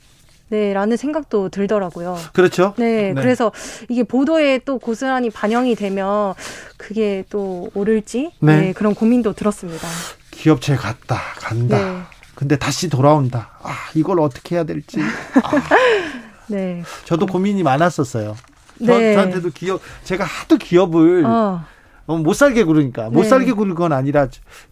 네, 0.50 0.74
라는 0.74 0.98
생각도 0.98 1.50
들더라고요. 1.50 2.18
그렇죠. 2.34 2.74
네, 2.78 3.14
네, 3.14 3.22
그래서 3.22 3.52
이게 3.90 4.04
보도에 4.04 4.60
또 4.60 4.80
고스란히 4.80 5.30
반영이 5.30 5.76
되면 5.76 6.34
그게 6.78 7.24
또 7.30 7.70
오를지 7.76 8.32
네. 8.40 8.62
네 8.62 8.74
그런 8.74 8.96
고민도 8.96 9.34
들었습니다. 9.34 9.88
기업체 10.32 10.76
갔다, 10.76 11.20
간다. 11.36 11.78
네. 11.78 12.02
근데 12.34 12.58
다시 12.58 12.90
돌아온다. 12.90 13.52
아, 13.62 13.74
이걸 13.94 14.20
어떻게 14.20 14.56
해야 14.56 14.64
될지. 14.64 15.00
아. 15.02 15.52
네. 16.48 16.82
저도 17.04 17.26
고민이 17.26 17.62
많았었어요. 17.64 18.36
네. 18.80 19.14
저, 19.14 19.20
한테도 19.20 19.50
기업, 19.52 19.82
제가 20.04 20.24
하도 20.24 20.58
기업을 20.58 21.26
어. 21.26 21.66
어, 22.08 22.16
못 22.18 22.34
살게 22.34 22.64
구르니까 22.64 23.10
못 23.10 23.24
네. 23.24 23.30
살게 23.30 23.52
구는 23.52 23.76
건 23.76 23.92
아니라 23.92 24.28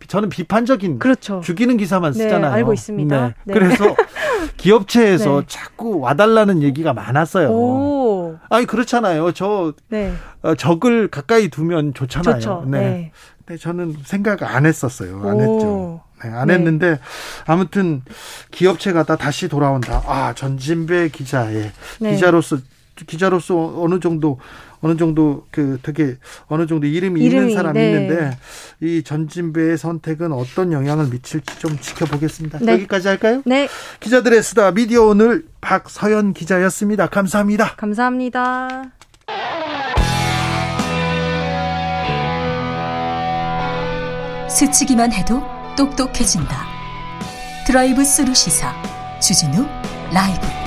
저는 0.07 0.29
비판적인 0.29 0.99
그렇죠. 0.99 1.41
죽이는 1.41 1.75
기사만 1.77 2.13
네, 2.13 2.23
쓰잖아요. 2.23 2.49
네, 2.49 2.55
알고 2.57 2.73
있습니다. 2.73 3.27
네. 3.27 3.33
네. 3.43 3.53
그래서 3.53 3.95
기업체에서 4.57 5.41
네. 5.41 5.45
자꾸 5.47 5.99
와달라는 5.99 6.63
얘기가 6.63 6.93
많았어요. 6.93 7.49
오. 7.49 8.37
아니 8.49 8.65
그렇잖아요. 8.65 9.33
저 9.33 9.73
어, 10.41 10.55
적을 10.55 11.09
가까이 11.09 11.49
두면 11.49 11.93
좋잖아요. 11.93 12.39
좋죠. 12.39 12.63
네. 12.67 13.11
근데 13.45 13.59
저는 13.59 13.97
생각 14.05 14.41
안 14.43 14.65
했었어요. 14.65 15.21
안 15.25 15.35
오. 15.35 15.41
했죠. 15.41 16.01
네, 16.23 16.29
안 16.33 16.49
했는데 16.49 16.99
아무튼 17.45 18.01
기업체가 18.51 19.03
다 19.03 19.17
다시 19.17 19.49
돌아온다. 19.49 20.01
아 20.07 20.33
전진배 20.33 21.09
기자의 21.09 21.71
기자로서 21.99 22.59
기자로서 23.07 23.73
어느 23.81 23.99
정도 23.99 24.39
어느 24.85 24.97
정도 24.97 25.47
그 25.49 25.79
되게 25.81 26.17
어느 26.45 26.67
정도 26.67 26.85
이름이, 26.85 27.19
이름이 27.19 27.41
있는 27.41 27.55
사람이 27.55 27.79
네. 27.79 27.89
있는데 27.89 28.37
이 28.81 29.01
전진배의 29.01 29.79
선택은 29.79 30.31
어떤 30.31 30.71
영향을 30.71 31.07
미칠지 31.07 31.57
좀 31.57 31.75
지켜보겠습니다. 31.79 32.59
네. 32.61 32.73
여기까지 32.73 33.07
할까요? 33.07 33.41
네. 33.45 33.67
기자들의 33.99 34.43
수다 34.43 34.69
미디어 34.73 35.05
오늘 35.05 35.45
박서연 35.59 36.33
기자였습니다. 36.33 37.07
감사합니다. 37.07 37.75
감사합니다. 37.77 38.91
스치기만 44.47 45.11
해도 45.13 45.41
똑똑해진다. 45.75 46.63
드라이브 47.65 48.05
스루 48.05 48.35
시사 48.35 48.71
주진우 49.19 49.65
라이브 50.13 50.64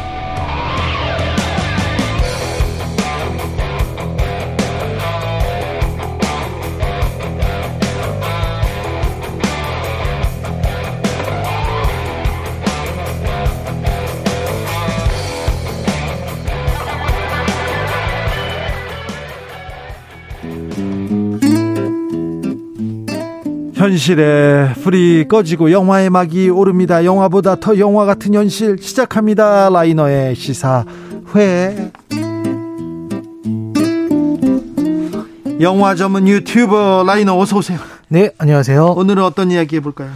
현실에 23.89 24.75
불이 24.83 25.29
꺼지고 25.29 25.73
영화의 25.73 26.11
막이 26.11 26.51
오릅니다. 26.51 27.07
영화보다 27.07 27.57
더 27.57 27.79
영화 27.79 28.05
같은 28.05 28.35
현실 28.35 28.77
시작합니다. 28.79 29.71
라이너의 29.71 30.35
시사회. 30.35 31.91
영화 35.61 35.95
전문 35.95 36.29
유튜버 36.29 37.05
라이너 37.07 37.39
어서 37.39 37.57
오세요. 37.57 37.79
네, 38.09 38.31
안녕하세요. 38.37 38.93
오늘은 38.93 39.23
어떤 39.23 39.51
이야기 39.51 39.77
해볼까요? 39.77 40.11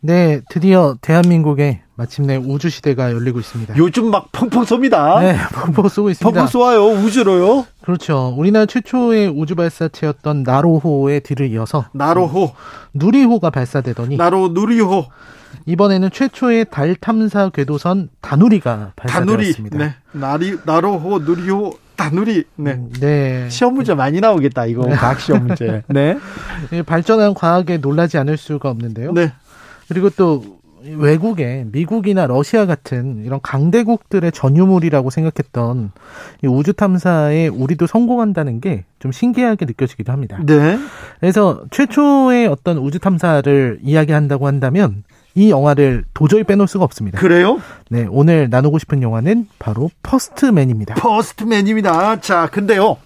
네, 0.00 0.42
드디어 0.50 0.96
대한민국에 1.00 1.80
마침내 1.94 2.36
우주 2.36 2.68
시대가 2.68 3.10
열리고 3.10 3.40
있습니다. 3.40 3.76
요즘 3.78 4.10
막 4.10 4.30
펑펑 4.30 4.64
쏩니다. 4.64 5.20
네, 5.20 5.38
펑펑 5.54 5.88
쏘고 5.88 6.10
있습니다. 6.10 6.30
펑펑 6.30 6.46
쏘아요, 6.48 6.84
우주로요? 6.84 7.64
그렇죠. 7.86 8.34
우리나라 8.36 8.66
최초의 8.66 9.28
우주 9.28 9.54
발사체였던 9.54 10.42
나로호의 10.42 11.20
뒤를 11.20 11.52
이어서 11.52 11.84
나로호, 11.92 12.52
누리호가 12.92 13.50
발사되더니 13.50 14.16
나로 14.16 14.48
누리호. 14.48 15.06
이번에는 15.66 16.10
최초의 16.10 16.66
달 16.72 16.96
탐사 16.96 17.48
궤도선 17.48 18.08
다누리가 18.20 18.90
발사되었습니다. 18.96 19.78
다누리, 19.78 19.88
네. 19.88 19.94
나리, 20.18 20.58
나로호, 20.66 21.20
누리호, 21.20 21.78
다누리. 21.94 22.42
네. 22.56 22.72
음, 22.72 22.92
네. 22.98 23.48
시험 23.50 23.74
문제 23.74 23.94
많이 23.94 24.20
나오겠다. 24.20 24.66
이거 24.66 24.84
네. 24.84 24.96
과학 24.96 25.20
시험 25.20 25.46
문제. 25.46 25.84
네. 25.86 26.18
발전한 26.86 27.34
과학에 27.34 27.76
놀라지 27.78 28.18
않을 28.18 28.36
수가 28.36 28.68
없는데요. 28.68 29.12
네. 29.12 29.32
그리고 29.88 30.10
또 30.10 30.55
외국에 30.94 31.64
미국이나 31.72 32.26
러시아 32.26 32.66
같은 32.66 33.24
이런 33.24 33.40
강대국들의 33.42 34.32
전유물이라고 34.32 35.10
생각했던 35.10 35.92
이 36.44 36.46
우주 36.46 36.72
탐사에 36.72 37.48
우리도 37.48 37.86
성공한다는 37.86 38.60
게 38.60 38.84
좀 38.98 39.12
신기하게 39.12 39.66
느껴지기도 39.66 40.12
합니다. 40.12 40.38
네. 40.44 40.78
그래서 41.20 41.62
최초의 41.70 42.46
어떤 42.48 42.78
우주 42.78 42.98
탐사를 42.98 43.78
이야기한다고 43.82 44.46
한다면 44.46 45.04
이 45.34 45.50
영화를 45.50 46.04
도저히 46.14 46.44
빼놓을 46.44 46.66
수가 46.66 46.84
없습니다. 46.84 47.20
그래요? 47.20 47.60
네, 47.90 48.06
오늘 48.10 48.48
나누고 48.50 48.78
싶은 48.78 49.02
영화는 49.02 49.48
바로 49.58 49.90
퍼스트맨입니다. 50.02 50.94
퍼스트맨입니다. 50.94 52.20
자, 52.20 52.48
근데요. 52.48 52.96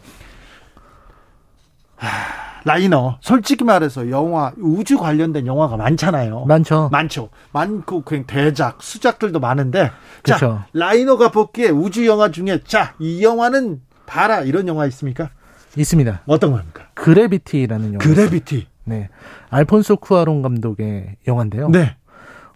하... 1.96 2.49
라이너 2.64 3.18
솔직히 3.20 3.64
말해서 3.64 4.10
영화 4.10 4.52
우주 4.58 4.98
관련된 4.98 5.46
영화가 5.46 5.76
많잖아요. 5.76 6.44
많죠. 6.46 6.88
많죠. 6.92 7.30
많고 7.52 8.02
그냥 8.02 8.24
대작, 8.26 8.82
수작들도 8.82 9.40
많은데 9.40 9.90
그쵸. 10.22 10.38
자, 10.38 10.66
라이너가 10.72 11.30
보기에 11.30 11.68
우주 11.70 12.06
영화 12.06 12.30
중에 12.30 12.60
자, 12.64 12.94
이 12.98 13.22
영화는 13.22 13.80
봐라 14.06 14.40
이런 14.42 14.68
영화 14.68 14.86
있습니까? 14.86 15.30
있습니다. 15.76 16.22
어떤 16.26 16.52
겁니까? 16.52 16.84
그래비티라는 16.94 17.94
영화. 17.94 17.98
그래비티. 17.98 18.66
네. 18.84 19.08
알폰소 19.50 19.96
쿠아론 19.96 20.42
감독의 20.42 21.16
영화인데요. 21.28 21.68
네. 21.68 21.96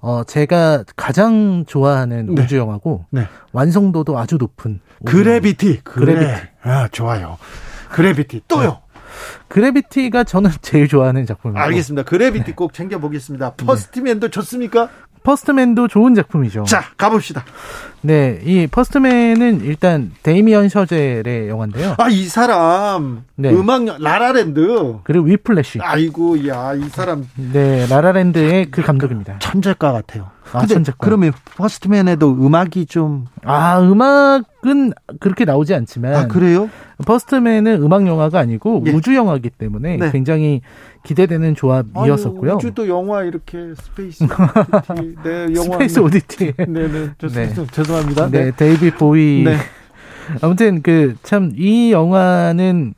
어, 0.00 0.22
제가 0.24 0.84
가장 0.96 1.64
좋아하는 1.66 2.34
네. 2.34 2.42
우주 2.42 2.58
영화고 2.58 3.06
네. 3.10 3.26
완성도도 3.52 4.18
아주 4.18 4.36
높은 4.36 4.80
그래비티. 5.04 5.80
그래비티. 5.82 6.32
아, 6.62 6.88
좋아요. 6.88 7.38
그래비티. 7.90 8.42
또요. 8.48 8.80
네. 9.14 9.44
그래비티가 9.48 10.24
저는 10.24 10.50
제일 10.62 10.88
좋아하는 10.88 11.26
작품입니다. 11.26 11.64
알겠습니다. 11.64 12.02
그래비티 12.04 12.44
네. 12.46 12.52
꼭 12.54 12.72
챙겨보겠습니다. 12.72 13.54
퍼스트맨도 13.54 14.30
좋습니까? 14.30 14.88
퍼스트맨도 15.24 15.88
좋은 15.88 16.14
작품이죠. 16.14 16.64
자, 16.64 16.84
가봅시다. 16.98 17.44
네, 18.02 18.40
이 18.44 18.66
퍼스트맨은 18.66 19.62
일단 19.62 20.12
데이미언 20.22 20.68
셔젤의 20.68 21.48
영화인데요. 21.48 21.94
아, 21.98 22.08
이 22.10 22.26
사람 22.26 23.24
네. 23.34 23.48
음악 23.50 23.84
라라랜드 24.02 24.98
그리고 25.02 25.24
위플래시. 25.24 25.78
아이고, 25.80 26.46
야, 26.46 26.74
이 26.74 26.90
사람 26.90 27.26
네, 27.36 27.86
라라랜드의 27.86 28.66
그 28.70 28.82
감독입니다. 28.82 29.38
천재과 29.38 29.92
같아요. 29.92 30.33
아, 30.52 30.60
근데 30.60 30.74
천재과. 30.74 30.98
그러면 31.00 31.32
퍼스트맨에도 31.56 32.30
음악이 32.32 32.86
좀 32.86 33.26
아, 33.44 33.80
음악은 33.80 34.92
그렇게 35.20 35.44
나오지 35.44 35.74
않지만 35.74 36.14
아, 36.14 36.26
그래요? 36.28 36.68
퍼스트맨은 37.06 37.82
음악 37.82 38.06
영화가 38.06 38.38
아니고 38.38 38.84
예. 38.86 38.92
우주 38.92 39.14
영화이기 39.14 39.50
때문에 39.50 39.96
네. 39.96 40.10
굉장히 40.12 40.60
기대되는 41.04 41.54
조합이었었고요. 41.54 42.50
아유, 42.52 42.56
우주도 42.56 42.88
영화 42.88 43.22
이렇게 43.22 43.74
스페이스 43.76 44.24
오디티. 44.28 45.16
네, 45.24 45.46
영화. 45.54 45.72
스페이스 45.72 45.98
오디티. 46.00 46.52
네, 46.68 46.88
네. 46.88 47.10
네. 47.28 47.54
죄송합니다. 47.72 48.30
네, 48.30 48.44
네. 48.44 48.50
데이비드 48.56 48.90
보위. 48.92 49.42
네. 49.44 49.56
아무튼 50.40 50.82
그 50.82 51.16
참 51.22 51.52
이 51.56 51.92
영화는 51.92 52.94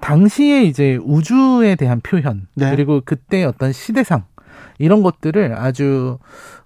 당시에 0.00 0.64
이제 0.64 0.98
우주에 1.02 1.76
대한 1.76 2.00
표현 2.02 2.48
네. 2.54 2.70
그리고 2.70 3.00
그때 3.04 3.44
어떤 3.44 3.72
시대상 3.72 4.24
이런 4.82 5.02
것들을 5.04 5.54
아주 5.56 6.18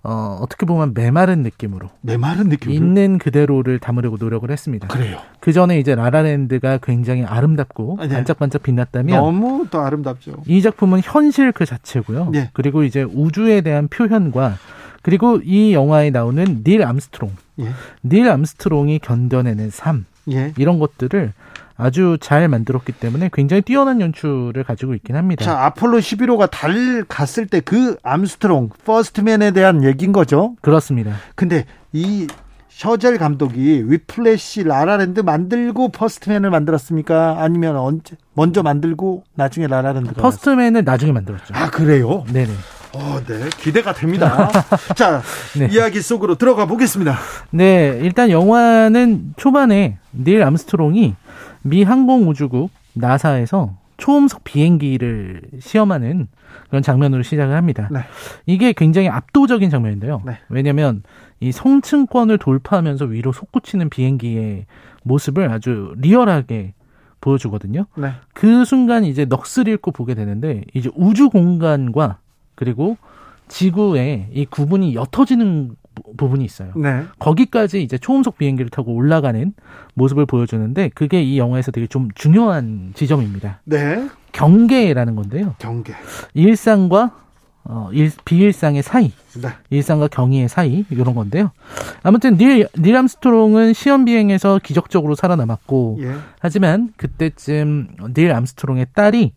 어, 0.03 0.39
어떻게 0.41 0.65
보면 0.65 0.95
메마른 0.95 1.43
느낌으로 1.43 1.91
메마른 2.01 2.49
느낌 2.49 2.73
있는 2.73 3.19
그대로를 3.19 3.79
담으려고 3.79 4.17
노력을 4.19 4.51
했습니다. 4.51 4.89
그래요. 4.89 5.19
그 5.41 5.53
전에 5.53 5.79
이제 5.79 5.95
라라랜드가 5.95 6.79
굉장히 6.79 7.25
아름답고 7.25 7.99
네. 8.01 8.09
반짝반짝 8.09 8.63
빛났다면 8.63 9.21
너무 9.21 9.67
더 9.71 9.83
아름답죠. 9.83 10.43
이 10.47 10.63
작품은 10.63 11.03
현실 11.05 11.53
그 11.53 11.67
자체고요. 11.67 12.31
네. 12.31 12.51
그리고 12.55 12.85
이제 12.85 13.03
우주에 13.03 13.61
대한 13.61 13.89
표현과 13.89 14.57
그리고 15.03 15.41
이 15.45 15.75
영화에 15.75 16.11
나오는 16.11 16.65
닐 16.65 16.83
암스트롱, 16.83 17.31
예. 17.61 17.69
닐 18.03 18.29
암스트롱이 18.29 19.01
견뎌내는 19.01 19.71
삶 19.71 20.07
예. 20.31 20.53
이런 20.57 20.79
것들을 20.79 21.33
아주 21.77 22.17
잘 22.21 22.49
만들었기 22.49 22.93
때문에 22.93 23.29
굉장히 23.33 23.61
뛰어난 23.63 24.01
연출을 24.01 24.65
가지고 24.65 24.95
있긴 24.95 25.15
합니다. 25.17 25.45
자, 25.45 25.65
아폴로 25.65 25.99
11호가 25.99 26.51
달 26.51 27.05
갔을 27.09 27.47
때 27.47 27.61
그 27.61 27.97
암스트롱 28.03 28.71
퍼스트맨에 28.85 29.51
대한 29.51 29.83
얘기인 29.83 30.13
거죠? 30.13 30.55
그렇습니다. 30.61 31.13
근데 31.35 31.65
이 31.93 32.27
셔젤 32.69 33.17
감독이 33.19 33.85
위플래시 33.87 34.65
라라랜드 34.65 35.21
만들고 35.21 35.89
퍼스트맨을 35.89 36.51
만들었습니까? 36.51 37.37
아니면 37.39 37.77
언제 37.77 38.17
먼저 38.35 38.63
만들고 38.63 39.25
나중에 39.35 39.67
라라랜드가 39.67 40.21
퍼스트맨을 40.21 40.85
나중에 40.85 41.13
만들었죠. 41.13 41.55
아 41.55 41.71
그래요? 41.71 42.25
네네. 42.33 42.53
어, 42.93 43.21
네 43.27 43.49
기대가 43.59 43.93
됩니다. 43.93 44.51
자 44.95 45.23
네. 45.59 45.69
이야기 45.73 46.01
속으로 46.01 46.37
들어가 46.37 46.67
보겠습니다. 46.67 47.17
네, 47.51 47.99
일단 48.03 48.31
영화는 48.31 49.35
초반에 49.37 49.99
닐 50.13 50.43
암스트롱이 50.43 51.15
미 51.69 51.83
항공우주국 51.83 52.71
나사에서 52.95 53.77
초음속 53.97 54.45
비행기를 54.45 55.43
시험하는 55.59 56.29
그런 56.69 56.83
장면으로 56.83 57.23
시작을 57.23 57.55
합니다. 57.55 57.89
네. 57.91 58.01
이게 58.45 58.73
굉장히 58.73 59.09
압도적인 59.09 59.71
장면인데요. 59.71 60.23
네. 60.25 60.39
왜냐하면 60.49 61.03
이 61.41 61.53
성층권을 61.53 62.39
돌파하면서 62.39 63.07
위로 63.07 63.33
솟구치는 63.33 63.89
비행기의 63.89 64.67
모습을 65.03 65.51
아주 65.51 65.95
리얼하게 65.99 66.75
보여주거든요. 67.21 67.87
네. 67.97 68.13
그 68.35 68.65
순간 68.65 69.05
이제 69.05 69.25
넋을 69.25 69.69
잃고 69.69 69.93
보게 69.93 70.15
되는데 70.15 70.63
이제 70.75 70.91
우주 70.95 71.31
공간과 71.31 72.19
그리고 72.55 72.97
지구의 73.49 74.29
이 74.33 74.45
구분이 74.47 74.95
옅어지는 74.95 75.77
부분이 76.17 76.45
있어요. 76.45 76.73
네. 76.77 77.05
거기까지 77.19 77.83
이제 77.83 77.99
초음속 77.99 78.39
비행기를 78.39 78.71
타고 78.71 78.95
올라가는 78.95 79.53
모습을 79.95 80.27
보여주는데 80.27 80.91
그게 80.95 81.23
이 81.23 81.39
영화에서 81.39 81.73
되게 81.73 81.87
좀 81.87 82.09
중요한 82.15 82.93
지점입니다. 82.95 83.61
네. 83.65 84.09
경계라는 84.33 85.17
건데요. 85.17 85.55
경계. 85.59 85.95
일상과 86.35 87.13
어, 87.69 87.91
일, 87.93 88.13
비일상의 88.25 88.83
사이, 88.85 89.11
네. 89.43 89.49
일상과 89.71 90.07
경의의 90.07 90.49
사이 90.49 90.85
이런 90.89 91.17
건데요. 91.17 91.51
아무튼 92.05 92.37
닐, 92.37 92.69
닐 92.79 92.97
암스트롱은 92.97 93.73
시험 93.73 94.05
비행에서 94.05 94.61
기적적으로 94.63 95.17
살아남았고, 95.17 95.99
예. 96.03 96.13
하지만 96.39 96.93
그때쯤 96.97 97.89
닐 98.15 98.31
암스트롱의 98.31 98.87
딸이 98.95 99.33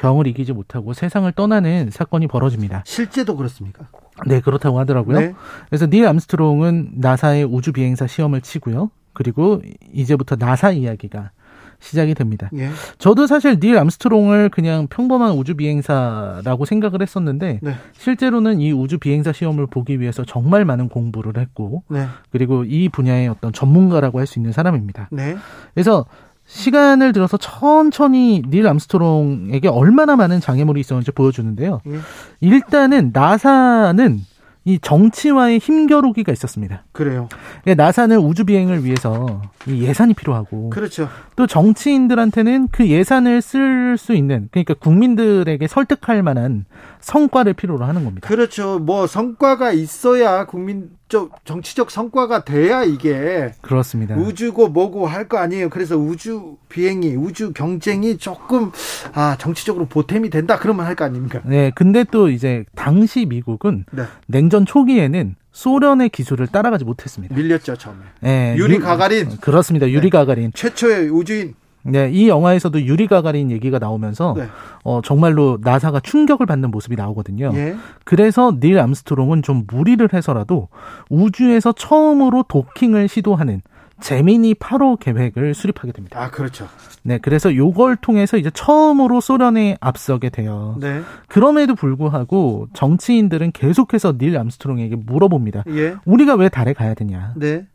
병을 0.00 0.26
이기지 0.26 0.54
못하고 0.54 0.94
세상을 0.94 1.30
떠나는 1.32 1.90
사건이 1.90 2.26
벌어집니다. 2.26 2.82
실제도 2.86 3.36
그렇습니까? 3.36 3.88
네, 4.26 4.40
그렇다고 4.40 4.78
하더라고요. 4.78 5.18
네. 5.18 5.34
그래서 5.68 5.86
닐 5.86 6.06
암스트롱은 6.06 6.92
나사의 6.94 7.44
우주 7.44 7.72
비행사 7.72 8.06
시험을 8.06 8.40
치고요. 8.40 8.90
그리고 9.12 9.60
이제부터 9.92 10.36
나사 10.36 10.70
이야기가 10.70 11.32
시작이 11.80 12.14
됩니다. 12.14 12.50
예. 12.56 12.68
저도 12.98 13.26
사실 13.26 13.58
닐 13.58 13.76
암스트롱을 13.78 14.50
그냥 14.50 14.86
평범한 14.88 15.32
우주 15.32 15.54
비행사라고 15.54 16.64
생각을 16.64 17.02
했었는데 17.02 17.60
네. 17.62 17.74
실제로는 17.92 18.60
이 18.60 18.72
우주 18.72 18.98
비행사 18.98 19.32
시험을 19.32 19.66
보기 19.66 20.00
위해서 20.00 20.24
정말 20.24 20.64
많은 20.64 20.88
공부를 20.88 21.40
했고 21.40 21.82
네. 21.88 22.06
그리고 22.30 22.64
이 22.64 22.88
분야의 22.88 23.28
어떤 23.28 23.52
전문가라고 23.52 24.18
할 24.18 24.26
수 24.26 24.38
있는 24.38 24.52
사람입니다. 24.52 25.08
네. 25.10 25.36
그래서 25.74 26.06
시간을 26.50 27.12
들어서 27.12 27.36
천천히 27.36 28.42
닐 28.48 28.66
암스트롱에게 28.66 29.68
얼마나 29.68 30.16
많은 30.16 30.40
장애물이 30.40 30.80
있었는지 30.80 31.12
보여주는데요. 31.12 31.80
예. 31.86 31.98
일단은 32.40 33.10
나사는 33.12 34.20
이 34.64 34.78
정치와의 34.78 35.58
힘겨루기가 35.58 36.32
있었습니다. 36.32 36.84
그래요. 36.92 37.28
예, 37.66 37.74
나사는 37.74 38.18
우주 38.18 38.44
비행을 38.44 38.84
위해서 38.84 39.40
이 39.66 39.82
예산이 39.82 40.12
필요하고, 40.14 40.70
그렇죠. 40.70 41.08
또 41.36 41.46
정치인들한테는 41.46 42.68
그 42.70 42.86
예산을 42.86 43.40
쓸 43.40 43.96
수 43.96 44.12
있는 44.12 44.48
그러니까 44.50 44.74
국민들에게 44.74 45.66
설득할 45.66 46.22
만한 46.22 46.66
성과를 47.00 47.54
필요로 47.54 47.84
하는 47.84 48.04
겁니다. 48.04 48.28
그렇죠. 48.28 48.78
뭐 48.78 49.06
성과가 49.06 49.72
있어야 49.72 50.46
국민 50.46 50.90
적 51.08 51.44
정치적 51.44 51.90
성과가 51.90 52.44
돼야 52.44 52.84
이게 52.84 53.52
그렇습니다. 53.62 54.14
우주고 54.14 54.68
뭐고 54.68 55.06
할 55.08 55.28
거 55.28 55.38
아니에요. 55.38 55.68
그래서 55.70 55.96
우주 55.96 56.56
비행이 56.68 57.14
우주 57.16 57.52
경쟁이 57.52 58.16
조금 58.18 58.70
아 59.12 59.36
정치적으로 59.38 59.86
보탬이 59.86 60.30
된다 60.30 60.58
그러면 60.58 60.86
할 60.86 60.94
거 60.94 61.04
아닙니까? 61.04 61.40
네. 61.44 61.70
근데 61.74 62.04
또 62.04 62.28
이제 62.30 62.64
당시 62.76 63.26
미국은 63.26 63.84
네. 63.92 64.04
냉전 64.26 64.66
초기에는 64.66 65.34
소련의 65.52 66.10
기술을 66.10 66.46
따라가지 66.46 66.84
못했습니다. 66.84 67.34
밀렸죠 67.34 67.76
처음에. 67.76 67.98
네, 68.20 68.54
유리 68.56 68.78
가가린 68.78 69.36
그렇습니다. 69.40 69.88
유리 69.90 70.02
네. 70.02 70.10
가가린 70.10 70.52
최초의 70.54 71.08
우주인 71.10 71.54
네, 71.82 72.10
이 72.10 72.28
영화에서도 72.28 72.82
유리 72.82 73.06
가가린 73.06 73.50
얘기가 73.50 73.78
나오면서 73.78 74.34
네. 74.36 74.48
어 74.84 75.00
정말로 75.02 75.58
나사가 75.62 76.00
충격을 76.00 76.46
받는 76.46 76.70
모습이 76.70 76.96
나오거든요. 76.96 77.52
예. 77.54 77.76
그래서 78.04 78.58
닐 78.60 78.78
암스트롱은 78.78 79.42
좀 79.42 79.64
무리를 79.66 80.06
해서라도 80.12 80.68
우주에서 81.08 81.72
처음으로 81.72 82.44
도킹을 82.48 83.08
시도하는 83.08 83.62
재미니 84.00 84.54
8호 84.54 84.98
계획을 84.98 85.54
수립하게 85.54 85.92
됩니다. 85.92 86.20
아, 86.20 86.30
그렇죠. 86.30 86.66
네, 87.02 87.18
그래서 87.18 87.54
요걸 87.54 87.96
통해서 87.96 88.36
이제 88.36 88.50
처음으로 88.52 89.20
소련에 89.20 89.76
앞서게 89.80 90.30
돼요. 90.30 90.76
네. 90.80 91.02
그럼에도 91.28 91.74
불구하고 91.74 92.68
정치인들은 92.72 93.52
계속해서 93.52 94.16
닐 94.18 94.36
암스트롱에게 94.36 94.96
물어봅니다. 94.96 95.64
예. 95.68 95.96
우리가 96.04 96.34
왜 96.34 96.48
달에 96.48 96.72
가야 96.72 96.94
되냐? 96.94 97.34
네. 97.36 97.66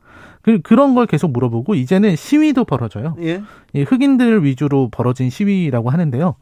그, 0.45 0.61
그런 0.61 0.93
걸 0.93 1.07
계속 1.07 1.31
물어보고 1.31 1.73
이제는 1.73 2.15
시위도 2.15 2.65
벌어져요. 2.65 3.15
예. 3.19 3.41
이 3.73 3.81
흑인들 3.81 4.45
위주로 4.45 4.89
벌어진 4.91 5.31
시위라고 5.31 5.89
하는데요. 5.89 6.35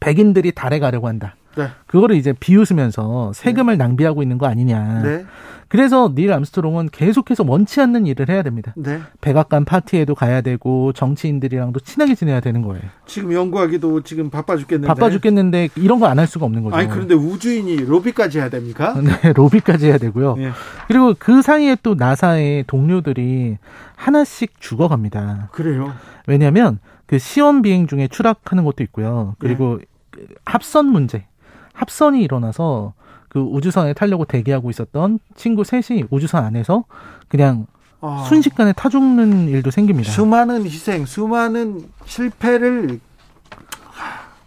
백인들이 0.00 0.50
달에 0.50 0.80
가려고 0.80 1.06
한다. 1.06 1.36
네. 1.56 1.68
그거를 1.86 2.16
이제 2.16 2.32
비웃으면서 2.32 3.32
세금을 3.34 3.74
네. 3.76 3.84
낭비하고 3.84 4.22
있는 4.22 4.38
거 4.38 4.46
아니냐. 4.46 5.02
네. 5.02 5.24
그래서 5.68 6.12
닐 6.16 6.32
암스트롱은 6.32 6.88
계속해서 6.90 7.44
원치 7.46 7.80
않는 7.80 8.04
일을 8.06 8.28
해야 8.28 8.42
됩니다. 8.42 8.72
네. 8.76 9.00
백악관 9.20 9.64
파티에도 9.64 10.16
가야 10.16 10.40
되고 10.40 10.92
정치인들이랑도 10.92 11.78
친하게 11.80 12.16
지내야 12.16 12.40
되는 12.40 12.62
거예요. 12.62 12.82
지금 13.06 13.32
연구하기도 13.32 14.02
지금 14.02 14.30
바빠 14.30 14.56
죽겠는데. 14.56 14.88
바빠 14.88 15.10
죽겠는데 15.10 15.68
이런 15.76 16.00
거 16.00 16.06
안 16.06 16.18
할 16.18 16.26
수가 16.26 16.44
없는 16.46 16.64
거죠. 16.64 16.74
아니 16.74 16.88
그런데 16.88 17.14
우주인이 17.14 17.76
로비까지 17.84 18.38
해야 18.40 18.48
됩니까? 18.50 18.94
네, 19.22 19.32
로비까지 19.32 19.86
해야 19.86 19.98
되고요. 19.98 20.34
네. 20.36 20.50
그리고 20.88 21.14
그 21.16 21.40
사이에 21.40 21.76
또 21.84 21.94
나사의 21.94 22.64
동료들이 22.66 23.58
하나씩 23.94 24.60
죽어갑니다. 24.60 25.50
그래요? 25.52 25.92
왜냐하면 26.26 26.80
그 27.06 27.18
시험 27.20 27.62
비행 27.62 27.86
중에 27.86 28.08
추락하는 28.08 28.64
것도 28.64 28.82
있고요. 28.82 29.36
그리고 29.38 29.78
네. 30.16 30.24
합선 30.44 30.86
문제, 30.86 31.26
합선이 31.72 32.22
일어나서 32.22 32.94
그 33.28 33.40
우주선에 33.40 33.92
타려고 33.92 34.24
대기하고 34.24 34.70
있었던 34.70 35.20
친구 35.36 35.64
셋이 35.64 36.04
우주선 36.10 36.44
안에서 36.44 36.84
그냥 37.28 37.66
아. 38.00 38.24
순식간에 38.28 38.72
타 38.72 38.88
죽는 38.88 39.48
일도 39.48 39.70
생깁니다. 39.70 40.10
수많은 40.10 40.64
희생, 40.64 41.06
수많은 41.06 41.88
실패를 42.06 43.00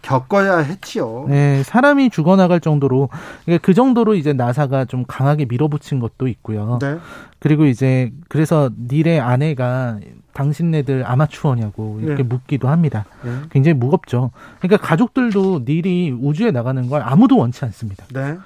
겪어야 0.04 0.58
했지요. 0.58 1.24
네, 1.28 1.62
사람이 1.62 2.10
죽어나갈 2.10 2.60
정도로 2.60 3.08
그러니까 3.44 3.64
그 3.64 3.72
정도로 3.72 4.14
이제 4.14 4.32
나사가 4.32 4.84
좀 4.84 5.04
강하게 5.08 5.46
밀어붙인 5.46 5.98
것도 5.98 6.28
있고요. 6.28 6.78
네. 6.80 6.98
그리고 7.38 7.64
이제 7.64 8.12
그래서 8.28 8.70
닐의 8.90 9.20
아내가 9.20 9.98
당신네들 10.34 11.04
아마추어냐고 11.06 12.00
이렇게 12.02 12.22
네. 12.22 12.28
묻기도 12.28 12.68
합니다. 12.68 13.06
네. 13.24 13.30
굉장히 13.50 13.78
무겁죠. 13.78 14.30
그러니까 14.58 14.86
가족들도 14.86 15.62
닐이 15.64 16.10
우주에 16.20 16.50
나가는 16.50 16.86
걸 16.88 17.02
아무도 17.02 17.38
원치 17.38 17.64
않습니다. 17.64 18.04
네. 18.12 18.36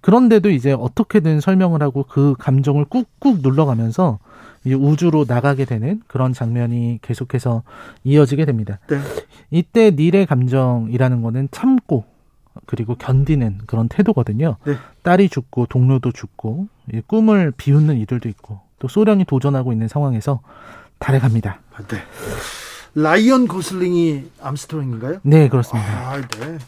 그런데도 0.00 0.50
이제 0.50 0.72
어떻게든 0.72 1.40
설명을 1.40 1.82
하고 1.82 2.04
그 2.08 2.34
감정을 2.38 2.86
꾹꾹 2.86 3.38
눌러가면서 3.42 4.18
우주로 4.72 5.24
나가게 5.28 5.64
되는 5.64 6.00
그런 6.06 6.32
장면이 6.32 7.00
계속해서 7.02 7.62
이어지게 8.04 8.44
됩니다. 8.46 8.78
네. 8.88 8.98
이때 9.50 9.90
닐의 9.90 10.26
감정이라는 10.26 11.22
거는 11.22 11.48
참고 11.50 12.04
그리고 12.66 12.94
견디는 12.94 13.60
그런 13.66 13.88
태도거든요. 13.88 14.56
네. 14.64 14.76
딸이 15.02 15.28
죽고 15.28 15.66
동료도 15.66 16.12
죽고 16.12 16.68
꿈을 17.06 17.52
비웃는 17.56 17.98
이들도 17.98 18.28
있고 18.28 18.60
또 18.78 18.88
소련이 18.88 19.24
도전하고 19.24 19.72
있는 19.72 19.88
상황에서 19.88 20.40
달에 20.98 21.18
갑니다. 21.18 21.60
아, 21.74 21.82
네. 21.82 21.98
라이언 22.94 23.48
고슬링이 23.48 24.30
암스트롱인가요? 24.40 25.18
네, 25.22 25.48
그렇습니다. 25.48 25.88
아, 25.88 26.20
네. 26.20 26.58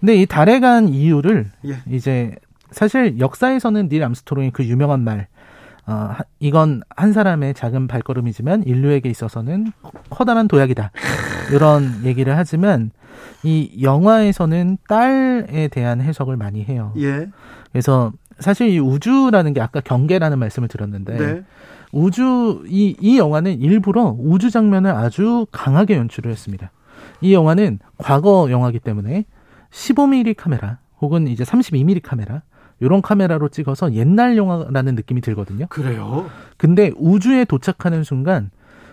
근데 0.00 0.16
이 0.16 0.26
달에 0.26 0.60
간 0.60 0.88
이유를 0.88 1.50
예. 1.66 1.78
이제 1.88 2.34
사실 2.70 3.18
역사에서는 3.20 3.88
닐 3.88 4.02
암스트롱의 4.02 4.50
그 4.50 4.64
유명한 4.64 5.00
말, 5.00 5.28
어, 5.86 6.14
이건 6.40 6.82
한 6.96 7.12
사람의 7.12 7.54
작은 7.54 7.88
발걸음이지만 7.88 8.64
인류에게 8.64 9.10
있어서는 9.10 9.72
커다란 10.10 10.48
도약이다. 10.48 10.90
이런 11.52 12.00
얘기를 12.04 12.36
하지만 12.36 12.90
이 13.42 13.82
영화에서는 13.82 14.78
딸에 14.88 15.68
대한 15.68 16.00
해석을 16.00 16.36
많이 16.36 16.64
해요. 16.64 16.92
예. 16.96 17.28
그래서 17.72 18.12
사실 18.38 18.70
이 18.70 18.78
우주라는 18.78 19.52
게 19.52 19.60
아까 19.60 19.80
경계라는 19.80 20.38
말씀을 20.38 20.68
드렸는데 20.68 21.16
네. 21.16 21.44
우주 21.92 22.64
이, 22.66 22.96
이 23.00 23.18
영화는 23.18 23.60
일부러 23.60 24.16
우주 24.18 24.50
장면을 24.50 24.90
아주 24.90 25.46
강하게 25.52 25.96
연출을 25.96 26.30
했습니다. 26.30 26.72
이 27.20 27.32
영화는 27.32 27.78
과거 27.98 28.48
영화기 28.50 28.80
때문에 28.80 29.26
15mm 29.70 30.34
카메라 30.36 30.78
혹은 31.00 31.28
이제 31.28 31.44
32mm 31.44 32.00
카메라 32.02 32.42
이런 32.84 33.00
카메라로 33.00 33.48
찍어서 33.48 33.94
옛날 33.94 34.36
영화라는 34.36 34.94
느낌이 34.94 35.22
들거든요. 35.22 35.66
그래요? 35.68 36.28
근데 36.58 36.92
우주에 36.96 37.46
도착하는 37.46 38.04
순간 38.04 38.50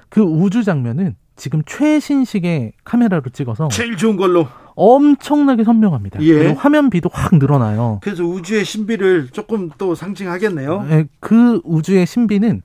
그 0.08 0.22
우주 0.22 0.64
장면은 0.64 1.16
지금 1.36 1.62
최신식의 1.66 2.74
카메라로 2.86 3.32
찍어서 3.34 3.68
제일 3.68 3.98
좋은 3.98 4.16
걸로 4.16 4.48
엄청나게 4.76 5.66
선명합니다. 5.66 6.22
예. 6.22 6.34
그리고 6.34 6.60
화면비도 6.60 7.10
확 7.12 7.36
늘어나요. 7.36 8.00
그래서 8.02 8.24
우주의 8.24 8.64
신비를 8.64 9.30
조금 9.32 9.70
또 9.78 9.94
상징하겠네요. 9.94 10.84
네, 10.84 11.06
그 11.20 11.60
우주의 11.66 12.06
신비는 12.06 12.62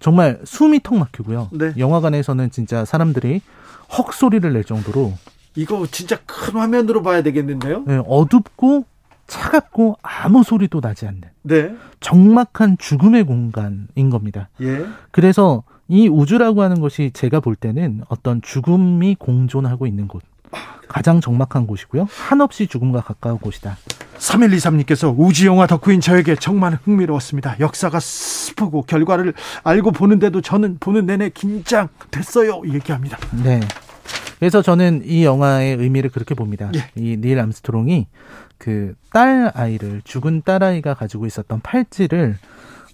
정말 0.00 0.38
숨이 0.44 0.80
턱 0.82 0.96
막히고요. 0.96 1.48
네. 1.52 1.72
영화관에서는 1.78 2.50
진짜 2.50 2.84
사람들이 2.84 3.40
헉 3.96 4.12
소리를 4.12 4.52
낼 4.52 4.64
정도로 4.64 5.14
이거 5.54 5.86
진짜 5.90 6.18
큰 6.26 6.60
화면으로 6.60 7.02
봐야 7.02 7.22
되겠는데요? 7.22 7.84
네, 7.86 8.02
어둡고 8.06 8.84
차갑고 9.28 9.98
아무 10.02 10.42
소리도 10.42 10.80
나지 10.80 11.06
않는 11.06 11.22
네. 11.42 11.74
정막한 12.00 12.78
죽음의 12.78 13.24
공간인 13.24 14.10
겁니다. 14.10 14.48
예. 14.60 14.84
그래서 15.12 15.62
이 15.86 16.08
우주라고 16.08 16.62
하는 16.62 16.80
것이 16.80 17.10
제가 17.14 17.40
볼 17.40 17.54
때는 17.54 18.02
어떤 18.08 18.42
죽음이 18.42 19.14
공존하고 19.14 19.86
있는 19.86 20.08
곳. 20.08 20.22
가장 20.88 21.20
적막한 21.20 21.66
곳이고요. 21.66 22.08
한없이 22.10 22.66
죽음과 22.66 23.02
가까운 23.02 23.38
곳이다. 23.38 23.76
3123님께서 24.18 25.14
우주 25.16 25.46
영화 25.46 25.66
덕후인 25.66 26.00
저에게 26.00 26.34
정말 26.34 26.78
흥미로웠습니다. 26.82 27.60
역사가 27.60 28.00
스프고 28.00 28.82
결과를 28.82 29.34
알고 29.64 29.92
보는데도 29.92 30.40
저는 30.40 30.78
보는 30.80 31.04
내내 31.04 31.28
긴장됐어요. 31.28 32.62
얘기합니다. 32.72 33.18
네. 33.44 33.60
그래서 34.38 34.62
저는 34.62 35.02
이 35.04 35.24
영화의 35.24 35.76
의미를 35.76 36.10
그렇게 36.10 36.34
봅니다. 36.34 36.70
예. 36.74 36.90
이 36.94 37.05
닐 37.05 37.38
암스트롱이 37.38 38.06
그 38.58 38.94
딸 39.10 39.50
아이를 39.54 40.02
죽은 40.04 40.42
딸 40.44 40.62
아이가 40.62 40.94
가지고 40.94 41.26
있었던 41.26 41.60
팔찌를 41.62 42.36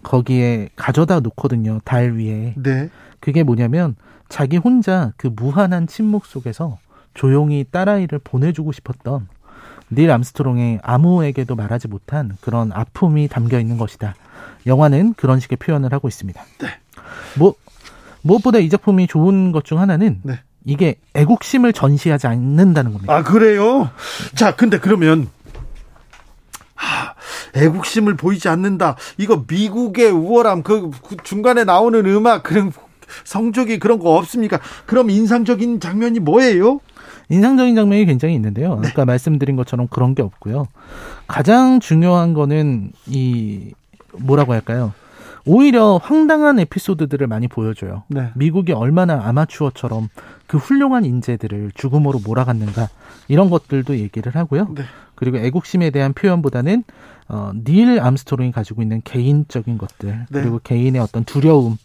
거기에 0.03 0.69
가져다 0.77 1.21
놓거든요. 1.21 1.81
달 1.85 2.13
위에. 2.17 2.55
네. 2.57 2.91
그게 3.21 3.43
뭐냐면 3.43 3.97
자기 4.29 4.57
혼자 4.59 5.13
그 5.17 5.29
무한한 5.35 5.87
침묵 5.87 6.27
속에서 6.27 6.79
조용히 7.15 7.65
딸아이를 7.71 8.21
보내주고 8.23 8.73
싶었던 8.73 9.29
닐 9.93 10.11
암스트롱의 10.11 10.81
아무에게도 10.83 11.55
말하지 11.57 11.89
못한 11.89 12.37
그런 12.41 12.71
아픔이 12.73 13.29
담겨 13.29 13.59
있는 13.61 13.79
것이다. 13.79 14.15
영화는 14.67 15.15
그런 15.15 15.41
식의 15.41 15.57
표현을 15.59 15.93
하고 15.93 16.09
있습니다. 16.09 16.43
네. 16.61 16.69
뭐 17.39 17.55
무엇보다 18.23 18.59
이 18.59 18.69
작품이 18.69 19.07
좋은 19.07 19.53
것 19.53 19.65
중 19.65 19.79
하나는 19.81 20.21
네. 20.23 20.41
이게 20.65 20.97
애국심을 21.15 21.73
전시하지 21.73 22.27
않는다는 22.27 22.93
겁니다. 22.93 23.15
아 23.15 23.23
그래요? 23.23 23.91
자, 24.35 24.57
근데 24.57 24.79
그러면 24.79 25.29
애국심을 27.55 28.17
보이지 28.17 28.49
않는다. 28.49 28.97
이거 29.19 29.45
미국의 29.47 30.11
우월함, 30.11 30.63
그 30.63 30.91
중간에 31.23 31.65
나오는 31.65 32.05
음악, 32.07 32.43
그런 32.43 32.73
성적이 33.25 33.79
그런 33.79 33.99
거 33.99 34.17
없습니까? 34.17 34.59
그럼 34.87 35.11
인상적인 35.11 35.81
장면이 35.81 36.21
뭐예요? 36.21 36.81
인상적인 37.29 37.75
장면이 37.75 38.07
굉장히 38.07 38.35
있는데요. 38.35 38.81
네. 38.81 38.89
아까 38.89 39.05
말씀드린 39.05 39.57
것처럼 39.57 39.89
그런 39.89 40.15
게 40.15 40.23
없고요. 40.23 40.67
가장 41.27 41.81
중요한 41.81 42.35
거는 42.35 42.93
이 43.07 43.73
뭐라고 44.13 44.53
할까요? 44.53 44.93
오히려 45.47 46.01
황당한 46.03 46.59
에피소드들을 46.59 47.27
많이 47.27 47.49
보여줘요. 47.49 48.05
네. 48.09 48.31
미국이 48.35 48.73
얼마나 48.73 49.21
아마추어처럼 49.27 50.09
그 50.47 50.57
훌륭한 50.57 51.05
인재들을 51.05 51.73
죽음으로 51.75 52.21
몰아갔는가 52.25 52.89
이런 53.29 53.51
것들도 53.51 53.99
얘기를 53.99 54.35
하고요. 54.35 54.69
네. 54.75 54.83
그리고 55.15 55.39
애국심에 55.39 55.91
대한 55.91 56.13
표현보다는 56.13 56.85
어, 57.29 57.53
닐 57.55 58.01
암스토롱이 58.01 58.53
가지고 58.53 58.83
있는 58.83 59.01
개인적인 59.03 59.79
것들 59.79 60.27
네. 60.29 60.41
그리고 60.43 60.61
개인의 60.63 61.01
어떤 61.01 61.25
두려움 61.25 61.79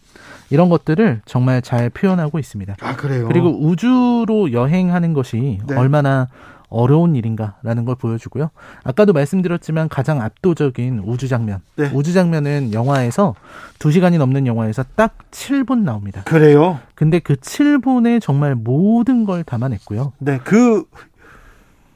이런 0.50 0.68
것들을 0.68 1.22
정말 1.24 1.62
잘 1.62 1.88
표현하고 1.90 2.38
있습니다. 2.38 2.76
아 2.80 2.96
그래요. 2.96 3.26
그리고 3.28 3.48
우주로 3.50 4.52
여행하는 4.52 5.14
것이 5.14 5.60
네. 5.66 5.76
얼마나 5.76 6.28
어려운 6.70 7.14
일인가라는 7.16 7.84
걸 7.84 7.96
보여주고요. 7.96 8.50
아까도 8.84 9.12
말씀드렸지만 9.12 9.88
가장 9.88 10.22
압도적인 10.22 11.02
우주 11.04 11.28
장면. 11.28 11.60
네. 11.76 11.90
우주 11.92 12.12
장면은 12.12 12.72
영화에서 12.72 13.34
2시간이 13.78 14.18
넘는 14.18 14.46
영화에서 14.46 14.84
딱 14.94 15.16
7분 15.30 15.80
나옵니다. 15.80 16.22
그래요? 16.24 16.78
근데 16.94 17.18
그 17.18 17.34
7분에 17.34 18.20
정말 18.20 18.54
모든 18.54 19.24
걸 19.24 19.44
담아냈고요. 19.44 20.12
네. 20.18 20.38
그 20.44 20.84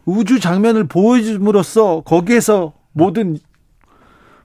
우주 0.05 0.41
장면을 0.41 0.85
보여줌으로써 0.85 2.03
거기에서 2.03 2.75
모든 2.93 3.39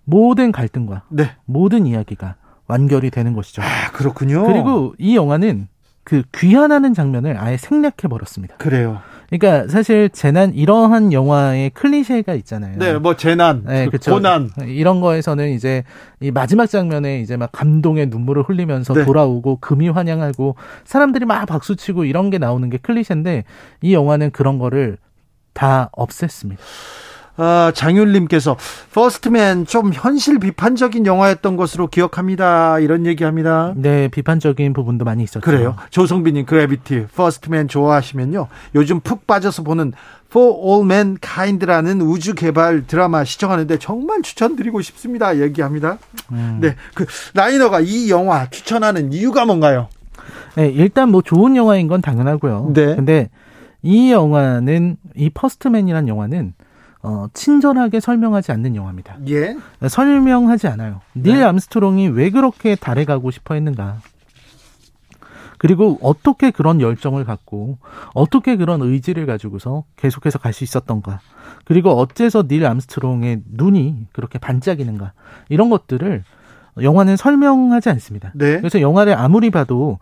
모든 0.06 0.52
갈등과 0.52 1.04
네. 1.10 1.36
모든 1.46 1.86
이야기가 1.86 2.36
완결이 2.68 3.10
되는 3.10 3.34
것이죠. 3.34 3.62
아, 3.62 3.92
그렇군요. 3.92 4.46
그리고 4.46 4.94
이 4.98 5.16
영화는 5.16 5.68
그 6.04 6.24
귀환하는 6.36 6.94
장면을 6.94 7.38
아예 7.38 7.58
생략해 7.58 8.08
버렸습니다. 8.10 8.56
그래요. 8.58 9.02
그러니까 9.30 9.68
사실 9.68 10.10
재난 10.10 10.54
이러한 10.54 11.14
영화의 11.14 11.70
클리셰가 11.72 12.34
있잖아요. 12.36 12.78
네, 12.78 12.94
뭐 12.98 13.16
재난, 13.16 13.64
네, 13.66 13.86
그 13.86 13.92
그렇죠. 13.92 14.12
고난 14.12 14.50
이런 14.66 15.02
거에서는 15.02 15.50
이제 15.50 15.84
이 16.20 16.32
마지막 16.32 16.66
장면에 16.66 17.22
이제 17.22 17.38
막 17.38 17.52
감동의 17.52 18.08
눈물을 18.08 18.44
흘리면서 18.44 18.94
네. 18.94 19.06
돌아오고 19.06 19.58
금의환향하고 19.62 20.56
사람들이 20.84 21.26
막 21.26 21.46
박수치고 21.46 22.06
이런 22.06 22.30
게 22.30 22.40
나오는 22.40 22.68
게 22.70 22.78
클리셰인데 22.78 23.44
이 23.82 23.94
영화는 23.94 24.32
그런 24.32 24.58
거를 24.58 24.98
다 25.54 25.90
없앴습니다. 25.94 26.58
아, 27.42 27.72
장윤님께서 27.74 28.58
퍼스트맨 28.94 29.66
좀 29.66 29.92
현실 29.94 30.40
비판적인 30.40 31.06
영화였던 31.06 31.56
것으로 31.56 31.88
기억합니다. 31.88 32.80
이런 32.80 33.06
얘기합니다. 33.06 33.74
네, 33.78 34.10
비판적인 34.10 34.74
부분도 34.74 35.06
많이 35.06 35.24
있었죠. 35.24 35.40
그래요. 35.40 35.76
조성빈님 35.90 36.46
그래비티 36.46 37.08
퍼스트맨 37.16 37.70
좋아하시면요. 37.70 38.48
요즘 38.76 39.00
푹 39.00 39.26
빠져서 39.26 39.64
보는 39.64 39.94
For 40.30 40.54
All 40.54 40.86
Mankind라는 40.86 42.02
우주 42.02 42.36
개발 42.36 42.86
드라마 42.86 43.24
시청하는데 43.24 43.80
정말 43.80 44.22
추천드리고 44.22 44.82
싶습니다. 44.82 45.40
얘기합니다. 45.40 45.98
음. 46.34 46.58
네, 46.60 46.76
그 46.94 47.06
라이너가 47.34 47.80
이 47.80 48.10
영화 48.12 48.50
추천하는 48.50 49.14
이유가 49.14 49.46
뭔가요? 49.46 49.88
네, 50.56 50.68
일단 50.68 51.10
뭐 51.10 51.22
좋은 51.22 51.56
영화인 51.56 51.88
건 51.88 52.02
당연하고요. 52.02 52.72
네. 52.74 52.96
근데 52.98 53.30
이 53.82 54.12
영화는 54.12 54.98
이 55.16 55.30
퍼스트맨이란 55.30 56.10
영화는 56.10 56.54
어, 57.02 57.28
친절하게 57.34 58.00
설명하지 58.00 58.52
않는 58.52 58.76
영화입니다. 58.76 59.18
예. 59.30 59.56
설명하지 59.88 60.68
않아요. 60.68 61.02
네. 61.14 61.34
닐 61.34 61.44
암스트롱이 61.44 62.10
왜 62.10 62.30
그렇게 62.30 62.76
달에 62.76 63.06
가고 63.06 63.32
싶어 63.32 63.54
했는가. 63.54 64.00
그리고 65.58 65.98
어떻게 66.02 66.52
그런 66.52 66.80
열정을 66.80 67.26
갖고 67.26 67.80
어떻게 68.14 68.56
그런 68.56 68.82
의지를 68.82 69.26
가지고서 69.26 69.84
계속해서 69.98 70.40
갈 70.40 70.54
수 70.54 70.64
있었던가. 70.64 71.20
그리고 71.66 71.92
어째서 71.92 72.44
닐 72.48 72.66
암스트롱의 72.66 73.44
눈이 73.52 74.08
그렇게 74.14 74.40
반짝이는가. 74.40 75.12
이런 75.50 75.70
것들을 75.70 76.24
영화는 76.82 77.18
설명하지 77.18 77.90
않습니다. 77.90 78.32
네. 78.36 78.58
그래서 78.58 78.80
영화를 78.80 79.18
아무리 79.18 79.50
봐도 79.50 80.00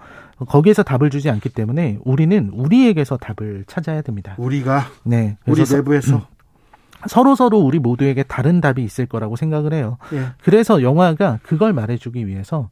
거기에서 0.47 0.83
답을 0.83 1.09
주지 1.09 1.29
않기 1.31 1.49
때문에 1.49 1.97
우리는 2.05 2.51
우리에게서 2.53 3.17
답을 3.17 3.63
찾아야 3.65 4.01
됩니다. 4.03 4.35
우리가 4.37 4.85
네. 5.03 5.37
우리 5.47 5.63
내부에서 5.63 6.17
음, 6.17 6.21
서로 7.07 7.35
서로 7.35 7.59
우리 7.59 7.79
모두에게 7.79 8.23
다른 8.23 8.61
답이 8.61 8.83
있을 8.83 9.05
거라고 9.05 9.35
생각을 9.35 9.73
해요. 9.73 9.97
예. 10.13 10.27
그래서 10.41 10.81
영화가 10.81 11.39
그걸 11.43 11.73
말해주기 11.73 12.25
위해서 12.27 12.69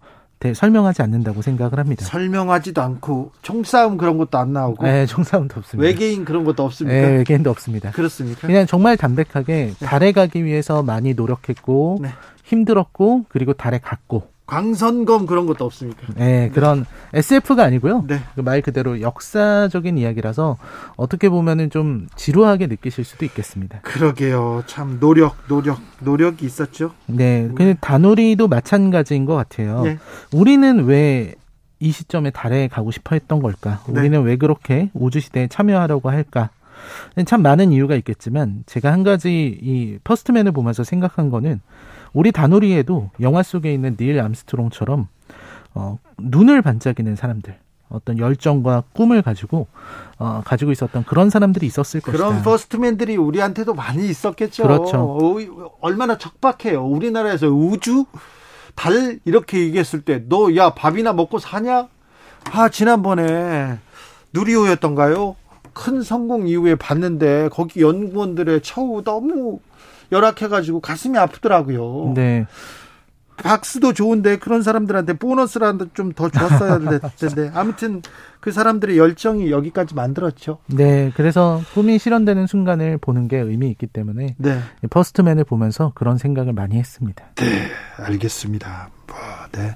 설명하지 0.53 1.01
않는다고 1.01 1.41
생각을 1.41 1.79
합니다. 1.79 2.05
설명하지도 2.05 2.79
않고 2.81 3.31
총싸움 3.41 3.97
그런 3.97 4.17
것도 4.17 4.37
안 4.37 4.53
나오고. 4.53 4.83
네, 4.83 5.05
총싸움도 5.07 5.55
없습니다. 5.57 5.83
외계인 5.83 6.23
그런 6.23 6.43
것도 6.43 6.63
없습니까? 6.63 6.99
네, 7.01 7.17
외계인도 7.17 7.49
없습니다. 7.49 7.91
그렇습니까? 7.91 8.45
그냥 8.45 8.67
정말 8.67 8.95
담백하게 8.95 9.73
네. 9.79 9.85
달에 9.85 10.11
가기 10.11 10.45
위해서 10.45 10.83
많이 10.83 11.13
노력했고 11.15 11.99
네. 12.01 12.09
힘들었고 12.43 13.25
그리고 13.29 13.53
달에 13.53 13.79
갔고 13.79 14.27
광선검 14.45 15.25
그런 15.25 15.45
것도 15.45 15.65
없습니까? 15.65 16.01
네, 16.15 16.49
그런 16.53 16.85
SF가 17.13 17.63
아니고요. 17.63 18.03
네. 18.07 18.19
그말 18.35 18.61
그대로 18.61 19.01
역사적인 19.01 19.97
이야기라서 19.97 20.57
어떻게 20.97 21.29
보면은 21.29 21.69
좀 21.69 22.07
지루하게 22.15 22.67
느끼실 22.67 23.03
수도 23.03 23.25
있겠습니다. 23.25 23.79
그러게요. 23.81 24.63
참 24.67 24.99
노력, 24.99 25.35
노력, 25.47 25.79
노력이 25.99 26.45
있었죠. 26.45 26.91
네, 27.07 27.49
근데 27.55 27.75
다누리도 27.81 28.47
마찬가지인 28.47 29.25
것 29.25 29.35
같아요. 29.35 29.81
네. 29.83 29.97
우리는 30.31 30.85
왜 30.85 31.35
이 31.79 31.91
시점에 31.91 32.31
달에 32.31 32.67
가고 32.67 32.91
싶어 32.91 33.15
했던 33.15 33.41
걸까? 33.41 33.81
네. 33.87 33.99
우리는 33.99 34.23
왜 34.23 34.37
그렇게 34.37 34.89
우주 34.93 35.19
시대에 35.19 35.47
참여하려고 35.47 36.09
할까? 36.09 36.49
참 37.25 37.41
많은 37.41 37.71
이유가 37.71 37.95
있겠지만 37.95 38.63
제가 38.65 38.91
한 38.91 39.03
가지 39.03 39.57
이 39.61 39.97
퍼스트맨을 40.03 40.51
보면서 40.51 40.83
생각한 40.83 41.29
거는 41.29 41.61
우리 42.15 42.31
다누리에도 42.31 43.11
영화 43.19 43.43
속에 43.43 43.71
있는 43.73 43.97
닐 43.97 44.19
암스트롱처럼 44.19 45.07
어, 45.75 45.99
눈을 46.17 46.61
반짝이는 46.61 47.15
사람들. 47.15 47.57
어떤 47.87 48.17
열정과 48.17 48.83
꿈을 48.93 49.21
가지고 49.21 49.67
어, 50.17 50.41
가지고 50.43 50.71
있었던 50.71 51.03
그런 51.03 51.29
사람들이 51.29 51.67
있었을 51.67 52.01
그런 52.01 52.13
것이다. 52.13 52.27
그런 52.29 52.43
퍼스트맨들이 52.43 53.15
우리한테도 53.15 53.75
많이 53.75 54.09
있었겠죠. 54.09 54.63
그렇죠. 54.63 54.97
어, 54.97 55.37
얼마나 55.81 56.17
척박해요. 56.17 56.83
우리나라에서 56.83 57.47
우주 57.47 58.05
달 58.73 59.19
이렇게 59.23 59.59
얘기했을 59.59 60.01
때 60.01 60.23
너 60.27 60.55
야 60.55 60.71
밥이나 60.71 61.13
먹고 61.13 61.37
사냐? 61.37 61.87
아 62.51 62.69
지난번에 62.69 63.77
누리호였던가요? 64.33 65.35
큰 65.73 66.01
성공 66.01 66.47
이후에 66.47 66.75
봤는데 66.75 67.49
거기 67.51 67.81
연구원들의 67.81 68.61
처우 68.61 69.03
너무 69.03 69.59
열악해가지고 70.11 70.81
가슴이 70.81 71.17
아프더라고요. 71.17 72.13
네. 72.15 72.45
박스도 73.37 73.91
좋은데 73.93 74.37
그런 74.37 74.61
사람들한테 74.63 75.17
보너스라도 75.17 75.87
좀 75.93 76.13
더 76.13 76.29
줬어야 76.29 76.79
될 76.79 77.01
텐데 77.17 77.51
아무튼 77.53 78.01
그 78.39 78.51
사람들의 78.53 78.97
열정이 78.97 79.51
여기까지 79.51 79.93
만들었죠. 79.93 80.59
네, 80.67 81.11
그래서 81.17 81.61
꿈이 81.73 81.99
실현되는 81.99 82.47
순간을 82.47 82.97
보는 82.99 83.27
게 83.27 83.37
의미 83.37 83.69
있기 83.71 83.87
때문에 83.87 84.35
네. 84.37 84.59
퍼스트맨을 84.89 85.43
보면서 85.43 85.91
그런 85.95 86.17
생각을 86.17 86.53
많이 86.53 86.77
했습니다. 86.77 87.25
네, 87.35 87.67
알겠습니다. 88.05 88.89
뭐, 89.07 89.17
네. 89.51 89.73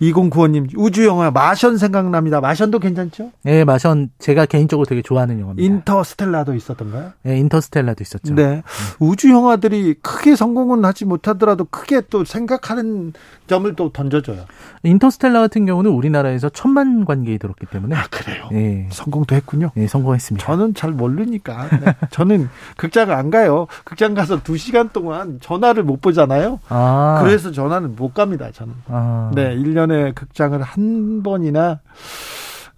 2095님 0.00 0.68
우주 0.76 1.04
영화 1.06 1.30
마션 1.30 1.76
생각납니다. 1.76 2.40
마션도 2.40 2.78
괜찮죠? 2.78 3.32
네, 3.42 3.64
마션 3.64 4.10
제가 4.18 4.46
개인적으로 4.46 4.86
되게 4.86 5.02
좋아하는 5.02 5.40
영화입니다. 5.40 5.66
인터스텔라도 5.66 6.54
있었던가요? 6.54 7.12
네, 7.22 7.38
인터스텔라도 7.38 8.02
있었죠. 8.02 8.34
네. 8.34 8.42
음. 8.44 8.62
우주 9.00 9.30
영화들이 9.30 9.94
크게 10.02 10.36
성공은 10.36 10.84
하지 10.84 11.04
못하더라도 11.04 11.64
크게 11.64 12.02
또 12.10 12.24
생각하는 12.24 13.12
점을 13.48 13.74
또 13.74 13.90
던져줘요. 13.92 14.44
인터스텔라 14.84 15.40
같은 15.40 15.66
경우는 15.66 15.90
우리나라에서 15.90 16.48
천만 16.50 17.04
관객이 17.04 17.38
들었기 17.38 17.66
때문에 17.66 17.96
아, 17.96 18.04
그래요. 18.10 18.48
네. 18.52 18.88
성공도 18.92 19.34
했군요. 19.34 19.70
네, 19.74 19.88
성공했습니다. 19.88 20.46
저는 20.46 20.74
잘 20.74 20.92
모르니까. 20.92 21.68
네. 21.80 21.96
저는 22.10 22.48
극장 22.76 23.10
안 23.10 23.30
가요. 23.30 23.66
극장 23.84 24.14
가서 24.14 24.40
2시간 24.42 24.92
동안 24.92 25.38
전화를 25.40 25.82
못 25.82 26.00
보잖아요. 26.00 26.60
아. 26.68 27.20
그래서 27.22 27.50
전화는 27.50 27.96
못 27.96 28.14
갑니다, 28.14 28.50
저는. 28.52 28.74
아. 28.86 29.32
네, 29.34 29.56
1년 29.56 29.87
1년에 29.88 30.14
극장을 30.14 30.60
한 30.62 31.22
번이나 31.22 31.80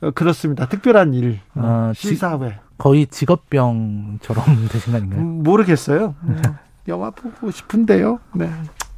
어, 0.01 0.11
그렇습니다. 0.13 0.67
특별한 0.67 1.13
일 1.15 1.41
아, 1.55 1.93
시사회 1.95 2.59
거의 2.79 3.07
직업병처럼 3.07 4.45
되신 4.71 4.93
거 4.93 4.97
아닌가요? 4.99 5.21
음, 5.21 5.43
모르겠어요. 5.43 6.15
음, 6.23 6.43
영화 6.89 7.11
보고 7.11 7.51
싶은데요. 7.51 8.21
네. 8.35 8.51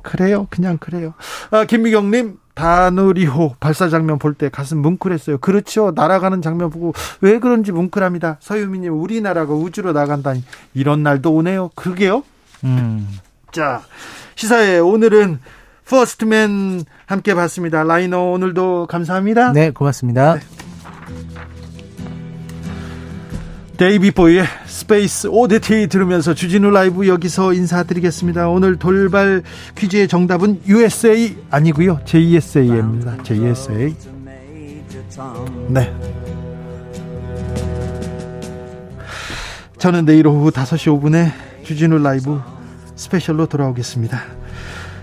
그래요. 0.02 0.46
그냥 0.50 0.78
그래요. 0.78 1.14
아, 1.50 1.64
김미경님, 1.64 2.38
다누리호 2.54 3.56
발사 3.60 3.88
장면 3.88 4.18
볼 4.18 4.34
때 4.34 4.48
가슴 4.48 4.78
뭉클했어요. 4.78 5.38
그렇죠. 5.38 5.92
날아가는 5.94 6.42
장면 6.42 6.70
보고 6.70 6.92
왜 7.20 7.38
그런지 7.38 7.72
뭉클합니다. 7.72 8.36
서유미님, 8.40 8.92
우리나라가 9.00 9.54
우주로 9.54 9.92
나간다니 9.92 10.44
이런 10.74 11.02
날도 11.02 11.32
오네요. 11.32 11.70
그러게요. 11.74 12.24
음. 12.64 13.08
자, 13.52 13.82
시사회 14.34 14.78
오늘은 14.78 15.38
퍼스트맨 15.88 16.84
함께 17.06 17.34
봤습니다. 17.34 17.82
라이너 17.82 18.30
오늘도 18.30 18.86
감사합니다. 18.86 19.52
네, 19.52 19.70
고맙습니다. 19.70 20.34
네. 20.34 20.40
데이비드 23.76 24.12
보위의 24.12 24.44
스페이스 24.66 25.26
오디티 25.28 25.88
들으면서 25.88 26.34
주진우 26.34 26.70
라이브 26.70 27.08
여기서 27.08 27.52
인사드리겠습니다. 27.52 28.48
오늘 28.48 28.76
돌발 28.76 29.42
퀴즈의 29.74 30.06
정답은 30.08 30.60
USA 30.68 31.36
아니고요. 31.50 32.00
JSA입니다. 32.04 33.22
JSA. 33.24 33.94
네. 35.68 35.92
저는 39.78 40.04
내일 40.04 40.28
오후 40.28 40.52
5시 40.52 41.00
5분에 41.00 41.32
주진우 41.64 41.98
라이브 41.98 42.40
스페셜로 42.94 43.46
돌아오겠습니다. 43.46 44.41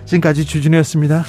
지금까지 0.09 0.43
주진우였습니다. 0.43 1.23